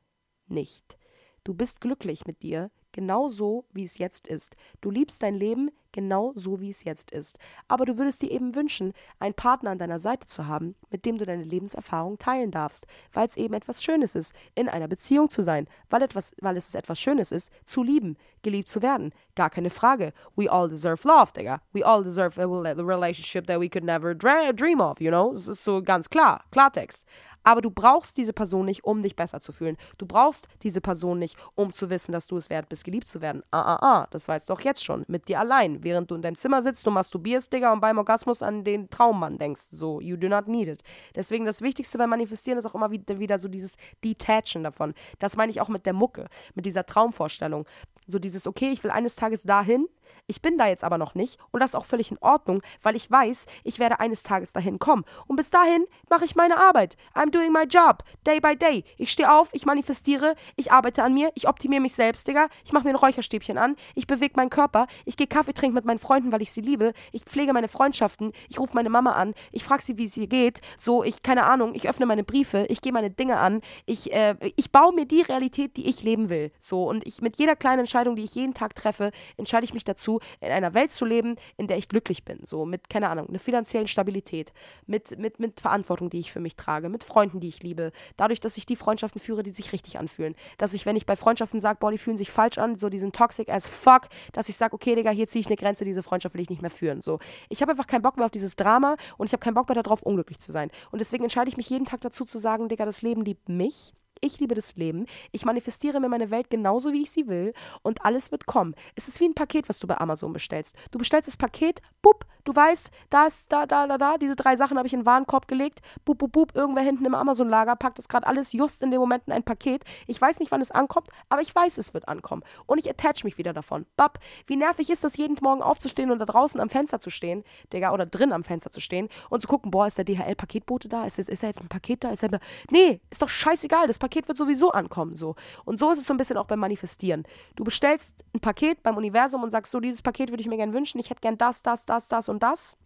nicht. 0.47 0.97
du 1.43 1.53
bist 1.53 1.81
glücklich 1.81 2.25
mit 2.25 2.41
dir, 2.41 2.71
genau 2.91 3.27
so, 3.27 3.65
wie 3.73 3.83
es 3.83 3.97
jetzt 3.97 4.27
ist. 4.27 4.55
Du 4.81 4.91
liebst 4.91 5.21
dein 5.21 5.35
Leben 5.35 5.71
genau 5.93 6.33
so, 6.35 6.59
wie 6.59 6.69
es 6.69 6.83
jetzt 6.83 7.11
ist. 7.11 7.37
Aber 7.69 7.85
du 7.85 7.97
würdest 7.97 8.21
dir 8.21 8.31
eben 8.31 8.55
wünschen, 8.55 8.93
einen 9.19 9.33
Partner 9.33 9.71
an 9.71 9.77
deiner 9.77 9.99
Seite 9.99 10.27
zu 10.27 10.47
haben, 10.47 10.75
mit 10.89 11.05
dem 11.05 11.17
du 11.17 11.25
deine 11.25 11.43
Lebenserfahrung 11.43 12.17
teilen 12.17 12.51
darfst, 12.51 12.85
weil 13.13 13.27
es 13.27 13.37
eben 13.37 13.53
etwas 13.53 13.81
Schönes 13.81 14.15
ist, 14.15 14.33
in 14.55 14.67
einer 14.67 14.89
Beziehung 14.89 15.29
zu 15.29 15.41
sein, 15.41 15.67
weil, 15.89 16.01
etwas, 16.01 16.33
weil 16.41 16.57
es 16.57 16.75
etwas 16.75 16.99
Schönes 16.99 17.31
ist, 17.31 17.51
zu 17.65 17.83
lieben, 17.83 18.17
geliebt 18.41 18.67
zu 18.67 18.81
werden. 18.81 19.13
Gar 19.35 19.49
keine 19.49 19.69
Frage. 19.69 20.13
We 20.35 20.51
all 20.51 20.67
deserve 20.67 21.07
love, 21.07 21.31
Digga. 21.33 21.61
We 21.71 21.85
all 21.85 22.03
deserve 22.03 22.37
a 22.39 22.45
relationship 22.45 23.47
that 23.47 23.59
we 23.59 23.69
could 23.69 23.83
never 23.83 24.13
dream 24.13 24.81
of, 24.81 24.99
you 24.99 25.09
know? 25.09 25.31
Das 25.33 25.47
ist 25.47 25.63
so 25.63 25.81
ganz 25.81 26.09
klar, 26.09 26.43
Klartext. 26.51 27.05
Aber 27.43 27.61
du 27.61 27.69
brauchst 27.69 28.17
diese 28.17 28.33
Person 28.33 28.65
nicht, 28.65 28.83
um 28.83 29.01
dich 29.01 29.15
besser 29.15 29.39
zu 29.39 29.51
fühlen. 29.51 29.77
Du 29.97 30.05
brauchst 30.05 30.47
diese 30.63 30.81
Person 30.81 31.19
nicht, 31.19 31.37
um 31.55 31.73
zu 31.73 31.89
wissen, 31.89 32.11
dass 32.11 32.27
du 32.27 32.37
es 32.37 32.49
wert 32.49 32.69
bist, 32.69 32.83
geliebt 32.83 33.07
zu 33.07 33.21
werden. 33.21 33.43
Ah, 33.51 33.61
ah, 33.61 33.79
ah, 33.81 34.07
das 34.11 34.27
weißt 34.27 34.49
du 34.49 34.53
doch 34.53 34.61
jetzt 34.61 34.83
schon. 34.83 35.05
Mit 35.07 35.27
dir 35.27 35.39
allein. 35.39 35.83
Während 35.83 36.09
du 36.11 36.15
in 36.15 36.21
deinem 36.21 36.35
Zimmer 36.35 36.61
sitzt, 36.61 36.85
du 36.85 36.91
masturbierst, 36.91 37.51
Digga, 37.51 37.73
und 37.73 37.81
beim 37.81 37.97
Orgasmus 37.97 38.41
an 38.41 38.63
den 38.63 38.89
Traummann 38.89 39.37
denkst. 39.37 39.61
So, 39.71 40.01
you 40.01 40.17
do 40.17 40.27
not 40.27 40.47
need 40.47 40.67
it. 40.67 40.83
Deswegen 41.15 41.45
das 41.45 41.61
Wichtigste 41.61 41.97
beim 41.97 42.09
Manifestieren 42.09 42.57
ist 42.57 42.65
auch 42.65 42.75
immer 42.75 42.91
wieder, 42.91 43.39
so 43.39 43.47
dieses 43.47 43.75
Detachen 44.03 44.63
davon. 44.63 44.93
Das 45.19 45.35
meine 45.35 45.51
ich 45.51 45.61
auch 45.61 45.69
mit 45.69 45.85
der 45.85 45.93
Mucke, 45.93 46.27
mit 46.55 46.65
dieser 46.65 46.85
Traumvorstellung. 46.85 47.65
So 48.07 48.19
dieses, 48.19 48.47
okay, 48.47 48.71
ich 48.71 48.83
will 48.83 48.91
eines 48.91 49.15
Tages 49.15 49.43
dahin, 49.43 49.87
ich 50.27 50.41
bin 50.41 50.57
da 50.57 50.67
jetzt 50.67 50.83
aber 50.83 50.97
noch 50.97 51.15
nicht 51.15 51.37
und 51.51 51.59
das 51.59 51.71
ist 51.71 51.75
auch 51.75 51.85
völlig 51.85 52.11
in 52.11 52.17
Ordnung, 52.19 52.61
weil 52.81 52.95
ich 52.95 53.09
weiß, 53.09 53.45
ich 53.63 53.79
werde 53.79 53.99
eines 53.99 54.23
Tages 54.23 54.53
dahin 54.53 54.79
kommen. 54.79 55.03
Und 55.27 55.35
bis 55.35 55.49
dahin 55.49 55.85
mache 56.09 56.25
ich 56.25 56.35
meine 56.35 56.57
Arbeit. 56.57 56.95
I'm 57.13 57.29
doing 57.29 57.51
my 57.51 57.63
job, 57.63 58.03
day 58.25 58.39
by 58.39 58.55
day. 58.55 58.83
Ich 58.97 59.11
stehe 59.11 59.31
auf, 59.31 59.49
ich 59.53 59.65
manifestiere, 59.65 60.35
ich 60.55 60.71
arbeite 60.71 61.03
an 61.03 61.13
mir, 61.13 61.31
ich 61.35 61.47
optimiere 61.47 61.81
mich 61.81 61.93
selbst, 61.93 62.27
Digga. 62.27 62.47
Ich 62.63 62.71
mache 62.71 62.85
mir 62.85 62.91
ein 62.91 62.95
Räucherstäbchen 62.95 63.57
an, 63.57 63.75
ich 63.95 64.07
bewege 64.07 64.33
meinen 64.37 64.49
Körper, 64.49 64.87
ich 65.05 65.17
gehe 65.17 65.27
Kaffee 65.27 65.53
trinken 65.53 65.75
mit 65.75 65.85
meinen 65.85 65.99
Freunden, 65.99 66.31
weil 66.31 66.41
ich 66.41 66.51
sie 66.51 66.61
liebe, 66.61 66.93
ich 67.11 67.23
pflege 67.23 67.53
meine 67.53 67.67
Freundschaften, 67.67 68.31
ich 68.49 68.59
rufe 68.59 68.73
meine 68.75 68.89
Mama 68.89 69.13
an, 69.13 69.33
ich 69.51 69.63
frage 69.63 69.83
sie, 69.83 69.97
wie 69.97 70.05
es 70.05 70.15
ihr 70.15 70.27
geht. 70.27 70.61
So, 70.77 71.03
ich, 71.03 71.21
keine 71.21 71.43
Ahnung, 71.43 71.75
ich 71.75 71.89
öffne 71.89 72.05
meine 72.05 72.23
Briefe, 72.23 72.65
ich 72.69 72.81
gehe 72.81 72.93
meine 72.93 73.09
Dinge 73.09 73.37
an, 73.39 73.61
ich, 73.85 74.13
äh, 74.13 74.35
ich 74.55 74.71
baue 74.71 74.93
mir 74.93 75.05
die 75.05 75.21
Realität, 75.21 75.75
die 75.75 75.87
ich 75.89 76.03
leben 76.03 76.29
will. 76.29 76.51
So, 76.59 76.87
und 76.87 77.05
ich 77.05 77.21
mit 77.21 77.37
jeder 77.37 77.55
kleinen 77.55 77.85
Entscheidung, 77.93 78.15
die 78.15 78.23
ich 78.23 78.33
jeden 78.33 78.55
Tag 78.55 78.73
treffe, 78.73 79.11
entscheide 79.37 79.65
ich 79.65 79.73
mich 79.75 79.83
dazu, 79.83 80.19
in 80.41 80.51
einer 80.51 80.73
Welt 80.73 80.89
zu 80.89 81.05
leben, 81.05 81.35
in 81.57 81.67
der 81.67 81.77
ich 81.77 81.89
glücklich 81.89 82.25
bin. 82.25 82.39
So 82.43 82.65
mit, 82.65 82.89
keine 82.89 83.07
Ahnung, 83.07 83.29
einer 83.29 83.37
finanziellen 83.37 83.85
Stabilität, 83.85 84.51
mit, 84.87 85.19
mit, 85.19 85.39
mit 85.39 85.61
Verantwortung, 85.61 86.09
die 86.09 86.19
ich 86.19 86.31
für 86.31 86.39
mich 86.39 86.55
trage, 86.55 86.89
mit 86.89 87.03
Freunden, 87.03 87.39
die 87.39 87.49
ich 87.49 87.61
liebe. 87.61 87.91
Dadurch, 88.17 88.39
dass 88.39 88.57
ich 88.57 88.65
die 88.65 88.75
Freundschaften 88.75 89.21
führe, 89.21 89.43
die 89.43 89.51
sich 89.51 89.73
richtig 89.73 89.99
anfühlen. 89.99 90.33
Dass 90.57 90.73
ich, 90.73 90.87
wenn 90.87 90.95
ich 90.95 91.05
bei 91.05 91.15
Freundschaften 91.15 91.61
sage, 91.61 91.77
boah, 91.79 91.91
die 91.91 91.99
fühlen 91.99 92.17
sich 92.17 92.31
falsch 92.31 92.57
an, 92.57 92.75
so 92.75 92.89
diesen 92.89 93.11
toxic 93.11 93.49
as 93.49 93.67
fuck, 93.67 94.07
dass 94.31 94.49
ich 94.49 94.57
sage, 94.57 94.73
okay, 94.73 94.95
Digga, 94.95 95.11
hier 95.11 95.27
ziehe 95.27 95.41
ich 95.41 95.47
eine 95.47 95.55
Grenze, 95.55 95.85
diese 95.85 96.01
Freundschaft 96.01 96.33
will 96.33 96.41
ich 96.41 96.49
nicht 96.49 96.63
mehr 96.63 96.71
führen. 96.71 97.01
So, 97.01 97.19
ich 97.49 97.61
habe 97.61 97.73
einfach 97.73 97.85
keinen 97.85 98.01
Bock 98.01 98.17
mehr 98.17 98.25
auf 98.25 98.31
dieses 98.31 98.55
Drama 98.55 98.95
und 99.17 99.27
ich 99.27 99.33
habe 99.33 99.41
keinen 99.41 99.53
Bock 99.53 99.69
mehr 99.69 99.79
darauf, 99.79 100.01
unglücklich 100.01 100.39
zu 100.39 100.51
sein. 100.51 100.71
Und 100.89 100.99
deswegen 100.99 101.23
entscheide 101.23 101.49
ich 101.49 101.57
mich 101.57 101.69
jeden 101.69 101.85
Tag 101.85 102.01
dazu 102.01 102.25
zu 102.25 102.39
sagen, 102.39 102.69
Digga, 102.69 102.85
das 102.85 103.03
Leben 103.03 103.23
liebt 103.23 103.49
mich 103.49 103.93
ich 104.23 104.39
liebe 104.39 104.55
das 104.55 104.75
Leben. 104.75 105.05
Ich 105.31 105.45
manifestiere 105.45 105.99
mir 105.99 106.09
meine 106.09 106.31
Welt 106.31 106.49
genauso, 106.49 106.93
wie 106.93 107.03
ich 107.03 107.11
sie 107.11 107.27
will. 107.27 107.53
Und 107.81 108.05
alles 108.05 108.31
wird 108.31 108.45
kommen. 108.45 108.75
Es 108.95 109.07
ist 109.07 109.19
wie 109.19 109.25
ein 109.25 109.35
Paket, 109.35 109.69
was 109.69 109.79
du 109.79 109.87
bei 109.87 109.97
Amazon 109.97 110.33
bestellst. 110.33 110.75
Du 110.91 110.97
bestellst 110.97 111.27
das 111.27 111.37
Paket, 111.37 111.81
bup, 112.01 112.25
du 112.43 112.55
weißt, 112.55 112.89
da 113.09 113.27
ist, 113.27 113.51
da, 113.51 113.65
da, 113.65 113.87
da, 113.87 113.97
da, 113.97 114.17
diese 114.17 114.35
drei 114.35 114.55
Sachen 114.55 114.77
habe 114.77 114.87
ich 114.87 114.93
in 114.93 115.01
den 115.01 115.05
Warenkorb 115.05 115.47
gelegt, 115.47 115.81
bup, 116.05 116.17
bup, 116.17 116.31
bup, 116.31 116.55
irgendwer 116.55 116.83
hinten 116.83 117.05
im 117.05 117.15
Amazon-Lager 117.15 117.75
packt 117.75 117.97
das 117.97 118.07
gerade 118.07 118.27
alles 118.27 118.51
just 118.51 118.81
in 118.81 118.91
dem 118.91 118.99
Moment 118.99 119.23
in 119.27 119.33
ein 119.33 119.43
Paket. 119.43 119.83
Ich 120.07 120.19
weiß 120.19 120.39
nicht, 120.39 120.51
wann 120.51 120.61
es 120.61 120.71
ankommt, 120.71 121.07
aber 121.29 121.41
ich 121.41 121.53
weiß, 121.53 121.77
es 121.77 121.93
wird 121.93 122.07
ankommen. 122.07 122.43
Und 122.65 122.77
ich 122.77 122.89
attach 122.89 123.23
mich 123.23 123.37
wieder 123.37 123.53
davon. 123.53 123.85
Bap, 123.97 124.19
wie 124.47 124.55
nervig 124.55 124.89
ist 124.89 125.03
das, 125.03 125.17
jeden 125.17 125.37
Morgen 125.41 125.61
aufzustehen 125.61 126.11
und 126.11 126.19
da 126.19 126.25
draußen 126.25 126.59
am 126.59 126.69
Fenster 126.69 126.99
zu 126.99 127.09
stehen, 127.09 127.43
Digga, 127.71 127.93
oder 127.93 128.05
drin 128.05 128.31
am 128.31 128.43
Fenster 128.43 128.71
zu 128.71 128.79
stehen 128.79 129.09
und 129.29 129.41
zu 129.41 129.47
gucken, 129.47 129.71
boah, 129.71 129.87
ist 129.87 129.97
der 129.97 130.05
DHL-Paketbote 130.05 130.87
da? 130.87 131.05
Ist, 131.05 131.19
ist, 131.19 131.29
ist 131.29 131.43
da 131.43 131.47
jetzt 131.47 131.59
ein 131.59 131.67
Paket 131.67 132.03
da? 132.03 132.11
Ist 132.11 132.23
er, 132.23 132.39
nee, 132.69 133.01
ist 133.09 133.21
doch 133.21 133.29
scheißegal, 133.29 133.87
das 133.87 133.99
Paket 133.99 134.12
wird 134.27 134.37
sowieso 134.37 134.71
ankommen, 134.71 135.15
so. 135.15 135.35
Und 135.65 135.77
so 135.79 135.91
ist 135.91 135.99
es 135.99 136.07
so 136.07 136.13
ein 136.13 136.17
bisschen 136.17 136.37
auch 136.37 136.45
beim 136.45 136.59
Manifestieren. 136.59 137.23
Du 137.55 137.63
bestellst 137.63 138.15
ein 138.33 138.39
Paket 138.39 138.83
beim 138.83 138.97
Universum 138.97 139.43
und 139.43 139.51
sagst 139.51 139.71
so, 139.71 139.79
dieses 139.79 140.01
Paket 140.01 140.29
würde 140.29 140.41
ich 140.41 140.47
mir 140.47 140.57
gerne 140.57 140.73
wünschen, 140.73 140.99
ich 140.99 141.09
hätte 141.09 141.21
gern 141.21 141.37
das, 141.37 141.61
das, 141.61 141.85
das, 141.85 142.07
das 142.07 142.29
und 142.29 142.43
das. 142.43 142.77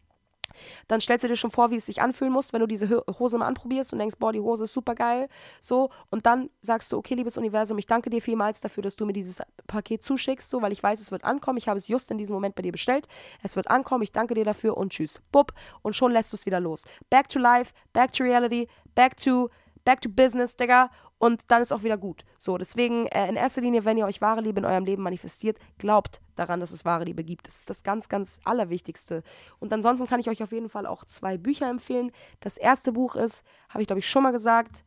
Dann 0.88 1.02
stellst 1.02 1.24
du 1.24 1.28
dir 1.28 1.36
schon 1.36 1.52
vor, 1.52 1.72
wie 1.72 1.76
es 1.76 1.86
sich 1.86 2.02
anfühlen 2.02 2.32
muss, 2.32 2.54
wenn 2.54 2.62
du 2.62 2.68
diese 2.68 3.04
Hose 3.20 3.38
mal 3.38 3.48
anprobierst 3.48 3.94
und 3.94 4.00
denkst, 4.00 4.16
boah, 4.20 4.32
die 4.32 4.40
Hose 4.40 4.66
ist 4.66 4.74
super 4.74 4.96
geil. 4.96 5.28
So, 5.60 5.90
und 6.10 6.26
dann 6.26 6.50
sagst 6.62 6.92
du, 6.92 6.98
okay, 6.98 7.16
liebes 7.16 7.38
Universum, 7.38 7.78
ich 7.78 7.86
danke 7.86 8.10
dir 8.10 8.22
vielmals 8.22 8.62
dafür, 8.62 8.84
dass 8.84 8.96
du 8.96 9.06
mir 9.06 9.14
dieses 9.14 9.42
Paket 9.68 10.04
zuschickst, 10.04 10.50
so, 10.50 10.62
weil 10.62 10.72
ich 10.72 10.82
weiß, 10.82 11.00
es 11.00 11.12
wird 11.12 11.24
ankommen. 11.24 11.58
Ich 11.58 11.68
habe 11.68 11.78
es 11.78 11.88
just 11.88 12.12
in 12.12 12.18
diesem 12.18 12.34
Moment 12.34 12.56
bei 12.56 12.62
dir 12.62 12.72
bestellt. 12.72 13.08
Es 13.44 13.56
wird 13.56 13.70
ankommen, 13.70 14.04
ich 14.04 14.12
danke 14.12 14.34
dir 14.34 14.46
dafür 14.46 14.78
und 14.78 14.92
tschüss. 14.92 15.22
Bupp. 15.32 15.54
Und 15.82 15.96
schon 15.96 16.12
lässt 16.12 16.32
du 16.32 16.38
es 16.38 16.46
wieder 16.46 16.60
los. 16.60 16.84
Back 17.10 17.30
to 17.30 17.40
life, 17.40 17.74
back 17.94 18.14
to 18.14 18.24
reality, 18.24 18.68
back 18.96 19.18
to, 19.18 19.50
back 19.88 20.02
to 20.02 20.10
business, 20.10 20.58
Digga 20.58 20.90
und 21.18 21.50
dann 21.50 21.62
ist 21.62 21.72
auch 21.72 21.84
wieder 21.84 21.98
gut. 21.98 22.26
So, 22.38 22.58
deswegen 22.58 23.08
äh, 23.08 23.30
in 23.30 23.38
erster 23.38 23.62
Linie, 23.62 23.86
wenn 23.86 23.98
ihr 23.98 24.06
euch 24.06 24.20
wahre 24.20 24.42
Liebe 24.42 24.60
in 24.60 24.66
eurem 24.66 24.84
Leben 24.84 25.02
manifestiert, 25.02 25.58
glaubt 25.78 26.20
daran, 26.36 26.60
dass 26.60 26.72
es 26.72 26.84
wahre 26.84 27.06
Liebe 27.06 27.24
gibt. 27.24 27.48
Das 27.48 27.60
ist 27.60 27.70
das 27.70 27.84
ganz, 27.84 28.10
ganz 28.10 28.42
Allerwichtigste. 28.44 29.24
Und 29.60 29.72
ansonsten 29.72 30.06
kann 30.06 30.20
ich 30.20 30.30
euch 30.30 30.44
auf 30.44 30.52
jeden 30.52 30.68
Fall 30.68 30.86
auch 30.86 31.06
zwei 31.06 31.38
Bücher 31.38 31.70
empfehlen. 31.70 32.12
Das 32.42 32.58
erste 32.58 32.92
Buch 32.92 33.16
ist, 33.16 33.46
habe 33.70 33.82
ich 33.82 33.88
glaube 33.88 34.00
ich 34.00 34.10
schon 34.10 34.24
mal 34.24 34.34
gesagt, 34.34 34.84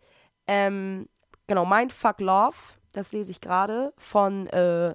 ähm, 0.46 1.08
genau, 1.46 1.64
Mindfuck 1.64 2.20
Love. 2.20 2.56
Das 2.92 3.12
lese 3.12 3.30
ich 3.30 3.40
gerade 3.40 3.94
von, 3.96 4.48
äh, 4.48 4.94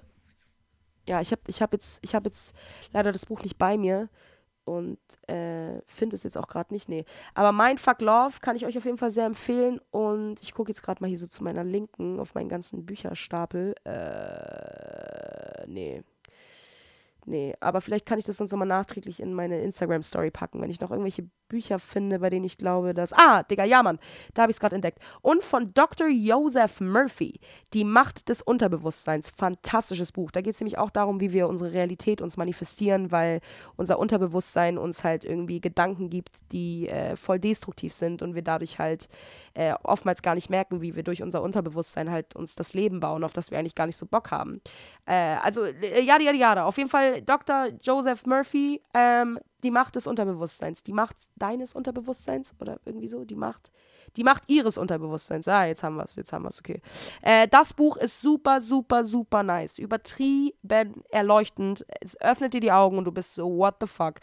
ja, 1.08 1.20
ich 1.20 1.32
habe 1.32 1.42
ich 1.48 1.62
hab 1.62 1.72
jetzt, 1.72 2.00
hab 2.14 2.24
jetzt 2.26 2.54
leider 2.92 3.10
das 3.10 3.26
Buch 3.26 3.42
nicht 3.42 3.58
bei 3.58 3.76
mir 3.76 4.08
und 4.66 4.98
äh, 5.28 5.80
finde 5.86 6.16
es 6.16 6.24
jetzt 6.24 6.36
auch 6.36 6.48
gerade 6.48 6.74
nicht, 6.74 6.88
nee. 6.88 7.04
Aber 7.34 7.52
Mindfuck 7.52 8.00
Love 8.00 8.40
kann 8.40 8.56
ich 8.56 8.66
euch 8.66 8.76
auf 8.76 8.84
jeden 8.84 8.98
Fall 8.98 9.10
sehr 9.10 9.26
empfehlen 9.26 9.80
und 9.90 10.42
ich 10.42 10.52
gucke 10.52 10.70
jetzt 10.70 10.82
gerade 10.82 11.02
mal 11.02 11.08
hier 11.08 11.18
so 11.18 11.26
zu 11.26 11.42
meiner 11.42 11.64
Linken 11.64 12.20
auf 12.20 12.34
meinen 12.34 12.48
ganzen 12.48 12.84
Bücherstapel. 12.84 13.74
Äh, 13.84 15.66
nee. 15.68 16.02
Nee, 17.28 17.54
aber 17.58 17.80
vielleicht 17.80 18.06
kann 18.06 18.20
ich 18.20 18.24
das 18.24 18.36
sonst 18.36 18.52
nochmal 18.52 18.68
nachträglich 18.68 19.18
in 19.18 19.34
meine 19.34 19.60
Instagram-Story 19.60 20.30
packen, 20.30 20.60
wenn 20.60 20.70
ich 20.70 20.80
noch 20.80 20.92
irgendwelche 20.92 21.28
Bücher 21.48 21.78
finde, 21.78 22.18
bei 22.18 22.30
denen 22.30 22.44
ich 22.44 22.58
glaube, 22.58 22.94
dass. 22.94 23.12
Ah, 23.12 23.42
Digga, 23.42 23.64
ja, 23.64 23.82
Mann, 23.82 23.98
da 24.34 24.42
habe 24.42 24.50
ich 24.50 24.56
es 24.56 24.60
gerade 24.60 24.74
entdeckt. 24.74 24.98
Und 25.22 25.42
von 25.42 25.72
Dr. 25.74 26.08
Joseph 26.08 26.80
Murphy, 26.80 27.40
Die 27.72 27.84
Macht 27.84 28.28
des 28.28 28.42
Unterbewusstseins. 28.42 29.30
Fantastisches 29.30 30.12
Buch. 30.12 30.30
Da 30.30 30.40
geht 30.40 30.54
es 30.54 30.60
nämlich 30.60 30.78
auch 30.78 30.90
darum, 30.90 31.20
wie 31.20 31.32
wir 31.32 31.48
unsere 31.48 31.72
Realität 31.72 32.20
uns 32.20 32.36
manifestieren, 32.36 33.12
weil 33.12 33.40
unser 33.76 33.98
Unterbewusstsein 33.98 34.78
uns 34.78 35.04
halt 35.04 35.24
irgendwie 35.24 35.60
Gedanken 35.60 36.10
gibt, 36.10 36.30
die 36.52 36.88
äh, 36.88 37.16
voll 37.16 37.38
destruktiv 37.38 37.92
sind 37.92 38.22
und 38.22 38.34
wir 38.34 38.42
dadurch 38.42 38.78
halt 38.78 39.08
äh, 39.54 39.74
oftmals 39.82 40.22
gar 40.22 40.34
nicht 40.34 40.50
merken, 40.50 40.80
wie 40.82 40.96
wir 40.96 41.02
durch 41.02 41.22
unser 41.22 41.42
Unterbewusstsein 41.42 42.10
halt 42.10 42.36
uns 42.36 42.54
das 42.54 42.74
Leben 42.74 43.00
bauen, 43.00 43.24
auf 43.24 43.32
das 43.32 43.50
wir 43.50 43.58
eigentlich 43.58 43.74
gar 43.74 43.86
nicht 43.86 43.98
so 43.98 44.06
Bock 44.06 44.30
haben. 44.30 44.60
Äh, 45.06 45.36
also, 45.42 45.64
äh, 45.64 46.02
ja, 46.02 46.20
ja, 46.20 46.32
ja, 46.32 46.64
auf 46.64 46.78
jeden 46.78 46.90
Fall 46.90 47.22
Dr. 47.22 47.68
Joseph 47.82 48.26
Murphy, 48.26 48.82
ähm, 48.94 49.38
die 49.62 49.70
Macht 49.70 49.96
des 49.96 50.06
Unterbewusstseins, 50.06 50.82
die 50.82 50.92
Macht 50.92 51.16
deines 51.36 51.74
Unterbewusstseins 51.74 52.54
oder 52.60 52.78
irgendwie 52.84 53.08
so, 53.08 53.24
die 53.24 53.36
Macht 53.36 53.70
die 54.16 54.24
Macht 54.24 54.44
ihres 54.46 54.78
Unterbewusstseins. 54.78 55.48
Ah, 55.48 55.66
jetzt 55.66 55.82
haben 55.82 55.96
wir 55.96 56.04
es, 56.04 56.16
jetzt 56.16 56.32
haben 56.32 56.44
wir 56.44 56.48
es, 56.48 56.58
okay. 56.58 56.80
Äh, 57.22 57.48
das 57.48 57.74
Buch 57.74 57.96
ist 57.96 58.20
super, 58.20 58.60
super, 58.60 59.04
super 59.04 59.42
nice. 59.42 59.78
Übertrieben 59.78 60.54
erleuchtend. 61.10 61.84
Es 62.00 62.20
öffnet 62.20 62.54
dir 62.54 62.60
die 62.60 62.72
Augen 62.72 62.98
und 62.98 63.04
du 63.04 63.12
bist 63.12 63.34
so, 63.34 63.48
what 63.56 63.76
the 63.80 63.86
fuck. 63.86 64.16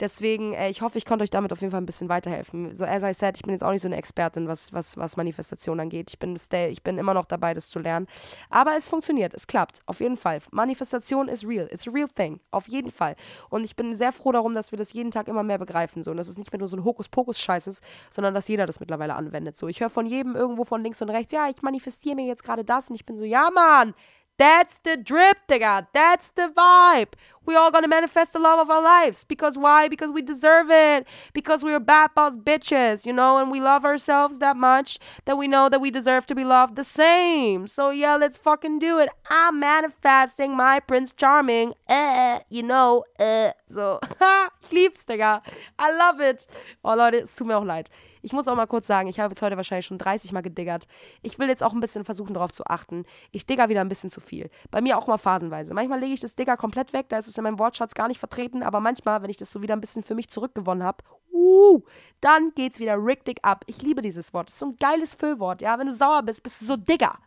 Deswegen, 0.00 0.52
äh, 0.52 0.68
ich 0.68 0.82
hoffe, 0.82 0.98
ich 0.98 1.04
konnte 1.04 1.22
euch 1.22 1.30
damit 1.30 1.52
auf 1.52 1.60
jeden 1.60 1.70
Fall 1.70 1.80
ein 1.80 1.86
bisschen 1.86 2.08
weiterhelfen. 2.08 2.74
So, 2.74 2.84
as 2.84 3.02
I 3.02 3.12
said, 3.12 3.36
ich 3.36 3.42
bin 3.42 3.52
jetzt 3.52 3.62
auch 3.62 3.70
nicht 3.70 3.82
so 3.82 3.88
eine 3.88 3.96
Expertin, 3.96 4.48
was, 4.48 4.72
was, 4.72 4.96
was 4.96 5.16
Manifestation 5.16 5.80
angeht. 5.80 6.10
Ich 6.10 6.18
bin, 6.18 6.36
ich 6.70 6.82
bin 6.82 6.98
immer 6.98 7.14
noch 7.14 7.26
dabei, 7.26 7.54
das 7.54 7.68
zu 7.68 7.78
lernen. 7.78 8.06
Aber 8.50 8.76
es 8.76 8.88
funktioniert, 8.88 9.34
es 9.34 9.46
klappt. 9.46 9.82
Auf 9.86 10.00
jeden 10.00 10.16
Fall. 10.16 10.38
Manifestation 10.50 11.28
ist 11.28 11.46
real. 11.46 11.68
It's 11.70 11.86
a 11.86 11.90
real 11.90 12.08
thing. 12.08 12.40
Auf 12.50 12.68
jeden 12.68 12.90
Fall. 12.90 13.16
Und 13.50 13.64
ich 13.64 13.76
bin 13.76 13.94
sehr 13.94 14.12
froh 14.12 14.32
darum, 14.32 14.54
dass 14.54 14.72
wir 14.72 14.78
das 14.78 14.92
jeden 14.92 15.10
Tag 15.10 15.28
immer 15.28 15.42
mehr 15.42 15.58
begreifen. 15.58 16.02
So. 16.02 16.10
Und 16.10 16.16
dass 16.16 16.28
es 16.28 16.38
nicht 16.38 16.52
mehr 16.52 16.58
nur 16.58 16.68
so 16.68 16.76
ein 16.76 16.84
Hokuspokus-Scheiß 16.84 17.66
ist, 17.66 17.82
sondern 18.10 18.34
dass 18.34 18.48
jeder 18.48 18.66
das 18.66 18.80
mittlerweile 18.80 19.14
anwendet 19.14 19.25
anwendet. 19.26 19.56
So, 19.56 19.68
ich 19.68 19.80
höre 19.80 19.90
von 19.90 20.06
jedem 20.06 20.36
irgendwo 20.36 20.64
von 20.64 20.82
links 20.82 21.02
und 21.02 21.10
rechts, 21.10 21.32
ja, 21.32 21.48
ich 21.48 21.62
manifestiere 21.62 22.16
mir 22.16 22.26
jetzt 22.26 22.42
gerade 22.42 22.64
das 22.64 22.88
und 22.90 22.96
ich 22.96 23.04
bin 23.04 23.16
so, 23.16 23.24
ja, 23.24 23.50
Mann, 23.50 23.94
That's 24.38 24.80
the 24.84 24.98
drip, 24.98 25.46
Digga. 25.48 25.86
That's 25.94 26.30
the 26.36 26.48
vibe. 26.54 27.14
We 27.46 27.56
all 27.56 27.70
gonna 27.70 27.88
manifest 27.88 28.34
the 28.34 28.38
love 28.38 28.58
of 28.58 28.68
our 28.68 28.82
lives. 28.82 29.24
Because 29.24 29.56
why? 29.56 29.88
Because 29.88 30.10
we 30.10 30.20
deserve 30.20 30.66
it. 30.68 31.06
Because 31.32 31.64
we're 31.64 31.80
bad 31.80 32.10
boss 32.14 32.36
bitches, 32.36 33.06
you 33.06 33.14
know, 33.14 33.38
and 33.38 33.50
we 33.50 33.60
love 33.60 33.84
ourselves 33.84 34.38
that 34.40 34.56
much 34.56 34.98
that 35.24 35.38
we 35.38 35.48
know 35.48 35.68
that 35.70 35.80
we 35.80 35.90
deserve 35.90 36.26
to 36.26 36.34
be 36.34 36.44
loved 36.44 36.76
the 36.76 36.84
same. 36.84 37.66
So 37.66 37.90
yeah, 37.90 38.16
let's 38.16 38.36
fucking 38.36 38.78
do 38.78 38.98
it. 38.98 39.08
I'm 39.30 39.58
manifesting 39.58 40.54
my 40.54 40.80
Prince 40.80 41.14
Charming. 41.14 41.72
Uh, 41.88 42.40
you 42.50 42.62
know, 42.62 43.04
uh. 43.18 43.52
So, 43.68 44.00
Ich 44.66 44.72
lieb's, 44.72 45.06
Digga. 45.06 45.42
I 45.80 45.86
love 45.96 46.28
it. 46.28 46.46
Oh, 46.82 46.94
Leute, 46.94 47.18
es 47.18 47.36
tut 47.36 47.46
mir 47.46 47.56
auch 47.56 47.64
leid. 47.64 47.90
Ich 48.22 48.32
muss 48.32 48.48
auch 48.48 48.56
mal 48.56 48.66
kurz 48.66 48.86
sagen, 48.86 49.08
ich 49.08 49.20
habe 49.20 49.32
jetzt 49.32 49.42
heute 49.42 49.56
wahrscheinlich 49.56 49.86
schon 49.86 49.98
30 49.98 50.32
Mal 50.32 50.40
gediggert. 50.40 50.88
Ich 51.22 51.38
will 51.38 51.48
jetzt 51.48 51.62
auch 51.62 51.72
ein 51.72 51.80
bisschen 51.80 52.04
versuchen, 52.04 52.34
darauf 52.34 52.50
zu 52.52 52.64
achten. 52.66 53.04
Ich 53.30 53.46
digger 53.46 53.68
wieder 53.68 53.80
ein 53.80 53.88
bisschen 53.88 54.10
zu 54.10 54.20
viel. 54.20 54.50
Bei 54.72 54.80
mir 54.80 54.98
auch 54.98 55.06
mal 55.06 55.18
phasenweise. 55.18 55.74
Manchmal 55.74 56.00
lege 56.00 56.14
ich 56.14 56.20
das 56.20 56.34
Digger 56.34 56.56
komplett 56.56 56.92
weg, 56.92 57.08
da 57.08 57.18
ist 57.18 57.28
es 57.28 57.38
in 57.38 57.44
meinem 57.44 57.60
Wortschatz 57.60 57.94
gar 57.94 58.08
nicht 58.08 58.18
vertreten. 58.18 58.64
Aber 58.64 58.80
manchmal, 58.80 59.22
wenn 59.22 59.30
ich 59.30 59.36
das 59.36 59.52
so 59.52 59.62
wieder 59.62 59.76
ein 59.76 59.80
bisschen 59.80 60.02
für 60.02 60.16
mich 60.16 60.28
zurückgewonnen 60.28 60.82
habe, 60.82 61.04
uh, 61.32 61.82
dann 62.20 62.52
geht's 62.54 62.80
wieder 62.80 62.96
richtig 62.96 63.44
ab. 63.44 63.62
Ich 63.66 63.82
liebe 63.82 64.02
dieses 64.02 64.34
Wort. 64.34 64.48
Das 64.48 64.54
ist 64.54 64.60
so 64.60 64.66
ein 64.66 64.76
geiles 64.76 65.14
Füllwort. 65.14 65.62
Ja, 65.62 65.78
wenn 65.78 65.86
du 65.86 65.92
sauer 65.92 66.22
bist, 66.22 66.42
bist 66.42 66.60
du 66.60 66.64
so 66.64 66.76
Digger. 66.76 67.18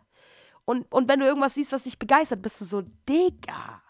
Und, 0.66 0.92
und 0.92 1.08
wenn 1.08 1.20
du 1.20 1.26
irgendwas 1.26 1.54
siehst, 1.54 1.72
was 1.72 1.84
dich 1.84 1.98
begeistert, 1.98 2.42
bist 2.42 2.60
du 2.60 2.64
so 2.66 2.82
Digger. 3.08 3.82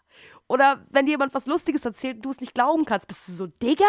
Oder 0.51 0.81
wenn 0.91 1.07
dir 1.07 1.13
jemand 1.13 1.33
was 1.33 1.47
Lustiges 1.47 1.85
erzählt 1.85 2.17
und 2.17 2.23
du 2.23 2.31
es 2.31 2.41
nicht 2.41 2.55
glauben 2.55 2.85
kannst, 2.85 3.07
bist 3.07 3.29
du 3.29 3.33
so, 3.33 3.47
Digga? 3.47 3.85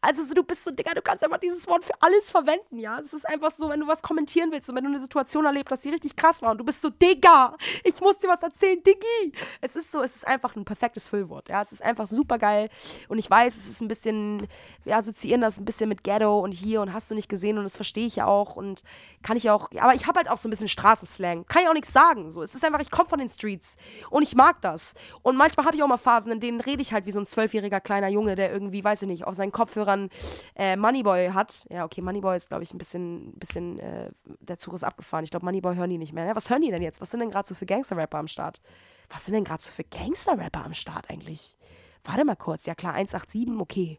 Also 0.00 0.24
so, 0.24 0.34
du 0.34 0.42
bist 0.42 0.64
so, 0.64 0.72
Digga, 0.72 0.94
du 0.94 1.00
kannst 1.00 1.22
einfach 1.22 1.38
dieses 1.38 1.68
Wort 1.68 1.84
für 1.84 1.92
alles 2.00 2.28
verwenden, 2.28 2.80
ja? 2.80 2.98
Es 2.98 3.12
ist 3.14 3.24
einfach 3.28 3.52
so, 3.52 3.68
wenn 3.68 3.78
du 3.78 3.86
was 3.86 4.02
kommentieren 4.02 4.50
willst 4.50 4.68
und 4.68 4.74
wenn 4.74 4.82
du 4.82 4.90
eine 4.90 4.98
Situation 4.98 5.44
erlebt 5.44 5.70
hast, 5.70 5.84
die 5.84 5.90
richtig 5.90 6.16
krass 6.16 6.42
war 6.42 6.50
und 6.50 6.58
du 6.58 6.64
bist 6.64 6.82
so, 6.82 6.90
Digga, 6.90 7.56
ich 7.84 8.00
muss 8.00 8.18
dir 8.18 8.26
was 8.26 8.42
erzählen, 8.42 8.82
Diggi. 8.82 9.32
Es 9.60 9.76
ist 9.76 9.92
so, 9.92 10.02
es 10.02 10.16
ist 10.16 10.26
einfach 10.26 10.56
ein 10.56 10.64
perfektes 10.64 11.06
Füllwort, 11.06 11.48
ja? 11.48 11.60
Es 11.60 11.70
ist 11.70 11.84
einfach 11.84 12.08
super 12.08 12.36
geil 12.36 12.68
und 13.06 13.18
ich 13.20 13.30
weiß, 13.30 13.56
es 13.56 13.68
ist 13.68 13.80
ein 13.80 13.86
bisschen, 13.86 14.44
wir 14.82 14.96
assoziieren 14.96 15.40
das 15.40 15.60
ein 15.60 15.64
bisschen 15.64 15.88
mit 15.88 16.02
Ghetto 16.02 16.40
und 16.40 16.50
hier 16.50 16.80
und 16.80 16.92
hast 16.92 17.12
du 17.12 17.14
nicht 17.14 17.28
gesehen 17.28 17.58
und 17.58 17.62
das 17.62 17.76
verstehe 17.76 18.08
ich 18.08 18.16
ja 18.16 18.26
auch 18.26 18.56
und 18.56 18.82
kann 19.22 19.36
ich 19.36 19.50
auch, 19.50 19.70
aber 19.78 19.94
ich 19.94 20.08
habe 20.08 20.18
halt 20.18 20.28
auch 20.28 20.38
so 20.38 20.48
ein 20.48 20.50
bisschen 20.50 20.66
Straßenslang. 20.66 21.46
Kann 21.46 21.62
ich 21.62 21.68
auch 21.68 21.74
nichts 21.74 21.92
sagen, 21.92 22.28
so. 22.28 22.42
Es 22.42 22.56
ist 22.56 22.64
einfach, 22.64 22.80
ich 22.80 22.90
komme 22.90 23.08
von 23.08 23.20
den 23.20 23.28
Streets 23.28 23.76
und 24.10 24.24
ich 24.24 24.34
mag 24.34 24.60
das. 24.62 24.94
Und 25.22 25.36
manchmal 25.36 25.64
habe 25.64 25.76
ich 25.76 25.82
auch 25.84 25.91
Phasen, 25.98 26.32
in 26.32 26.40
denen 26.40 26.60
rede 26.60 26.82
ich 26.82 26.92
halt 26.92 27.06
wie 27.06 27.10
so 27.10 27.20
ein 27.20 27.26
zwölfjähriger 27.26 27.80
kleiner 27.80 28.08
Junge, 28.08 28.34
der 28.34 28.52
irgendwie, 28.52 28.82
weiß 28.82 29.02
ich 29.02 29.08
nicht, 29.08 29.24
auf 29.24 29.34
seinen 29.34 29.52
Kopfhörern 29.52 30.08
äh, 30.56 30.76
Moneyboy 30.76 31.30
hat. 31.30 31.66
Ja, 31.70 31.84
okay, 31.84 32.00
Moneyboy 32.00 32.36
ist, 32.36 32.48
glaube 32.48 32.64
ich, 32.64 32.72
ein 32.72 32.78
bisschen, 32.78 33.32
bisschen 33.34 33.78
äh, 33.78 34.10
der 34.40 34.56
Zug 34.56 34.74
ist 34.74 34.84
abgefahren. 34.84 35.24
Ich 35.24 35.30
glaube, 35.30 35.46
Moneyboy 35.46 35.76
hören 35.76 35.90
die 35.90 35.98
nicht 35.98 36.12
mehr. 36.12 36.26
Ne? 36.26 36.36
Was 36.36 36.50
hören 36.50 36.62
die 36.62 36.70
denn 36.70 36.82
jetzt? 36.82 37.00
Was 37.00 37.10
sind 37.10 37.20
denn 37.20 37.30
gerade 37.30 37.46
so 37.46 37.54
für 37.54 37.66
Gangster-Rapper 37.66 38.18
am 38.18 38.28
Start? 38.28 38.60
Was 39.08 39.26
sind 39.26 39.34
denn 39.34 39.44
gerade 39.44 39.62
so 39.62 39.70
für 39.70 39.84
Gangster-Rapper 39.84 40.64
am 40.64 40.74
Start 40.74 41.10
eigentlich? 41.10 41.56
Warte 42.04 42.24
mal 42.24 42.36
kurz. 42.36 42.66
Ja, 42.66 42.74
klar, 42.74 42.94
187, 42.94 43.60
okay. 43.60 43.98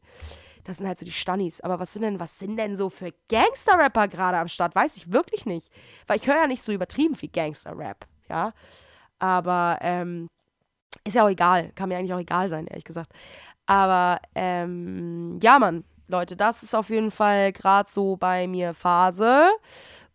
Das 0.63 0.77
sind 0.77 0.87
halt 0.87 0.97
so 0.97 1.05
die 1.05 1.11
Stunnies. 1.11 1.61
Aber 1.61 1.79
was 1.79 1.93
sind 1.93 2.03
denn, 2.03 2.19
was 2.19 2.39
sind 2.39 2.57
denn 2.57 2.75
so 2.75 2.89
für 2.89 3.13
Gangster-Rapper 3.29 4.07
gerade 4.07 4.37
am 4.37 4.47
Start? 4.47 4.75
Weiß 4.75 4.97
ich 4.97 5.11
wirklich 5.11 5.45
nicht. 5.45 5.71
Weil 6.07 6.17
ich 6.17 6.27
höre 6.27 6.35
ja 6.35 6.47
nicht 6.47 6.63
so 6.63 6.71
übertrieben 6.71 7.15
viel 7.15 7.29
Gangster-Rap, 7.29 8.05
ja. 8.29 8.53
Aber 9.19 9.77
ähm, 9.81 10.29
ist 11.03 11.15
ja 11.15 11.23
auch 11.23 11.29
egal. 11.29 11.71
Kann 11.75 11.89
mir 11.89 11.97
eigentlich 11.97 12.13
auch 12.13 12.19
egal 12.19 12.49
sein, 12.49 12.67
ehrlich 12.67 12.85
gesagt. 12.85 13.11
Aber 13.65 14.19
ähm, 14.35 15.39
ja, 15.41 15.59
Mann, 15.59 15.83
Leute, 16.07 16.35
das 16.35 16.63
ist 16.63 16.75
auf 16.75 16.89
jeden 16.89 17.11
Fall 17.11 17.53
gerade 17.53 17.89
so 17.89 18.17
bei 18.17 18.47
mir 18.47 18.73
Phase. 18.73 19.49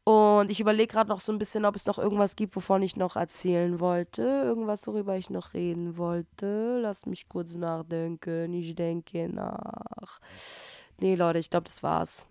Und 0.05 0.51
ich 0.51 0.61
überlege 0.61 0.91
gerade 0.91 1.11
noch 1.11 1.21
so 1.21 1.33
ein 1.33 1.39
bisschen, 1.39 1.67
ob 1.67 1.77
es 1.77 1.85
noch 1.85 1.99
irgendwas 1.99 2.35
gibt, 2.35 2.57
wovon 2.57 2.83
ich 2.83 2.97
noch 2.97 3.17
erzählen 3.17 3.79
wollte. 3.79 4.23
Irgendwas, 4.23 4.87
worüber 4.87 5.17
ich 5.17 5.29
noch 5.29 5.53
reden 5.53 5.99
wollte. 5.99 6.79
Lasst 6.81 7.07
mich 7.07 7.29
kurz 7.29 7.57
nachdenken. 7.57 8.55
Ich 8.55 8.75
denke 8.75 9.29
nach. 9.29 10.21
Nee, 10.99 11.15
Leute, 11.15 11.39
ich 11.39 11.51
glaube, 11.51 11.65
das 11.65 11.83
war's. 11.83 12.27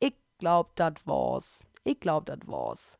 Ich 0.00 0.14
glaube, 0.38 0.70
das 0.74 0.94
war's. 1.06 1.64
Ich 1.84 1.98
glaube, 1.98 2.26
das 2.26 2.46
war's. 2.46 2.98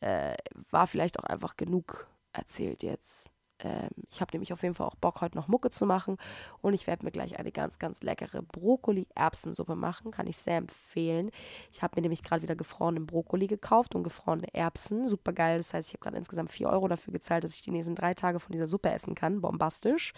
Äh, 0.00 0.34
war 0.70 0.86
vielleicht 0.86 1.18
auch 1.18 1.24
einfach 1.24 1.56
genug 1.58 2.06
erzählt 2.32 2.82
jetzt. 2.82 3.30
Ähm, 3.60 3.88
ich 4.10 4.20
habe 4.20 4.30
nämlich 4.32 4.52
auf 4.52 4.62
jeden 4.62 4.74
Fall 4.74 4.86
auch 4.86 4.94
Bock, 4.94 5.20
heute 5.20 5.36
noch 5.36 5.48
Mucke 5.48 5.70
zu 5.70 5.86
machen. 5.86 6.16
Und 6.60 6.74
ich 6.74 6.86
werde 6.86 7.04
mir 7.04 7.10
gleich 7.10 7.38
eine 7.38 7.52
ganz, 7.52 7.78
ganz 7.78 8.02
leckere 8.02 8.42
Brokkoli-Erbsensuppe 8.42 9.74
machen. 9.74 10.10
Kann 10.10 10.26
ich 10.26 10.36
sehr 10.36 10.56
empfehlen. 10.56 11.30
Ich 11.70 11.82
habe 11.82 11.92
mir 11.96 12.02
nämlich 12.02 12.22
gerade 12.22 12.42
wieder 12.42 12.56
gefrorenen 12.56 13.06
Brokkoli 13.06 13.46
gekauft 13.46 13.94
und 13.94 14.02
gefrorene 14.02 14.52
Erbsen. 14.54 15.06
Super 15.06 15.32
geil. 15.32 15.58
Das 15.58 15.74
heißt, 15.74 15.88
ich 15.88 15.94
habe 15.94 16.02
gerade 16.02 16.16
insgesamt 16.16 16.50
4 16.50 16.68
Euro 16.68 16.88
dafür 16.88 17.12
gezahlt, 17.12 17.44
dass 17.44 17.54
ich 17.54 17.62
die 17.62 17.70
nächsten 17.70 17.94
drei 17.94 18.14
Tage 18.14 18.40
von 18.40 18.52
dieser 18.52 18.66
Suppe 18.66 18.90
essen 18.90 19.14
kann. 19.14 19.40
Bombastisch. 19.40 20.12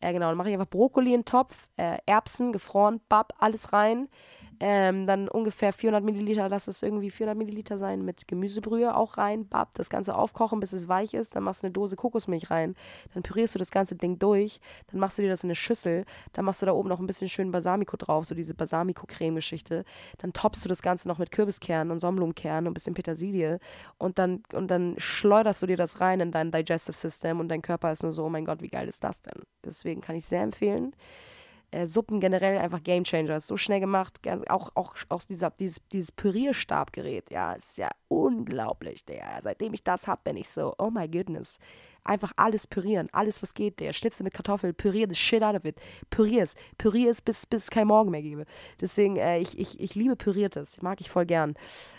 Äh, 0.00 0.12
genau, 0.12 0.28
dann 0.28 0.36
mache 0.36 0.48
ich 0.48 0.54
einfach 0.54 0.68
Brokkoli 0.68 1.12
in 1.12 1.20
den 1.20 1.24
Topf, 1.24 1.66
äh, 1.76 1.98
Erbsen, 2.06 2.52
gefroren, 2.52 3.00
Bab, 3.08 3.34
alles 3.38 3.72
rein. 3.72 4.08
Ähm, 4.60 5.06
dann 5.06 5.28
ungefähr 5.28 5.72
400 5.72 6.02
Milliliter, 6.02 6.48
lass 6.48 6.66
es 6.66 6.82
irgendwie 6.82 7.10
400 7.10 7.38
Milliliter 7.38 7.78
sein, 7.78 8.04
mit 8.04 8.26
Gemüsebrühe 8.26 8.96
auch 8.96 9.16
rein. 9.16 9.48
Bab, 9.48 9.74
das 9.74 9.88
Ganze 9.88 10.14
aufkochen, 10.16 10.58
bis 10.58 10.72
es 10.72 10.88
weich 10.88 11.14
ist. 11.14 11.36
Dann 11.36 11.44
machst 11.44 11.62
du 11.62 11.66
eine 11.66 11.72
Dose 11.72 11.96
Kokosmilch 11.96 12.50
rein. 12.50 12.74
Dann 13.14 13.22
pürierst 13.22 13.54
du 13.54 13.58
das 13.58 13.70
ganze 13.70 13.94
Ding 13.94 14.18
durch. 14.18 14.60
Dann 14.90 14.98
machst 14.98 15.18
du 15.18 15.22
dir 15.22 15.28
das 15.28 15.44
in 15.44 15.48
eine 15.48 15.54
Schüssel. 15.54 16.04
Dann 16.32 16.44
machst 16.44 16.60
du 16.62 16.66
da 16.66 16.72
oben 16.72 16.88
noch 16.88 16.98
ein 16.98 17.06
bisschen 17.06 17.28
schön 17.28 17.52
Balsamico 17.52 17.96
drauf, 17.96 18.26
so 18.26 18.34
diese 18.34 18.54
Balsamico-Creme-Geschichte. 18.54 19.84
Dann 20.18 20.32
toppst 20.32 20.64
du 20.64 20.68
das 20.68 20.82
Ganze 20.82 21.06
noch 21.06 21.18
mit 21.18 21.30
Kürbiskernen 21.30 21.92
und 21.92 22.00
Sonnenblumenkernen 22.00 22.66
und 22.66 22.72
ein 22.72 22.74
bisschen 22.74 22.94
Petersilie. 22.94 23.60
Und 23.96 24.18
dann, 24.18 24.42
und 24.52 24.70
dann 24.70 24.94
schleuderst 24.98 25.62
du 25.62 25.66
dir 25.66 25.76
das 25.76 26.00
rein 26.00 26.20
in 26.20 26.32
dein 26.32 26.50
Digestive 26.50 26.96
System 26.96 27.38
und 27.38 27.48
dein 27.48 27.62
Körper 27.62 27.92
ist 27.92 28.02
nur 28.02 28.12
so, 28.12 28.24
oh 28.24 28.28
mein 28.28 28.44
Gott, 28.44 28.60
wie 28.60 28.68
geil 28.68 28.88
ist 28.88 29.04
das 29.04 29.20
denn? 29.22 29.42
Deswegen 29.64 30.00
kann 30.00 30.16
ich 30.16 30.24
sehr 30.24 30.42
empfehlen 30.42 30.94
äh, 31.70 31.86
Suppen 31.86 32.20
generell 32.20 32.58
einfach 32.58 32.82
Game 32.82 33.04
Changer. 33.04 33.40
so 33.40 33.56
schnell 33.56 33.80
gemacht. 33.80 34.20
Auch, 34.48 34.70
auch, 34.74 34.94
auch 35.08 35.24
dieser, 35.24 35.50
dieses, 35.50 35.80
dieses 35.92 36.12
Pürierstabgerät, 36.12 37.30
ja, 37.30 37.52
ist 37.52 37.78
ja 37.78 37.90
unglaublich, 38.08 39.04
der. 39.04 39.40
Seitdem 39.42 39.74
ich 39.74 39.84
das 39.84 40.06
habe, 40.06 40.20
bin 40.24 40.36
ich 40.36 40.48
so, 40.48 40.74
oh 40.78 40.90
my 40.90 41.08
goodness. 41.08 41.58
Einfach 42.04 42.32
alles 42.36 42.66
pürieren, 42.66 43.08
alles 43.12 43.42
was 43.42 43.52
geht, 43.52 43.80
der. 43.80 43.92
Schnitzel 43.92 44.24
mit 44.24 44.32
Kartoffeln, 44.32 44.74
pürier 44.74 45.06
the 45.08 45.14
shit 45.14 45.42
out 45.42 45.54
of 45.54 45.64
it. 45.66 45.76
Pürier's, 46.08 46.54
pürier's, 46.78 47.20
bis, 47.20 47.44
bis 47.44 47.64
es 47.64 47.70
kein 47.70 47.86
Morgen 47.86 48.10
mehr 48.10 48.22
gebe. 48.22 48.46
Deswegen, 48.80 49.16
äh, 49.16 49.38
ich, 49.40 49.58
ich, 49.58 49.78
ich 49.78 49.94
liebe 49.94 50.16
Püriertes, 50.16 50.80
mag 50.80 51.02
ich 51.02 51.10
voll 51.10 51.26
gern. 51.26 51.54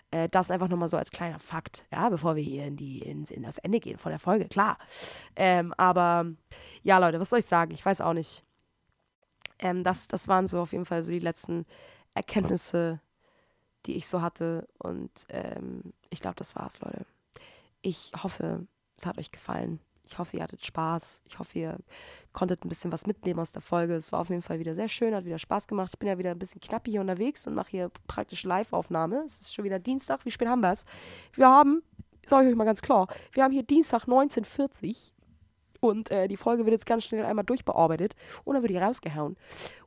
Äh, 0.09 0.27
das 0.29 0.49
einfach 0.49 0.67
nochmal 0.67 0.89
so 0.89 0.97
als 0.97 1.11
kleiner 1.11 1.39
Fakt, 1.39 1.85
ja, 1.91 2.09
bevor 2.09 2.35
wir 2.35 2.41
hier 2.41 2.65
in, 2.65 2.75
die, 2.75 2.99
in, 2.99 3.25
in 3.25 3.43
das 3.43 3.59
Ende 3.59 3.79
gehen 3.79 3.99
von 3.99 4.11
der 4.11 4.17
Folge, 4.17 4.45
klar. 4.45 4.79
Ähm, 5.35 5.75
aber 5.77 6.25
ja, 6.81 6.97
Leute, 6.97 7.19
was 7.19 7.29
soll 7.29 7.39
ich 7.39 7.45
sagen? 7.45 7.71
Ich 7.71 7.85
weiß 7.85 8.01
auch 8.01 8.13
nicht 8.13 8.43
ähm, 9.59 9.83
das, 9.83 10.07
das 10.07 10.27
waren 10.27 10.47
so 10.47 10.59
auf 10.59 10.71
jeden 10.71 10.85
Fall 10.85 11.01
so 11.01 11.11
die 11.11 11.19
letzten 11.19 11.65
Erkenntnisse, 12.13 12.99
die 13.85 13.95
ich 13.95 14.07
so 14.07 14.21
hatte. 14.21 14.67
Und 14.77 15.11
ähm, 15.29 15.93
ich 16.09 16.19
glaube, 16.19 16.35
das 16.35 16.55
war's, 16.55 16.79
Leute. 16.81 17.05
Ich 17.81 18.11
hoffe, 18.23 18.67
es 18.97 19.05
hat 19.05 19.17
euch 19.17 19.31
gefallen. 19.31 19.79
Ich 20.03 20.17
hoffe, 20.17 20.37
ihr 20.37 20.43
hattet 20.43 20.65
Spaß. 20.65 21.21
Ich 21.25 21.37
hoffe, 21.37 21.59
ihr 21.59 21.77
konntet 22.33 22.65
ein 22.65 22.69
bisschen 22.69 22.91
was 22.91 23.05
mitnehmen 23.05 23.39
aus 23.39 23.51
der 23.51 23.61
Folge. 23.61 23.93
Es 23.93 24.11
war 24.11 24.21
auf 24.21 24.29
jeden 24.29 24.41
Fall 24.41 24.59
wieder 24.59 24.73
sehr 24.73 24.87
schön, 24.87 25.13
hat 25.13 25.25
wieder 25.25 25.37
Spaß 25.37 25.67
gemacht. 25.67 25.91
Ich 25.93 25.99
bin 25.99 26.07
ja 26.07 26.17
wieder 26.17 26.31
ein 26.31 26.39
bisschen 26.39 26.61
knapp 26.61 26.87
hier 26.87 26.99
unterwegs 26.99 27.45
und 27.45 27.53
mache 27.53 27.69
hier 27.69 27.91
praktisch 28.07 28.43
Live-Aufnahme. 28.43 29.21
Es 29.23 29.39
ist 29.39 29.53
schon 29.53 29.65
wieder 29.65 29.77
Dienstag. 29.77 30.25
Wie 30.25 30.31
spät 30.31 30.47
haben 30.47 30.61
wir 30.61 30.71
es? 30.71 30.83
Wir 31.33 31.47
haben, 31.47 31.83
sage 32.25 32.45
ich 32.45 32.51
euch 32.51 32.57
mal 32.57 32.65
ganz 32.65 32.81
klar, 32.81 33.07
wir 33.33 33.43
haben 33.43 33.53
hier 33.53 33.63
Dienstag 33.63 34.03
1940 34.05 35.13
und 35.79 36.11
äh, 36.11 36.27
die 36.27 36.37
Folge 36.37 36.65
wird 36.65 36.73
jetzt 36.73 36.85
ganz 36.85 37.05
schnell 37.05 37.25
einmal 37.25 37.45
durchbearbeitet 37.45 38.15
und 38.43 38.53
dann 38.53 38.63
wird 38.63 38.71
die 38.71 38.77
rausgehauen. 38.77 39.37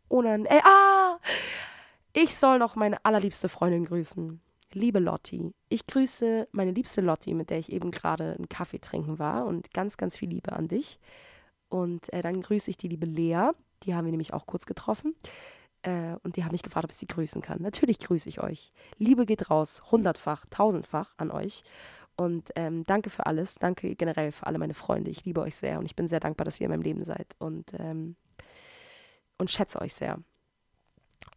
Und 0.09 0.24
dann, 0.24 0.45
äh, 0.47 0.61
ah! 0.64 1.18
Ich 2.12 2.36
soll 2.36 2.59
noch 2.59 2.76
meine 2.76 3.03
allerliebste 3.05 3.49
Freundin 3.49 3.86
grüßen. 3.86 4.40
Liebe 4.74 4.99
Lotti, 4.99 5.55
ich 5.68 5.86
grüße 5.86 6.49
meine 6.53 6.72
liebste 6.72 7.01
Lotti, 7.01 7.34
mit 7.34 7.51
der 7.51 7.59
ich 7.59 7.72
eben 7.72 7.90
gerade 7.90 8.34
einen 8.34 8.49
Kaffee 8.49 8.80
trinken 8.80 9.18
war 9.18 9.47
und 9.47 9.72
ganz, 9.72 9.97
ganz 9.97 10.16
viel 10.16 10.28
Liebe 10.28 10.53
an 10.53 10.68
dich. 10.68 10.99
Und 11.68 12.12
äh, 12.12 12.20
dann 12.22 12.40
grüße 12.40 12.70
ich 12.70 12.76
die 12.76 12.88
liebe 12.88 13.07
Lea, 13.07 13.51
die 13.82 13.95
haben 13.95 14.05
wir 14.05 14.11
nämlich 14.11 14.34
auch 14.34 14.47
kurz 14.47 14.66
getroffen. 14.66 15.14
Äh, 15.82 16.16
und 16.22 16.36
die 16.36 16.45
haben 16.45 16.53
mich 16.53 16.62
gefragt, 16.62 16.84
ob 16.84 16.90
ich 16.90 16.97
sie 16.97 17.07
grüßen 17.07 17.43
kann. 17.43 17.61
Natürlich 17.62 17.99
grüße 17.99 18.28
ich 18.28 18.43
euch. 18.43 18.72
Liebe 18.99 19.26
geht 19.26 19.51
raus, 19.51 19.82
hundertfach, 19.90 20.45
tausendfach 20.51 21.14
an 21.16 21.30
euch. 21.30 21.64
Und 22.17 22.51
ähm, 22.57 22.85
danke 22.85 23.11
für 23.11 23.27
alles. 23.27 23.57
Danke 23.57 23.95
generell 23.95 24.33
für 24.33 24.47
alle 24.47 24.59
meine 24.59 24.75
Freunde. 24.75 25.11
Ich 25.11 25.25
liebe 25.25 25.41
euch 25.41 25.57
sehr 25.57 25.79
und 25.79 25.87
ich 25.87 25.97
bin 25.97 26.09
sehr 26.09 26.21
dankbar, 26.21 26.45
dass 26.45 26.61
ihr 26.61 26.67
in 26.67 26.71
meinem 26.71 26.83
Leben 26.83 27.05
seid 27.05 27.35
und, 27.39 27.73
ähm, 27.79 28.17
und 29.39 29.51
schätze 29.51 29.81
euch 29.81 29.95
sehr. 29.95 30.19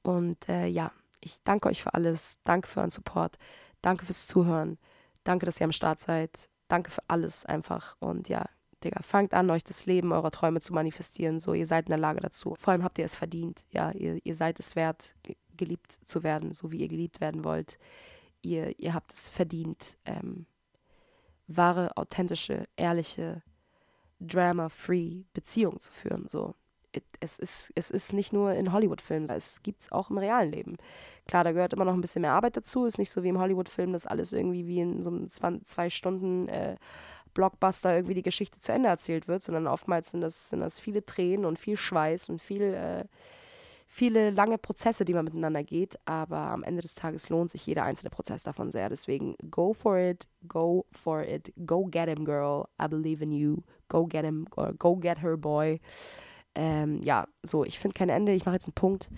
Und 0.03 0.47
äh, 0.49 0.67
ja, 0.67 0.91
ich 1.21 1.41
danke 1.43 1.69
euch 1.69 1.81
für 1.81 1.93
alles. 1.93 2.39
Danke 2.43 2.67
für 2.67 2.79
euren 2.79 2.91
Support. 2.91 3.37
Danke 3.81 4.05
fürs 4.05 4.27
Zuhören. 4.27 4.77
Danke, 5.23 5.45
dass 5.45 5.59
ihr 5.59 5.65
am 5.65 5.71
Start 5.71 5.99
seid. 5.99 6.49
Danke 6.67 6.91
für 6.91 7.01
alles 7.07 7.45
einfach. 7.45 7.95
Und 7.99 8.29
ja, 8.29 8.45
Digga, 8.83 9.01
fangt 9.01 9.33
an, 9.33 9.49
euch 9.49 9.63
das 9.63 9.85
Leben 9.87 10.11
eurer 10.11 10.31
Träume 10.31 10.61
zu 10.61 10.73
manifestieren. 10.73 11.39
So, 11.39 11.53
ihr 11.53 11.65
seid 11.65 11.85
in 11.85 11.91
der 11.91 11.97
Lage 11.97 12.19
dazu. 12.19 12.55
Vor 12.59 12.71
allem 12.71 12.83
habt 12.83 12.99
ihr 12.99 13.05
es 13.05 13.15
verdient. 13.15 13.65
Ja, 13.69 13.91
ihr, 13.91 14.19
ihr 14.23 14.35
seid 14.35 14.59
es 14.59 14.75
wert, 14.75 15.15
geliebt 15.57 15.91
zu 16.05 16.23
werden, 16.23 16.53
so 16.53 16.71
wie 16.71 16.77
ihr 16.77 16.87
geliebt 16.87 17.21
werden 17.21 17.43
wollt. 17.43 17.77
Ihr, 18.41 18.79
ihr 18.79 18.93
habt 18.93 19.13
es 19.13 19.29
verdient, 19.29 19.97
ähm, 20.05 20.45
wahre, 21.47 21.95
authentische, 21.97 22.63
ehrliche, 22.75 23.41
drama-free 24.19 25.23
Beziehung 25.33 25.79
zu 25.79 25.91
führen. 25.91 26.27
So. 26.27 26.55
Es 27.19 27.39
ist, 27.39 27.73
es 27.75 27.91
ist 27.91 28.13
nicht 28.13 28.31
nur 28.31 28.53
in 28.53 28.71
Hollywood-Filmen, 28.71 29.29
es 29.29 29.61
gibt 29.63 29.81
es 29.81 29.91
auch 29.91 30.09
im 30.09 30.17
realen 30.17 30.51
Leben. 30.51 30.77
Klar, 31.27 31.43
da 31.43 31.51
gehört 31.51 31.73
immer 31.73 31.83
noch 31.83 31.93
ein 31.93 31.99
bisschen 31.99 32.21
mehr 32.21 32.31
Arbeit 32.31 32.55
dazu. 32.55 32.85
Ist 32.85 32.99
nicht 32.99 33.11
so 33.11 33.21
wie 33.21 33.29
im 33.29 33.39
Hollywood-Film, 33.39 33.91
dass 33.91 34.05
alles 34.05 34.31
irgendwie 34.31 34.65
wie 34.65 34.79
in 34.79 35.03
so 35.03 35.09
einem 35.09 35.27
zwei 35.65 35.89
Stunden 35.89 36.47
äh, 36.47 36.77
irgendwie 37.37 38.13
die 38.13 38.23
Geschichte 38.23 38.59
zu 38.59 38.71
Ende 38.71 38.87
erzählt 38.87 39.27
wird, 39.27 39.41
sondern 39.41 39.67
oftmals 39.67 40.11
sind 40.11 40.21
das, 40.21 40.49
sind 40.49 40.61
das 40.61 40.79
viele 40.79 41.05
Tränen 41.05 41.45
und 41.45 41.59
viel 41.59 41.75
Schweiß 41.75 42.29
und 42.29 42.41
viel, 42.41 42.61
äh, 42.61 43.03
viele 43.95 44.29
lange 44.29 44.57
Prozesse, 44.57 45.05
die 45.05 45.13
man 45.13 45.23
miteinander 45.23 45.63
geht, 45.63 45.97
aber 46.03 46.37
am 46.37 46.63
Ende 46.63 46.81
des 46.81 46.95
Tages 46.95 47.29
lohnt 47.29 47.49
sich 47.49 47.65
jeder 47.65 47.83
einzelne 47.83 48.09
Prozess 48.09 48.43
davon 48.43 48.69
sehr. 48.69 48.89
Deswegen 48.89 49.35
go 49.49 49.73
for 49.73 49.97
it, 49.97 50.27
go 50.49 50.85
for 50.91 51.23
it, 51.23 51.53
go 51.65 51.85
get 51.85 52.09
him, 52.09 52.25
girl. 52.25 52.65
I 52.81 52.87
believe 52.87 53.23
in 53.23 53.31
you. 53.31 53.63
Go 53.87 54.05
get 54.05 54.25
him 54.25 54.47
or 54.57 54.73
go 54.73 54.97
get 54.97 55.21
her, 55.21 55.37
boy. 55.37 55.79
Ähm, 56.55 57.01
ja, 57.03 57.25
so, 57.41 57.63
ich 57.63 57.79
finde 57.79 57.93
kein 57.93 58.09
Ende. 58.09 58.33
Ich 58.33 58.45
mache 58.45 58.55
jetzt 58.55 58.67
einen 58.67 58.73
Punkt. 58.73 59.09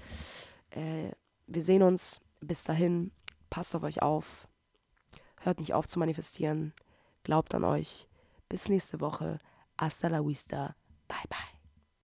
Äh, 0.69 1.09
wir 1.47 1.61
sehen 1.63 1.81
uns. 1.81 2.21
Bis 2.39 2.63
dahin, 2.63 3.11
passt 3.49 3.75
auf 3.75 3.81
euch 3.81 4.03
auf. 4.03 4.47
Hört 5.41 5.59
nicht 5.59 5.73
auf 5.73 5.87
zu 5.87 5.97
manifestieren. 5.97 6.71
Glaubt 7.23 7.55
an 7.55 7.63
euch. 7.63 8.07
Bis 8.47 8.69
nächste 8.69 9.01
Woche. 9.01 9.39
Hasta 9.75 10.07
la 10.07 10.23
vista. 10.23 10.75
Bye, 11.07 11.17
bye. 11.29 11.56